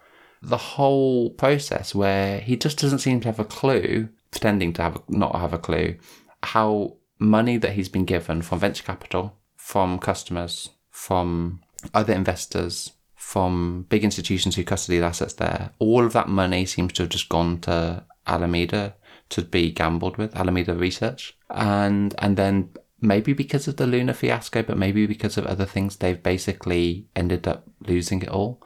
the 0.42 0.56
whole 0.56 1.30
process 1.30 1.94
where 1.94 2.40
he 2.40 2.56
just 2.56 2.78
doesn't 2.78 3.00
seem 3.00 3.20
to 3.20 3.28
have 3.28 3.40
a 3.40 3.44
clue 3.44 4.08
pretending 4.30 4.72
to 4.72 4.82
have 4.82 5.02
not 5.08 5.34
have 5.34 5.52
a 5.52 5.58
clue 5.58 5.96
how 6.42 6.96
money 7.18 7.56
that 7.56 7.72
he's 7.72 7.88
been 7.88 8.04
given 8.04 8.40
from 8.42 8.60
venture 8.60 8.84
capital 8.84 9.36
from 9.56 9.98
customers 9.98 10.70
from 10.90 11.60
other 11.94 12.12
investors 12.12 12.92
from 13.28 13.84
big 13.90 14.04
institutions 14.04 14.56
who 14.56 14.64
custody 14.64 14.98
the 14.98 15.04
assets 15.04 15.34
there, 15.34 15.70
all 15.78 16.02
of 16.06 16.14
that 16.14 16.30
money 16.30 16.64
seems 16.64 16.94
to 16.94 17.02
have 17.02 17.10
just 17.10 17.28
gone 17.28 17.60
to 17.60 18.02
Alameda 18.26 18.94
to 19.28 19.42
be 19.42 19.70
gambled 19.70 20.16
with, 20.16 20.34
Alameda 20.34 20.74
Research. 20.74 21.36
And 21.50 22.14
and 22.20 22.38
then 22.38 22.70
maybe 23.02 23.34
because 23.34 23.68
of 23.68 23.76
the 23.76 23.86
Luna 23.86 24.14
fiasco, 24.14 24.62
but 24.62 24.78
maybe 24.78 25.04
because 25.04 25.36
of 25.36 25.44
other 25.44 25.66
things, 25.66 25.96
they've 25.96 26.22
basically 26.22 27.06
ended 27.14 27.46
up 27.46 27.68
losing 27.86 28.22
it 28.22 28.30
all. 28.30 28.62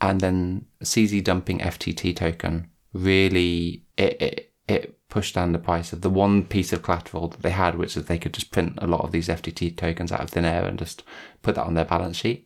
And 0.00 0.20
then 0.20 0.66
CZ 0.84 1.24
dumping 1.24 1.58
FTT 1.58 2.14
token 2.14 2.70
really 2.92 3.82
it, 3.96 4.22
it 4.22 4.52
it 4.68 5.00
pushed 5.08 5.34
down 5.34 5.50
the 5.50 5.58
price 5.58 5.92
of 5.92 6.02
the 6.02 6.10
one 6.10 6.44
piece 6.44 6.72
of 6.72 6.82
collateral 6.82 7.26
that 7.26 7.42
they 7.42 7.50
had, 7.50 7.74
which 7.74 7.96
is 7.96 8.04
they 8.04 8.18
could 8.18 8.34
just 8.34 8.52
print 8.52 8.78
a 8.78 8.86
lot 8.86 9.00
of 9.00 9.10
these 9.10 9.26
FTT 9.26 9.76
tokens 9.76 10.12
out 10.12 10.20
of 10.20 10.30
thin 10.30 10.44
air 10.44 10.64
and 10.64 10.78
just 10.78 11.02
put 11.42 11.56
that 11.56 11.66
on 11.66 11.74
their 11.74 11.84
balance 11.84 12.18
sheet 12.18 12.45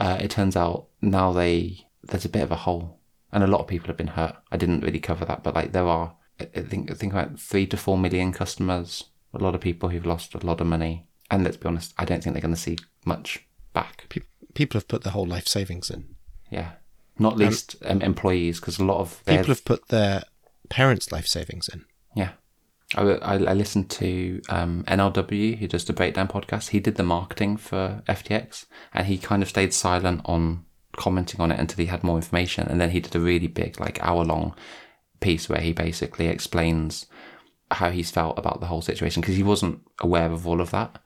uh, 0.00 0.18
it 0.20 0.30
turns 0.30 0.56
out 0.56 0.86
now 1.00 1.32
they 1.32 1.86
there's 2.02 2.24
a 2.24 2.30
bit 2.30 2.42
of 2.42 2.50
a 2.50 2.56
hole, 2.56 2.98
and 3.32 3.44
a 3.44 3.46
lot 3.46 3.60
of 3.60 3.66
people 3.66 3.86
have 3.88 3.96
been 3.96 4.08
hurt. 4.08 4.36
I 4.50 4.56
didn't 4.56 4.80
really 4.80 5.00
cover 5.00 5.24
that, 5.26 5.42
but 5.42 5.54
like 5.54 5.72
there 5.72 5.86
are, 5.86 6.14
I 6.40 6.62
think 6.62 6.90
I 6.90 6.94
think 6.94 7.12
about 7.12 7.38
three 7.38 7.66
to 7.68 7.76
four 7.76 7.98
million 7.98 8.32
customers. 8.32 9.04
A 9.32 9.38
lot 9.38 9.54
of 9.54 9.60
people 9.60 9.90
who've 9.90 10.06
lost 10.06 10.34
a 10.34 10.44
lot 10.44 10.60
of 10.60 10.66
money, 10.66 11.06
and 11.30 11.44
let's 11.44 11.56
be 11.56 11.68
honest, 11.68 11.94
I 11.98 12.04
don't 12.04 12.22
think 12.22 12.34
they're 12.34 12.42
going 12.42 12.54
to 12.54 12.60
see 12.60 12.78
much 13.04 13.46
back. 13.72 14.06
People 14.54 14.78
have 14.78 14.88
put 14.88 15.04
their 15.04 15.12
whole 15.12 15.26
life 15.26 15.46
savings 15.46 15.90
in. 15.90 16.16
Yeah, 16.50 16.72
not 17.18 17.36
least 17.36 17.76
um, 17.84 18.02
employees, 18.02 18.58
because 18.58 18.80
a 18.80 18.84
lot 18.84 18.98
of 18.98 19.24
people 19.24 19.46
have 19.46 19.64
put 19.64 19.88
their 19.88 20.24
parents' 20.68 21.12
life 21.12 21.26
savings 21.26 21.68
in. 21.68 21.84
Yeah. 22.16 22.32
I, 22.96 23.02
I, 23.02 23.54
listened 23.54 23.88
to 23.90 24.42
um, 24.48 24.84
who 24.86 25.68
does 25.68 25.84
the 25.84 25.92
Breakdown 25.92 26.26
podcast. 26.26 26.70
He 26.70 26.80
did 26.80 26.96
the 26.96 27.04
marketing 27.04 27.56
for 27.56 28.02
FTX 28.08 28.66
and 28.92 29.06
he 29.06 29.16
kind 29.16 29.42
of 29.42 29.48
stayed 29.48 29.72
silent 29.72 30.22
on 30.24 30.64
commenting 30.96 31.40
on 31.40 31.52
it 31.52 31.60
until 31.60 31.76
he 31.76 31.86
had 31.86 32.02
more 32.02 32.16
information. 32.16 32.66
And 32.66 32.80
then 32.80 32.90
he 32.90 33.00
did 33.00 33.14
a 33.14 33.20
really 33.20 33.46
big, 33.46 33.78
like 33.78 34.02
hour 34.02 34.24
long 34.24 34.56
piece 35.20 35.48
where 35.48 35.60
he 35.60 35.72
basically 35.72 36.26
explains 36.26 37.06
how 37.70 37.90
he's 37.90 38.10
felt 38.10 38.38
about 38.38 38.60
the 38.60 38.66
whole 38.66 38.82
situation 38.82 39.20
because 39.20 39.36
he 39.36 39.42
wasn't 39.44 39.80
aware 40.00 40.32
of 40.32 40.46
all 40.46 40.60
of 40.60 40.72
that. 40.72 41.00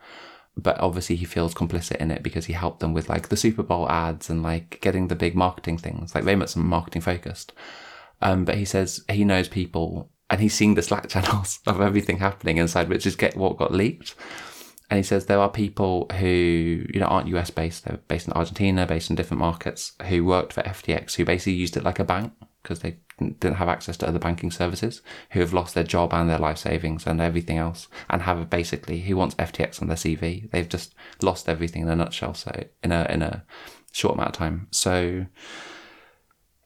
But 0.57 0.79
obviously, 0.81 1.17
he 1.17 1.25
feels 1.25 1.53
complicit 1.53 1.97
in 1.97 2.13
it 2.13 2.23
because 2.23 2.47
he 2.47 2.53
helped 2.53 2.79
them 2.79 2.95
with 2.95 3.09
like 3.09 3.29
the 3.29 3.37
Super 3.37 3.65
Bowl 3.65 3.91
ads 3.91 4.31
and 4.31 4.43
like 4.43 4.81
getting 4.81 5.09
the 5.09 5.17
big 5.17 5.35
marketing 5.35 5.79
things, 5.79 6.15
like 6.15 6.23
very 6.23 6.37
much 6.37 6.57
marketing 6.57 7.03
focused. 7.03 7.53
Um, 8.23 8.45
but 8.45 8.55
he 8.55 8.65
says 8.65 9.05
he 9.11 9.25
knows 9.25 9.49
people 9.49 10.11
and 10.31 10.41
he's 10.41 10.55
seeing 10.55 10.75
the 10.75 10.83
Slack 10.83 11.09
channels 11.15 11.61
of 11.67 11.81
everything 11.81 12.19
happening 12.19 12.59
inside, 12.59 12.89
which 12.89 13.07
is 13.07 13.17
get 13.17 13.37
what 13.37 13.57
got 13.57 13.73
leaked. 13.73 14.15
And 14.91 14.99
he 14.99 15.03
says 15.03 15.27
there 15.27 15.41
are 15.41 15.49
people 15.49 16.07
who 16.19 16.87
you 16.93 17.01
know 17.01 17.07
aren't 17.07 17.29
US 17.29 17.51
based; 17.51 17.85
they're 17.85 18.01
based 18.09 18.27
in 18.27 18.33
Argentina, 18.35 18.87
based 18.87 19.11
in 19.11 19.17
different 19.17 19.41
markets, 19.41 19.93
who 20.09 20.25
worked 20.25 20.53
for 20.53 20.63
FTX, 20.63 21.15
who 21.15 21.25
basically 21.25 21.55
used 21.55 21.77
it 21.77 21.85
like 21.85 21.99
a 21.99 22.05
bank 22.05 22.33
because 22.63 22.81
they 22.81 22.97
didn't 23.19 23.57
have 23.57 23.69
access 23.69 23.97
to 23.99 24.09
other 24.09 24.19
banking 24.19 24.51
services, 24.51 25.03
who 25.31 25.41
have 25.41 25.53
lost 25.53 25.75
their 25.75 25.85
job 25.85 26.15
and 26.15 26.31
their 26.31 26.39
life 26.39 26.57
savings 26.57 27.07
and 27.07 27.21
everything 27.21 27.59
else, 27.59 27.89
and 28.09 28.23
have 28.23 28.49
basically 28.49 29.01
who 29.01 29.17
wants 29.17 29.35
FTX 29.35 29.83
on 29.83 29.89
their 29.89 29.97
CV. 29.97 30.51
They've 30.51 30.69
just 30.69 30.95
lost 31.23 31.49
everything 31.49 31.83
in 31.83 31.89
a 31.89 31.97
nutshell. 31.97 32.35
So 32.35 32.51
in 32.83 32.93
a 32.93 33.07
in 33.11 33.23
a 33.23 33.45
short 33.93 34.15
amount 34.15 34.31
of 34.31 34.37
time. 34.37 34.69
So 34.71 35.27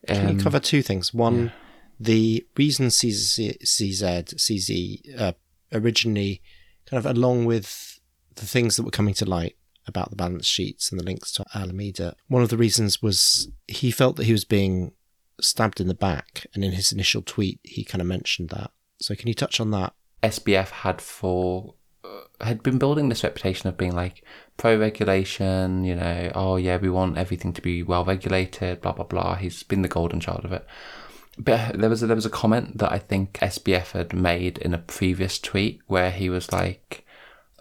um, 0.08 0.16
can 0.16 0.28
you 0.28 0.34
um, 0.34 0.40
cover 0.40 0.58
two 0.58 0.82
things? 0.82 1.12
One. 1.12 1.46
Yeah 1.46 1.50
the 1.98 2.46
reason 2.56 2.86
CZ, 2.86 3.62
CZ, 3.62 4.34
CZ 4.34 5.20
uh, 5.20 5.32
originally, 5.72 6.42
kind 6.86 7.04
of 7.04 7.06
along 7.06 7.44
with 7.44 8.00
the 8.36 8.46
things 8.46 8.76
that 8.76 8.84
were 8.84 8.90
coming 8.90 9.14
to 9.14 9.24
light 9.24 9.56
about 9.86 10.10
the 10.10 10.16
balance 10.16 10.46
sheets 10.46 10.90
and 10.90 11.00
the 11.00 11.04
links 11.04 11.32
to 11.32 11.44
Alameda, 11.54 12.14
one 12.28 12.42
of 12.42 12.50
the 12.50 12.56
reasons 12.56 13.02
was 13.02 13.48
he 13.66 13.90
felt 13.90 14.16
that 14.16 14.26
he 14.26 14.32
was 14.32 14.44
being 14.44 14.92
stabbed 15.40 15.80
in 15.80 15.88
the 15.88 15.94
back. 15.94 16.46
And 16.54 16.64
in 16.64 16.72
his 16.72 16.92
initial 16.92 17.22
tweet, 17.22 17.60
he 17.62 17.84
kind 17.84 18.00
of 18.00 18.06
mentioned 18.06 18.50
that. 18.50 18.70
So 19.00 19.14
can 19.14 19.28
you 19.28 19.34
touch 19.34 19.60
on 19.60 19.70
that? 19.72 19.94
SBF 20.22 20.68
had 20.68 21.00
for 21.00 21.74
uh, 22.04 22.44
had 22.44 22.62
been 22.62 22.78
building 22.78 23.08
this 23.08 23.22
reputation 23.22 23.68
of 23.68 23.76
being 23.76 23.94
like 23.94 24.24
pro 24.56 24.76
regulation, 24.76 25.84
you 25.84 25.94
know, 25.94 26.32
oh 26.34 26.56
yeah, 26.56 26.76
we 26.76 26.90
want 26.90 27.18
everything 27.18 27.52
to 27.52 27.62
be 27.62 27.82
well 27.82 28.04
regulated, 28.04 28.80
blah 28.80 28.92
blah 28.92 29.04
blah. 29.04 29.36
He's 29.36 29.62
been 29.62 29.82
the 29.82 29.88
golden 29.88 30.18
child 30.18 30.44
of 30.44 30.52
it. 30.52 30.66
But 31.38 31.78
there 31.78 31.88
was 31.88 32.02
a, 32.02 32.06
there 32.06 32.16
was 32.16 32.26
a 32.26 32.30
comment 32.30 32.78
that 32.78 32.92
I 32.92 32.98
think 32.98 33.34
SBF 33.34 33.92
had 33.92 34.12
made 34.12 34.58
in 34.58 34.74
a 34.74 34.78
previous 34.78 35.38
tweet 35.38 35.80
where 35.86 36.10
he 36.10 36.28
was 36.28 36.52
like, 36.52 37.06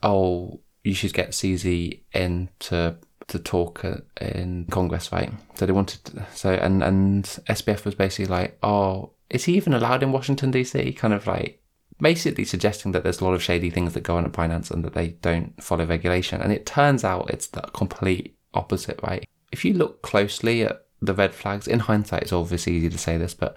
"Oh, 0.02 0.62
you 0.84 0.94
should 0.94 1.14
get 1.14 1.32
CZ 1.32 2.02
in 2.14 2.50
to 2.60 2.98
to 3.28 3.40
talk 3.40 3.86
in 4.20 4.66
Congress, 4.72 5.12
right?" 5.12 5.32
So 5.56 5.66
they 5.66 5.72
wanted 5.74 6.04
to, 6.06 6.26
so 6.34 6.52
and 6.54 6.82
and 6.82 7.24
SBF 7.48 7.86
was 7.86 7.94
basically 7.94 8.34
like, 8.34 8.58
"Oh, 8.64 9.12
is 9.30 9.44
he 9.46 9.56
even 9.56 9.74
allowed 9.74 10.02
in 10.02 10.12
Washington 10.12 10.50
D.C.?" 10.50 10.94
Kind 10.94 11.14
of 11.14 11.28
like 11.28 11.62
basically 12.00 12.46
suggesting 12.46 12.92
that 12.92 13.04
there's 13.04 13.22
a 13.22 13.24
lot 13.24 13.34
of 13.34 13.44
shady 13.44 13.70
things 13.70 13.94
that 13.94 14.04
go 14.04 14.18
on 14.18 14.26
at 14.26 14.32
Binance 14.32 14.72
and 14.72 14.84
that 14.86 14.94
they 14.94 15.10
don't 15.10 15.62
follow 15.64 15.86
regulation. 15.86 16.42
And 16.42 16.52
it 16.52 16.66
turns 16.66 17.04
out 17.04 17.30
it's 17.30 17.48
the 17.48 17.62
complete 17.62 18.36
opposite, 18.54 19.00
right? 19.04 19.28
If 19.52 19.66
you 19.66 19.74
look 19.74 20.02
closely 20.02 20.64
at 20.64 20.87
the 21.02 21.14
red 21.14 21.34
flags. 21.34 21.68
In 21.68 21.80
hindsight, 21.80 22.24
it's 22.24 22.34
obviously 22.34 22.74
easy 22.74 22.90
to 22.90 22.98
say 22.98 23.18
this, 23.18 23.34
but 23.34 23.56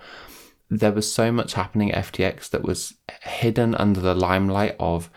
there 0.68 0.93
was 0.93 1.12
so 1.12 1.32
much 1.32 1.55
happening 1.55 1.93
at 1.93 2.12
FTX 2.12 2.51
that 2.51 2.62
was 2.62 2.95
hidden 3.22 3.74
under 3.74 4.01
the 4.01 4.14
limelight 4.14 4.76
of 4.78 5.11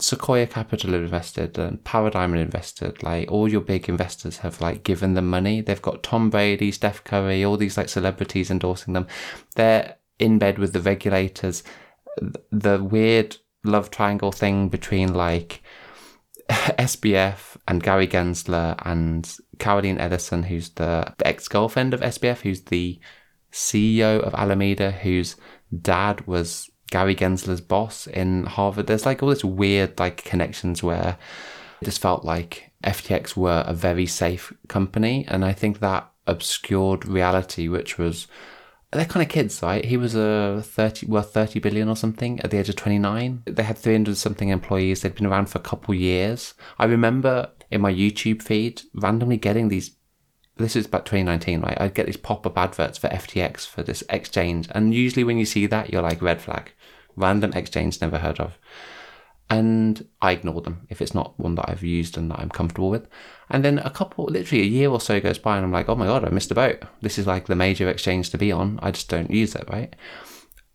Sequoia 0.00 0.46
Capital 0.46 0.94
invested 0.94 1.58
and 1.58 1.82
Paradigm 1.84 2.34
invested. 2.34 3.02
Like 3.02 3.30
all 3.30 3.48
your 3.48 3.60
big 3.60 3.88
investors 3.88 4.38
have 4.38 4.60
like 4.60 4.84
given 4.84 5.14
them 5.14 5.28
money. 5.28 5.60
They've 5.60 5.80
got 5.80 6.02
Tom 6.02 6.30
Brady, 6.30 6.70
Steph 6.72 7.04
Curry, 7.04 7.44
all 7.44 7.56
these 7.56 7.76
like 7.76 7.88
celebrities 7.88 8.50
endorsing 8.50 8.92
them. 8.92 9.06
They're 9.56 9.96
in 10.18 10.38
bed 10.38 10.58
with 10.58 10.72
the 10.72 10.80
regulators. 10.80 11.62
The 12.50 12.82
weird 12.82 13.36
love 13.64 13.90
triangle 13.90 14.32
thing 14.32 14.68
between 14.68 15.14
like 15.14 15.62
SBF 16.78 17.56
and 17.66 17.82
Gary 17.82 18.06
Gensler 18.06 18.74
and 18.84 19.36
Caroline 19.58 19.98
Ellison, 19.98 20.44
who's 20.44 20.70
the, 20.70 21.12
the 21.18 21.26
ex 21.26 21.48
girlfriend 21.48 21.94
of 21.94 22.00
SBF, 22.00 22.40
who's 22.40 22.62
the 22.62 22.98
CEO 23.52 24.20
of 24.20 24.34
Alameda, 24.34 24.90
whose 24.90 25.36
dad 25.82 26.26
was 26.26 26.70
Gary 26.90 27.14
Gensler's 27.14 27.60
boss 27.60 28.06
in 28.06 28.44
Harvard. 28.44 28.86
There's 28.86 29.06
like 29.06 29.22
all 29.22 29.28
this 29.28 29.44
weird 29.44 29.98
like 29.98 30.24
connections 30.24 30.82
where 30.82 31.18
it 31.80 31.84
just 31.84 32.00
felt 32.00 32.24
like 32.24 32.72
FTX 32.84 33.36
were 33.36 33.64
a 33.66 33.74
very 33.74 34.06
safe 34.06 34.52
company. 34.68 35.26
And 35.28 35.44
I 35.44 35.52
think 35.52 35.80
that 35.80 36.10
obscured 36.26 37.06
reality, 37.06 37.68
which 37.68 37.98
was 37.98 38.26
they're 38.92 39.04
kind 39.04 39.22
of 39.22 39.28
kids, 39.28 39.62
right? 39.62 39.84
He 39.84 39.96
was 39.96 40.14
a 40.14 40.62
30, 40.64 41.06
worth 41.06 41.32
30 41.32 41.60
billion 41.60 41.88
or 41.88 41.96
something 41.96 42.40
at 42.40 42.50
the 42.50 42.58
age 42.58 42.68
of 42.68 42.76
29. 42.76 43.42
They 43.44 43.62
had 43.62 43.76
300 43.76 44.16
something 44.16 44.48
employees. 44.48 45.02
They'd 45.02 45.14
been 45.14 45.26
around 45.26 45.46
for 45.46 45.58
a 45.58 45.62
couple 45.62 45.94
years. 45.94 46.54
I 46.78 46.86
remember 46.86 47.50
in 47.70 47.82
my 47.82 47.92
YouTube 47.92 48.42
feed 48.42 48.82
randomly 48.94 49.36
getting 49.36 49.68
these. 49.68 49.92
This 50.56 50.74
is 50.74 50.86
about 50.86 51.06
2019, 51.06 51.60
right? 51.60 51.80
I'd 51.80 51.94
get 51.94 52.06
these 52.06 52.16
pop 52.16 52.44
up 52.46 52.58
adverts 52.58 52.98
for 52.98 53.08
FTX 53.08 53.66
for 53.66 53.82
this 53.82 54.02
exchange. 54.08 54.68
And 54.72 54.92
usually 54.92 55.22
when 55.22 55.38
you 55.38 55.44
see 55.44 55.66
that, 55.66 55.92
you're 55.92 56.02
like, 56.02 56.20
red 56.20 56.40
flag. 56.40 56.72
Random 57.14 57.52
exchange 57.52 58.00
never 58.00 58.18
heard 58.18 58.40
of 58.40 58.58
and 59.50 60.06
I 60.20 60.32
ignore 60.32 60.60
them 60.60 60.86
if 60.90 61.00
it's 61.00 61.14
not 61.14 61.38
one 61.38 61.54
that 61.54 61.70
I've 61.70 61.82
used 61.82 62.18
and 62.18 62.30
that 62.30 62.38
I'm 62.38 62.50
comfortable 62.50 62.90
with. 62.90 63.08
And 63.48 63.64
then 63.64 63.78
a 63.78 63.90
couple, 63.90 64.26
literally 64.26 64.62
a 64.62 64.66
year 64.66 64.90
or 64.90 65.00
so 65.00 65.20
goes 65.20 65.38
by, 65.38 65.56
and 65.56 65.64
I'm 65.64 65.72
like, 65.72 65.88
oh 65.88 65.94
my 65.94 66.06
god, 66.06 66.24
I 66.24 66.30
missed 66.30 66.50
a 66.50 66.54
boat. 66.54 66.82
This 67.00 67.18
is 67.18 67.26
like 67.26 67.46
the 67.46 67.56
major 67.56 67.88
exchange 67.88 68.30
to 68.30 68.38
be 68.38 68.52
on. 68.52 68.78
I 68.82 68.90
just 68.90 69.08
don't 69.08 69.30
use 69.30 69.54
it, 69.54 69.68
right? 69.70 69.94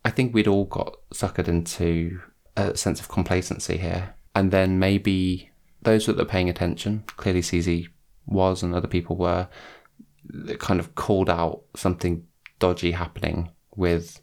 I 0.04 0.10
think 0.10 0.34
we'd 0.34 0.48
all 0.48 0.66
got 0.66 0.96
suckered 1.14 1.48
into 1.48 2.20
a 2.58 2.76
sense 2.76 3.00
of 3.00 3.10
complacency 3.10 3.78
here, 3.78 4.16
and 4.36 4.52
then 4.52 4.80
maybe 4.80 5.52
those 5.84 6.06
that 6.08 6.20
are 6.20 6.26
paying 6.26 6.50
attention, 6.50 7.04
clearly 7.18 7.42
CZ 7.42 7.88
was, 8.26 8.64
and 8.64 8.74
other 8.74 8.88
people 8.88 9.18
were, 9.18 9.48
kind 10.58 10.80
of 10.80 10.96
called 10.96 11.30
out 11.30 11.64
something 11.76 12.26
dodgy 12.58 12.92
happening 12.92 13.52
with 13.76 14.22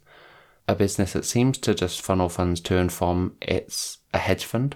a 0.67 0.75
business 0.75 1.13
that 1.13 1.25
seems 1.25 1.57
to 1.59 1.73
just 1.73 2.01
funnel 2.01 2.29
funds 2.29 2.59
to 2.61 2.77
and 2.77 2.91
from 2.91 3.35
its 3.41 3.99
a 4.13 4.17
hedge 4.17 4.45
fund, 4.45 4.75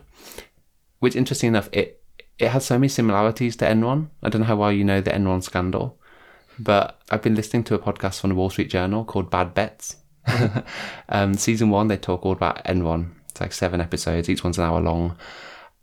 which 0.99 1.15
interesting 1.15 1.49
enough, 1.49 1.69
it 1.71 2.01
it 2.38 2.49
has 2.49 2.65
so 2.65 2.77
many 2.77 2.89
similarities 2.89 3.55
to 3.57 3.65
Enron. 3.65 4.09
I 4.21 4.29
don't 4.29 4.41
know 4.41 4.47
how 4.47 4.57
well 4.57 4.71
you 4.71 4.83
know 4.83 5.01
the 5.01 5.11
Enron 5.11 5.41
scandal, 5.41 5.97
but 6.59 6.99
I've 7.09 7.21
been 7.21 7.36
listening 7.36 7.63
to 7.65 7.75
a 7.75 7.79
podcast 7.79 8.19
from 8.19 8.31
the 8.31 8.36
Wall 8.36 8.49
Street 8.49 8.69
Journal 8.69 9.05
called 9.05 9.31
Bad 9.31 9.53
Bets. 9.53 9.97
um, 11.09 11.36
season 11.36 11.69
one, 11.69 11.88
they 11.88 11.97
talk 11.97 12.25
all 12.25 12.33
about 12.33 12.63
Enron. 12.65 13.11
It's 13.29 13.41
like 13.41 13.53
seven 13.53 13.79
episodes, 13.79 14.29
each 14.29 14.43
one's 14.43 14.57
an 14.57 14.65
hour 14.65 14.81
long. 14.81 15.17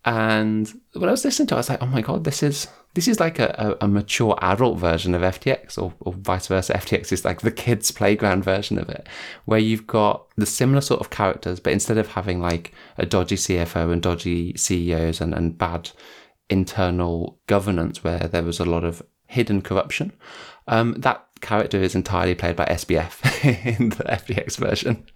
And 0.04 0.70
when 0.94 1.08
I 1.08 1.12
was 1.12 1.24
listening 1.24 1.46
to 1.48 1.54
it, 1.54 1.56
I 1.56 1.60
was 1.60 1.68
like, 1.70 1.82
oh 1.82 1.86
my 1.86 2.02
God, 2.02 2.24
this 2.24 2.42
is 2.42 2.66
this 2.94 3.08
is 3.08 3.20
like 3.20 3.38
a, 3.38 3.76
a, 3.80 3.86
a, 3.86 3.88
mature 3.88 4.38
adult 4.42 4.78
version 4.78 5.14
of 5.14 5.22
FTX, 5.22 5.80
or, 5.80 5.94
or 6.00 6.12
vice 6.12 6.46
versa. 6.46 6.74
FTX 6.74 7.10
is 7.12 7.24
like 7.24 7.40
the 7.40 7.50
kids' 7.50 7.90
playground 7.90 8.44
version 8.44 8.78
of 8.78 8.88
it, 8.90 9.06
where 9.46 9.58
you've 9.58 9.86
got 9.86 10.26
the 10.36 10.46
similar 10.46 10.82
sort 10.82 11.00
of 11.00 11.10
characters, 11.10 11.58
but 11.58 11.72
instead 11.72 11.96
of 11.96 12.08
having 12.08 12.40
like 12.40 12.72
a 12.98 13.06
dodgy 13.06 13.36
CFO 13.36 13.92
and 13.92 14.02
dodgy 14.02 14.54
CEOs 14.56 15.20
and, 15.20 15.32
and 15.32 15.56
bad 15.56 15.90
internal 16.50 17.38
governance, 17.46 18.04
where 18.04 18.28
there 18.28 18.42
was 18.42 18.60
a 18.60 18.64
lot 18.64 18.84
of 18.84 19.02
hidden 19.26 19.62
corruption, 19.62 20.12
um, 20.68 20.94
that 20.98 21.26
character 21.40 21.80
is 21.80 21.94
entirely 21.94 22.34
played 22.34 22.56
by 22.56 22.66
SBF 22.66 23.44
in 23.78 23.88
the 23.88 24.04
FTX 24.04 24.58
version. 24.58 25.06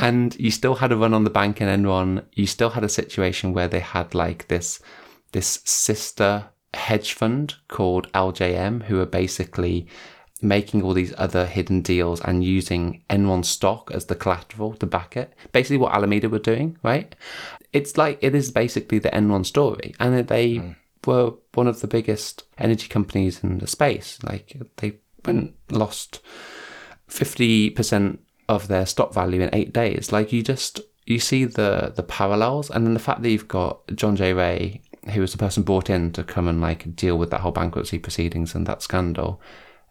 and 0.00 0.34
you 0.40 0.50
still 0.50 0.76
had 0.76 0.90
a 0.90 0.96
run 0.96 1.12
on 1.12 1.24
the 1.24 1.30
bank 1.30 1.60
in 1.60 1.68
Enron. 1.68 2.24
You 2.32 2.46
still 2.46 2.70
had 2.70 2.84
a 2.84 2.88
situation 2.88 3.52
where 3.52 3.68
they 3.68 3.80
had 3.80 4.14
like 4.14 4.48
this 4.48 4.80
this 5.32 5.60
sister 5.64 6.48
hedge 6.74 7.12
fund 7.12 7.54
called 7.68 8.12
LJM, 8.12 8.84
who 8.84 9.00
are 9.00 9.06
basically 9.06 9.86
making 10.40 10.82
all 10.82 10.94
these 10.94 11.14
other 11.18 11.46
hidden 11.46 11.82
deals 11.82 12.20
and 12.20 12.44
using 12.44 13.02
Enron 13.10 13.44
stock 13.44 13.90
as 13.92 14.06
the 14.06 14.14
collateral 14.14 14.74
to 14.74 14.86
back 14.86 15.16
it. 15.16 15.34
Basically, 15.52 15.78
what 15.78 15.94
Alameda 15.94 16.28
were 16.28 16.38
doing, 16.38 16.78
right? 16.82 17.14
It's 17.72 17.96
like 17.96 18.18
it 18.22 18.34
is 18.34 18.50
basically 18.50 18.98
the 18.98 19.10
Enron 19.10 19.44
story, 19.44 19.94
and 19.98 20.26
they 20.28 20.54
mm. 20.54 20.76
were 21.06 21.34
one 21.54 21.66
of 21.66 21.80
the 21.80 21.86
biggest 21.86 22.44
energy 22.56 22.88
companies 22.88 23.42
in 23.42 23.58
the 23.58 23.66
space. 23.66 24.18
Like 24.22 24.56
they 24.76 24.98
went 25.24 25.54
lost 25.70 26.20
fifty 27.08 27.70
percent 27.70 28.20
of 28.48 28.68
their 28.68 28.86
stock 28.86 29.12
value 29.12 29.42
in 29.42 29.50
eight 29.52 29.72
days. 29.72 30.12
Like 30.12 30.32
you 30.32 30.42
just 30.42 30.80
you 31.04 31.18
see 31.18 31.44
the 31.44 31.92
the 31.94 32.02
parallels, 32.02 32.70
and 32.70 32.86
then 32.86 32.94
the 32.94 33.00
fact 33.00 33.22
that 33.22 33.30
you've 33.30 33.48
got 33.48 33.86
John 33.94 34.16
J. 34.16 34.32
Ray 34.32 34.82
who 35.10 35.20
was 35.20 35.32
the 35.32 35.38
person 35.38 35.62
brought 35.62 35.90
in 35.90 36.12
to 36.12 36.24
come 36.24 36.48
and 36.48 36.60
like 36.60 36.94
deal 36.94 37.18
with 37.18 37.30
that 37.30 37.40
whole 37.40 37.52
bankruptcy 37.52 37.98
proceedings 37.98 38.54
and 38.54 38.66
that 38.66 38.82
scandal. 38.82 39.40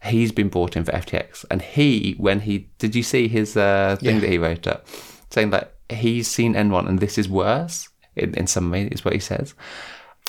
He's 0.03 0.31
been 0.31 0.49
brought 0.49 0.75
in 0.75 0.83
for 0.83 0.91
FTX, 0.91 1.43
and 1.49 1.59
he, 1.59 2.13
when 2.19 2.41
he 2.41 2.69
did, 2.77 2.95
you 2.95 3.01
see 3.01 3.27
his 3.27 3.57
uh, 3.57 3.97
thing 3.99 4.15
yeah. 4.15 4.21
that 4.21 4.29
he 4.29 4.37
wrote 4.37 4.67
up 4.67 4.85
saying 5.29 5.49
that 5.51 5.75
he's 5.89 6.27
seen 6.27 6.53
Enron 6.53 6.87
and 6.87 6.99
this 6.99 7.17
is 7.17 7.29
worse 7.29 7.89
in, 8.15 8.33
in 8.35 8.47
some 8.47 8.71
way 8.71 8.87
is 8.87 9.03
what 9.03 9.13
he 9.13 9.19
says. 9.19 9.53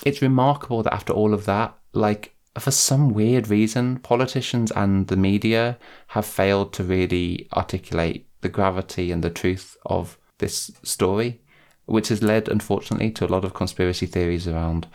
It's 0.04 0.22
remarkable 0.22 0.82
that 0.82 0.94
after 0.94 1.12
all 1.12 1.34
of 1.34 1.44
that, 1.46 1.76
like 1.92 2.34
for 2.58 2.70
some 2.70 3.10
weird 3.10 3.48
reason, 3.48 3.98
politicians 3.98 4.70
and 4.72 5.06
the 5.08 5.16
media 5.16 5.78
have 6.08 6.26
failed 6.26 6.72
to 6.74 6.84
really 6.84 7.48
articulate 7.54 8.26
the 8.40 8.48
gravity 8.48 9.10
and 9.10 9.22
the 9.22 9.30
truth 9.30 9.76
of 9.86 10.18
this 10.38 10.70
story 10.82 11.40
which 11.88 12.08
has 12.08 12.22
led, 12.22 12.48
unfortunately, 12.48 13.10
to 13.12 13.24
a 13.24 13.28
lot 13.28 13.44
of 13.44 13.54
conspiracy 13.54 14.06
theories 14.06 14.46
around 14.46 14.86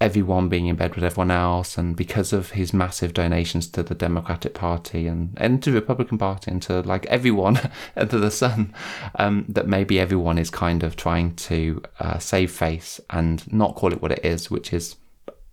everyone 0.00 0.48
being 0.48 0.66
in 0.66 0.76
bed 0.76 0.94
with 0.94 1.02
everyone 1.02 1.30
else, 1.30 1.76
and 1.76 1.96
because 1.96 2.32
of 2.32 2.50
his 2.50 2.72
massive 2.72 3.12
donations 3.12 3.66
to 3.66 3.82
the 3.82 3.94
Democratic 3.94 4.54
Party 4.54 5.06
and, 5.06 5.32
and 5.36 5.62
to 5.62 5.70
the 5.70 5.80
Republican 5.80 6.18
Party 6.18 6.50
and 6.50 6.62
to 6.62 6.82
like 6.82 7.06
everyone 7.06 7.58
under 7.96 8.18
the 8.18 8.30
sun, 8.30 8.72
um, 9.16 9.44
that 9.48 9.66
maybe 9.66 9.98
everyone 9.98 10.38
is 10.38 10.50
kind 10.50 10.82
of 10.82 10.94
trying 10.94 11.34
to 11.34 11.82
uh, 12.00 12.18
save 12.18 12.52
face 12.52 13.00
and 13.10 13.50
not 13.52 13.74
call 13.74 13.92
it 13.92 14.02
what 14.02 14.12
it 14.12 14.24
is, 14.24 14.50
which 14.50 14.72
is 14.72 14.96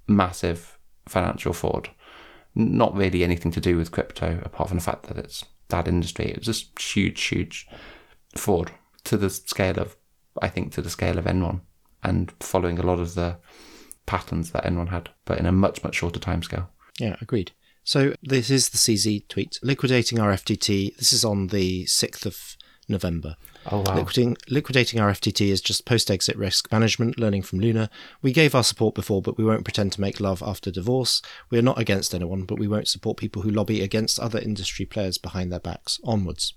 massive 0.08 0.78
financial 1.08 1.54
fraud. 1.54 1.90
Not 2.54 2.96
really 2.96 3.24
anything 3.24 3.52
to 3.52 3.62
do 3.62 3.78
with 3.78 3.92
crypto, 3.92 4.40
apart 4.44 4.70
from 4.70 4.78
the 4.78 4.84
fact 4.84 5.04
that 5.04 5.18
it's 5.18 5.46
that 5.70 5.88
industry. 5.88 6.26
It 6.26 6.38
was 6.38 6.46
just 6.46 6.80
huge, 6.80 7.22
huge 7.24 7.68
fraud 8.36 8.72
to 9.06 9.18
the 9.18 9.30
scale 9.30 9.80
of 9.80 9.96
I 10.42 10.50
think, 10.50 10.74
to 10.74 10.82
the 10.82 10.90
scale 10.90 11.18
of 11.18 11.26
Enron 11.26 11.62
and 12.04 12.32
following 12.40 12.80
a 12.80 12.86
lot 12.86 13.00
of 13.00 13.16
the 13.16 13.38
patterns 14.06 14.52
that 14.52 14.64
Enron 14.64 14.90
had, 14.90 15.10
but 15.26 15.40
in 15.40 15.46
a 15.46 15.52
much, 15.52 15.84
much 15.84 15.96
shorter 15.96 16.20
timescale. 16.20 16.68
Yeah, 17.00 17.16
agreed. 17.22 17.52
So 17.84 18.14
this 18.24 18.50
is 18.50 18.70
the 18.70 18.78
CZ 18.78 19.28
tweet. 19.28 19.60
Liquidating 19.62 20.20
our 20.20 20.32
FTT. 20.32 20.96
This 20.98 21.14
is 21.14 21.24
on 21.24 21.48
the 21.48 21.86
6th 21.86 22.26
of 22.26 22.58
November. 22.88 23.36
Oh, 23.72 23.80
wow. 23.80 23.96
Liquidating, 23.96 24.38
liquidating 24.50 25.00
our 25.00 25.12
FTT 25.12 25.48
is 25.50 25.62
just 25.62 25.86
post 25.86 26.12
exit 26.12 26.38
risk 26.38 26.72
management, 26.72 27.20
learning 27.20 27.42
from 27.42 27.60
Luna. 27.60 27.90
We 28.22 28.32
gave 28.32 28.54
our 28.54 28.64
support 28.64 28.94
before, 28.94 29.22
but 29.22 29.38
we 29.38 29.44
won't 29.44 29.64
pretend 29.64 29.92
to 29.94 30.02
make 30.02 30.20
love 30.20 30.44
after 30.46 30.70
divorce. 30.70 31.22
We 31.50 31.58
are 31.58 31.64
not 31.64 31.80
against 31.80 32.14
anyone, 32.14 32.44
but 32.44 32.60
we 32.60 32.68
won't 32.68 32.88
support 32.88 33.18
people 33.18 33.42
who 33.42 33.50
lobby 33.50 33.82
against 33.82 34.20
other 34.20 34.40
industry 34.40 34.86
players 34.86 35.18
behind 35.18 35.52
their 35.52 35.60
backs. 35.60 36.00
Onwards. 36.04 36.54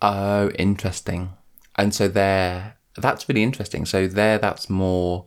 Oh, 0.00 0.50
interesting. 0.50 1.34
And 1.76 1.94
so 1.94 2.08
they're 2.08 2.76
that's 2.96 3.28
really 3.28 3.42
interesting. 3.42 3.86
So 3.86 4.06
there, 4.06 4.38
that's 4.38 4.68
more 4.68 5.24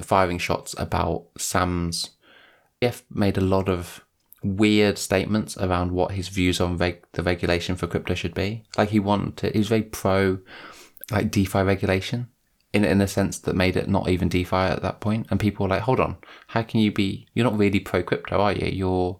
firing 0.00 0.38
shots 0.38 0.74
about 0.78 1.26
Sam's. 1.38 2.10
Jeff 2.82 3.04
made 3.10 3.38
a 3.38 3.42
lot 3.42 3.68
of 3.68 4.04
weird 4.42 4.98
statements 4.98 5.56
around 5.56 5.92
what 5.92 6.12
his 6.12 6.28
views 6.28 6.60
on 6.60 6.76
reg- 6.76 7.04
the 7.12 7.22
regulation 7.22 7.76
for 7.76 7.86
crypto 7.86 8.14
should 8.14 8.34
be. 8.34 8.64
Like 8.76 8.90
he 8.90 9.00
wanted, 9.00 9.52
he 9.52 9.58
was 9.58 9.68
very 9.68 9.82
pro, 9.82 10.38
like 11.10 11.30
DeFi 11.30 11.62
regulation, 11.62 12.28
in 12.72 12.84
in 12.84 13.00
a 13.00 13.08
sense 13.08 13.38
that 13.40 13.56
made 13.56 13.76
it 13.76 13.88
not 13.88 14.08
even 14.08 14.28
DeFi 14.28 14.56
at 14.56 14.82
that 14.82 15.00
point. 15.00 15.26
And 15.30 15.40
people 15.40 15.64
were 15.64 15.70
like, 15.70 15.82
"Hold 15.82 16.00
on, 16.00 16.16
how 16.48 16.62
can 16.62 16.80
you 16.80 16.92
be? 16.92 17.26
You're 17.34 17.48
not 17.48 17.58
really 17.58 17.80
pro 17.80 18.02
crypto, 18.02 18.40
are 18.40 18.52
you? 18.52 18.66
You're 18.66 19.18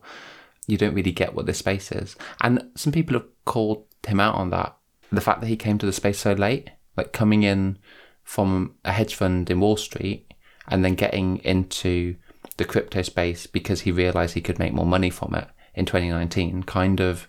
you 0.67 0.77
don't 0.77 0.95
really 0.95 1.13
get 1.13 1.35
what 1.35 1.47
this 1.47 1.59
space 1.59 1.91
is." 1.93 2.17
And 2.43 2.71
some 2.75 2.93
people 2.93 3.15
have 3.15 3.27
called 3.45 3.85
him 4.07 4.21
out 4.21 4.35
on 4.35 4.51
that. 4.51 4.77
The 5.11 5.21
fact 5.21 5.41
that 5.41 5.47
he 5.47 5.57
came 5.57 5.79
to 5.79 5.87
the 5.87 5.93
space 5.93 6.19
so 6.19 6.33
late 6.33 6.71
like 6.97 7.12
coming 7.12 7.43
in 7.43 7.78
from 8.23 8.74
a 8.85 8.93
hedge 8.93 9.14
fund 9.14 9.51
in 9.51 9.60
Wall 9.60 9.77
Street 9.77 10.32
and 10.68 10.85
then 10.85 10.94
getting 10.94 11.39
into 11.39 12.16
the 12.56 12.64
crypto 12.64 13.02
space 13.02 13.47
because 13.47 13.82
he 13.82 13.93
realized 13.93 14.35
he 14.35 14.40
could 14.40 14.59
make 14.59 14.73
more 14.73 14.86
money 14.86 15.10
from 15.10 15.35
it 15.35 15.48
in 15.74 15.85
2019 15.85 16.62
kind 16.62 17.01
of 17.01 17.28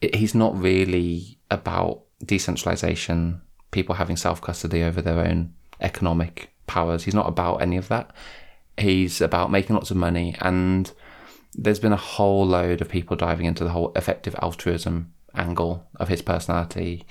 he's 0.00 0.34
not 0.34 0.56
really 0.60 1.38
about 1.50 2.02
decentralization 2.24 3.40
people 3.70 3.96
having 3.96 4.16
self 4.16 4.40
custody 4.40 4.82
over 4.82 5.02
their 5.02 5.18
own 5.18 5.52
economic 5.80 6.54
powers. 6.66 7.04
He's 7.04 7.14
not 7.14 7.28
about 7.28 7.56
any 7.56 7.76
of 7.76 7.88
that. 7.88 8.14
He's 8.78 9.20
about 9.20 9.50
making 9.50 9.74
lots 9.74 9.90
of 9.90 9.96
money 9.96 10.34
and 10.40 10.90
there's 11.54 11.78
been 11.78 11.92
a 11.92 11.96
whole 11.96 12.46
load 12.46 12.80
of 12.80 12.88
people 12.88 13.16
diving 13.16 13.46
into 13.46 13.62
the 13.62 13.70
whole 13.70 13.92
effective 13.94 14.34
altruism 14.42 15.12
angle 15.34 15.86
of 15.96 16.08
his 16.08 16.22
personality 16.22 17.06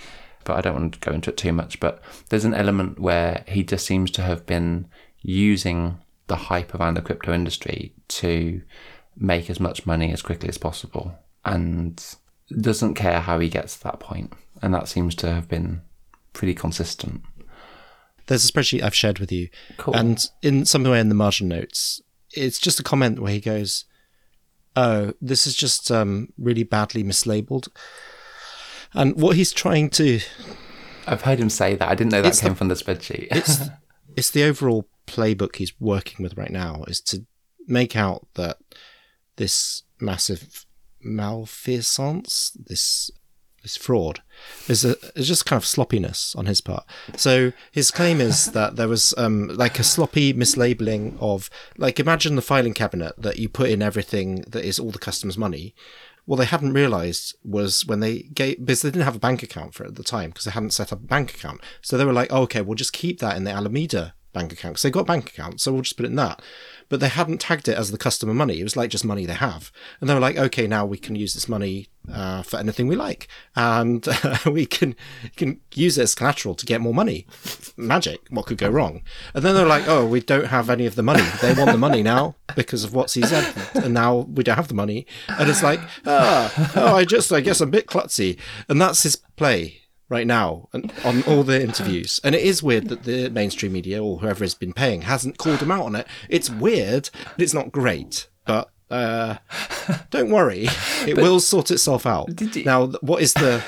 but 0.45 0.57
I 0.57 0.61
don't 0.61 0.73
want 0.75 0.93
to 0.93 0.99
go 0.99 1.11
into 1.11 1.29
it 1.29 1.37
too 1.37 1.53
much. 1.53 1.79
But 1.79 2.01
there's 2.29 2.45
an 2.45 2.53
element 2.53 2.99
where 2.99 3.43
he 3.47 3.63
just 3.63 3.85
seems 3.85 4.11
to 4.11 4.21
have 4.21 4.45
been 4.45 4.87
using 5.21 5.99
the 6.27 6.35
hype 6.35 6.73
around 6.75 6.95
the 6.95 7.01
crypto 7.01 7.33
industry 7.33 7.93
to 8.07 8.61
make 9.17 9.49
as 9.49 9.59
much 9.59 9.85
money 9.85 10.11
as 10.13 10.21
quickly 10.21 10.49
as 10.49 10.57
possible. 10.57 11.13
And 11.45 12.03
doesn't 12.61 12.93
care 12.95 13.19
how 13.21 13.39
he 13.39 13.49
gets 13.49 13.77
to 13.77 13.83
that 13.85 13.99
point. 13.99 14.33
and 14.61 14.73
that 14.73 14.87
seems 14.87 15.13
to 15.15 15.29
have 15.29 15.47
been 15.49 15.81
pretty 16.31 16.53
consistent. 16.53 17.21
There's 18.27 18.47
a 18.47 18.51
spreadsheet 18.51 18.81
I've 18.81 18.95
shared 18.95 19.19
with 19.19 19.29
you, 19.31 19.49
Cool. 19.77 19.93
and 19.95 20.25
in 20.41 20.65
some 20.65 20.83
way 20.83 20.99
in 21.01 21.09
the 21.09 21.15
margin 21.15 21.49
notes, 21.49 22.01
it's 22.31 22.59
just 22.59 22.79
a 22.79 22.83
comment 22.83 23.19
where 23.19 23.33
he 23.33 23.41
goes, 23.41 23.83
"Oh, 24.77 25.13
this 25.21 25.45
is 25.45 25.55
just 25.55 25.91
um, 25.91 26.29
really 26.37 26.63
badly 26.63 27.03
mislabeled." 27.03 27.67
And 28.93 29.19
what 29.21 29.35
he's 29.35 29.51
trying 29.51 29.89
to 29.91 30.19
I've 31.05 31.23
heard 31.23 31.39
him 31.39 31.49
say 31.49 31.75
that. 31.75 31.89
I 31.89 31.95
didn't 31.95 32.11
know 32.11 32.21
that 32.21 32.37
came 32.37 32.49
the- 32.51 32.55
from 32.55 32.67
the 32.69 32.75
spreadsheet. 32.75 33.27
it's 33.31 33.59
it's 34.15 34.29
the 34.29 34.43
overall 34.43 34.87
playbook 35.07 35.57
he's 35.57 35.73
working 35.79 36.23
with 36.23 36.37
right 36.37 36.51
now 36.51 36.83
is 36.87 37.01
to 37.01 37.25
make 37.67 37.95
out 37.95 38.27
that 38.35 38.57
this 39.35 39.83
massive 39.99 40.65
malfeasance, 41.01 42.51
this 42.67 43.11
this 43.61 43.77
fraud, 43.77 44.21
is 44.67 44.83
a 44.83 44.95
is 45.17 45.27
just 45.27 45.45
kind 45.45 45.57
of 45.57 45.65
sloppiness 45.65 46.35
on 46.35 46.45
his 46.45 46.61
part. 46.61 46.85
So 47.15 47.53
his 47.71 47.91
claim 47.91 48.19
is 48.21 48.51
that 48.51 48.75
there 48.75 48.87
was 48.89 49.13
um, 49.17 49.47
like 49.47 49.79
a 49.79 49.83
sloppy 49.83 50.33
mislabeling 50.33 51.17
of 51.19 51.49
like 51.77 51.99
imagine 51.99 52.35
the 52.35 52.41
filing 52.41 52.73
cabinet 52.73 53.13
that 53.17 53.39
you 53.39 53.49
put 53.49 53.69
in 53.69 53.81
everything 53.81 54.41
that 54.47 54.65
is 54.65 54.79
all 54.79 54.91
the 54.91 54.99
customer's 54.99 55.37
money. 55.37 55.73
What 56.25 56.37
they 56.37 56.45
hadn't 56.45 56.73
realized 56.73 57.35
was 57.43 57.85
when 57.85 57.99
they 57.99 58.23
gave 58.33 58.59
because 58.59 58.81
they 58.81 58.89
didn't 58.89 59.05
have 59.05 59.15
a 59.15 59.19
bank 59.19 59.43
account 59.43 59.73
for 59.73 59.83
it 59.83 59.89
at 59.89 59.95
the 59.95 60.03
time 60.03 60.29
because 60.29 60.45
they 60.45 60.51
hadn't 60.51 60.71
set 60.71 60.93
up 60.93 60.99
a 60.99 61.05
bank 61.05 61.35
account. 61.35 61.61
So 61.81 61.97
they 61.97 62.05
were 62.05 62.13
like, 62.13 62.31
oh, 62.31 62.43
okay, 62.43 62.61
we'll 62.61 62.75
just 62.75 62.93
keep 62.93 63.19
that 63.19 63.35
in 63.35 63.43
the 63.43 63.51
Alameda 63.51 64.13
bank 64.31 64.51
account 64.51 64.73
because 64.73 64.83
they 64.83 64.89
got 64.89 65.01
a 65.01 65.05
bank 65.05 65.29
account, 65.29 65.61
so 65.61 65.71
we'll 65.71 65.81
just 65.81 65.97
put 65.97 66.05
it 66.05 66.09
in 66.09 66.15
that. 66.15 66.41
But 66.93 66.99
they 66.99 67.09
hadn't 67.09 67.41
tagged 67.41 67.67
it 67.67 67.75
as 67.75 67.89
the 67.89 67.97
customer 67.97 68.35
money. 68.35 68.59
It 68.59 68.63
was 68.63 68.77
like 68.77 68.91
just 68.91 69.03
money 69.03 69.25
they 69.25 69.33
have, 69.33 69.71
and 69.99 70.07
they 70.07 70.13
were 70.13 70.19
like, 70.19 70.37
okay, 70.37 70.67
now 70.67 70.85
we 70.85 70.99
can 70.99 71.15
use 71.15 71.33
this 71.33 71.49
money 71.49 71.87
uh, 72.07 72.43
for 72.43 72.57
anything 72.59 72.85
we 72.85 72.95
like, 72.95 73.27
and 73.55 74.07
uh, 74.07 74.37
we 74.45 74.67
can 74.67 74.95
can 75.35 75.59
use 75.73 75.97
it 75.97 76.03
as 76.03 76.13
collateral 76.13 76.53
to 76.53 76.67
get 76.67 76.81
more 76.81 76.93
money. 76.93 77.25
Magic, 77.77 78.19
what 78.29 78.45
could 78.45 78.59
go 78.59 78.69
wrong? 78.69 79.01
And 79.33 79.43
then 79.43 79.55
they're 79.55 79.65
like, 79.65 79.87
oh, 79.87 80.05
we 80.05 80.19
don't 80.19 80.45
have 80.45 80.69
any 80.69 80.85
of 80.85 80.93
the 80.93 81.01
money. 81.01 81.23
They 81.41 81.55
want 81.55 81.71
the 81.71 81.79
money 81.79 82.03
now 82.03 82.35
because 82.55 82.83
of 82.83 82.93
he 83.11 83.23
said, 83.23 83.51
and 83.73 83.95
now 83.95 84.27
we 84.31 84.43
don't 84.43 84.57
have 84.57 84.67
the 84.67 84.75
money. 84.75 85.07
And 85.27 85.49
it's 85.49 85.63
like, 85.63 85.79
ah, 86.05 86.73
oh, 86.75 86.95
I 86.95 87.05
just, 87.05 87.33
I 87.33 87.41
guess, 87.41 87.59
I'm 87.59 87.69
a 87.69 87.71
bit 87.71 87.87
klutzy, 87.87 88.37
and 88.69 88.79
that's 88.79 89.01
his 89.01 89.15
play 89.15 89.82
right 90.13 90.27
now 90.27 90.69
and 90.73 90.93
on 91.03 91.23
all 91.23 91.43
the 91.43 91.61
interviews. 91.61 92.19
And 92.23 92.33
it 92.35 92.41
is 92.43 92.61
weird 92.63 92.87
that 92.89 93.03
the 93.03 93.29
mainstream 93.29 93.73
media 93.73 94.01
or 94.03 94.19
whoever 94.19 94.43
has 94.43 94.55
been 94.55 94.73
paying 94.73 95.01
hasn't 95.01 95.37
called 95.37 95.59
him 95.61 95.71
out 95.71 95.85
on 95.85 95.95
it. 95.95 96.07
It's 96.29 96.49
weird, 96.49 97.09
but 97.35 97.41
it's 97.43 97.53
not 97.53 97.71
great. 97.71 98.27
But 98.45 98.69
uh, 98.91 99.37
don't 100.11 100.29
worry, 100.29 100.67
it 101.07 101.17
will 101.17 101.39
sort 101.39 101.71
itself 101.71 102.05
out. 102.05 102.27
You- 102.29 102.63
Now, 102.65 102.87
what 103.01 103.21
is 103.21 103.33
the 103.33 103.63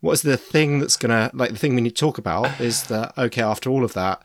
what 0.00 0.12
is 0.12 0.22
the 0.22 0.36
thing 0.36 0.78
that's 0.80 0.96
gonna 0.96 1.30
like 1.34 1.50
the 1.50 1.58
thing 1.58 1.74
we 1.74 1.80
need 1.80 1.96
to 1.96 2.00
talk 2.06 2.18
about 2.18 2.60
is 2.60 2.84
that 2.84 3.16
okay 3.18 3.42
after 3.42 3.70
all 3.70 3.84
of 3.84 3.92
that 3.94 4.24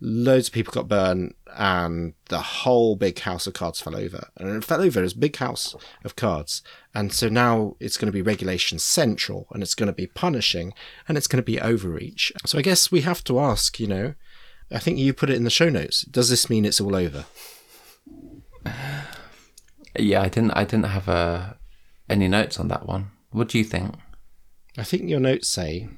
loads 0.00 0.48
of 0.48 0.54
people 0.54 0.72
got 0.72 0.88
burned 0.88 1.34
and 1.56 2.14
the 2.28 2.40
whole 2.40 2.96
big 2.96 3.18
house 3.20 3.46
of 3.46 3.54
cards 3.54 3.80
fell 3.80 3.96
over 3.96 4.28
and 4.36 4.48
it 4.50 4.64
fell 4.64 4.82
over 4.82 5.02
as 5.02 5.12
a 5.12 5.18
big 5.18 5.36
house 5.36 5.74
of 6.04 6.16
cards 6.16 6.62
and 6.94 7.12
so 7.12 7.28
now 7.28 7.74
it's 7.80 7.96
going 7.96 8.06
to 8.06 8.12
be 8.12 8.22
regulation 8.22 8.78
central 8.78 9.46
and 9.52 9.62
it's 9.62 9.74
going 9.74 9.86
to 9.86 9.92
be 9.92 10.06
punishing 10.06 10.72
and 11.08 11.16
it's 11.16 11.26
going 11.26 11.42
to 11.42 11.42
be 11.42 11.60
overreach 11.60 12.32
so 12.44 12.58
i 12.58 12.62
guess 12.62 12.90
we 12.90 13.00
have 13.00 13.24
to 13.24 13.40
ask 13.40 13.80
you 13.80 13.86
know 13.86 14.14
i 14.70 14.78
think 14.78 14.98
you 14.98 15.12
put 15.14 15.30
it 15.30 15.36
in 15.36 15.44
the 15.44 15.50
show 15.50 15.70
notes 15.70 16.02
does 16.02 16.28
this 16.28 16.50
mean 16.50 16.64
it's 16.64 16.80
all 16.80 16.94
over 16.94 17.24
yeah, 19.98 20.22
I 20.22 20.28
didn't. 20.28 20.50
I 20.50 20.64
didn't 20.64 20.86
have 20.86 21.08
uh, 21.08 21.54
any 22.10 22.26
notes 22.26 22.58
on 22.58 22.68
that 22.68 22.86
one. 22.86 23.12
What 23.30 23.48
do 23.48 23.56
you 23.56 23.64
think? 23.64 23.94
i 24.78 24.82
think 24.82 25.08
your 25.08 25.20
notes 25.20 25.48
say 25.48 25.88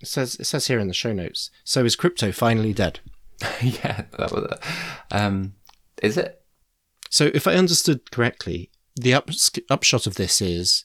it 0.00 0.08
says 0.08 0.36
it 0.36 0.44
says 0.44 0.66
here 0.66 0.78
in 0.78 0.88
the 0.88 0.94
show 0.94 1.12
notes 1.12 1.50
so 1.64 1.84
is 1.84 1.96
crypto 1.96 2.32
finally 2.32 2.72
dead 2.72 3.00
yeah, 3.62 4.04
that 4.18 4.32
was 4.32 4.44
it. 4.44 4.58
Um, 5.10 5.54
is 6.02 6.16
it? 6.16 6.42
So, 7.10 7.30
if 7.34 7.46
I 7.46 7.54
understood 7.54 8.10
correctly, 8.10 8.70
the 8.96 9.14
up, 9.14 9.30
upshot 9.70 10.06
of 10.06 10.14
this 10.14 10.40
is 10.40 10.84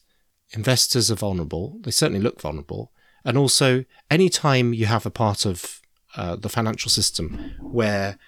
investors 0.50 1.10
are 1.10 1.16
vulnerable. 1.16 1.78
They 1.80 1.90
certainly 1.90 2.22
look 2.22 2.40
vulnerable. 2.40 2.92
And 3.24 3.36
also, 3.36 3.84
anytime 4.10 4.72
you 4.72 4.86
have 4.86 5.04
a 5.04 5.10
part 5.10 5.44
of 5.44 5.80
uh, 6.16 6.36
the 6.36 6.48
financial 6.48 6.90
system 6.90 7.52
where 7.60 8.18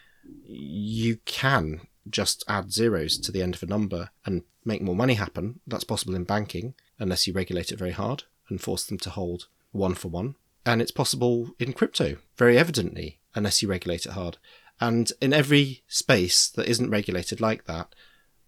you 0.44 1.16
can 1.24 1.80
just 2.08 2.44
add 2.48 2.72
zeros 2.72 3.18
to 3.18 3.32
the 3.32 3.42
end 3.42 3.54
of 3.54 3.62
a 3.62 3.66
number 3.66 4.10
and 4.26 4.42
make 4.64 4.82
more 4.82 4.96
money 4.96 5.14
happen, 5.14 5.60
that's 5.66 5.84
possible 5.84 6.14
in 6.14 6.24
banking, 6.24 6.74
unless 6.98 7.26
you 7.26 7.32
regulate 7.32 7.72
it 7.72 7.78
very 7.78 7.92
hard 7.92 8.24
and 8.48 8.60
force 8.60 8.84
them 8.84 8.98
to 8.98 9.10
hold 9.10 9.46
one 9.72 9.94
for 9.94 10.08
one. 10.08 10.34
And 10.66 10.82
it's 10.82 10.90
possible 10.90 11.50
in 11.58 11.72
crypto, 11.72 12.16
very 12.36 12.58
evidently, 12.58 13.19
unless 13.34 13.62
you 13.62 13.68
regulate 13.68 14.06
it 14.06 14.12
hard. 14.12 14.38
And 14.80 15.12
in 15.20 15.32
every 15.32 15.82
space 15.88 16.48
that 16.48 16.68
isn't 16.68 16.90
regulated 16.90 17.40
like 17.40 17.66
that, 17.66 17.94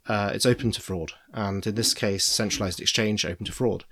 uh, 0.07 0.33
it's 0.35 0.47
open 0.47 0.71
to 0.73 0.81
fraud. 0.81 1.13
And 1.33 1.67
in 1.67 1.75
this 1.75 1.95
case, 1.95 2.25
centralized 2.25 2.81
exchange 2.81 3.25
open 3.25 3.47
to 3.47 3.53
fraud. 3.53 3.85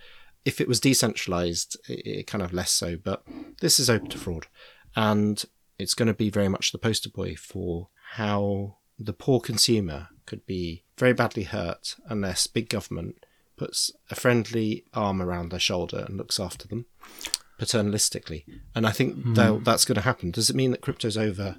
If 0.44 0.60
it 0.60 0.68
was 0.68 0.80
decentralized, 0.80 1.76
it, 1.88 2.06
it 2.06 2.26
kind 2.26 2.42
of 2.42 2.52
less 2.52 2.70
so, 2.70 2.96
but 2.96 3.22
this 3.60 3.78
is 3.78 3.90
open 3.90 4.08
to 4.10 4.18
fraud. 4.18 4.46
And 4.96 5.44
it's 5.78 5.94
going 5.94 6.08
to 6.08 6.14
be 6.14 6.30
very 6.30 6.48
much 6.48 6.72
the 6.72 6.78
poster 6.78 7.10
boy 7.10 7.36
for 7.36 7.88
how 8.12 8.76
the 8.98 9.12
poor 9.12 9.40
consumer 9.40 10.08
could 10.26 10.44
be 10.46 10.84
very 10.98 11.12
badly 11.12 11.44
hurt 11.44 11.96
unless 12.08 12.46
big 12.46 12.68
government 12.68 13.24
puts 13.56 13.90
a 14.10 14.14
friendly 14.14 14.84
arm 14.94 15.20
around 15.20 15.50
their 15.50 15.60
shoulder 15.60 16.04
and 16.06 16.16
looks 16.16 16.40
after 16.40 16.66
them 16.68 16.86
paternalistically. 17.60 18.44
And 18.74 18.86
I 18.86 18.90
think 18.90 19.34
that 19.34 19.64
that's 19.64 19.84
going 19.84 19.96
to 19.96 20.00
happen. 20.00 20.30
Does 20.30 20.48
it 20.48 20.56
mean 20.56 20.70
that 20.70 20.80
crypto's 20.80 21.18
over? 21.18 21.56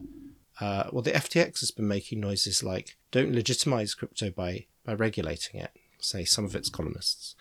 Uh, 0.59 0.85
well, 0.91 1.03
the 1.03 1.11
FTX 1.11 1.59
has 1.59 1.71
been 1.71 1.87
making 1.87 2.19
noises 2.19 2.63
like 2.63 2.97
don't 3.11 3.33
legitimize 3.33 3.93
crypto 3.93 4.31
by 4.31 4.65
by 4.83 4.93
regulating 4.93 5.59
it. 5.59 5.71
Say 5.99 6.25
some 6.25 6.45
of 6.45 6.55
its 6.55 6.69
columnists. 6.69 7.35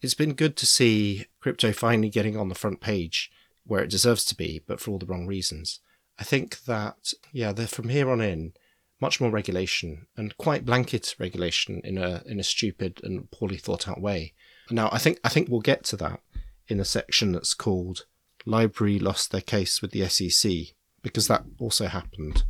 It's 0.00 0.14
been 0.14 0.34
good 0.34 0.56
to 0.58 0.66
see 0.66 1.26
crypto 1.40 1.72
finally 1.72 2.08
getting 2.08 2.36
on 2.36 2.48
the 2.48 2.54
front 2.54 2.80
page 2.80 3.32
where 3.66 3.82
it 3.82 3.90
deserves 3.90 4.24
to 4.26 4.36
be, 4.36 4.62
but 4.66 4.78
for 4.78 4.92
all 4.92 4.98
the 4.98 5.06
wrong 5.06 5.26
reasons. 5.26 5.80
I 6.18 6.22
think 6.22 6.64
that 6.64 7.12
yeah, 7.32 7.52
they're 7.52 7.66
from 7.66 7.88
here 7.88 8.10
on 8.10 8.20
in 8.20 8.52
much 9.00 9.20
more 9.20 9.30
regulation 9.30 10.06
and 10.16 10.36
quite 10.38 10.64
blanket 10.64 11.16
regulation 11.18 11.80
in 11.82 11.98
a 11.98 12.22
in 12.26 12.38
a 12.38 12.44
stupid 12.44 13.00
and 13.02 13.28
poorly 13.32 13.56
thought 13.56 13.88
out 13.88 14.00
way. 14.00 14.34
Now, 14.70 14.88
I 14.92 14.98
think 14.98 15.18
I 15.24 15.28
think 15.28 15.48
we'll 15.48 15.60
get 15.60 15.82
to 15.86 15.96
that 15.96 16.20
in 16.68 16.80
a 16.80 16.84
section 16.84 17.32
that's 17.32 17.54
called 17.54 18.06
"LBRY 18.46 19.00
Lost 19.00 19.30
Their 19.30 19.40
Case 19.40 19.82
with 19.82 19.92
the 19.92 20.08
SEC" 20.08 20.74
because 21.02 21.28
that 21.28 21.44
also 21.58 21.86
happened, 21.86 22.44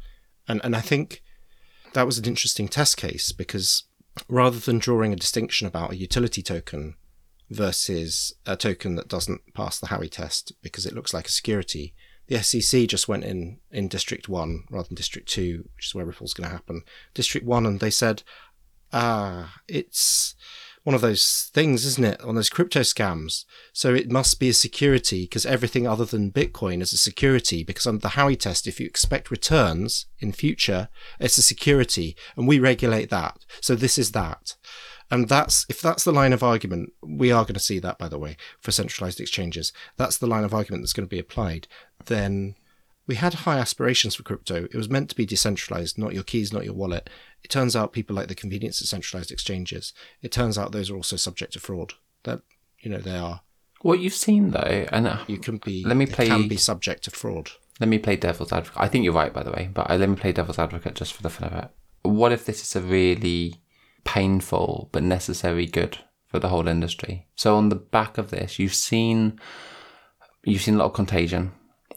and 0.49 0.61
and 0.65 0.77
I 0.77 0.81
think 0.81 1.23
that 1.93 2.07
was 2.07 2.19
an 2.19 2.25
interesting 2.25 2.69
test 2.69 2.97
case 2.97 3.33
because 3.33 3.85
rather 4.29 4.59
than 4.59 4.79
drawing 4.79 5.13
a 5.13 5.17
distinction 5.17 5.67
about 5.67 5.93
a 5.93 5.97
utility 5.97 6.43
token 6.43 6.95
versus 7.51 8.33
a 8.47 8.57
token 8.57 8.95
that 8.97 9.09
doesn't 9.09 9.55
pass 9.55 9.79
the 9.79 9.89
Howey 9.89 10.11
test 10.11 10.53
because 10.63 10.87
it 10.87 10.95
looks 10.95 11.13
like 11.13 11.27
a 11.27 11.33
security, 11.33 11.95
the 12.27 12.43
SEC 12.43 12.89
just 12.89 13.09
went 13.09 13.25
in 13.25 13.59
in 13.71 13.89
District 13.89 14.29
One 14.29 14.65
rather 14.71 14.89
than 14.89 14.97
District 14.97 15.29
Two, 15.29 15.69
which 15.77 15.87
is 15.87 15.95
where 15.95 16.05
Ripple's 16.05 16.35
going 16.35 16.49
to 16.49 16.55
happen. 16.55 16.83
District 17.13 17.47
One, 17.47 17.67
and 17.67 17.81
they 17.81 17.91
said, 17.91 18.23
"Ah, 18.93 19.61
it's 19.69 20.35
one 20.85 20.95
of 20.95 21.01
those 21.01 21.51
things, 21.53 21.85
isn't 21.85 22.05
it? 22.05 22.21
One 22.21 22.31
of 22.31 22.35
those 22.37 22.51
crypto 22.51 22.81
scams. 22.81 23.45
So 23.73 23.95
it 23.95 24.11
must 24.11 24.39
be 24.39 24.51
a 24.51 24.55
security 24.55 25.25
because 25.25 25.47
everything 25.47 25.87
other 25.87 26.05
than 26.05 26.31
Bitcoin 26.31 26.83
is 26.83 26.93
a 26.93 26.99
security. 26.99 27.65
Because 27.65 27.87
under 27.87 28.01
the 28.01 28.09
Howey 28.11 28.39
test, 28.39 28.67
if 28.67 28.79
you 28.79 28.87
expect 28.87 29.31
returns 29.31 30.07
in 30.21 30.33
future, 30.33 30.89
it's 31.19 31.39
a 31.39 31.43
security, 31.43 32.17
and 32.37 32.47
we 32.47 32.59
regulate 32.59 33.11
that. 33.11 33.39
So 33.61 33.75
this 33.75 33.99
is 33.99 34.13
that." 34.13 34.55
And 35.11 35.29
that's 35.29 35.67
if 35.69 35.81
that's 35.81 36.05
the 36.05 36.13
line 36.13 36.33
of 36.33 36.43
argument, 36.43 36.93
we 37.03 37.33
are 37.33 37.45
going 37.45 37.55
to 37.55 37.61
see 37.61 37.79
that, 37.79 37.99
by 37.99 38.09
the 38.09 38.19
way, 38.19 38.37
for 38.61 38.71
centralized 38.71 39.21
exchanges. 39.21 39.73
That's 39.97 40.19
the 40.19 40.27
line 40.27 40.45
of 40.45 40.55
argument 40.55 40.83
that's 40.83 40.93
going 40.93 41.07
to 41.07 41.15
be 41.15 41.19
applied. 41.19 41.67
Then 42.07 42.57
we 43.07 43.17
had 43.17 43.35
high 43.35 43.59
aspirations 43.59 44.15
for 44.15 44.23
crypto. 44.23 44.65
It 44.65 44.75
was 44.75 44.89
meant 44.89 45.11
to 45.11 45.17
be 45.17 45.27
decentralized, 45.27 45.99
not 45.99 46.15
your 46.15 46.23
keys, 46.23 46.53
not 46.53 46.65
your 46.65 46.75
wallet. 46.75 47.11
It 47.45 47.51
turns 47.51 47.77
out 47.77 47.93
people 47.93 48.17
like 48.17 48.29
the 48.29 48.35
convenience 48.35 48.81
of 48.81 48.89
centralized 48.89 49.31
exchanges. 49.31 49.93
It 50.23 50.33
turns 50.33 50.57
out 50.59 50.73
those 50.73 50.91
are 50.91 50.97
also 50.97 51.17
subject 51.17 51.53
to 51.53 51.61
fraud. 51.61 51.93
That 52.25 52.41
you 52.81 52.91
know 52.91 52.99
they 52.99 53.17
are. 53.17 53.43
What 53.83 54.01
you've 54.01 54.15
seen 54.15 54.51
though, 54.51 54.87
and 54.91 55.07
uh, 55.07 55.19
You 55.29 55.39
can 55.39 55.59
be. 55.59 55.85
Let 55.85 55.97
me 55.99 56.07
play- 56.07 56.27
Can 56.29 56.49
be 56.49 56.57
subject 56.57 57.05
to 57.05 57.11
fraud. 57.11 57.51
let 57.81 57.89
me 57.89 57.99
play 57.99 58.17
devil's 58.17 58.51
advocate. 58.53 58.81
I 58.81 58.89
think 58.89 59.05
you're 59.05 59.13
right, 59.13 59.33
by 59.33 59.43
the 59.43 59.51
way, 59.53 59.69
but 59.73 59.91
I, 59.91 59.97
let 59.99 60.09
me 60.09 60.17
play 60.17 60.33
devil's 60.33 60.59
advocate 60.59 60.95
just 60.95 61.13
for 61.13 61.23
the 61.23 61.29
fun 61.31 61.49
of 61.53 61.65
it. 61.65 61.71
What 62.03 62.33
if 62.33 62.47
this 62.47 62.63
is 62.63 62.75
a 62.77 62.81
really 62.81 63.57
painful 64.05 64.89
but 64.93 65.03
necessary 65.03 65.67
good 65.67 65.99
for 66.27 66.39
the 66.39 66.49
whole 66.49 66.67
industry? 66.69 67.27
So 67.37 67.57
on 67.57 67.69
the 67.69 67.77
back 67.77 68.17
of 68.19 68.31
this, 68.31 68.59
you've 68.59 68.75
seen 68.75 69.39
you've 70.45 70.63
seen 70.63 70.75
a 70.77 70.79
lot 70.79 70.87
of 70.87 70.93
contagion. 70.95 71.53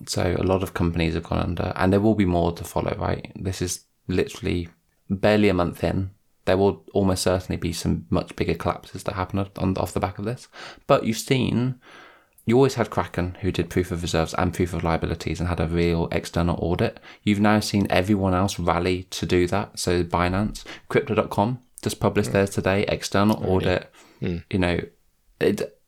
So 0.07 0.35
a 0.37 0.43
lot 0.43 0.63
of 0.63 0.73
companies 0.73 1.13
have 1.15 1.23
gone 1.23 1.39
under, 1.39 1.71
and 1.75 1.91
there 1.93 2.01
will 2.01 2.15
be 2.15 2.25
more 2.25 2.51
to 2.53 2.63
follow. 2.63 2.95
Right? 2.99 3.31
This 3.35 3.61
is 3.61 3.85
literally 4.09 4.67
barely 5.09 5.49
a 5.49 5.53
month 5.53 5.83
in 5.83 6.11
There 6.45 6.57
will 6.57 6.83
almost 6.93 7.23
certainly 7.23 7.57
be 7.57 7.73
some 7.73 8.05
much 8.09 8.35
bigger 8.35 8.55
collapses 8.55 9.03
that 9.03 9.15
happen 9.15 9.45
on, 9.57 9.77
off 9.77 9.93
the 9.93 9.99
back 9.99 10.17
of 10.19 10.25
this. 10.25 10.47
But 10.85 11.05
you've 11.05 11.17
seen, 11.17 11.79
you 12.45 12.55
always 12.55 12.75
had 12.75 12.89
Kraken 12.89 13.37
who 13.41 13.51
did 13.51 13.69
proof 13.69 13.91
of 13.91 14.01
reserves 14.01 14.33
and 14.35 14.53
proof 14.53 14.73
of 14.73 14.83
liabilities 14.83 15.39
and 15.39 15.49
had 15.49 15.59
a 15.59 15.67
real 15.67 16.07
external 16.11 16.57
audit. 16.61 16.99
You've 17.23 17.39
now 17.39 17.59
seen 17.59 17.87
everyone 17.89 18.33
else 18.33 18.59
rally 18.59 19.03
to 19.03 19.25
do 19.25 19.47
that. 19.47 19.77
So 19.79 20.03
Binance, 20.03 20.63
Crypto.com 20.89 21.59
just 21.81 21.99
published 21.99 22.29
mm. 22.29 22.33
theirs 22.33 22.49
today, 22.49 22.85
external 22.87 23.41
oh, 23.43 23.55
audit. 23.55 23.91
Mm. 24.21 24.43
You 24.51 24.59
know, 24.59 24.79
it, 25.39 25.79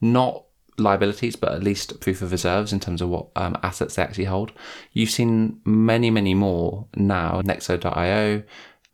not 0.00 0.44
liabilities, 0.82 1.36
but 1.36 1.52
at 1.52 1.62
least 1.62 2.00
proof 2.00 2.22
of 2.22 2.32
reserves 2.32 2.72
in 2.72 2.80
terms 2.80 3.00
of 3.00 3.08
what 3.08 3.28
um, 3.36 3.56
assets 3.62 3.94
they 3.94 4.02
actually 4.02 4.24
hold. 4.24 4.52
You've 4.92 5.10
seen 5.10 5.60
many, 5.64 6.10
many 6.10 6.34
more 6.34 6.86
now. 6.94 7.42
Nexo.io 7.42 8.42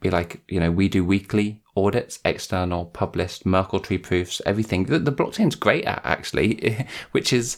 be 0.01 0.10
like, 0.10 0.40
you 0.48 0.60
know, 0.60 0.70
we 0.70 0.89
do 0.89 1.05
weekly 1.05 1.62
audits, 1.77 2.19
external, 2.24 2.86
published, 2.86 3.47
Merkle 3.47 3.81
tree 3.81 3.98
proofs, 3.98 4.43
everything. 4.44 4.85
The, 4.85 4.98
the 4.98 5.12
blockchain's 5.12 5.55
great 5.55 5.85
at 5.85 6.01
actually, 6.05 6.86
which 7.12 7.32
is 7.32 7.56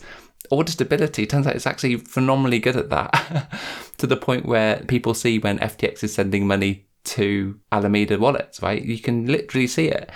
auditability. 0.50 1.28
Turns 1.28 1.46
out 1.46 1.56
it's 1.56 1.66
actually 1.66 1.96
phenomenally 1.96 2.58
good 2.58 2.76
at 2.76 2.90
that 2.90 3.52
to 3.98 4.06
the 4.06 4.16
point 4.16 4.46
where 4.46 4.80
people 4.88 5.14
see 5.14 5.38
when 5.38 5.58
FTX 5.58 6.04
is 6.04 6.14
sending 6.14 6.46
money 6.46 6.86
to 7.02 7.58
Alameda 7.72 8.18
wallets, 8.18 8.62
right? 8.62 8.82
You 8.82 8.98
can 8.98 9.26
literally 9.26 9.66
see 9.66 9.88
it. 9.88 10.10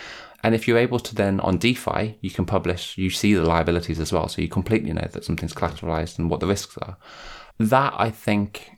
And 0.44 0.54
if 0.54 0.68
you're 0.68 0.76
able 0.76 1.00
to 1.00 1.14
then 1.14 1.40
on 1.40 1.56
DeFi, 1.56 2.18
you 2.20 2.30
can 2.30 2.44
publish, 2.44 2.98
you 2.98 3.08
see 3.08 3.32
the 3.32 3.42
liabilities 3.42 3.98
as 3.98 4.12
well. 4.12 4.28
So 4.28 4.42
you 4.42 4.48
completely 4.48 4.92
know 4.92 5.08
that 5.10 5.24
something's 5.24 5.54
collateralized 5.54 6.18
and 6.18 6.28
what 6.28 6.40
the 6.40 6.46
risks 6.46 6.76
are. 6.76 6.98
That 7.58 7.94
I 7.96 8.10
think 8.10 8.72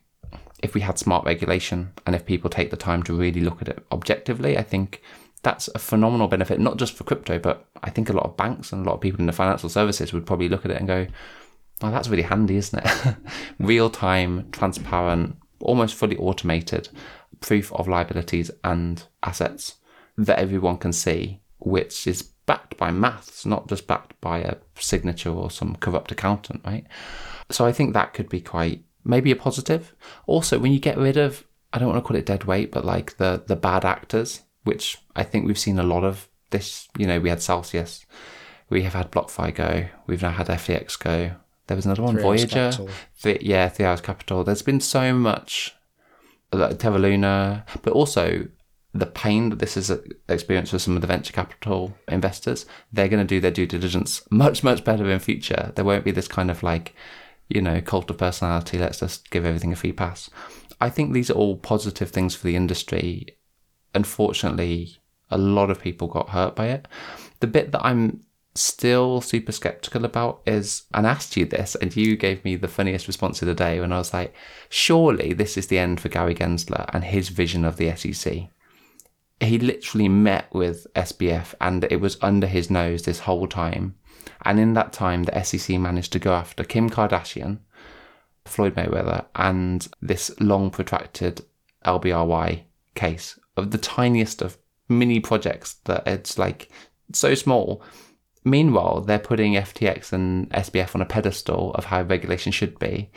if 0.63 0.75
we 0.75 0.83
had 0.83 0.97
smart 0.97 1.27
regulation 1.27 1.93
and 2.07 2.15
if 2.15 2.25
people 2.25 2.49
take 2.49 2.71
the 2.71 2.77
time 2.77 3.03
to 3.03 3.19
really 3.19 3.41
look 3.41 3.61
at 3.61 3.69
it 3.69 3.85
objectively, 3.91 4.57
I 4.57 4.63
think 4.63 5.03
that's 5.43 5.67
a 5.75 5.81
phenomenal 5.81 6.29
benefit, 6.29 6.61
not 6.61 6.77
just 6.77 6.95
for 6.95 7.03
crypto, 7.03 7.41
but 7.41 7.67
I 7.83 7.91
think 7.91 8.09
a 8.09 8.13
lot 8.13 8.27
of 8.27 8.37
banks 8.37 8.73
and 8.73 8.87
a 8.87 8.89
lot 8.89 8.95
of 8.95 9.01
people 9.01 9.19
in 9.19 9.27
the 9.27 9.33
financial 9.33 9.69
services 9.69 10.13
would 10.13 10.25
probably 10.25 10.49
look 10.49 10.65
at 10.65 10.71
it 10.71 10.79
and 10.79 10.87
go, 10.87 11.09
oh, 11.83 11.91
that's 11.91 12.09
really 12.09 12.23
handy, 12.23 12.59
isn't 12.59 12.87
it? 12.87 13.17
Real 13.59 13.91
time, 13.91 14.49
transparent, 14.53 15.35
almost 15.59 15.97
fully 15.97 16.17
automated 16.19 16.91
proof 17.41 17.73
of 17.73 17.89
liabilities 17.89 18.53
and 18.63 19.03
assets 19.25 19.75
that 20.17 20.39
everyone 20.39 20.79
can 20.79 20.93
see 20.93 21.41
which 21.67 22.07
is 22.07 22.23
backed 22.23 22.77
by 22.77 22.93
maths, 22.93 23.45
not 23.45 23.69
just 23.69 23.89
backed 23.89 24.19
by 24.21 24.39
a 24.39 24.55
signature 24.79 25.31
or 25.31 25.51
some 25.51 25.75
corrupt 25.77 26.13
accountant, 26.13 26.61
right? 26.65 26.87
So 27.51 27.67
I 27.67 27.73
think 27.73 27.93
that 27.93 28.15
could 28.15 28.29
be 28.29 28.41
quite 28.41 28.85
maybe 29.05 29.33
a 29.33 29.37
positive. 29.37 29.93
Also, 30.29 30.61
when 30.61 30.71
you 30.71 30.79
get 30.79 30.97
rid 30.97 31.17
of, 31.17 31.45
I 31.73 31.81
don't 31.81 31.89
want 31.89 32.03
to 32.03 32.07
call 32.07 32.17
it 32.17 32.25
dead 32.25 32.45
weight, 32.45 32.71
but 32.71 32.85
like 32.85 33.17
the 33.17 33.43
the 33.45 33.57
bad 33.57 33.85
actors, 33.85 34.43
which 34.63 34.99
I 35.17 35.25
think 35.25 35.45
we've 35.45 35.59
seen 35.59 35.81
a 35.81 35.83
lot 35.83 36.05
of 36.05 36.29
this. 36.51 36.89
You 36.97 37.09
know, 37.09 37.19
we 37.19 37.31
had 37.31 37.43
Celsius, 37.43 38.07
we 38.71 38.85
have 38.85 38.95
had 38.95 39.11
BlockFi 39.11 39.53
go, 39.53 39.87
we've 40.07 40.23
now 40.23 40.31
had 40.31 40.47
FTX 40.47 40.97
go. 41.03 41.33
There 41.67 41.77
was 41.77 41.85
another 41.85 42.05
one, 42.05 42.17
Voyager. 42.17 42.71
Three, 43.17 43.39
yeah, 43.41 43.69
Three 43.69 43.87
Arrows 43.87 44.01
Capital. 44.01 44.45
There's 44.45 44.63
been 44.63 44.79
so 44.79 45.13
much, 45.13 45.75
like 46.53 46.79
Terra 46.79 47.01
Luna, 47.01 47.65
but 47.83 47.93
also 47.93 48.47
the 48.99 49.07
pain 49.07 49.51
that 49.51 49.59
this 49.59 49.75
has 49.75 49.91
experienced 50.29 50.73
for 50.73 50.79
some 50.79 50.97
of 50.97 51.01
the 51.01 51.07
venture 51.07 51.33
capital 51.33 51.97
investors, 52.09 52.67
they're 52.93 53.09
going 53.09 53.25
to 53.25 53.35
do 53.35 53.41
their 53.41 53.51
due 53.51 53.67
diligence 53.67 54.23
much, 54.31 54.63
much 54.63 54.85
better 54.85 55.11
in 55.11 55.19
future. 55.19 55.73
There 55.75 55.85
won't 55.85 56.05
be 56.05 56.11
this 56.11 56.29
kind 56.29 56.51
of 56.51 56.63
like, 56.63 56.95
you 57.49 57.61
know, 57.61 57.81
cult 57.81 58.11
of 58.11 58.19
personality. 58.19 58.79
Let's 58.79 59.01
just 59.01 59.31
give 59.31 59.45
everything 59.45 59.73
a 59.73 59.77
free 59.77 59.93
pass. 59.93 60.31
I 60.81 60.91
think 60.91 61.13
these 61.13 61.31
are 61.31 61.35
all 61.35 61.57
positive 61.57 62.11
things 62.11 62.35
for 62.35 62.47
the 62.47 62.57
industry. 62.57 63.37
Unfortunately, 63.95 64.97
a 65.31 65.39
lot 65.39 65.71
of 65.71 65.81
people 65.81 66.09
got 66.09 66.31
hurt 66.31 66.55
by 66.55 66.67
it. 66.67 66.87
The 67.41 67.47
bit 67.47 67.73
that 67.73 67.85
I'm 67.85 68.23
still 68.55 69.21
super 69.21 69.53
skeptical 69.53 70.05
about 70.05 70.41
is, 70.47 70.85
and 70.95 71.07
asked 71.07 71.37
you 71.37 71.45
this, 71.45 71.75
and 71.75 71.95
you 71.95 72.17
gave 72.17 72.45
me 72.45 72.57
the 72.57 72.69
funniest 72.69 73.07
response 73.07 73.43
of 73.43 73.49
the 73.49 73.55
day 73.55 73.81
when 73.81 73.93
I 73.93 73.99
was 73.99 74.13
like, 74.13 74.35
surely 74.69 75.33
this 75.33 75.57
is 75.57 75.67
the 75.67 75.79
end 75.79 76.01
for 76.01 76.09
Gary 76.09 76.35
Gensler 76.35 76.89
and 76.93 77.05
his 77.05 77.29
vision 77.29 77.65
of 77.65 77.77
the 77.77 77.95
SEC 77.95 78.49
he 79.41 79.59
literally 79.59 80.09
met 80.09 80.53
with 80.53 80.87
SBF 80.95 81.55
and 81.61 81.85
it 81.85 82.01
was 82.01 82.17
under 82.23 82.47
his 82.47 82.71
nose 82.71 83.03
this 83.03 83.21
whole 83.21 83.47
time. 83.47 83.95
And 84.43 84.59
in 84.59 84.75
that 84.75 84.93
time, 84.93 85.25
the 85.25 85.43
SEC 85.43 85.79
managed 85.79 86.13
to 86.13 86.19
go 86.19 86.33
after 86.33 86.65
Kim 86.65 86.89
Kardashian, 86.91 87.59
Floyd 88.45 88.75
Mayweather, 88.75 89.27
and 89.35 89.87
this 90.01 90.31
long 90.41 90.71
protracted 90.71 91.45
LBRY 91.85 92.63
case 92.95 93.39
of 93.57 93.71
the 93.71 93.79
tiniest 93.79 94.43
of 94.43 94.59
mini 94.89 95.21
projects 95.21 95.75
that 95.85 96.07
it's 96.07 96.39
like 96.39 96.71
so 97.13 97.35
small. 97.35 97.83
Meanwhile, 98.45 99.03
they're 99.03 99.19
putting 99.19 99.55
FTX 99.55 100.13
and 100.13 100.49
SBF 100.51 100.95
on 100.95 101.03
a 101.03 101.07
pedestal 101.07 101.73
of 101.75 101.87
how 101.87 102.03
regulation 102.03 102.53
should 102.53 102.79
be. 102.79 103.11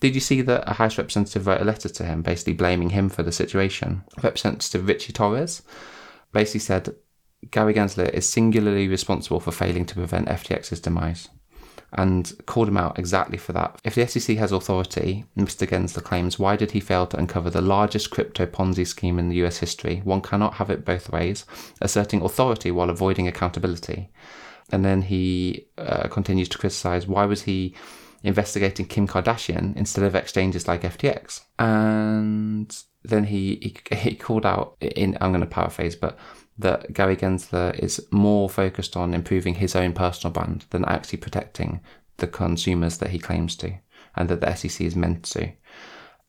Did 0.00 0.14
you 0.14 0.20
see 0.20 0.42
that 0.42 0.68
a 0.68 0.74
House 0.74 0.96
representative 0.96 1.46
wrote 1.46 1.60
a 1.60 1.64
letter 1.64 1.88
to 1.88 2.04
him 2.04 2.22
basically 2.22 2.54
blaming 2.54 2.90
him 2.90 3.08
for 3.08 3.22
the 3.22 3.32
situation? 3.32 4.04
Representative 4.22 4.86
Richie 4.86 5.12
Torres 5.12 5.62
basically 6.32 6.60
said 6.60 6.94
Gary 7.50 7.74
Gensler 7.74 8.08
is 8.10 8.28
singularly 8.28 8.88
responsible 8.88 9.40
for 9.40 9.52
failing 9.52 9.86
to 9.86 9.94
prevent 9.94 10.28
FTX's 10.28 10.80
demise 10.80 11.28
and 11.92 12.32
called 12.46 12.68
him 12.68 12.76
out 12.76 12.98
exactly 12.98 13.38
for 13.38 13.52
that. 13.52 13.80
If 13.82 13.94
the 13.94 14.06
SEC 14.06 14.36
has 14.36 14.52
authority, 14.52 15.24
Mr. 15.36 15.66
Gensler 15.66 16.04
claims, 16.04 16.38
why 16.38 16.54
did 16.54 16.72
he 16.72 16.80
fail 16.80 17.06
to 17.06 17.16
uncover 17.16 17.48
the 17.48 17.62
largest 17.62 18.10
crypto 18.10 18.44
Ponzi 18.44 18.86
scheme 18.86 19.18
in 19.18 19.30
the 19.30 19.42
US 19.44 19.58
history? 19.58 20.02
One 20.04 20.20
cannot 20.20 20.54
have 20.54 20.68
it 20.70 20.84
both 20.84 21.10
ways, 21.10 21.46
asserting 21.80 22.20
authority 22.20 22.70
while 22.70 22.90
avoiding 22.90 23.26
accountability. 23.26 24.10
And 24.70 24.84
then 24.84 25.02
he 25.02 25.66
uh, 25.78 26.08
continues 26.08 26.50
to 26.50 26.58
criticize 26.58 27.06
why 27.06 27.24
was 27.24 27.42
he 27.42 27.74
investigating 28.22 28.86
Kim 28.86 29.06
Kardashian 29.06 29.76
instead 29.76 30.04
of 30.04 30.14
exchanges 30.14 30.66
like 30.66 30.82
FTX. 30.82 31.42
And 31.58 32.76
then 33.02 33.24
he, 33.24 33.74
he, 33.90 33.96
he 33.96 34.14
called 34.14 34.46
out 34.46 34.76
in 34.80 35.16
I'm 35.20 35.30
going 35.30 35.40
to 35.40 35.46
paraphrase, 35.46 35.96
but 35.96 36.18
that 36.58 36.92
Gary 36.92 37.16
Gensler 37.16 37.78
is 37.78 38.04
more 38.10 38.50
focused 38.50 38.96
on 38.96 39.14
improving 39.14 39.54
his 39.54 39.76
own 39.76 39.92
personal 39.92 40.32
brand 40.32 40.64
than 40.70 40.84
actually 40.84 41.18
protecting 41.18 41.80
the 42.16 42.26
consumers 42.26 42.98
that 42.98 43.10
he 43.10 43.18
claims 43.18 43.54
to, 43.56 43.74
and 44.16 44.28
that 44.28 44.40
the 44.40 44.54
SEC 44.54 44.80
is 44.80 44.96
meant 44.96 45.22
to. 45.24 45.52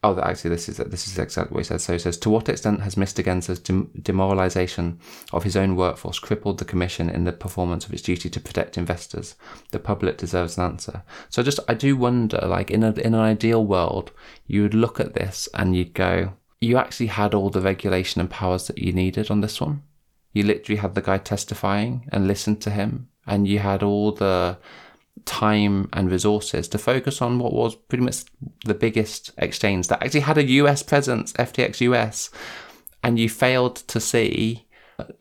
Oh, 0.02 0.18
actually, 0.22 0.52
this 0.52 0.70
is 0.70 0.78
this 0.78 1.08
is 1.08 1.20
exactly 1.20 1.54
what 1.54 1.60
he 1.60 1.66
said. 1.66 1.82
So 1.82 1.92
he 1.92 2.00
says, 2.00 2.18
to 2.20 2.30
what 2.30 2.48
extent 2.48 2.82
has 2.82 2.96
Mr. 2.96 3.22
Gensler's 3.22 3.60
demoralization 3.60 4.98
of 5.34 5.44
his 5.44 5.58
own 5.58 5.76
workforce 5.76 6.20
crippled 6.20 6.58
the 6.58 6.64
commission 6.64 7.10
in 7.10 7.26
the 7.26 7.34
performance 7.34 7.86
of 7.86 7.92
its 7.92 8.04
duty 8.04 8.30
to 8.30 8.40
protect 8.40 8.78
investors? 8.78 9.36
The 9.72 9.80
public 9.80 10.18
deserves 10.18 10.58
an 10.58 10.64
answer. 10.64 11.04
So 11.28 11.44
just, 11.44 11.60
I 11.68 11.74
do 11.74 11.98
wonder, 11.98 12.40
like 12.44 12.72
in 12.72 12.82
a 12.82 12.94
in 12.94 13.14
an 13.14 13.20
ideal 13.20 13.66
world, 13.66 14.12
you 14.48 14.62
would 14.62 14.74
look 14.74 15.02
at 15.02 15.16
this 15.16 15.50
and 15.54 15.76
you'd 15.76 15.94
go, 15.94 16.32
you 16.62 16.78
actually 16.78 17.08
had 17.08 17.34
all 17.34 17.50
the 17.50 17.60
regulation 17.60 18.22
and 18.22 18.30
powers 18.30 18.68
that 18.68 18.78
you 18.78 18.94
needed 18.94 19.30
on 19.30 19.42
this 19.42 19.60
one. 19.60 19.84
You 20.32 20.44
literally 20.44 20.80
had 20.80 20.96
the 20.96 21.02
guy 21.02 21.18
testifying 21.18 22.08
and 22.14 22.26
listened 22.26 22.62
to 22.62 22.70
him, 22.70 23.10
and 23.28 23.48
you 23.48 23.60
had 23.60 23.84
all 23.84 24.14
the 24.14 24.60
time 25.26 25.90
and 25.94 26.12
resources 26.12 26.68
to 26.70 26.78
focus 26.78 27.22
on 27.22 27.40
what 27.40 27.54
was 27.54 27.76
pretty 27.76 28.04
much 28.04 28.24
the 28.66 28.74
biggest 28.74 29.32
exchange 29.38 29.88
that 29.88 30.04
actually 30.04 30.22
had 30.22 30.38
a 30.38 30.44
US 30.44 30.84
presence, 30.84 31.34
FTX 31.34 31.82
US, 31.82 32.30
and 33.04 33.20
you 33.20 33.30
failed 33.30 33.76
to 33.76 34.00
see 34.00 34.68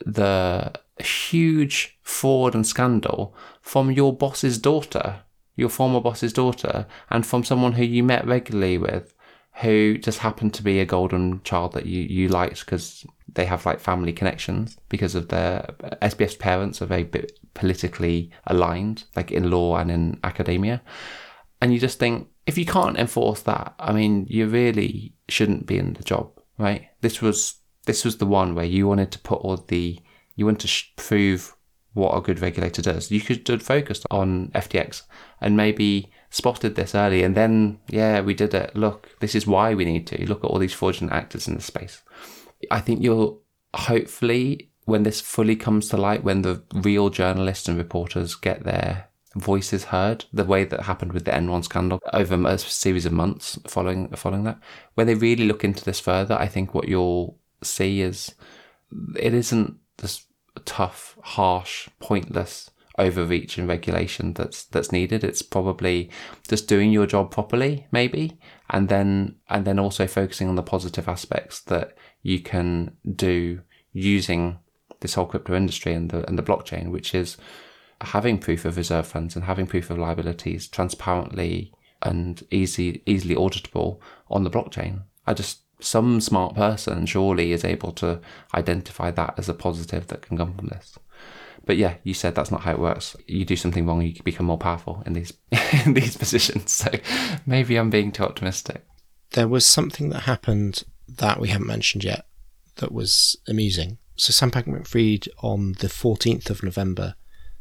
the 0.05 0.73
huge 0.99 1.99
fraud 2.03 2.55
and 2.55 2.67
scandal 2.67 3.35
from 3.61 3.91
your 3.91 4.13
boss's 4.13 4.59
daughter, 4.59 5.21
your 5.57 5.69
former 5.69 6.01
boss's 6.01 6.33
daughter, 6.33 6.87
and 7.11 7.27
from 7.27 7.45
someone 7.45 7.73
who 7.73 7.85
you 7.85 8.03
met 8.03 8.27
regularly 8.27 8.79
with, 8.79 9.15
who 9.61 9.99
just 9.99 10.21
happened 10.21 10.55
to 10.55 10.63
be 10.63 10.81
a 10.81 10.87
golden 10.87 11.43
child 11.43 11.73
that 11.73 11.87
you, 11.87 12.03
you 12.03 12.29
liked 12.29 12.61
because 12.61 13.05
they 13.35 13.45
have 13.45 13.67
like 13.67 13.81
family 13.81 14.13
connections 14.13 14.77
because 14.89 15.15
of 15.15 15.29
their 15.29 15.75
uh, 15.83 15.91
SBF's 16.03 16.37
parents 16.37 16.81
are 16.81 16.87
very 16.87 17.05
politically 17.59 18.31
aligned, 18.47 19.05
like 19.17 19.31
in 19.33 19.51
law 19.51 19.77
and 19.77 19.91
in 19.91 20.19
academia. 20.23 20.81
And 21.61 21.75
you 21.75 21.81
just 21.81 21.99
think, 21.99 22.29
if 22.47 22.57
you 22.57 22.65
can't 22.65 22.97
enforce 22.97 23.43
that, 23.43 23.75
I 23.79 23.93
mean, 23.93 24.27
you 24.29 24.47
really 24.47 25.15
shouldn't 25.29 25.67
be 25.67 25.77
in 25.77 25.95
the 25.95 26.05
job, 26.05 26.31
right? 26.57 26.89
This 27.01 27.21
was 27.21 27.57
this 27.85 28.05
was 28.05 28.19
the 28.19 28.27
one 28.27 28.55
where 28.55 28.65
you 28.65 28.87
wanted 28.87 29.11
to 29.13 29.19
put 29.19 29.41
all 29.41 29.57
the 29.57 29.99
you 30.37 30.45
want 30.47 30.61
to 30.61 30.69
sh- 30.69 30.93
prove 30.97 31.55
what 31.95 32.17
a 32.17 32.21
good 32.21 32.41
regulator 32.41 32.83
does. 32.83 33.11
You 33.11 33.21
could 33.21 33.47
have 33.49 33.63
focused 33.63 34.07
on 34.11 34.49
FTX 34.55 35.03
and 35.41 35.57
maybe 35.57 36.13
spotted 36.31 36.77
this 36.77 36.95
early, 36.95 37.23
and 37.25 37.35
then 37.35 37.81
yeah, 37.89 38.21
we 38.21 38.35
did 38.35 38.55
it. 38.55 38.77
Look, 38.77 39.09
this 39.21 39.35
is 39.35 39.47
why 39.47 39.75
we 39.75 39.85
need 39.85 40.07
to 40.09 40.27
look 40.27 40.45
at 40.45 40.51
all 40.51 40.59
these 40.59 40.73
fraudulent 40.73 41.13
actors 41.13 41.49
in 41.49 41.55
the 41.57 41.63
space. 41.63 42.03
I 42.71 42.81
think 42.81 43.03
you'll 43.03 43.43
hopefully 43.75 44.71
when 44.89 45.03
this 45.03 45.21
fully 45.21 45.55
comes 45.55 45.87
to 45.91 45.99
light, 45.99 46.25
when 46.25 46.41
the 46.41 46.63
real 46.73 47.11
journalists 47.11 47.69
and 47.69 47.77
reporters 47.77 48.35
get 48.35 48.65
their 48.65 49.07
voices 49.37 49.85
heard, 49.85 50.25
the 50.33 50.47
way 50.47 50.65
that 50.65 50.81
happened 50.81 51.13
with 51.13 51.27
the 51.27 51.31
Enron 51.31 51.63
scandal 51.63 52.01
over 52.15 52.35
a 52.47 52.57
series 52.57 53.05
of 53.05 53.13
months 53.13 53.59
following 53.67 54.09
following 54.17 54.45
that, 54.45 54.59
when 54.95 55.07
they 55.07 55.15
really 55.15 55.47
look 55.47 55.63
into 55.63 55.85
this 55.85 56.01
further, 56.01 56.35
I 56.37 56.49
think 56.49 56.73
what 56.73 56.89
you'll 56.89 57.39
see 57.63 58.01
is 58.01 58.35
it 59.15 59.35
isn't 59.35 59.77
this 59.99 60.25
tough, 60.65 61.19
harsh, 61.21 61.91
pointless 62.01 62.71
overreach 62.97 63.59
and 63.59 63.69
regulation 63.69 64.33
that's 64.33 64.65
that's 64.65 64.91
needed. 64.91 65.23
It's 65.23 65.43
probably 65.43 66.11
just 66.49 66.67
doing 66.67 66.93
your 66.93 67.07
job 67.07 67.31
properly, 67.31 67.87
maybe, 67.93 68.39
and 68.71 68.89
then 68.89 69.37
and 69.51 69.67
then 69.67 69.79
also 69.79 70.07
focusing 70.07 70.49
on 70.49 70.57
the 70.57 70.63
positive 70.63 71.09
aspects 71.09 71.61
that 71.65 71.95
you 72.23 72.41
can 72.41 72.97
do 73.15 73.61
using 73.93 74.61
this 75.01 75.15
whole 75.15 75.27
crypto 75.27 75.55
industry 75.55 75.95
and 75.95 76.11
the 76.11 76.27
and 76.29 76.39
the 76.39 76.43
blockchain, 76.43 76.91
which 76.91 77.15
is 77.15 77.37
having 78.01 78.39
proof 78.39 78.65
of 78.65 78.77
reserve 78.77 79.07
funds 79.07 79.35
and 79.35 79.45
having 79.45 79.67
proof 79.67 79.91
of 79.91 79.99
liabilities 79.99 80.69
transparently 80.69 81.73
and 82.03 82.45
easy 82.51 83.03
easily 83.07 83.35
auditable 83.35 83.99
on 84.31 84.45
the 84.45 84.51
blockchain. 84.51 85.03
I 85.27 85.35
just 85.35 85.61
some 85.81 86.21
smart 86.21 86.55
person 86.55 87.07
surely 87.07 87.53
is 87.53 87.65
able 87.65 87.93
to 87.93 88.21
identify 88.55 89.11
that 89.13 89.35
as 89.39 89.49
a 89.49 89.55
positive 89.55 90.09
that 90.09 90.23
can 90.23 90.37
come 90.37 90.55
from 90.55 90.69
this. 90.69 90.99
But 91.65 91.77
yeah, 91.77 91.97
you 92.03 92.15
said 92.15 92.35
that's 92.35 92.51
not 92.51 92.63
how 92.63 92.73
it 92.73 92.79
works. 92.79 93.15
You 93.27 93.45
do 93.45 93.57
something 93.57 93.87
wrong, 93.87 94.01
you 94.03 94.15
become 94.23 94.47
more 94.47 94.59
powerful 94.59 95.03
in 95.07 95.13
these 95.13 95.33
in 95.85 95.95
these 95.95 96.17
positions. 96.17 96.73
So 96.73 96.91
maybe 97.47 97.77
I'm 97.77 97.91
being 97.91 98.13
too 98.13 98.25
optimistic. 98.25 98.85
There 99.33 99.49
was 99.49 99.67
something 99.67 100.09
that 100.11 100.21
happened 100.21 100.85
that 101.07 101.41
we 101.41 101.49
haven't 101.49 101.67
mentioned 101.67 102.05
yet 102.05 102.27
that 102.77 102.93
was 102.93 103.37
amusing. 103.47 103.99
So 104.19 104.33
Sam 104.33 104.51
Bankman-Fried 104.51 105.29
on 105.45 105.75
the 105.75 105.87
14th 105.87 106.51
of 106.51 106.65
November 106.65 107.15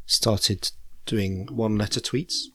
started 0.06 0.72
doing 1.06 1.46
one-letter 1.52 2.00
tweets. 2.00 2.46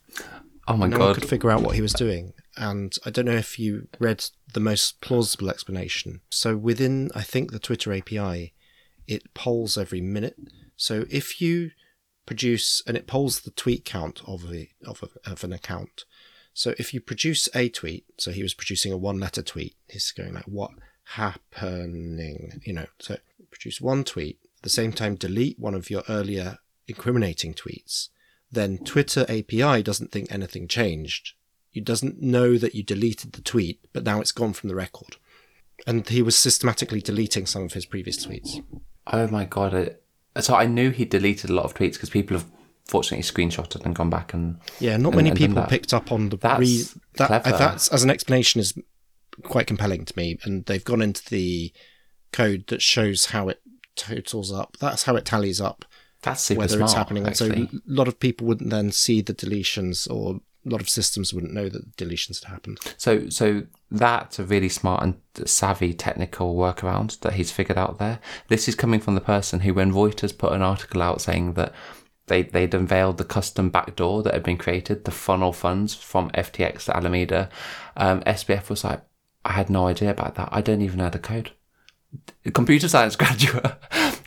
Oh 0.67 0.75
my 0.75 0.88
no 0.88 0.97
god! 0.97 1.05
one 1.05 1.15
could 1.15 1.30
figure 1.30 1.49
out 1.49 1.61
what 1.61 1.75
he 1.75 1.81
was 1.81 1.93
doing. 1.93 2.34
And 2.57 2.93
I 3.05 3.09
don't 3.09 3.25
know 3.25 3.31
if 3.31 3.57
you 3.57 3.88
read 3.99 4.25
the 4.53 4.59
most 4.59 4.99
plausible 4.99 5.49
explanation. 5.49 6.19
So 6.30 6.57
within, 6.57 7.11
I 7.15 7.21
think, 7.21 7.51
the 7.51 7.59
Twitter 7.59 7.93
API, 7.93 8.53
it 9.07 9.34
polls 9.34 9.77
every 9.77 10.01
minute. 10.01 10.35
So 10.75 11.05
if 11.09 11.39
you 11.39 11.71
produce, 12.25 12.84
and 12.85 12.97
it 12.97 13.07
polls 13.07 13.39
the 13.39 13.51
tweet 13.51 13.85
count 13.85 14.21
of 14.27 14.53
a, 14.53 14.69
of, 14.85 15.01
a, 15.01 15.31
of 15.31 15.45
an 15.45 15.53
account. 15.53 16.03
So 16.53 16.73
if 16.77 16.93
you 16.93 16.99
produce 16.99 17.47
a 17.55 17.69
tweet, 17.69 18.05
so 18.17 18.31
he 18.31 18.43
was 18.43 18.53
producing 18.53 18.91
a 18.91 18.97
one 18.97 19.19
letter 19.19 19.41
tweet, 19.41 19.75
he's 19.88 20.11
going 20.11 20.34
like, 20.34 20.43
what 20.43 20.71
happening? 21.05 22.61
You 22.65 22.73
know, 22.73 22.85
so 22.99 23.17
produce 23.53 23.80
one 23.81 24.03
tweet, 24.03 24.39
at 24.57 24.63
the 24.63 24.69
same 24.69 24.91
time 24.91 25.15
delete 25.15 25.59
one 25.59 25.73
of 25.75 25.89
your 25.89 26.03
earlier 26.09 26.57
incriminating 26.88 27.53
tweets. 27.53 28.09
Then 28.51 28.77
Twitter 28.80 29.25
API 29.30 29.81
doesn't 29.81 30.11
think 30.11 30.31
anything 30.31 30.67
changed. 30.67 31.34
It 31.73 31.85
doesn't 31.85 32.21
know 32.21 32.57
that 32.57 32.75
you 32.75 32.84
deleted 32.84 33.34
the 33.34 33.41
tweet, 33.41 33.80
but 33.93 34.03
now 34.03 34.21
it's 34.21 34.31
gone 34.31 34.53
from 34.53 34.69
the 34.69 34.75
record. 34.75 35.15
And 35.88 36.07
he 36.07 36.21
was 36.21 36.38
systematically 36.38 37.01
deleting 37.01 37.45
some 37.47 37.63
of 37.63 37.73
his 37.73 37.85
previous 37.85 38.23
tweets. 38.25 38.63
Oh 39.07 39.27
my 39.27 39.45
god! 39.45 39.73
I, 40.35 40.39
so 40.39 40.55
I 40.55 40.65
knew 40.67 40.91
he 40.91 41.03
deleted 41.05 41.49
a 41.49 41.53
lot 41.53 41.65
of 41.65 41.73
tweets 41.73 41.93
because 41.93 42.09
people 42.11 42.38
have 42.38 42.45
fortunately 42.85 43.23
screenshotted 43.23 43.84
and 43.85 43.95
gone 43.95 44.09
back 44.09 44.34
and 44.34 44.59
Yeah, 44.80 44.97
not 44.97 45.09
And- 45.09 45.15
many 45.17 45.30
and 45.30 45.38
people 45.38 45.63
picked 45.63 45.93
up 45.93 46.11
on 46.11 46.30
the 46.30 46.38
That's 46.38 46.59
re- 46.59 46.85
that. 47.15 47.27
clever. 47.27 47.49
That's 47.57 47.88
as 47.89 48.03
an 48.03 48.09
explanation 48.11 48.61
is 48.61 48.73
quite 49.43 49.65
compelling 49.67 50.05
to 50.05 50.13
me, 50.15 50.38
and 50.43 50.63
they've 50.65 50.84
gone 50.84 51.01
into 51.01 51.27
the 51.30 51.73
code 52.34 52.65
that 52.68 52.81
shows 52.81 53.27
how 53.27 53.47
it 53.47 53.61
totals 53.95 54.51
up. 54.51 54.76
That's 54.80 55.03
how 55.03 55.15
it 55.15 55.23
tallies 55.23 55.61
up 55.61 55.85
that's 56.23 56.41
super 56.41 56.60
whether 56.60 56.77
smart. 56.77 56.89
it's 56.89 56.93
happening. 56.93 57.27
And 57.27 57.38
so 57.38 57.51
a 57.51 57.69
lot 57.85 58.07
of 58.07 58.19
people 58.19 58.47
wouldn't 58.47 58.69
then 58.69 58.91
see 58.91 59.22
the 59.22 59.34
deletions, 59.34 60.10
or 60.10 60.39
a 60.65 60.69
lot 60.69 60.81
of 60.81 60.89
systems 60.89 61.34
wouldn't 61.34 61.53
know 61.53 61.69
that 61.69 61.97
the 61.97 62.05
deletions 62.05 62.43
had 62.43 62.51
happened. 62.51 62.80
So, 62.97 63.30
so 63.30 63.64
that's 63.91 64.39
a 64.39 64.43
really 64.43 64.69
smart 64.69 65.03
and 65.03 65.15
savvy 65.47 65.93
technical 65.93 66.55
workaround 66.55 67.19
that 67.19 67.34
he's 67.34 67.51
figured 67.51 67.77
out 67.77 67.99
there. 67.99 68.19
This 68.47 68.68
is 68.68 68.76
coming 68.76 68.99
from 68.99 69.15
the 69.15 69.22
person 69.22 69.60
who, 69.60 69.73
when 69.73 69.91
Reuters 69.91 70.35
put 70.35 70.53
an 70.53 70.61
article 70.61 71.01
out 71.01 71.22
saying 71.22 71.53
that 71.53 71.73
they 72.27 72.43
they'd 72.43 72.73
unveiled 72.73 73.18
the 73.18 73.26
custom 73.26 73.69
backdoor 73.69 74.23
that 74.23 74.34
had 74.34 74.43
been 74.43 74.57
created 74.57 75.03
to 75.03 75.11
funnel 75.11 75.51
funds 75.51 75.93
from 75.93 76.31
FTX 76.31 76.85
to 76.85 76.95
Alameda, 76.95 77.49
um, 77.97 78.22
SBF 78.22 78.69
was 78.69 78.85
like, 78.85 79.01
I 79.43 79.51
had 79.51 79.69
no 79.69 79.88
idea 79.88 80.11
about 80.11 80.35
that. 80.35 80.47
I 80.53 80.61
don't 80.61 80.81
even 80.81 80.99
know 80.99 81.10
the 81.10 81.19
code. 81.19 81.51
A 82.45 82.52
computer 82.52 82.88
science 82.88 83.15
graduate 83.18 83.72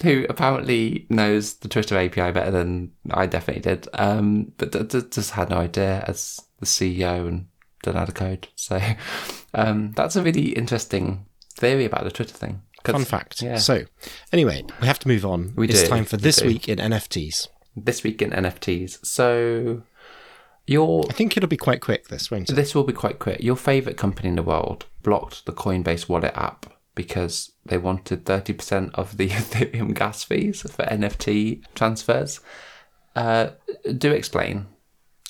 who 0.02 0.26
apparently 0.28 1.06
knows 1.08 1.54
the 1.54 1.68
Twitter 1.68 1.96
API 1.96 2.32
better 2.32 2.50
than 2.50 2.92
I 3.10 3.26
definitely 3.26 3.62
did, 3.62 3.88
um, 3.94 4.52
but 4.58 4.72
d- 4.72 4.82
d- 4.84 5.08
just 5.10 5.32
had 5.32 5.50
no 5.50 5.58
idea 5.58 6.04
as 6.06 6.40
the 6.60 6.66
CEO 6.66 7.26
and 7.26 7.46
don't 7.82 7.94
know 7.94 8.04
the 8.04 8.12
code. 8.12 8.48
So 8.54 8.80
um, 9.54 9.92
that's 9.92 10.16
a 10.16 10.22
really 10.22 10.50
interesting 10.50 11.26
theory 11.54 11.84
about 11.84 12.04
the 12.04 12.10
Twitter 12.10 12.34
thing. 12.34 12.62
Fun 12.84 13.04
fact. 13.04 13.42
Yeah. 13.42 13.58
So, 13.58 13.84
anyway, 14.32 14.62
we 14.80 14.86
have 14.86 15.00
to 15.00 15.08
move 15.08 15.24
on. 15.26 15.54
We 15.56 15.68
it's 15.68 15.82
do, 15.82 15.88
time 15.88 16.04
for 16.04 16.16
we 16.16 16.22
this 16.22 16.36
do. 16.36 16.46
week 16.46 16.68
in 16.68 16.78
NFTs. 16.78 17.48
This 17.74 18.04
week 18.04 18.22
in 18.22 18.30
NFTs. 18.30 19.04
So 19.04 19.82
your 20.66 21.04
I 21.08 21.12
think 21.12 21.36
it'll 21.36 21.48
be 21.48 21.56
quite 21.56 21.80
quick. 21.80 22.08
This 22.08 22.30
won't 22.30 22.48
it? 22.48 22.54
this 22.54 22.74
will 22.74 22.84
be 22.84 22.92
quite 22.92 23.18
quick. 23.18 23.42
Your 23.42 23.56
favorite 23.56 23.96
company 23.96 24.28
in 24.28 24.36
the 24.36 24.42
world 24.42 24.86
blocked 25.02 25.46
the 25.46 25.52
Coinbase 25.52 26.08
wallet 26.08 26.32
app 26.36 26.72
because 26.96 27.52
they 27.64 27.78
wanted 27.78 28.24
30% 28.24 28.90
of 28.94 29.16
the 29.16 29.28
Ethereum 29.30 29.94
gas 29.94 30.24
fees 30.24 30.62
for 30.62 30.84
NFT 30.84 31.62
transfers. 31.76 32.40
Uh, 33.14 33.50
do 33.96 34.10
explain. 34.10 34.66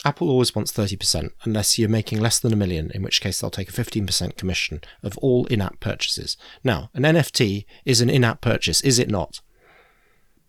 Apple 0.05 0.31
always 0.31 0.55
wants 0.55 0.73
30% 0.73 1.31
unless 1.43 1.79
you're 1.79 1.89
making 1.89 2.21
less 2.21 2.39
than 2.39 2.53
a 2.53 2.57
million, 2.57 2.91
in 2.95 3.03
which 3.03 3.21
case 3.21 3.41
they'll 3.41 3.51
take 3.51 3.69
a 3.69 3.73
15% 3.73 4.37
commission 4.37 4.81
of 5.03 5.19
all 5.19 5.47
in 5.47 5.61
app 5.61 5.81
purchases. 5.81 6.37
Now, 6.63 6.91
an 6.95 7.03
NFT 7.03 7.67
is 7.85 8.01
an 8.01 8.09
in 8.09 8.25
app 8.25 8.41
purchase, 8.41 8.81
is 8.83 8.99
it 8.99 9.11
not? 9.11 9.41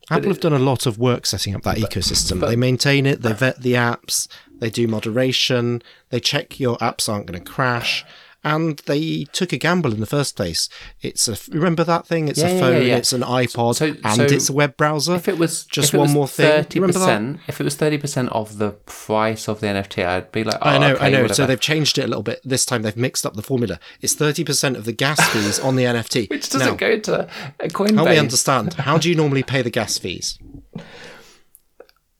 Apple 0.10 0.30
have 0.30 0.40
done 0.40 0.54
a 0.54 0.60
lot 0.60 0.86
of 0.86 0.98
work 0.98 1.26
setting 1.26 1.54
up 1.54 1.64
that 1.64 1.78
ecosystem. 1.78 2.40
they 2.40 2.56
maintain 2.56 3.06
it, 3.06 3.24
they 3.24 3.34
vet 3.34 3.62
the 3.62 3.74
apps, 3.74 4.28
they 4.60 4.70
do 4.70 4.88
moderation, 4.88 5.82
they 6.10 6.20
check 6.20 6.60
your 6.60 6.78
apps 6.78 7.10
aren't 7.10 7.26
going 7.26 7.44
to 7.44 7.52
crash. 7.52 8.06
And 8.50 8.78
they 8.86 9.26
took 9.34 9.52
a 9.52 9.58
gamble 9.58 9.92
in 9.94 10.00
the 10.00 10.06
first 10.06 10.36
place. 10.38 10.70
It's 11.02 11.28
a 11.28 11.36
remember 11.52 11.84
that 11.84 12.08
thing? 12.08 12.30
It's 12.30 12.40
Yeah, 12.40 12.48
a 12.48 12.60
phone, 12.60 12.74
yeah, 12.78 12.88
yeah. 12.88 12.96
it's 12.98 13.12
an 13.12 13.22
iPod, 13.22 13.76
So- 13.76 13.96
and 14.04 14.16
so 14.16 14.24
it's 14.24 14.50
a 14.50 14.54
web 14.54 14.78
browser. 14.78 15.16
If 15.16 15.28
it 15.28 15.38
was 15.38 15.66
just 15.66 15.94
it 15.94 15.98
one 15.98 16.06
was 16.08 16.14
more 16.14 16.28
thing, 16.28 16.48
thirty 16.50 16.80
percent. 16.80 17.40
if 17.48 17.60
it 17.60 17.64
was 17.64 17.76
thirty 17.76 17.98
percent 17.98 18.30
of 18.30 18.58
the 18.58 18.72
price 18.86 19.50
of 19.50 19.60
the 19.60 19.68
NFT, 19.68 20.06
I'd 20.06 20.32
be 20.32 20.44
like, 20.46 20.56
oh, 20.62 20.70
I 20.70 20.78
know, 20.78 20.94
okay, 20.94 21.06
I 21.08 21.10
know. 21.10 21.28
So 21.28 21.46
they've 21.46 21.60
changed 21.60 21.98
it 21.98 22.04
a 22.06 22.08
little 22.08 22.24
bit. 22.24 22.40
This 22.46 22.66
time 22.66 22.84
they've 22.84 22.96
mixed 22.96 23.26
up 23.26 23.34
the 23.36 23.42
formula. 23.44 23.80
It's 24.02 24.16
30% 24.16 24.76
of 24.78 24.86
the 24.86 24.94
gas 24.94 25.20
fees 25.34 25.60
on 25.60 25.76
the 25.76 25.84
NFT. 25.84 26.30
which 26.30 26.50
doesn't 26.50 26.68
now, 26.68 26.76
go 26.76 26.98
to 27.00 27.28
a 27.60 27.68
Coinbase. 27.68 27.96
help 27.96 28.10
me 28.10 28.18
understand. 28.18 28.76
How 28.76 28.98
do 28.98 29.10
you 29.10 29.16
normally 29.16 29.44
pay 29.44 29.62
the 29.62 29.70
gas 29.70 29.98
fees? 29.98 30.40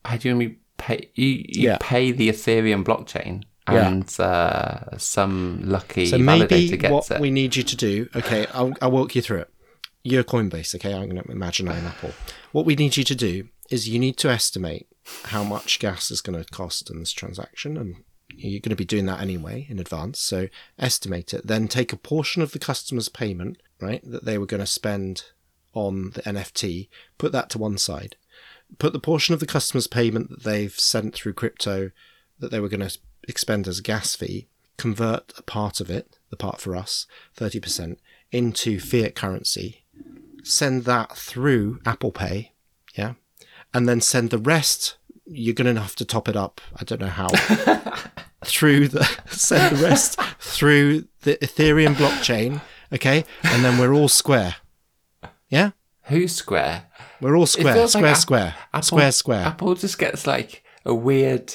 How 0.04 0.16
do 0.16 0.28
you 0.28 0.34
only 0.34 0.58
pay? 0.76 1.10
You, 1.14 1.44
you 1.48 1.76
pay 1.80 2.12
the 2.12 2.28
Ethereum 2.28 2.84
blockchain, 2.84 3.44
Yeah. 3.74 3.88
and 3.88 4.20
uh, 4.20 4.96
some 4.98 5.60
lucky 5.64 6.06
So 6.06 6.18
maybe 6.18 6.76
what 6.88 7.10
it. 7.10 7.20
we 7.20 7.30
need 7.30 7.56
you 7.56 7.62
to 7.62 7.76
do, 7.76 8.08
okay, 8.14 8.46
I'll, 8.52 8.72
I'll 8.80 8.90
walk 8.90 9.14
you 9.14 9.22
through 9.22 9.40
it. 9.40 9.50
You're 10.02 10.24
Coinbase, 10.24 10.74
okay? 10.76 10.94
I'm 10.94 11.08
going 11.08 11.22
to 11.22 11.30
imagine 11.30 11.68
I'm 11.68 11.86
Apple. 11.86 12.12
What 12.52 12.64
we 12.64 12.76
need 12.76 12.96
you 12.96 13.04
to 13.04 13.14
do 13.14 13.48
is 13.70 13.88
you 13.88 13.98
need 13.98 14.16
to 14.18 14.30
estimate 14.30 14.86
how 15.24 15.42
much 15.44 15.78
gas 15.78 16.10
is 16.10 16.20
going 16.20 16.42
to 16.42 16.50
cost 16.50 16.90
in 16.90 16.98
this 17.00 17.12
transaction, 17.12 17.76
and 17.76 17.96
you're 18.28 18.60
going 18.60 18.70
to 18.70 18.76
be 18.76 18.84
doing 18.84 19.06
that 19.06 19.20
anyway 19.20 19.66
in 19.68 19.78
advance. 19.78 20.20
So 20.20 20.48
estimate 20.78 21.34
it, 21.34 21.46
then 21.46 21.68
take 21.68 21.92
a 21.92 21.96
portion 21.96 22.42
of 22.42 22.52
the 22.52 22.58
customer's 22.58 23.08
payment, 23.08 23.60
right, 23.80 24.02
that 24.08 24.24
they 24.24 24.38
were 24.38 24.46
going 24.46 24.60
to 24.60 24.66
spend 24.66 25.24
on 25.74 26.10
the 26.10 26.22
NFT, 26.22 26.88
put 27.18 27.32
that 27.32 27.50
to 27.50 27.58
one 27.58 27.78
side. 27.78 28.16
Put 28.78 28.92
the 28.92 29.00
portion 29.00 29.32
of 29.34 29.40
the 29.40 29.46
customer's 29.46 29.86
payment 29.86 30.30
that 30.30 30.44
they've 30.44 30.78
sent 30.78 31.14
through 31.14 31.32
crypto 31.34 31.90
that 32.38 32.50
they 32.50 32.60
were 32.60 32.68
going 32.68 32.86
to 32.88 32.98
expend 33.28 33.66
as 33.68 33.80
gas 33.80 34.14
fee, 34.14 34.48
convert 34.76 35.32
a 35.38 35.42
part 35.42 35.80
of 35.80 35.90
it, 35.90 36.18
the 36.30 36.36
part 36.36 36.60
for 36.60 36.76
us, 36.76 37.06
30%, 37.36 37.96
into 38.32 38.78
fiat 38.78 39.14
currency, 39.14 39.84
send 40.44 40.84
that 40.84 41.16
through 41.16 41.80
Apple 41.84 42.12
Pay, 42.12 42.52
yeah, 42.94 43.14
and 43.74 43.88
then 43.88 44.00
send 44.00 44.30
the 44.30 44.38
rest. 44.38 44.96
You're 45.26 45.54
going 45.54 45.74
to 45.74 45.80
have 45.80 45.96
to 45.96 46.04
top 46.04 46.28
it 46.28 46.36
up. 46.36 46.60
I 46.76 46.84
don't 46.84 47.00
know 47.00 47.06
how. 47.08 47.28
through 48.44 48.86
the 48.88 49.04
send 49.28 49.76
the 49.76 49.84
rest 49.84 50.18
through 50.38 51.04
the 51.22 51.36
Ethereum 51.36 51.94
blockchain, 51.94 52.60
okay, 52.92 53.24
and 53.42 53.64
then 53.64 53.78
we're 53.78 53.92
all 53.92 54.08
square. 54.08 54.56
Yeah, 55.48 55.70
Who's 56.04 56.34
Square? 56.34 56.84
we're 57.20 57.36
all 57.36 57.46
square, 57.46 57.76
like 57.76 57.88
square, 57.88 58.06
Ap- 58.10 58.16
square, 58.16 58.54
Apple- 58.72 58.82
square, 58.82 59.12
square. 59.12 59.44
Apple 59.44 59.74
just 59.74 59.98
gets 59.98 60.26
like 60.26 60.62
a 60.84 60.94
weird 60.94 61.54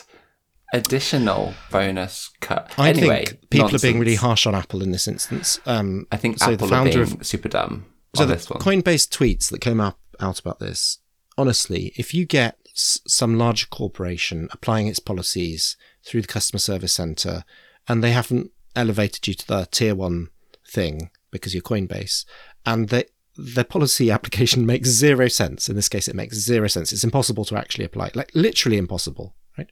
additional 0.74 1.54
bonus 1.72 2.32
cut. 2.42 2.74
I 2.78 2.90
anyway, 2.90 3.26
think 3.26 3.50
people 3.50 3.76
are 3.76 3.80
being 3.80 4.00
really 4.00 4.16
harsh 4.16 4.46
on 4.46 4.56
Apple 4.56 4.82
in 4.82 4.92
this 4.92 5.08
instance. 5.08 5.60
Um, 5.66 6.08
I 6.12 6.18
think 6.18 6.40
so 6.40 6.54
Apple 6.54 6.68
the 6.68 6.76
founder 6.76 7.00
are 7.00 7.04
of 7.04 7.10
being 7.10 7.24
super 7.24 7.48
dumb 7.48 7.86
So 8.16 8.26
the 8.26 8.34
this 8.34 8.50
one. 8.50 8.60
Coinbase 8.60 9.08
tweets 9.08 9.50
that 9.52 9.62
came 9.62 9.80
up 9.80 10.00
out 10.20 10.40
about 10.40 10.60
this, 10.60 11.00
honestly, 11.38 11.94
if 11.96 12.14
you 12.14 12.26
get 12.26 12.58
s- 12.76 13.00
some 13.08 13.38
larger 13.38 13.68
corporation 13.68 14.50
applying 14.52 14.88
its 14.88 15.00
policies 15.00 15.78
through 16.04 16.22
the 16.22 16.28
customer 16.28 16.60
service 16.60 16.94
center 16.94 17.44
and 17.88 18.04
they 18.04 18.12
haven't 18.12 18.52
elevated 18.76 19.28
you 19.28 19.34
to 19.36 19.48
the 19.48 19.68
tier 19.72 19.96
one 19.96 20.30
thing 20.68 21.12
because 21.32 21.54
you're 21.54 21.64
Coinbase 21.64 22.26
and 22.66 22.90
they, 22.90 23.06
their 23.36 23.64
policy 23.64 24.10
application 24.18 24.66
makes 24.66 24.90
zero 24.90 25.28
sense. 25.28 25.70
In 25.70 25.76
this 25.76 25.90
case, 25.90 26.08
it 26.08 26.16
makes 26.16 26.38
zero 26.38 26.68
sense. 26.68 26.92
It's 26.92 27.04
impossible 27.04 27.46
to 27.46 27.58
actually 27.58 27.86
apply, 27.86 28.12
like 28.16 28.32
literally 28.34 28.78
impossible, 28.78 29.36
right? 29.58 29.70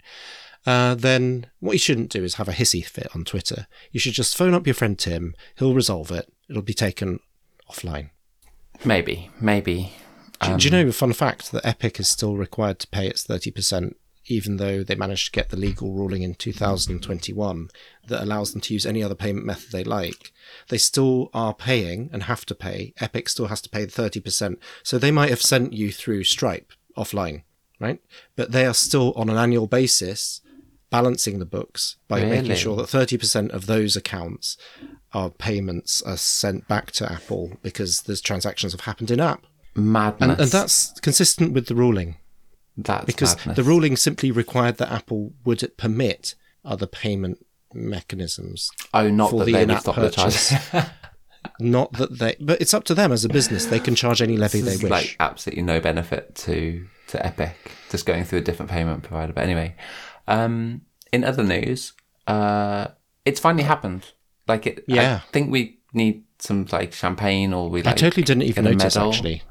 Uh, 0.65 0.93
then 0.93 1.47
what 1.59 1.73
you 1.73 1.79
shouldn't 1.79 2.11
do 2.11 2.23
is 2.23 2.35
have 2.35 2.47
a 2.47 2.53
hissy 2.53 2.85
fit 2.85 3.07
on 3.15 3.23
Twitter. 3.23 3.67
You 3.91 3.99
should 3.99 4.13
just 4.13 4.37
phone 4.37 4.53
up 4.53 4.67
your 4.67 4.73
friend 4.73 4.97
Tim. 4.97 5.33
He'll 5.55 5.73
resolve 5.73 6.11
it. 6.11 6.31
It'll 6.49 6.61
be 6.61 6.73
taken 6.73 7.19
offline. 7.69 8.11
Maybe, 8.85 9.29
maybe. 9.39 9.93
Do, 10.41 10.57
do 10.57 10.65
you 10.65 10.71
know 10.71 10.87
a 10.87 10.91
fun 10.91 11.13
fact 11.13 11.51
that 11.51 11.65
Epic 11.65 11.99
is 11.99 12.09
still 12.09 12.35
required 12.35 12.79
to 12.79 12.87
pay 12.87 13.07
its 13.07 13.25
30%, 13.25 13.93
even 14.25 14.57
though 14.57 14.83
they 14.83 14.95
managed 14.95 15.25
to 15.25 15.31
get 15.31 15.49
the 15.49 15.57
legal 15.57 15.93
ruling 15.93 16.23
in 16.23 16.33
2021 16.33 17.69
that 18.07 18.23
allows 18.23 18.51
them 18.51 18.61
to 18.61 18.73
use 18.73 18.85
any 18.85 19.03
other 19.03 19.13
payment 19.15 19.45
method 19.45 19.71
they 19.71 19.83
like? 19.83 20.31
They 20.69 20.79
still 20.79 21.29
are 21.33 21.53
paying 21.53 22.09
and 22.11 22.23
have 22.23 22.45
to 22.47 22.55
pay. 22.55 22.93
Epic 22.99 23.29
still 23.29 23.47
has 23.47 23.61
to 23.61 23.69
pay 23.69 23.85
the 23.85 23.91
30%. 23.91 24.57
So 24.83 24.97
they 24.97 25.11
might 25.11 25.29
have 25.29 25.41
sent 25.41 25.73
you 25.73 25.91
through 25.91 26.23
Stripe 26.23 26.71
offline, 26.97 27.43
right? 27.79 28.01
But 28.35 28.51
they 28.51 28.65
are 28.65 28.73
still 28.73 29.13
on 29.13 29.29
an 29.29 29.37
annual 29.37 29.67
basis 29.67 30.41
balancing 30.91 31.39
the 31.39 31.45
books 31.45 31.95
by 32.07 32.23
making 32.23 32.55
sure 32.55 32.75
that 32.75 32.85
30% 32.85 33.49
of 33.49 33.65
those 33.65 33.95
accounts 33.95 34.57
are 35.13 35.31
payments 35.31 36.01
are 36.03 36.17
sent 36.17 36.67
back 36.67 36.91
to 36.91 37.11
Apple 37.11 37.57
because 37.63 38.01
those 38.03 38.21
transactions 38.21 38.73
have 38.73 38.81
happened 38.81 39.09
in 39.09 39.19
app. 39.19 39.45
Madness. 39.73 40.29
And, 40.29 40.39
and 40.39 40.51
that's 40.51 40.99
consistent 40.99 41.53
with 41.53 41.65
the 41.67 41.75
ruling 41.75 42.17
that's 42.77 43.05
because 43.05 43.35
madness. 43.37 43.55
the 43.55 43.63
ruling 43.63 43.95
simply 43.95 44.31
required 44.31 44.77
that 44.77 44.91
Apple 44.91 45.33
would 45.45 45.77
permit 45.77 46.35
other 46.63 46.85
payment 46.85 47.45
mechanisms, 47.73 48.69
oh, 48.93 49.09
not 49.09 49.31
that 49.31 49.45
the 49.45 49.51
they 49.51 49.59
would 49.59 49.69
in-app 49.69 49.83
the 49.83 49.93
purchase. 49.93 50.49
charge. 50.49 50.85
not 51.59 51.93
that 51.93 52.17
they. 52.19 52.35
But 52.39 52.61
it's 52.61 52.73
up 52.73 52.83
to 52.85 52.93
them 52.93 53.11
as 53.11 53.25
a 53.25 53.29
business; 53.29 53.65
they 53.65 53.79
can 53.79 53.95
charge 53.95 54.21
any 54.21 54.37
levy 54.37 54.59
they 54.61 54.71
There's 54.71 54.83
wish. 54.83 54.91
like 54.91 55.15
absolutely 55.19 55.63
no 55.63 55.79
benefit 55.79 56.35
to 56.35 56.85
to 57.07 57.25
Epic 57.25 57.55
just 57.89 58.05
going 58.05 58.23
through 58.23 58.39
a 58.39 58.43
different 58.43 58.71
payment 58.71 59.03
provider. 59.03 59.33
But 59.33 59.43
anyway, 59.43 59.75
um, 60.31 60.81
in 61.11 61.23
other 61.23 61.43
news, 61.43 61.93
uh, 62.27 62.87
it's 63.25 63.39
finally 63.39 63.63
happened. 63.63 64.11
Like 64.47 64.65
it, 64.67 64.83
Yeah. 64.87 65.21
I 65.23 65.31
think 65.31 65.51
we 65.51 65.79
need 65.93 66.23
some 66.39 66.65
like 66.71 66.93
champagne 66.93 67.53
or 67.53 67.69
we. 67.69 67.83
Like, 67.83 67.93
I 67.93 67.97
totally 67.97 68.23
didn't 68.23 68.43
even 68.43 68.63
notice. 68.63 68.95
medal. 68.95 69.09
Actually, 69.11 69.43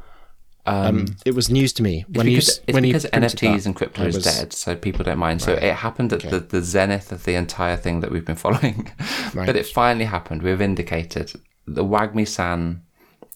um, 0.66 1.06
it 1.24 1.34
was 1.34 1.50
news 1.50 1.72
to 1.74 1.82
me 1.82 2.04
It's 2.08 2.16
when 2.16 2.26
because, 2.26 2.48
you 2.48 2.64
it's 2.66 2.74
when 2.74 2.82
because 2.82 3.06
NFTs 3.06 3.40
that, 3.40 3.66
and 3.66 3.76
crypto 3.76 4.02
I 4.02 4.06
is 4.06 4.22
dead, 4.22 4.52
so 4.52 4.76
people 4.76 5.04
don't 5.04 5.18
mind. 5.18 5.42
So 5.42 5.52
it 5.52 5.74
happened 5.74 6.12
at 6.12 6.22
the, 6.22 6.40
the 6.40 6.62
zenith 6.62 7.12
of 7.12 7.24
the 7.24 7.34
entire 7.34 7.76
thing 7.76 8.00
that 8.00 8.10
we've 8.10 8.24
been 8.24 8.36
following. 8.46 8.90
Right. 9.34 9.46
but 9.46 9.56
it 9.56 9.66
finally 9.66 10.06
happened. 10.06 10.42
We're 10.42 10.56
vindicated. 10.56 11.32
The 11.66 11.84
Wagmi 11.84 12.26
San 12.26 12.82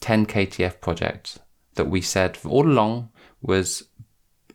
10KTF 0.01 0.81
project 0.81 1.39
that 1.75 1.87
we 1.89 2.01
said 2.01 2.39
all 2.45 2.67
along 2.67 3.11
was 3.43 3.85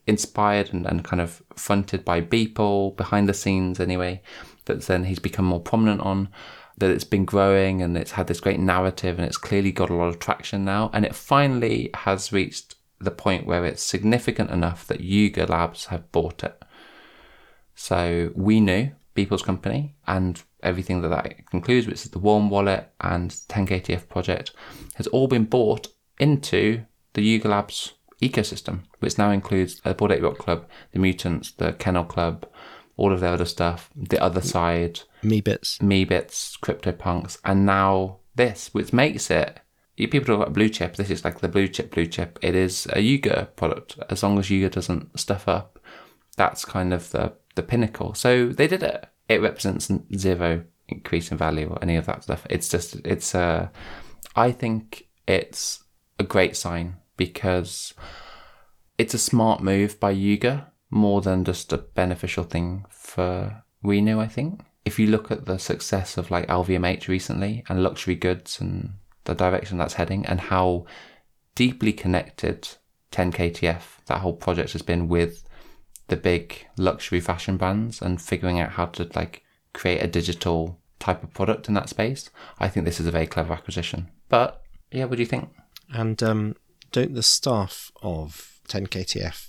inspired 0.10 0.73
and, 0.73 0.86
and 0.86 1.03
kind 1.03 1.22
of 1.22 1.41
fronted 1.56 2.03
by 2.03 2.22
Beeple 2.22 2.98
behind 2.98 3.30
the 3.30 3.34
scenes 3.34 3.80
anyway, 3.80 4.22
that 4.65 4.81
then 4.84 5.06
he's 5.06 5.19
become 5.19 5.45
more 5.45 5.61
prominent 5.61 6.02
on. 6.02 6.30
That 6.77 6.91
it's 6.91 7.03
been 7.03 7.26
growing 7.26 7.81
and 7.81 7.98
it's 7.98 8.11
had 8.11 8.27
this 8.27 8.40
great 8.40 8.60
narrative 8.60 9.18
and 9.18 9.27
it's 9.27 9.38
clearly 9.38 9.72
got 9.72 9.90
a 9.90 9.95
lot 9.95 10.07
of 10.07 10.19
traction 10.19 10.64
now. 10.64 10.90
And 10.94 11.06
it 11.06 11.15
finally 11.15 11.90
has 11.94 12.31
reached 12.31 12.76
the 12.99 13.11
point 13.11 13.45
where 13.45 13.65
it's 13.65 13.84
significant 13.84 14.49
enough 14.49 14.88
that 14.88 15.02
Yuga 15.02 15.45
Labs 15.45 15.88
have 15.88 16.11
bought 16.11 16.44
it. 16.44 16.64
So 17.76 18.31
we 18.36 18.60
knew 18.60 18.91
Beeple's 19.15 19.41
company 19.41 19.95
and 20.07 20.41
everything 20.64 21.02
that 21.02 21.10
that 21.10 21.48
concludes, 21.49 21.88
which 21.88 22.06
is 22.06 22.11
the 22.11 22.19
Warm 22.19 22.49
Wallet 22.49 22.90
and 23.02 23.31
10KTF 23.31 24.07
project, 24.07 24.52
has 24.95 25.07
all 25.07 25.27
been 25.27 25.45
bought 25.45 25.88
into 26.19 26.86
the 27.14 27.22
Yuga 27.22 27.49
Labs 27.49 27.94
ecosystem, 28.22 28.82
which 29.00 29.18
now 29.18 29.32
includes 29.32 29.80
the 29.82 29.94
Bored 29.94 30.12
Ape 30.12 30.22
Yacht 30.22 30.38
Club, 30.38 30.66
the 30.91 31.00
Mutants, 31.00 31.52
the 31.52 31.74
Kennel 31.74 32.06
Club, 32.06 32.46
all 32.98 33.14
of 33.14 33.20
their 33.22 33.34
other 33.34 33.46
stuff, 33.46 33.90
the 33.96 34.22
other 34.22 34.41
side, 34.41 35.02
me 35.24 35.41
bits. 35.41 35.78
Meebits, 35.80 36.60
CryptoPunks, 36.60 37.38
and 37.46 37.66
now 37.66 38.18
this, 38.36 38.74
which 38.74 38.91
makes 38.94 39.30
it. 39.32 39.60
you- 39.98 40.08
People 40.08 40.28
talk 40.28 40.41
about 40.44 40.54
blue 40.54 40.70
chip. 40.70 40.96
This 40.96 41.10
is 41.10 41.24
like 41.26 41.40
the 41.40 41.48
blue 41.48 41.68
chip, 41.68 41.91
blue 41.91 42.06
chip. 42.08 42.40
It 42.41 42.56
is 42.56 42.88
a 42.91 43.00
Yuga 43.02 43.50
product. 43.56 43.98
As 44.10 44.22
long 44.24 44.38
as 44.40 44.50
Yuga 44.50 44.70
doesn't 44.70 45.18
stuff 45.20 45.48
up, 45.48 45.80
that's 46.38 46.64
kind 46.66 46.94
of 46.94 47.12
the 47.12 47.34
the 47.56 47.64
pinnacle. 47.64 48.14
So 48.14 48.48
they 48.50 48.68
did 48.68 48.84
it. 48.84 49.06
It 49.28 49.41
represents 49.41 49.91
zero 50.16 50.64
increase 50.88 51.32
in 51.32 51.38
value 51.38 51.68
or 51.70 51.78
any 51.82 51.98
of 51.98 52.06
that 52.06 52.24
stuff. 52.24 52.46
It's 52.50 52.70
just 52.70 52.96
it's 53.06 53.36
uh 53.36 53.68
I 54.36 54.52
think 54.52 55.08
it's 55.28 55.84
a 56.18 56.24
great 56.24 56.56
sign 56.56 56.96
because 57.20 57.94
it's 58.98 59.14
a 59.14 59.20
smart 59.20 59.62
move 59.62 60.00
by 60.00 60.10
Yuga 60.10 60.72
more 60.90 61.20
than 61.20 61.44
just 61.44 61.74
a 61.74 61.78
beneficial 61.78 62.46
thing 62.46 62.86
for 62.90 63.62
Reno, 63.84 64.22
I 64.22 64.28
think. 64.28 64.62
If 64.86 64.98
you 64.98 65.08
look 65.08 65.30
at 65.30 65.46
the 65.46 65.60
success 65.60 66.18
of 66.18 66.32
like 66.32 66.48
LVMH 66.48 67.10
recently 67.10 67.66
and 67.68 67.84
luxury 67.84 68.16
goods 68.16 68.62
and 68.62 68.94
the 69.26 69.36
direction 69.36 69.78
that's 69.78 69.96
heading 69.96 70.26
and 70.26 70.40
how 70.40 70.86
deeply 71.56 71.91
connected 71.91 72.70
10KTF, 73.12 73.82
that 74.06 74.22
whole 74.22 74.34
project 74.34 74.72
has 74.72 74.82
been 74.82 75.10
with 75.10 75.44
the 76.08 76.16
big 76.16 76.68
luxury 76.78 77.20
fashion 77.20 77.58
brands 77.58 78.02
and 78.02 78.22
figuring 78.22 78.62
out 78.62 78.72
how 78.72 78.86
to 78.86 79.10
like 79.14 79.44
create 79.74 80.02
a 80.02 80.08
digital 80.08 80.80
type 81.00 81.22
of 81.22 81.34
product 81.34 81.68
in 81.68 81.74
that 81.74 81.90
space. 81.90 82.30
I 82.60 82.70
think 82.70 82.86
this 82.86 83.02
is 83.02 83.08
a 83.08 83.12
very 83.12 83.28
clever 83.28 83.54
acquisition. 83.54 84.10
But 84.30 84.64
yeah, 84.90 85.04
what 85.04 85.18
do 85.18 85.22
you 85.22 85.28
think? 85.28 85.50
And 85.94 86.24
um, 86.24 86.56
don't 86.91 87.14
the 87.16 87.24
staff 87.24 87.91
of 88.02 88.60
10KTF 88.68 89.48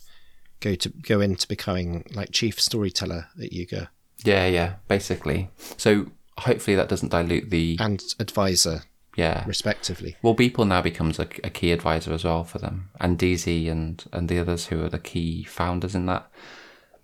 go 0.60 0.74
to 0.74 0.88
go 0.88 1.20
into 1.20 1.48
becoming 1.48 2.04
like 2.14 2.32
chief 2.32 2.60
storyteller 2.60 3.28
at 3.42 3.52
Yuga 3.52 3.90
Yeah, 4.24 4.46
yeah, 4.46 4.74
basically. 4.88 5.50
So 5.76 6.06
hopefully 6.38 6.76
that 6.76 6.88
doesn't 6.88 7.10
dilute 7.10 7.50
the 7.50 7.76
and 7.80 8.02
advisor 8.18 8.82
yeah. 9.16 9.44
respectively? 9.46 10.16
Well, 10.22 10.34
Beeple 10.34 10.66
now 10.66 10.82
becomes 10.82 11.18
a, 11.18 11.28
a 11.44 11.50
key 11.50 11.72
advisor 11.72 12.12
as 12.12 12.24
well 12.24 12.44
for 12.44 12.58
them, 12.58 12.90
and 13.00 13.18
DZ 13.18 13.70
and 13.70 14.04
and 14.12 14.28
the 14.28 14.38
others 14.38 14.66
who 14.66 14.84
are 14.84 14.88
the 14.88 14.98
key 14.98 15.44
founders 15.44 15.94
in 15.94 16.06
that 16.06 16.30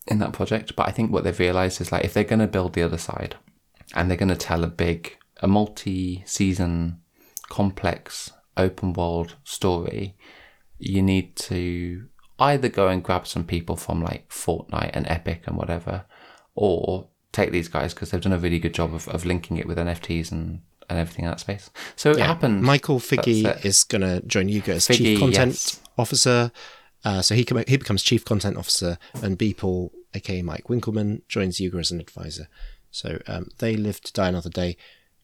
in 0.07 0.19
that 0.19 0.33
project. 0.33 0.77
But 0.77 0.89
I 0.89 0.93
think 0.93 1.11
what 1.11 1.25
they've 1.25 1.39
realized 1.39 1.81
is 1.81 1.93
like 1.93 2.05
if 2.05 2.15
they're 2.15 2.25
going 2.25 2.41
to 2.41 2.47
build 2.47 2.73
the 2.73 2.83
other 2.83 2.99
side, 2.99 3.37
and 3.95 4.09
they're 4.11 4.17
going 4.17 4.29
to 4.29 4.37
tell 4.37 4.65
a 4.65 4.69
big, 4.69 5.17
a 5.41 5.49
multi-season, 5.49 7.01
complex, 7.49 8.33
open 8.57 8.93
world 8.93 9.37
story, 9.45 10.17
you 10.79 11.03
need 11.03 11.37
to 11.37 12.09
either 12.39 12.69
go 12.69 12.89
and 12.89 13.03
grab 13.03 13.27
some 13.27 13.45
people 13.45 13.77
from 13.77 14.03
like 14.03 14.29
Fortnite 14.29 14.91
and 14.93 15.07
Epic 15.09 15.43
and 15.47 15.57
whatever, 15.57 16.05
or 16.55 17.09
take 17.33 17.53
these 17.53 17.69
guys 17.69 17.95
because 17.95 18.11
they've 18.11 18.21
done 18.21 18.33
a 18.33 18.39
really 18.39 18.59
good 18.59 18.75
job 18.75 18.95
of, 18.95 19.09
of 19.09 19.25
linking 19.25 19.57
it 19.57 19.67
with 19.67 19.79
NFTs 19.79 20.33
and, 20.33 20.61
and 20.89 20.99
everything 20.99 21.25
in 21.25 21.31
that 21.31 21.41
space. 21.41 21.71
So 21.95 22.11
it 22.11 22.19
happened. 22.19 22.63
Michael 22.63 22.99
Figge 22.99 23.65
is 23.65 23.85
going 23.85 24.03
to 24.03 24.23
join 24.27 24.49
Yuga 24.49 24.75
as 24.75 24.87
Figge, 24.87 24.99
chief 24.99 25.19
content 25.19 25.53
yes. 25.53 25.81
officer. 25.99 26.51
Uh, 27.05 27.23
so 27.23 27.35
he 27.35 27.45
can, 27.45 27.63
he 27.69 27.77
becomes 27.77 28.03
chief 28.03 28.25
content 28.25 28.57
officer, 28.57 28.99
and 29.23 29.39
Beeple, 29.39 29.91
aka 30.15 30.43
Mike 30.43 30.65
Winkelmann, 30.65 31.23
joins 31.29 31.61
Yuga 31.61 31.79
as 31.79 31.91
an 31.91 32.01
advisor. 32.01 32.49
So 32.91 33.21
um, 33.29 33.49
they 33.59 33.77
live 33.77 34.01
to 34.01 34.13
die 34.13 34.29
another 34.29 34.51
day. 34.51 34.77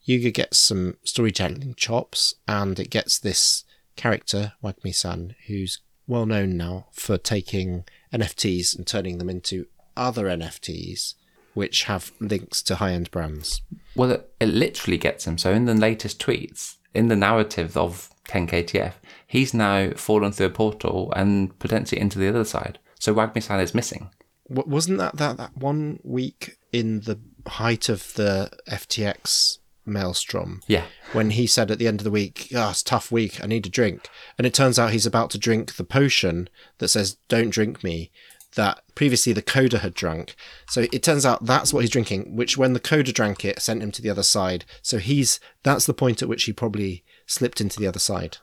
Yuga 0.02 0.30
gets 0.30 0.58
some 0.58 0.96
storytelling 1.02 1.74
chops, 1.76 2.34
and 2.46 2.78
it 2.78 2.90
gets 2.90 3.18
this 3.18 3.64
character, 3.97 4.52
Wagmi-san, 4.62 5.35
who's 5.47 5.81
well 6.06 6.27
known 6.27 6.56
now 6.56 6.86
for 6.93 7.19
taking 7.19 7.85
NFTs 8.12 8.77
and 8.77 8.86
turning 8.86 9.19
them 9.19 9.31
into 9.31 9.66
other 9.97 10.27
NFTs, 10.27 11.14
which 11.55 11.85
have 11.85 12.12
links 12.20 12.62
to 12.62 12.77
high-end 12.77 13.10
brands. 13.10 13.62
Well, 13.94 14.12
it, 14.12 14.32
it 14.40 14.47
literally 14.47 14.98
gets 14.98 15.27
him. 15.27 15.39
So 15.39 15.52
in 15.52 15.66
the 15.66 15.74
latest 15.74 16.20
tweets, 16.20 16.77
in 16.94 17.09
the 17.09 17.16
narrative 17.16 17.77
of 17.77 18.10
10KTF, 18.28 18.94
he's 19.27 19.55
now 19.55 19.90
fallen 19.93 20.32
through 20.32 20.47
a 20.47 20.51
portal 20.51 21.12
and 21.14 21.59
potentially 21.59 22.01
into 22.01 22.19
the 22.19 22.28
other 22.28 22.44
side. 22.44 22.78
So 22.98 23.14
Wagmi-san 23.14 23.60
is 23.60 23.74
missing. 23.74 24.10
Wa- 24.48 24.64
wasn't 24.66 24.98
that, 24.98 25.16
that 25.16 25.36
that 25.39 25.56
one 25.56 26.01
week 26.02 26.56
in 26.73 27.01
the 27.01 27.19
height 27.47 27.89
of 27.89 28.14
the 28.14 28.51
FTX 28.69 29.59
maelstrom 29.84 30.62
Yeah. 30.66 30.86
when 31.12 31.30
he 31.30 31.46
said 31.46 31.70
at 31.70 31.78
the 31.78 31.88
end 31.88 32.00
of 32.00 32.04
the 32.04 32.10
week, 32.10 32.48
"Ah, 32.54 32.70
it's 32.70 32.82
a 32.82 32.84
tough 32.84 33.10
week. 33.10 33.42
I 33.42 33.46
need 33.46 33.66
a 33.66 33.70
drink," 33.70 34.09
and 34.38 34.46
it 34.46 34.54
turns 34.54 34.78
out 34.78 34.92
he's 34.92 35.06
about 35.06 35.30
to 35.30 35.38
drink 35.38 35.74
the 35.76 35.84
potion 35.84 36.48
that 36.78 36.88
says 36.88 37.16
"Don't 37.28 37.50
drink 37.50 37.82
me." 37.82 38.10
That 38.54 38.82
previously 38.94 39.32
the 39.32 39.40
Koda 39.40 39.78
had 39.78 39.94
drunk, 39.94 40.36
so 40.68 40.86
it 40.92 41.02
turns 41.02 41.24
out 41.24 41.46
that's 41.46 41.72
what 41.72 41.80
he's 41.80 41.90
drinking. 41.90 42.36
Which, 42.36 42.59
when 42.59 42.74
the 42.74 42.80
Koda 42.80 43.10
drank 43.10 43.46
it, 43.46 43.62
sent 43.62 43.82
him 43.82 43.90
to 43.92 44.02
the 44.02 44.10
other 44.10 44.22
side. 44.22 44.66
So 44.82 44.98
he's 44.98 45.40
that's 45.62 45.86
the 45.86 45.94
point 45.94 46.20
at 46.22 46.28
which 46.28 46.44
he 46.44 46.52
probably 46.52 47.02
slipped 47.26 47.62
into 47.62 47.80
the 47.80 47.86
other 47.86 47.98
side. 47.98 48.36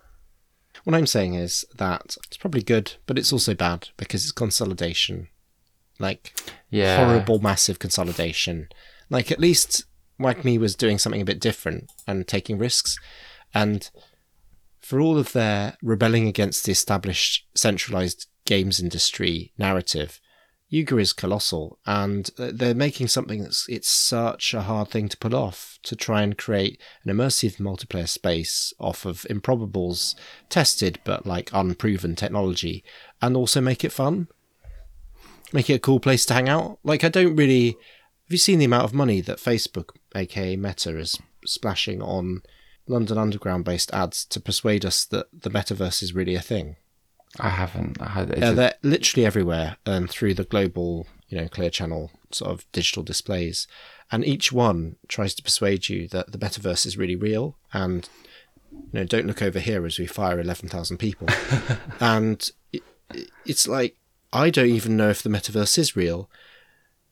What 0.83 0.95
I'm 0.95 1.05
saying 1.05 1.35
is 1.35 1.63
that 1.75 2.17
it's 2.25 2.37
probably 2.37 2.63
good, 2.63 2.93
but 3.05 3.19
it's 3.19 3.31
also 3.31 3.53
bad 3.53 3.89
because 3.97 4.23
it's 4.23 4.31
consolidation, 4.31 5.27
like 5.99 6.33
Yeah. 6.71 6.97
horrible, 7.05 7.37
massive 7.39 7.77
consolidation. 7.77 8.69
Like 9.11 9.31
at 9.31 9.39
least 9.39 9.83
Wagmi 10.19 10.59
was 10.59 10.75
doing 10.75 10.97
something 10.97 11.21
a 11.21 11.25
bit 11.25 11.39
different 11.39 11.91
and 12.05 12.27
taking 12.27 12.57
risks, 12.57 12.97
and 13.53 13.89
for 14.79 14.99
all 14.99 15.17
of 15.17 15.33
their 15.33 15.77
rebelling 15.81 16.27
against 16.27 16.65
the 16.65 16.71
established 16.71 17.45
centralized 17.55 18.27
games 18.45 18.79
industry 18.79 19.53
narrative, 19.57 20.19
Yuga 20.71 20.97
is 20.97 21.13
colossal, 21.13 21.79
and 21.87 22.29
they're 22.37 22.75
making 22.75 23.07
something 23.07 23.41
that's 23.41 23.67
it's 23.69 23.89
such 23.89 24.53
a 24.53 24.61
hard 24.61 24.89
thing 24.89 25.09
to 25.09 25.17
pull 25.17 25.35
off 25.35 25.79
to 25.81 25.95
try 25.95 26.21
and 26.21 26.37
create 26.37 26.79
an 27.03 27.11
immersive 27.11 27.57
multiplayer 27.57 28.07
space 28.07 28.71
off 28.79 29.03
of 29.03 29.25
Improbable's 29.29 30.15
tested 30.47 30.99
but 31.03 31.25
like 31.25 31.49
unproven 31.53 32.15
technology, 32.15 32.83
and 33.19 33.35
also 33.35 33.59
make 33.61 33.83
it 33.83 33.91
fun, 33.91 34.27
make 35.51 35.71
it 35.71 35.75
a 35.75 35.79
cool 35.79 35.99
place 35.99 36.23
to 36.27 36.35
hang 36.35 36.47
out. 36.47 36.77
Like 36.83 37.03
I 37.03 37.09
don't 37.09 37.35
really. 37.35 37.69
Have 37.69 38.33
you 38.33 38.37
seen 38.37 38.59
the 38.59 38.65
amount 38.65 38.83
of 38.83 38.93
money 38.93 39.21
that 39.21 39.39
Facebook, 39.39 39.95
aka 40.15 40.55
Meta, 40.55 40.97
is 40.97 41.19
splashing 41.45 42.01
on 42.01 42.41
London 42.87 43.17
Underground 43.17 43.65
based 43.65 43.93
ads 43.93 44.25
to 44.25 44.39
persuade 44.39 44.85
us 44.85 45.05
that 45.05 45.27
the 45.31 45.49
metaverse 45.49 46.01
is 46.01 46.13
really 46.13 46.35
a 46.35 46.41
thing? 46.41 46.75
I 47.39 47.49
haven't. 47.49 48.01
I 48.01 48.07
Yeah, 48.37 48.51
they're 48.51 48.75
literally 48.81 49.25
everywhere 49.25 49.77
and 49.85 50.09
through 50.09 50.33
the 50.33 50.43
global, 50.43 51.05
you 51.27 51.37
know, 51.37 51.47
clear 51.47 51.69
channel 51.69 52.11
sort 52.31 52.51
of 52.51 52.71
digital 52.71 53.03
displays. 53.03 53.67
And 54.11 54.25
each 54.25 54.51
one 54.51 54.95
tries 55.07 55.35
to 55.35 55.43
persuade 55.43 55.89
you 55.89 56.07
that 56.07 56.31
the 56.31 56.39
metaverse 56.39 56.85
is 56.87 56.97
really 56.97 57.15
real 57.15 57.57
and, 57.71 58.09
you 58.71 58.81
know, 58.93 59.03
don't 59.03 59.27
look 59.27 59.43
over 59.43 59.59
here 59.59 59.85
as 59.85 59.99
we 59.99 60.07
fire 60.07 60.39
11,000 60.39 60.97
people. 60.97 61.27
and 61.99 62.49
it, 62.73 62.81
it's 63.45 63.67
like, 63.67 63.97
I 64.33 64.49
don't 64.49 64.69
even 64.69 64.97
know 64.97 65.09
if 65.09 65.21
the 65.21 65.29
metaverse 65.29 65.77
is 65.77 65.95
real. 65.95 66.29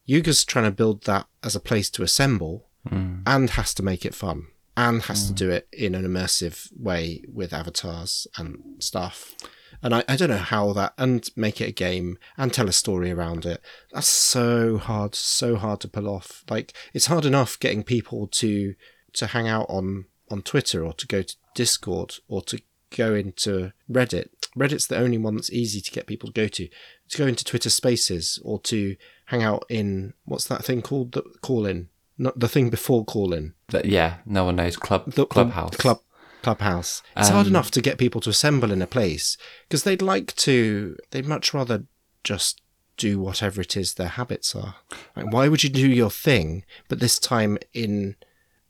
Yuga's 0.07 0.43
trying 0.43 0.65
to 0.65 0.71
build 0.71 1.03
that 1.03 1.27
as 1.43 1.55
a 1.55 1.59
place 1.59 1.89
to 1.91 2.03
assemble 2.03 2.66
Mm. 2.89 3.23
and 3.25 3.49
has 3.51 3.73
to 3.75 3.83
make 3.83 4.05
it 4.05 4.15
fun 4.15 4.47
and 4.75 5.01
has 5.03 5.27
to 5.27 5.33
do 5.33 5.49
it 5.49 5.67
in 5.73 5.95
an 5.95 6.05
immersive 6.05 6.69
way 6.77 7.23
with 7.27 7.51
avatars 7.51 8.27
and 8.37 8.63
stuff. 8.79 9.35
And 9.81 9.93
I, 9.93 10.03
I 10.07 10.15
don't 10.15 10.29
know 10.29 10.37
how 10.37 10.71
that, 10.73 10.93
and 10.97 11.27
make 11.35 11.59
it 11.61 11.69
a 11.69 11.71
game 11.71 12.17
and 12.37 12.53
tell 12.53 12.69
a 12.69 12.73
story 12.73 13.11
around 13.11 13.45
it. 13.45 13.61
That's 13.91 14.07
so 14.07 14.77
hard, 14.77 15.15
so 15.15 15.55
hard 15.55 15.81
to 15.81 15.87
pull 15.87 16.07
off. 16.07 16.43
Like, 16.49 16.73
it's 16.93 17.07
hard 17.07 17.25
enough 17.25 17.59
getting 17.59 17.83
people 17.83 18.27
to, 18.27 18.75
to 19.13 19.27
hang 19.27 19.47
out 19.47 19.65
on, 19.67 20.05
on 20.29 20.41
Twitter 20.41 20.85
or 20.85 20.93
to 20.93 21.07
go 21.07 21.21
to 21.21 21.35
Discord 21.55 22.15
or 22.27 22.41
to 22.43 22.61
go 22.95 23.13
into 23.13 23.73
Reddit. 23.91 24.29
Reddit's 24.55 24.87
the 24.87 24.97
only 24.97 25.17
one 25.17 25.35
that's 25.35 25.51
easy 25.51 25.81
to 25.81 25.91
get 25.91 26.07
people 26.07 26.29
to 26.29 26.41
go 26.41 26.47
to. 26.47 26.67
To 27.09 27.17
go 27.17 27.27
into 27.27 27.43
Twitter 27.43 27.69
spaces 27.69 28.39
or 28.43 28.59
to 28.61 28.95
hang 29.25 29.43
out 29.43 29.65
in, 29.69 30.13
what's 30.25 30.47
that 30.47 30.65
thing 30.65 30.81
called? 30.81 31.11
The 31.13 31.23
call 31.41 31.65
in. 31.65 31.89
Not 32.17 32.39
the 32.39 32.47
thing 32.47 32.69
before 32.69 33.05
call 33.05 33.33
in. 33.33 33.53
That- 33.69 33.85
yeah, 33.85 34.15
no 34.25 34.43
one 34.45 34.55
knows. 34.55 34.75
Club 34.77 35.05
The- 35.05 35.11
the 35.21 35.25
Clubhouse. 35.25 35.75
club 35.77 35.99
clubhouse. 36.43 37.01
It's 37.15 37.29
hard 37.29 37.47
Um, 37.47 37.53
enough 37.53 37.71
to 37.71 37.81
get 37.81 37.97
people 37.97 38.21
to 38.21 38.29
assemble 38.29 38.71
in 38.71 38.81
a 38.81 38.87
place 38.87 39.37
because 39.67 39.83
they'd 39.83 40.01
like 40.01 40.35
to. 40.37 40.95
They'd 41.11 41.25
much 41.25 41.53
rather 41.53 41.83
just 42.23 42.61
do 42.95 43.19
whatever 43.19 43.61
it 43.61 43.75
is 43.77 43.93
their 43.95 44.07
habits 44.07 44.55
are. 44.55 44.75
Like, 45.15 45.31
why 45.31 45.47
would 45.49 45.63
you 45.63 45.69
do 45.69 45.87
your 45.87 46.09
thing, 46.09 46.63
but 46.87 46.99
this 46.99 47.19
time 47.19 47.57
in 47.73 48.15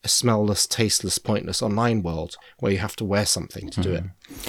a 0.03 0.07
smellless, 0.07 0.67
tasteless, 0.67 1.17
pointless 1.17 1.61
online 1.61 2.03
world 2.03 2.35
where 2.59 2.71
you 2.71 2.77
have 2.79 2.95
to 2.97 3.05
wear 3.05 3.25
something 3.25 3.69
to 3.69 3.81
do 3.81 3.93
it? 3.93 4.03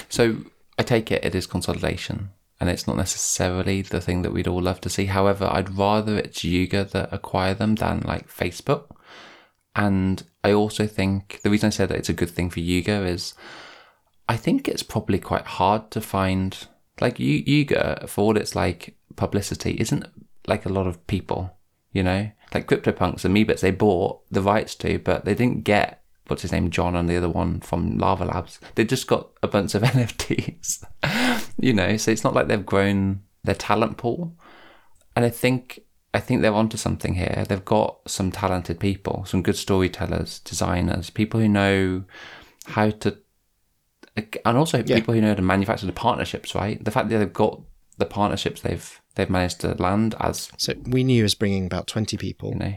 So 0.09 0.39
I 0.79 0.83
take 0.83 1.13
it 1.13 1.25
it 1.25 1.35
is 1.35 1.47
consolidation, 1.47 2.31
and 2.61 2.69
it's 2.69 2.87
not 2.87 2.97
necessarily 2.97 3.83
the 3.83 4.01
thing 4.01 4.23
that 4.23 4.33
we'd 4.33 4.49
all 4.49 4.61
love 4.61 4.81
to 4.83 4.91
see. 4.91 5.07
However, 5.07 5.49
I'd 5.51 5.77
rather 5.77 6.19
it's 6.19 6.43
Yuga 6.43 6.85
that 6.85 7.13
acquire 7.13 7.55
them 7.55 7.77
than 7.77 8.01
like 8.01 8.29
Facebook. 8.29 8.97
And 9.77 10.25
I 10.43 10.53
also 10.53 10.87
think 10.87 11.41
the 11.43 11.51
reason 11.51 11.69
I 11.69 11.71
said 11.71 11.89
that 11.91 11.99
it's 11.99 12.09
a 12.09 12.15
good 12.15 12.31
thing 12.31 12.51
for 12.51 12.61
Yuga 12.61 13.05
is 13.05 13.35
I 14.29 14.37
think 14.37 14.67
it's 14.67 14.83
probably 14.83 15.21
quite 15.21 15.47
hard 15.47 15.91
to 15.93 16.01
find 16.01 16.67
like 17.01 17.21
Yu- 17.21 17.45
Yuga 17.47 18.07
for 18.09 18.23
all 18.23 18.37
its 18.37 18.57
like 18.57 18.97
publicity 19.15 19.77
isn't 19.79 20.07
like 20.49 20.67
a 20.67 20.71
lot 20.71 20.89
of 20.89 21.07
people, 21.07 21.57
you 21.93 22.03
know, 22.03 22.31
like 22.53 22.67
CryptoPunks 22.67 23.25
and 23.25 23.37
Meebits 23.37 23.61
they 23.61 23.71
bought 23.71 24.21
the 24.31 24.43
rights 24.43 24.75
to, 24.77 24.99
but 24.99 25.25
they 25.25 25.35
didn't 25.35 25.63
get 25.63 26.03
what's 26.29 26.43
his 26.43 26.53
name 26.53 26.71
John 26.71 26.95
and 26.95 27.09
the 27.09 27.17
other 27.17 27.29
one 27.29 27.61
from 27.61 27.99
Larva 27.99 28.25
Labs. 28.25 28.61
They 28.75 28.85
just 28.85 29.07
got 29.07 29.31
a 29.43 29.49
bunch 29.49 29.75
of 29.75 29.83
NFTs, 29.95 30.85
you 31.59 31.73
know. 31.73 31.97
So 31.97 32.11
it's 32.11 32.25
not 32.25 32.35
like 32.35 32.49
they've 32.49 32.65
grown 32.65 33.23
their 33.45 33.55
talent 33.55 33.97
pool, 33.97 34.37
and 35.17 35.25
I 35.25 35.31
think 35.31 35.81
I 36.15 36.21
think 36.21 36.43
they're 36.43 36.55
onto 36.55 36.77
something 36.77 37.15
here. 37.15 37.45
They've 37.49 37.65
got 37.65 37.99
some 38.07 38.31
talented 38.33 38.81
people, 38.81 39.25
some 39.27 39.43
good 39.43 39.57
storytellers, 39.57 40.41
designers, 40.41 41.11
people 41.11 41.41
who 41.41 41.49
know 41.49 42.05
how 42.67 42.91
to, 42.91 43.19
and 44.17 44.57
also 44.59 44.83
people 44.83 45.15
who 45.15 45.21
know 45.21 45.29
how 45.29 45.35
to 45.35 45.43
manufacture 45.43 45.87
the 45.87 45.93
partnerships. 45.93 46.55
Right, 46.55 46.83
the 46.85 46.91
fact 46.91 47.09
that 47.09 47.19
they've 47.19 47.33
got 47.33 47.61
the 47.99 48.07
partnerships 48.07 48.61
they've 48.61 49.01
they've 49.17 49.31
managed 49.31 49.61
to 49.61 49.75
land 49.83 50.15
as 50.21 50.51
So 50.57 50.75
Wenew 50.75 51.25
is 51.25 51.35
bringing 51.35 51.67
about 51.67 51.87
twenty 51.87 52.17
people, 52.17 52.51
you 52.51 52.59
know. 52.59 52.75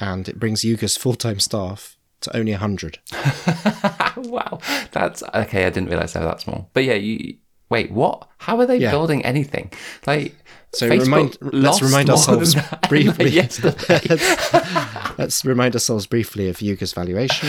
and 0.00 0.28
it 0.28 0.38
brings 0.38 0.62
Yuga's 0.62 0.96
full 0.96 1.14
time 1.14 1.40
staff 1.40 1.96
to 2.22 2.36
only 2.36 2.52
hundred. 2.52 2.98
wow, 4.16 4.58
that's 4.92 5.22
okay. 5.34 5.64
I 5.66 5.70
didn't 5.70 5.88
realize 5.88 6.12
they 6.12 6.20
were 6.20 6.26
that 6.26 6.40
small. 6.40 6.70
But 6.72 6.84
yeah, 6.84 6.94
you 6.94 7.36
wait. 7.70 7.90
What? 7.90 8.28
How 8.38 8.58
are 8.58 8.66
they 8.66 8.76
Yeah. 8.78 8.90
building 8.90 9.24
anything? 9.24 9.72
Like 10.06 10.34
So 10.74 10.88
Facebook 10.90 11.02
remind, 11.04 11.38
let's 11.40 11.82
remind 11.82 12.10
ourselves 12.10 12.56
briefly. 12.88 13.30
let's 15.18 15.44
remind 15.44 15.74
ourselves 15.74 16.06
briefly 16.06 16.48
of 16.48 16.60
Yuga's 16.62 16.92
valuation. 16.92 17.48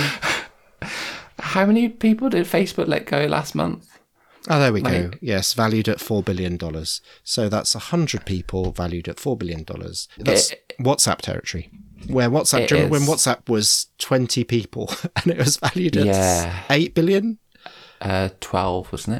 How 1.39 1.65
many 1.65 1.89
people 1.89 2.29
did 2.29 2.45
Facebook 2.45 2.87
let 2.87 3.05
go 3.05 3.25
last 3.25 3.55
month? 3.55 3.89
Oh, 4.49 4.59
there 4.59 4.73
we 4.73 4.81
go. 4.81 5.11
Yes, 5.21 5.53
valued 5.53 5.87
at 5.87 6.01
four 6.01 6.21
billion 6.21 6.57
dollars. 6.57 6.99
So 7.23 7.47
that's 7.47 7.75
a 7.75 7.79
hundred 7.79 8.25
people 8.25 8.71
valued 8.71 9.07
at 9.07 9.19
four 9.19 9.37
billion 9.37 9.63
dollars. 9.63 10.09
That's 10.17 10.53
WhatsApp 10.81 11.19
territory. 11.19 11.69
Where 12.07 12.29
WhatsApp, 12.29 12.67
do 12.67 12.75
you 12.75 12.83
remember 12.83 13.07
when. 13.07 13.17
WhatsApp 13.17 13.49
was 13.49 13.87
twenty 13.97 14.43
people 14.43 14.89
and 15.15 15.27
it 15.31 15.37
was 15.37 15.57
valued 15.57 15.97
at 15.97 16.05
Yeah. 16.05 16.63
eight 16.69 16.93
billion? 16.95 17.39
Uh, 18.01 18.29
twelve, 18.39 18.91
wasn't 18.91 19.17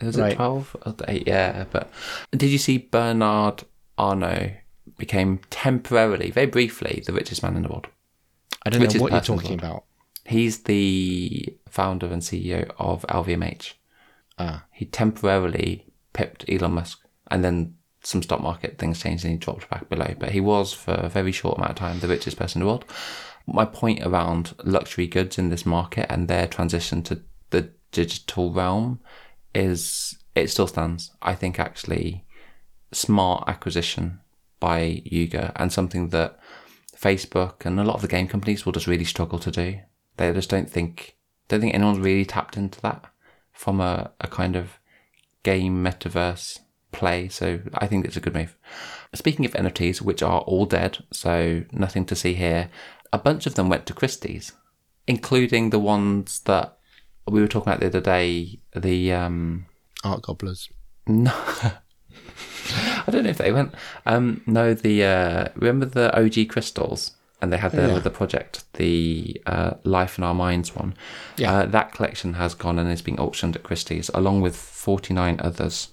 it? 0.00 0.04
Was 0.04 0.16
Right. 0.18 0.32
it 0.32 0.36
twelve? 0.36 0.76
Or 0.84 0.94
Eight, 1.08 1.26
yeah. 1.26 1.64
But 1.70 1.90
did 2.32 2.48
you 2.50 2.58
see 2.58 2.78
Bernard 2.78 3.64
Arnault 3.98 4.50
became 4.98 5.40
temporarily, 5.50 6.30
very 6.30 6.46
briefly, 6.46 7.02
the 7.06 7.12
richest 7.12 7.42
man 7.42 7.56
in 7.56 7.62
the 7.62 7.68
world? 7.68 7.86
I 8.64 8.70
don't 8.70 8.80
know 8.80 9.00
what 9.00 9.12
you're 9.12 9.20
talking 9.20 9.58
about. 9.58 9.84
He's 10.24 10.62
the 10.64 11.46
founder 11.68 12.06
and 12.06 12.22
CEO 12.22 12.70
of 12.78 13.04
LVMH. 13.08 13.74
Ah, 14.38 14.64
he 14.72 14.84
temporarily 14.86 15.86
pipped 16.12 16.44
Elon 16.48 16.72
Musk, 16.72 17.00
and 17.30 17.44
then 17.44 17.74
some 18.02 18.22
stock 18.22 18.40
market 18.40 18.78
things 18.78 19.00
changed 19.00 19.24
and 19.24 19.32
he 19.32 19.38
dropped 19.38 19.68
back 19.70 19.88
below. 19.88 20.14
But 20.18 20.30
he 20.30 20.40
was 20.40 20.72
for 20.72 20.92
a 20.92 21.08
very 21.08 21.32
short 21.32 21.58
amount 21.58 21.70
of 21.70 21.76
time 21.76 22.00
the 22.00 22.08
richest 22.08 22.36
person 22.36 22.60
in 22.60 22.66
the 22.66 22.70
world. 22.70 22.84
My 23.46 23.64
point 23.64 24.04
around 24.04 24.54
luxury 24.64 25.06
goods 25.06 25.38
in 25.38 25.50
this 25.50 25.66
market 25.66 26.06
and 26.10 26.28
their 26.28 26.46
transition 26.46 27.02
to 27.04 27.22
the 27.50 27.70
digital 27.90 28.52
realm 28.52 29.00
is 29.54 30.16
it 30.34 30.48
still 30.48 30.66
stands. 30.66 31.10
I 31.20 31.34
think 31.34 31.58
actually 31.58 32.24
smart 32.92 33.44
acquisition 33.48 34.20
by 34.60 35.02
Yuga 35.04 35.52
and 35.56 35.72
something 35.72 36.10
that 36.10 36.38
Facebook 36.96 37.66
and 37.66 37.80
a 37.80 37.84
lot 37.84 37.96
of 37.96 38.02
the 38.02 38.08
game 38.08 38.28
companies 38.28 38.64
will 38.64 38.72
just 38.72 38.86
really 38.86 39.04
struggle 39.04 39.38
to 39.40 39.50
do. 39.50 39.80
They 40.16 40.32
just 40.32 40.50
don't 40.50 40.70
think 40.70 41.16
don't 41.48 41.60
think 41.60 41.74
anyone's 41.74 41.98
really 41.98 42.24
tapped 42.24 42.56
into 42.56 42.80
that 42.82 43.04
from 43.52 43.80
a, 43.80 44.12
a 44.20 44.28
kind 44.28 44.56
of 44.56 44.78
game 45.42 45.84
metaverse 45.84 46.60
play. 46.92 47.28
So 47.28 47.60
I 47.74 47.86
think 47.86 48.04
it's 48.04 48.16
a 48.16 48.20
good 48.20 48.34
move. 48.34 48.56
Speaking 49.14 49.44
of 49.44 49.52
NFTs, 49.52 50.00
which 50.00 50.22
are 50.22 50.40
all 50.42 50.64
dead, 50.66 50.98
so 51.12 51.64
nothing 51.72 52.04
to 52.06 52.14
see 52.16 52.34
here, 52.34 52.70
a 53.12 53.18
bunch 53.18 53.46
of 53.46 53.54
them 53.54 53.68
went 53.68 53.84
to 53.86 53.94
Christie's, 53.94 54.52
including 55.06 55.70
the 55.70 55.78
ones 55.78 56.40
that 56.40 56.78
we 57.28 57.40
were 57.40 57.48
talking 57.48 57.70
about 57.72 57.80
the 57.80 57.86
other 57.86 58.00
day. 58.00 58.60
The 58.74 59.12
um, 59.12 59.66
art 60.04 60.22
gobblers. 60.22 60.68
no, 61.06 61.32
I 61.34 63.10
don't 63.10 63.24
know 63.24 63.30
if 63.30 63.38
they 63.38 63.52
went. 63.52 63.74
Um, 64.06 64.42
no, 64.46 64.72
the 64.74 65.04
uh, 65.04 65.48
remember 65.56 65.86
the 65.86 66.16
OG 66.18 66.48
crystals, 66.48 67.12
and 67.40 67.52
they 67.52 67.56
had 67.58 67.72
the 67.72 67.88
Yeah. 67.88 67.98
the 67.98 68.10
project, 68.10 68.64
the 68.74 69.40
uh, 69.46 69.74
Life 69.84 70.16
in 70.16 70.24
Our 70.24 70.34
Minds 70.34 70.74
one. 70.74 70.94
Yeah. 71.36 71.52
Uh, 71.52 71.66
that 71.66 71.92
collection 71.92 72.34
has 72.34 72.54
gone 72.54 72.78
and 72.78 72.90
is 72.90 73.02
being 73.02 73.18
auctioned 73.20 73.56
at 73.56 73.62
Christie's, 73.62 74.10
along 74.14 74.40
with 74.40 74.56
forty 74.56 75.12
nine 75.12 75.38
others. 75.42 75.88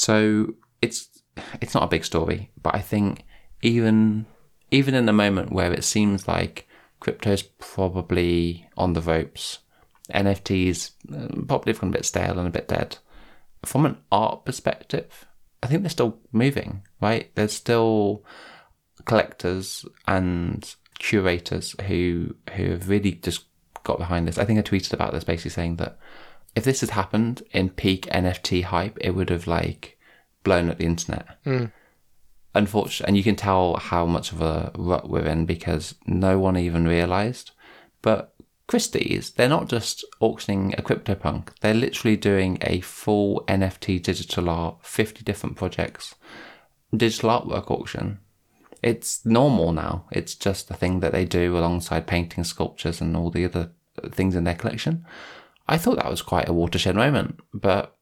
So 0.00 0.54
it's 0.80 1.22
it's 1.60 1.74
not 1.74 1.82
a 1.82 1.88
big 1.94 2.06
story, 2.06 2.50
but 2.62 2.74
I 2.74 2.80
think 2.80 3.26
even 3.60 4.24
even 4.70 4.94
in 4.94 5.06
a 5.10 5.12
moment 5.12 5.52
where 5.52 5.74
it 5.74 5.84
seems 5.84 6.26
like 6.26 6.66
crypto's 7.00 7.42
probably 7.42 8.66
on 8.78 8.94
the 8.94 9.02
ropes, 9.02 9.58
NFTs 10.10 10.92
uh, 11.12 11.44
probably 11.46 11.74
gone 11.74 11.90
a 11.90 11.92
bit 11.92 12.06
stale 12.06 12.38
and 12.38 12.48
a 12.48 12.50
bit 12.58 12.68
dead. 12.68 12.96
From 13.62 13.84
an 13.84 13.98
art 14.10 14.46
perspective, 14.46 15.26
I 15.62 15.66
think 15.66 15.82
they're 15.82 15.90
still 15.90 16.18
moving, 16.32 16.80
right? 17.02 17.30
There's 17.34 17.52
still 17.52 18.24
collectors 19.04 19.84
and 20.08 20.74
curators 20.98 21.76
who 21.88 22.36
who 22.56 22.70
have 22.70 22.88
really 22.88 23.12
just 23.12 23.44
got 23.84 23.98
behind 23.98 24.26
this. 24.26 24.38
I 24.38 24.46
think 24.46 24.58
I 24.58 24.62
tweeted 24.62 24.94
about 24.94 25.12
this 25.12 25.24
basically 25.24 25.50
saying 25.50 25.76
that 25.76 25.98
if 26.54 26.64
this 26.64 26.80
had 26.80 26.90
happened 26.90 27.42
in 27.52 27.70
peak 27.70 28.06
NFT 28.06 28.64
hype, 28.64 28.98
it 29.00 29.10
would 29.10 29.30
have 29.30 29.46
like 29.46 29.98
blown 30.42 30.68
up 30.68 30.78
the 30.78 30.86
internet. 30.86 31.26
Hmm. 31.44 31.66
Unfortunately, 32.54 33.08
and 33.08 33.16
you 33.16 33.22
can 33.22 33.36
tell 33.36 33.76
how 33.76 34.04
much 34.06 34.32
of 34.32 34.40
a 34.40 34.72
rut 34.76 35.08
we're 35.08 35.26
in 35.26 35.46
because 35.46 35.94
no 36.06 36.38
one 36.38 36.56
even 36.56 36.86
realized. 36.86 37.52
But 38.02 38.34
Christie's, 38.66 39.32
they're 39.32 39.48
not 39.48 39.68
just 39.68 40.04
auctioning 40.20 40.74
a 40.76 40.82
CryptoPunk, 40.82 41.50
they're 41.60 41.74
literally 41.74 42.16
doing 42.16 42.58
a 42.62 42.80
full 42.80 43.44
NFT 43.46 44.02
digital 44.02 44.48
art, 44.48 44.78
50 44.82 45.22
different 45.22 45.56
projects, 45.56 46.16
digital 46.96 47.30
artwork 47.30 47.70
auction. 47.70 48.18
It's 48.82 49.24
normal 49.26 49.72
now. 49.72 50.06
It's 50.10 50.34
just 50.34 50.70
a 50.70 50.74
thing 50.74 51.00
that 51.00 51.12
they 51.12 51.24
do 51.24 51.56
alongside 51.56 52.06
painting, 52.06 52.44
sculptures, 52.44 53.00
and 53.00 53.16
all 53.16 53.30
the 53.30 53.44
other 53.44 53.70
things 54.12 54.34
in 54.34 54.44
their 54.44 54.54
collection. 54.54 55.04
I 55.70 55.78
thought 55.78 55.96
that 55.96 56.10
was 56.10 56.20
quite 56.20 56.48
a 56.48 56.52
watershed 56.52 56.96
moment, 56.96 57.38
but 57.54 57.96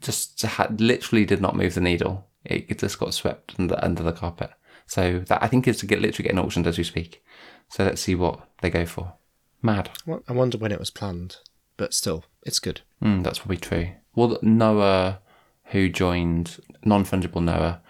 just 0.00 0.40
had, 0.40 0.80
literally 0.80 1.26
did 1.26 1.40
not 1.40 1.54
move 1.54 1.74
the 1.74 1.80
needle. 1.82 2.26
It 2.46 2.78
just 2.78 2.98
got 2.98 3.12
swept 3.12 3.54
under, 3.58 3.78
under 3.82 4.02
the 4.02 4.12
carpet. 4.12 4.50
So 4.86 5.20
that 5.28 5.42
I 5.42 5.46
think 5.46 5.68
is 5.68 5.76
to 5.78 5.86
get 5.86 6.00
literally 6.00 6.24
getting 6.24 6.38
auctioned 6.38 6.66
as 6.66 6.78
we 6.78 6.84
speak. 6.84 7.22
So 7.68 7.84
let's 7.84 8.00
see 8.00 8.14
what 8.14 8.48
they 8.62 8.70
go 8.70 8.86
for. 8.86 9.12
Mad. 9.60 9.90
Well, 10.06 10.22
I 10.26 10.32
wonder 10.32 10.56
when 10.56 10.72
it 10.72 10.80
was 10.80 10.90
planned, 10.90 11.36
but 11.76 11.92
still, 11.92 12.24
it's 12.42 12.58
good. 12.58 12.80
Mm, 13.04 13.22
that's 13.22 13.40
probably 13.40 13.58
true. 13.58 13.90
Well, 14.14 14.38
Noah, 14.40 15.20
who 15.66 15.90
joined 15.90 16.58
non 16.86 17.04
fungible 17.04 17.44
Noah, 17.44 17.82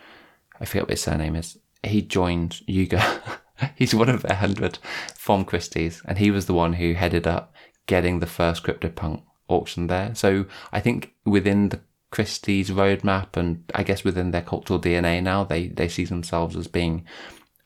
I 0.60 0.64
forget 0.64 0.82
what 0.82 0.90
his 0.90 1.02
surname 1.02 1.36
is. 1.36 1.56
He 1.84 2.02
joined 2.02 2.62
Yuga. 2.66 3.22
He's 3.76 3.94
one 3.94 4.08
of 4.08 4.22
their 4.22 4.36
hundred 4.36 4.78
from 5.14 5.44
Christie's, 5.44 6.02
and 6.04 6.18
he 6.18 6.32
was 6.32 6.46
the 6.46 6.54
one 6.54 6.74
who 6.74 6.94
headed 6.94 7.26
up 7.26 7.54
getting 7.90 8.20
the 8.20 8.26
first 8.38 8.62
CryptoPunk 8.62 9.22
auction 9.48 9.88
there. 9.88 10.14
So 10.14 10.46
I 10.72 10.78
think 10.80 11.12
within 11.24 11.70
the 11.70 11.80
Christie's 12.12 12.70
roadmap, 12.70 13.36
and 13.36 13.64
I 13.74 13.82
guess 13.82 14.04
within 14.04 14.30
their 14.30 14.42
cultural 14.42 14.80
DNA 14.80 15.20
now, 15.22 15.42
they 15.44 15.66
they 15.68 15.88
see 15.88 16.04
themselves 16.04 16.56
as 16.56 16.68
being 16.68 17.04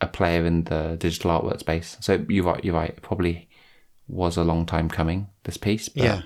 a 0.01 0.07
player 0.07 0.47
in 0.47 0.65
the 0.65 0.97
digital 0.99 1.31
artwork 1.31 1.61
space. 1.61 1.97
So 2.01 2.25
you're 2.29 2.45
right. 2.45 2.65
You're 2.65 2.75
right. 2.75 2.91
It 2.97 3.03
probably 3.03 3.49
was 4.09 4.37
a 4.39 4.45
long 4.45 4.65
time 4.67 4.89
coming. 4.89 5.29
This 5.45 5.59
piece, 5.59 5.89
but 5.91 6.05
Yeah. 6.05 6.23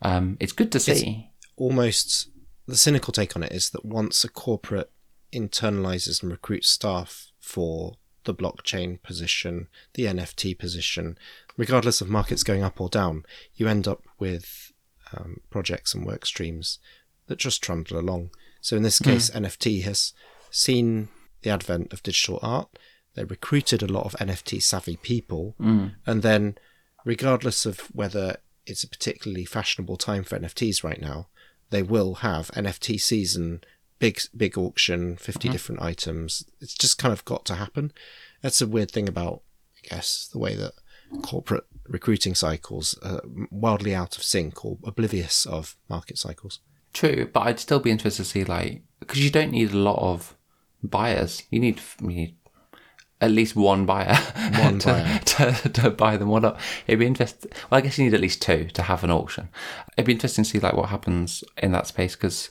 um, 0.00 0.36
it's 0.40 0.52
good 0.52 0.72
to 0.72 0.80
see. 0.80 1.30
Almost 1.56 2.30
the 2.66 2.76
cynical 2.76 3.12
take 3.12 3.36
on 3.36 3.42
it 3.42 3.52
is 3.52 3.70
that 3.70 3.84
once 3.84 4.24
a 4.24 4.28
corporate 4.28 4.90
internalizes 5.32 6.22
and 6.22 6.30
recruits 6.32 6.70
staff 6.70 7.30
for 7.40 7.96
the 8.24 8.34
blockchain 8.34 9.02
position, 9.02 9.68
the 9.94 10.04
NFT 10.06 10.58
position, 10.58 11.18
regardless 11.56 12.00
of 12.00 12.08
markets 12.08 12.42
going 12.42 12.62
up 12.62 12.80
or 12.80 12.88
down, 12.88 13.24
you 13.54 13.68
end 13.68 13.86
up 13.86 14.02
with 14.18 14.72
um, 15.12 15.40
projects 15.50 15.94
and 15.94 16.06
work 16.06 16.26
streams 16.26 16.78
that 17.26 17.38
just 17.38 17.62
trundle 17.62 17.98
along. 17.98 18.30
So 18.60 18.76
in 18.76 18.82
this 18.82 18.98
hmm. 18.98 19.04
case, 19.04 19.30
NFT 19.30 19.82
has 19.82 20.12
seen 20.50 21.08
the 21.42 21.50
advent 21.50 21.92
of 21.92 22.02
digital 22.02 22.38
art. 22.42 22.68
They 23.14 23.24
recruited 23.24 23.82
a 23.82 23.92
lot 23.92 24.06
of 24.06 24.18
NFT 24.18 24.62
savvy 24.62 24.96
people, 24.96 25.54
hmm. 25.58 25.88
and 26.06 26.22
then, 26.22 26.56
regardless 27.04 27.64
of 27.64 27.80
whether 27.94 28.38
it's 28.66 28.82
a 28.82 28.88
particularly 28.88 29.44
fashionable 29.44 29.96
time 29.96 30.24
for 30.24 30.38
NFTs 30.38 30.82
right 30.82 31.00
now, 31.00 31.28
they 31.70 31.82
will 31.82 32.16
have 32.16 32.50
NFT 32.52 33.00
season, 33.00 33.62
big 33.98 34.20
big 34.36 34.58
auction, 34.58 35.16
50 35.16 35.48
hmm. 35.48 35.52
different 35.52 35.82
items. 35.82 36.44
It's 36.60 36.74
just 36.74 36.98
kind 36.98 37.12
of 37.12 37.24
got 37.24 37.44
to 37.46 37.54
happen. 37.54 37.92
That's 38.42 38.60
a 38.60 38.66
weird 38.66 38.90
thing 38.90 39.08
about, 39.08 39.42
I 39.84 39.94
guess, 39.94 40.28
the 40.32 40.38
way 40.38 40.56
that 40.56 40.72
corporate 41.22 41.64
recruiting 41.86 42.34
cycles 42.34 42.98
are 43.02 43.20
wildly 43.50 43.94
out 43.94 44.16
of 44.16 44.22
sync 44.22 44.64
or 44.64 44.78
oblivious 44.84 45.46
of 45.46 45.76
market 45.88 46.18
cycles. 46.18 46.60
True, 46.92 47.28
but 47.32 47.40
I'd 47.40 47.60
still 47.60 47.80
be 47.80 47.90
interested 47.90 48.24
to 48.24 48.28
see 48.28 48.44
like 48.44 48.82
because 49.00 49.22
you 49.22 49.30
don't 49.30 49.50
need 49.50 49.72
a 49.72 49.76
lot 49.76 49.98
of 49.98 50.36
buyers. 50.82 51.42
You 51.50 51.60
need 51.60 51.80
you 52.00 52.08
need 52.08 52.36
at 53.20 53.30
least 53.30 53.56
one 53.56 53.86
buyer, 53.86 54.14
One 54.58 54.78
to, 54.80 54.88
buyer. 54.88 55.18
to, 55.24 55.68
to 55.70 55.90
buy 55.90 56.16
them 56.16 56.28
one 56.28 56.44
up. 56.44 56.60
It'd 56.86 57.00
be 57.00 57.06
interesting. 57.06 57.50
Well, 57.70 57.78
I 57.78 57.80
guess 57.80 57.98
you 57.98 58.04
need 58.04 58.14
at 58.14 58.20
least 58.20 58.42
two 58.42 58.66
to 58.74 58.82
have 58.82 59.02
an 59.02 59.10
auction. 59.10 59.48
It'd 59.96 60.06
be 60.06 60.12
interesting 60.12 60.44
to 60.44 60.50
see 60.50 60.60
like 60.60 60.74
what 60.74 60.90
happens 60.90 61.42
in 61.58 61.72
that 61.72 61.86
space 61.86 62.16
because 62.16 62.50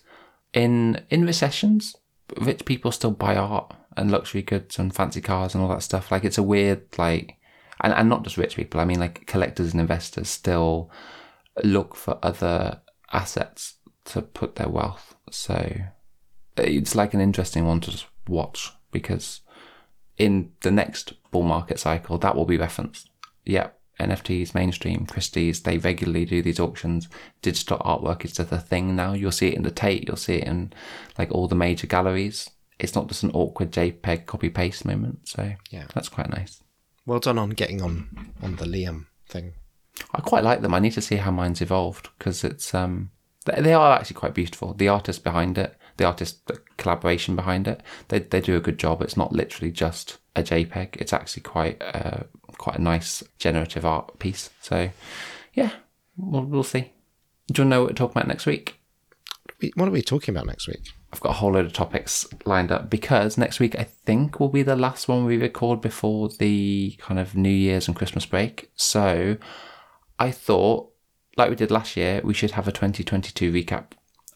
in 0.54 1.06
in 1.10 1.26
recessions, 1.26 1.96
rich 2.40 2.66
people 2.66 2.92
still 2.92 3.12
buy 3.12 3.36
art 3.36 3.74
and 3.96 4.12
luxury 4.12 4.42
goods 4.42 4.80
and 4.80 4.94
fancy 4.94 5.22
cars 5.22 5.54
and 5.54 5.64
all 5.64 5.70
that 5.70 5.84
stuff. 5.84 6.12
Like 6.12 6.24
it's 6.24 6.38
a 6.38 6.44
weird 6.44 6.86
like, 6.98 7.38
and 7.84 7.94
and 7.94 8.10
not 8.10 8.24
just 8.24 8.38
rich 8.38 8.56
people. 8.56 8.80
I 8.80 8.86
mean 8.86 9.00
like 9.00 9.28
collectors 9.28 9.72
and 9.74 9.82
investors 9.82 10.30
still 10.30 10.90
look 11.64 11.96
for 11.96 12.18
other 12.24 12.82
assets 13.12 13.76
to 14.06 14.22
put 14.22 14.56
their 14.56 14.70
wealth. 14.70 15.16
So 15.30 15.72
it's 16.58 16.96
like 16.96 17.14
an 17.14 17.22
interesting 17.22 17.66
one 17.66 17.80
to 17.82 17.92
just 17.92 18.08
watch 18.28 18.72
because 18.92 19.42
in 20.18 20.52
the 20.62 20.72
next 20.72 21.14
bull 21.32 21.44
market 21.44 21.80
cycle, 21.80 22.18
that 22.20 22.36
will 22.36 22.46
be 22.46 22.58
referenced. 22.58 23.10
Yep, 23.46 23.78
NFTs, 24.00 24.54
mainstream, 24.54 25.06
Christie's, 25.06 25.62
they 25.62 25.78
regularly 25.78 26.26
do 26.26 26.42
these 26.42 26.60
auctions. 26.60 27.10
Digital 27.42 27.78
artwork 27.80 28.24
is 28.24 28.34
just 28.34 28.52
a 28.52 28.58
thing 28.60 28.96
now. 28.96 29.14
You'll 29.14 29.32
see 29.32 29.48
it 29.50 29.56
in 29.56 29.64
the 29.64 29.72
Tate, 29.72 30.08
you'll 30.08 30.18
see 30.18 30.36
it 30.36 30.48
in 30.48 30.74
like 31.18 31.32
all 31.32 31.48
the 31.48 31.56
major 31.56 31.88
galleries. 31.88 32.50
It's 32.80 32.96
not 32.96 33.08
just 33.08 33.24
an 33.24 33.32
awkward 33.32 33.72
JPEG 33.72 34.26
copy 34.26 34.50
paste 34.50 34.86
moment. 34.86 35.28
So 35.28 35.54
Yeah. 35.70 35.86
that's 35.94 36.10
quite 36.10 36.30
nice. 36.30 36.63
Well 37.06 37.20
done 37.20 37.38
on 37.38 37.52
getting 37.52 37.82
on 37.82 38.34
on 38.42 38.56
the 38.56 38.66
Liam 38.66 39.08
thing. 39.28 39.54
I 40.14 40.22
quite 40.22 40.44
like 40.44 40.62
them. 40.62 40.74
I 40.74 40.80
need 40.80 40.94
to 40.94 41.02
see 41.02 41.18
how 41.18 41.32
mine's 41.32 41.62
evolved 41.62 42.10
because 42.18 42.44
it's 42.44 42.74
um 42.74 43.12
they, 43.46 43.62
they 43.62 43.74
are 43.74 43.94
actually 43.94 44.16
quite 44.16 44.34
beautiful. 44.34 44.74
The 44.74 44.88
artist 44.88 45.24
behind 45.24 45.58
it, 45.58 45.76
the 45.98 46.06
artist 46.06 46.48
the 46.48 46.62
collaboration 46.78 47.36
behind 47.36 47.68
it, 47.68 47.82
they 48.08 48.20
they 48.20 48.42
do 48.42 48.56
a 48.56 48.62
good 48.62 48.80
job. 48.80 49.02
It's 49.02 49.18
not 49.18 49.34
literally 49.34 49.72
just 49.72 50.18
a 50.36 50.44
JPEG. 50.44 50.96
It's 50.98 51.14
actually 51.14 51.44
quite 51.44 51.82
uh, 51.82 52.24
quite 52.58 52.78
a 52.78 52.82
nice 52.82 53.24
generative 53.38 53.86
art 53.86 54.20
piece. 54.20 54.50
So 54.62 54.90
yeah, 55.54 55.72
we'll 56.18 56.46
we'll 56.46 56.64
see. 56.64 56.94
Do 57.52 57.62
you 57.62 57.66
want 57.66 57.72
to 57.72 57.76
know 57.76 57.82
what 57.82 57.90
we're 57.90 57.96
talking 57.96 58.18
about 58.18 58.28
next 58.28 58.46
week? 58.46 58.80
What 59.76 59.88
are 59.88 59.92
we 59.92 60.02
talking 60.02 60.34
about 60.34 60.48
next 60.48 60.68
week? 60.68 60.88
I've 61.14 61.20
got 61.20 61.30
a 61.30 61.34
whole 61.34 61.52
load 61.52 61.68
of 61.68 61.74
topics 61.74 62.26
lined 62.44 62.72
up 62.72 62.90
because 62.90 63.38
next 63.38 63.60
week 63.60 63.76
I 63.78 63.84
think 63.84 64.40
will 64.40 64.50
be 64.50 64.64
the 64.64 64.76
last 64.76 65.08
one 65.08 65.26
we 65.26 65.38
record 65.38 65.80
before 65.80 66.30
the 66.40 66.96
kind 66.98 67.20
of 67.20 67.36
New 67.36 67.50
Year's 67.50 67.88
and 67.88 67.96
Christmas 67.96 68.26
break. 68.26 68.72
So 68.76 69.38
I 70.18 70.32
thought, 70.32 70.92
like 71.38 71.52
we 71.52 71.56
did 71.56 71.70
last 71.70 71.96
year, 71.96 72.20
we 72.24 72.34
should 72.34 72.52
have 72.52 72.68
a 72.68 72.72
2022 72.72 73.52
recap 73.52 73.92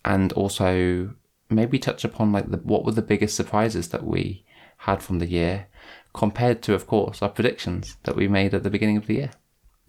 and 0.05 0.31
also 0.33 1.15
maybe 1.49 1.79
touch 1.79 2.03
upon 2.03 2.31
like 2.31 2.51
the, 2.51 2.57
what 2.57 2.85
were 2.85 2.91
the 2.91 3.01
biggest 3.01 3.35
surprises 3.35 3.87
that 3.89 4.03
we 4.03 4.45
had 4.77 5.01
from 5.01 5.17
the 5.17 5.27
year 5.27 5.65
compared 6.13 6.61
to, 6.61 6.75
of 6.75 6.85
course, 6.85 7.23
our 7.23 7.29
predictions 7.29 7.97
that 8.03 8.15
we 8.15 8.27
made 8.27 8.53
at 8.53 8.61
the 8.61 8.69
beginning 8.69 8.97
of 8.97 9.07
the 9.07 9.15
year. 9.15 9.31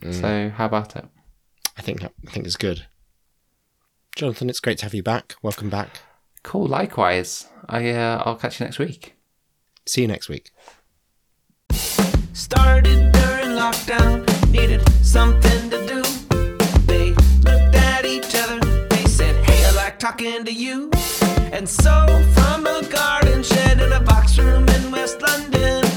Mm. 0.01 0.15
So 0.15 0.53
how 0.57 0.65
about 0.65 0.97
it? 0.97 1.05
I 1.77 1.83
think 1.83 2.03
I 2.03 2.31
think 2.31 2.47
it's 2.47 2.57
good. 2.57 2.87
Jonathan, 4.17 4.49
it's 4.49 4.61
great 4.61 4.79
to 4.79 4.87
have 4.87 4.95
you 4.95 5.03
back. 5.03 5.35
Welcome 5.43 5.69
back. 5.69 6.01
Cool. 6.43 6.67
Likewise, 6.67 7.49
I 7.69 7.91
uh, 7.91 8.23
I'll 8.25 8.37
catch 8.37 8.61
you 8.61 8.67
next 8.67 8.79
week. 8.79 9.15
See 9.87 10.03
you 10.03 10.09
next 10.09 10.29
week. 10.29 10.51
Started 12.33 13.13
during 13.13 13.51
lockdown, 13.57 14.25
needed 14.51 14.83
something 15.03 15.71
to 15.71 15.87
do. 15.87 16.03
They 16.87 17.11
looked 17.43 17.75
at 17.75 18.05
each 18.05 18.35
other, 18.35 18.61
they 18.87 19.05
said, 19.07 19.35
Hey, 19.45 19.65
I 19.65 19.73
like 19.73 19.99
talking 19.99 20.45
to 20.45 20.53
you. 20.53 20.91
And 21.53 21.69
so, 21.69 22.07
from 22.35 22.67
a 22.67 22.83
garden 22.89 23.43
shed 23.43 23.81
in 23.81 23.93
a 23.93 24.01
box 24.01 24.39
room 24.39 24.69
in 24.69 24.91
West 24.91 25.21
London, 25.21 25.88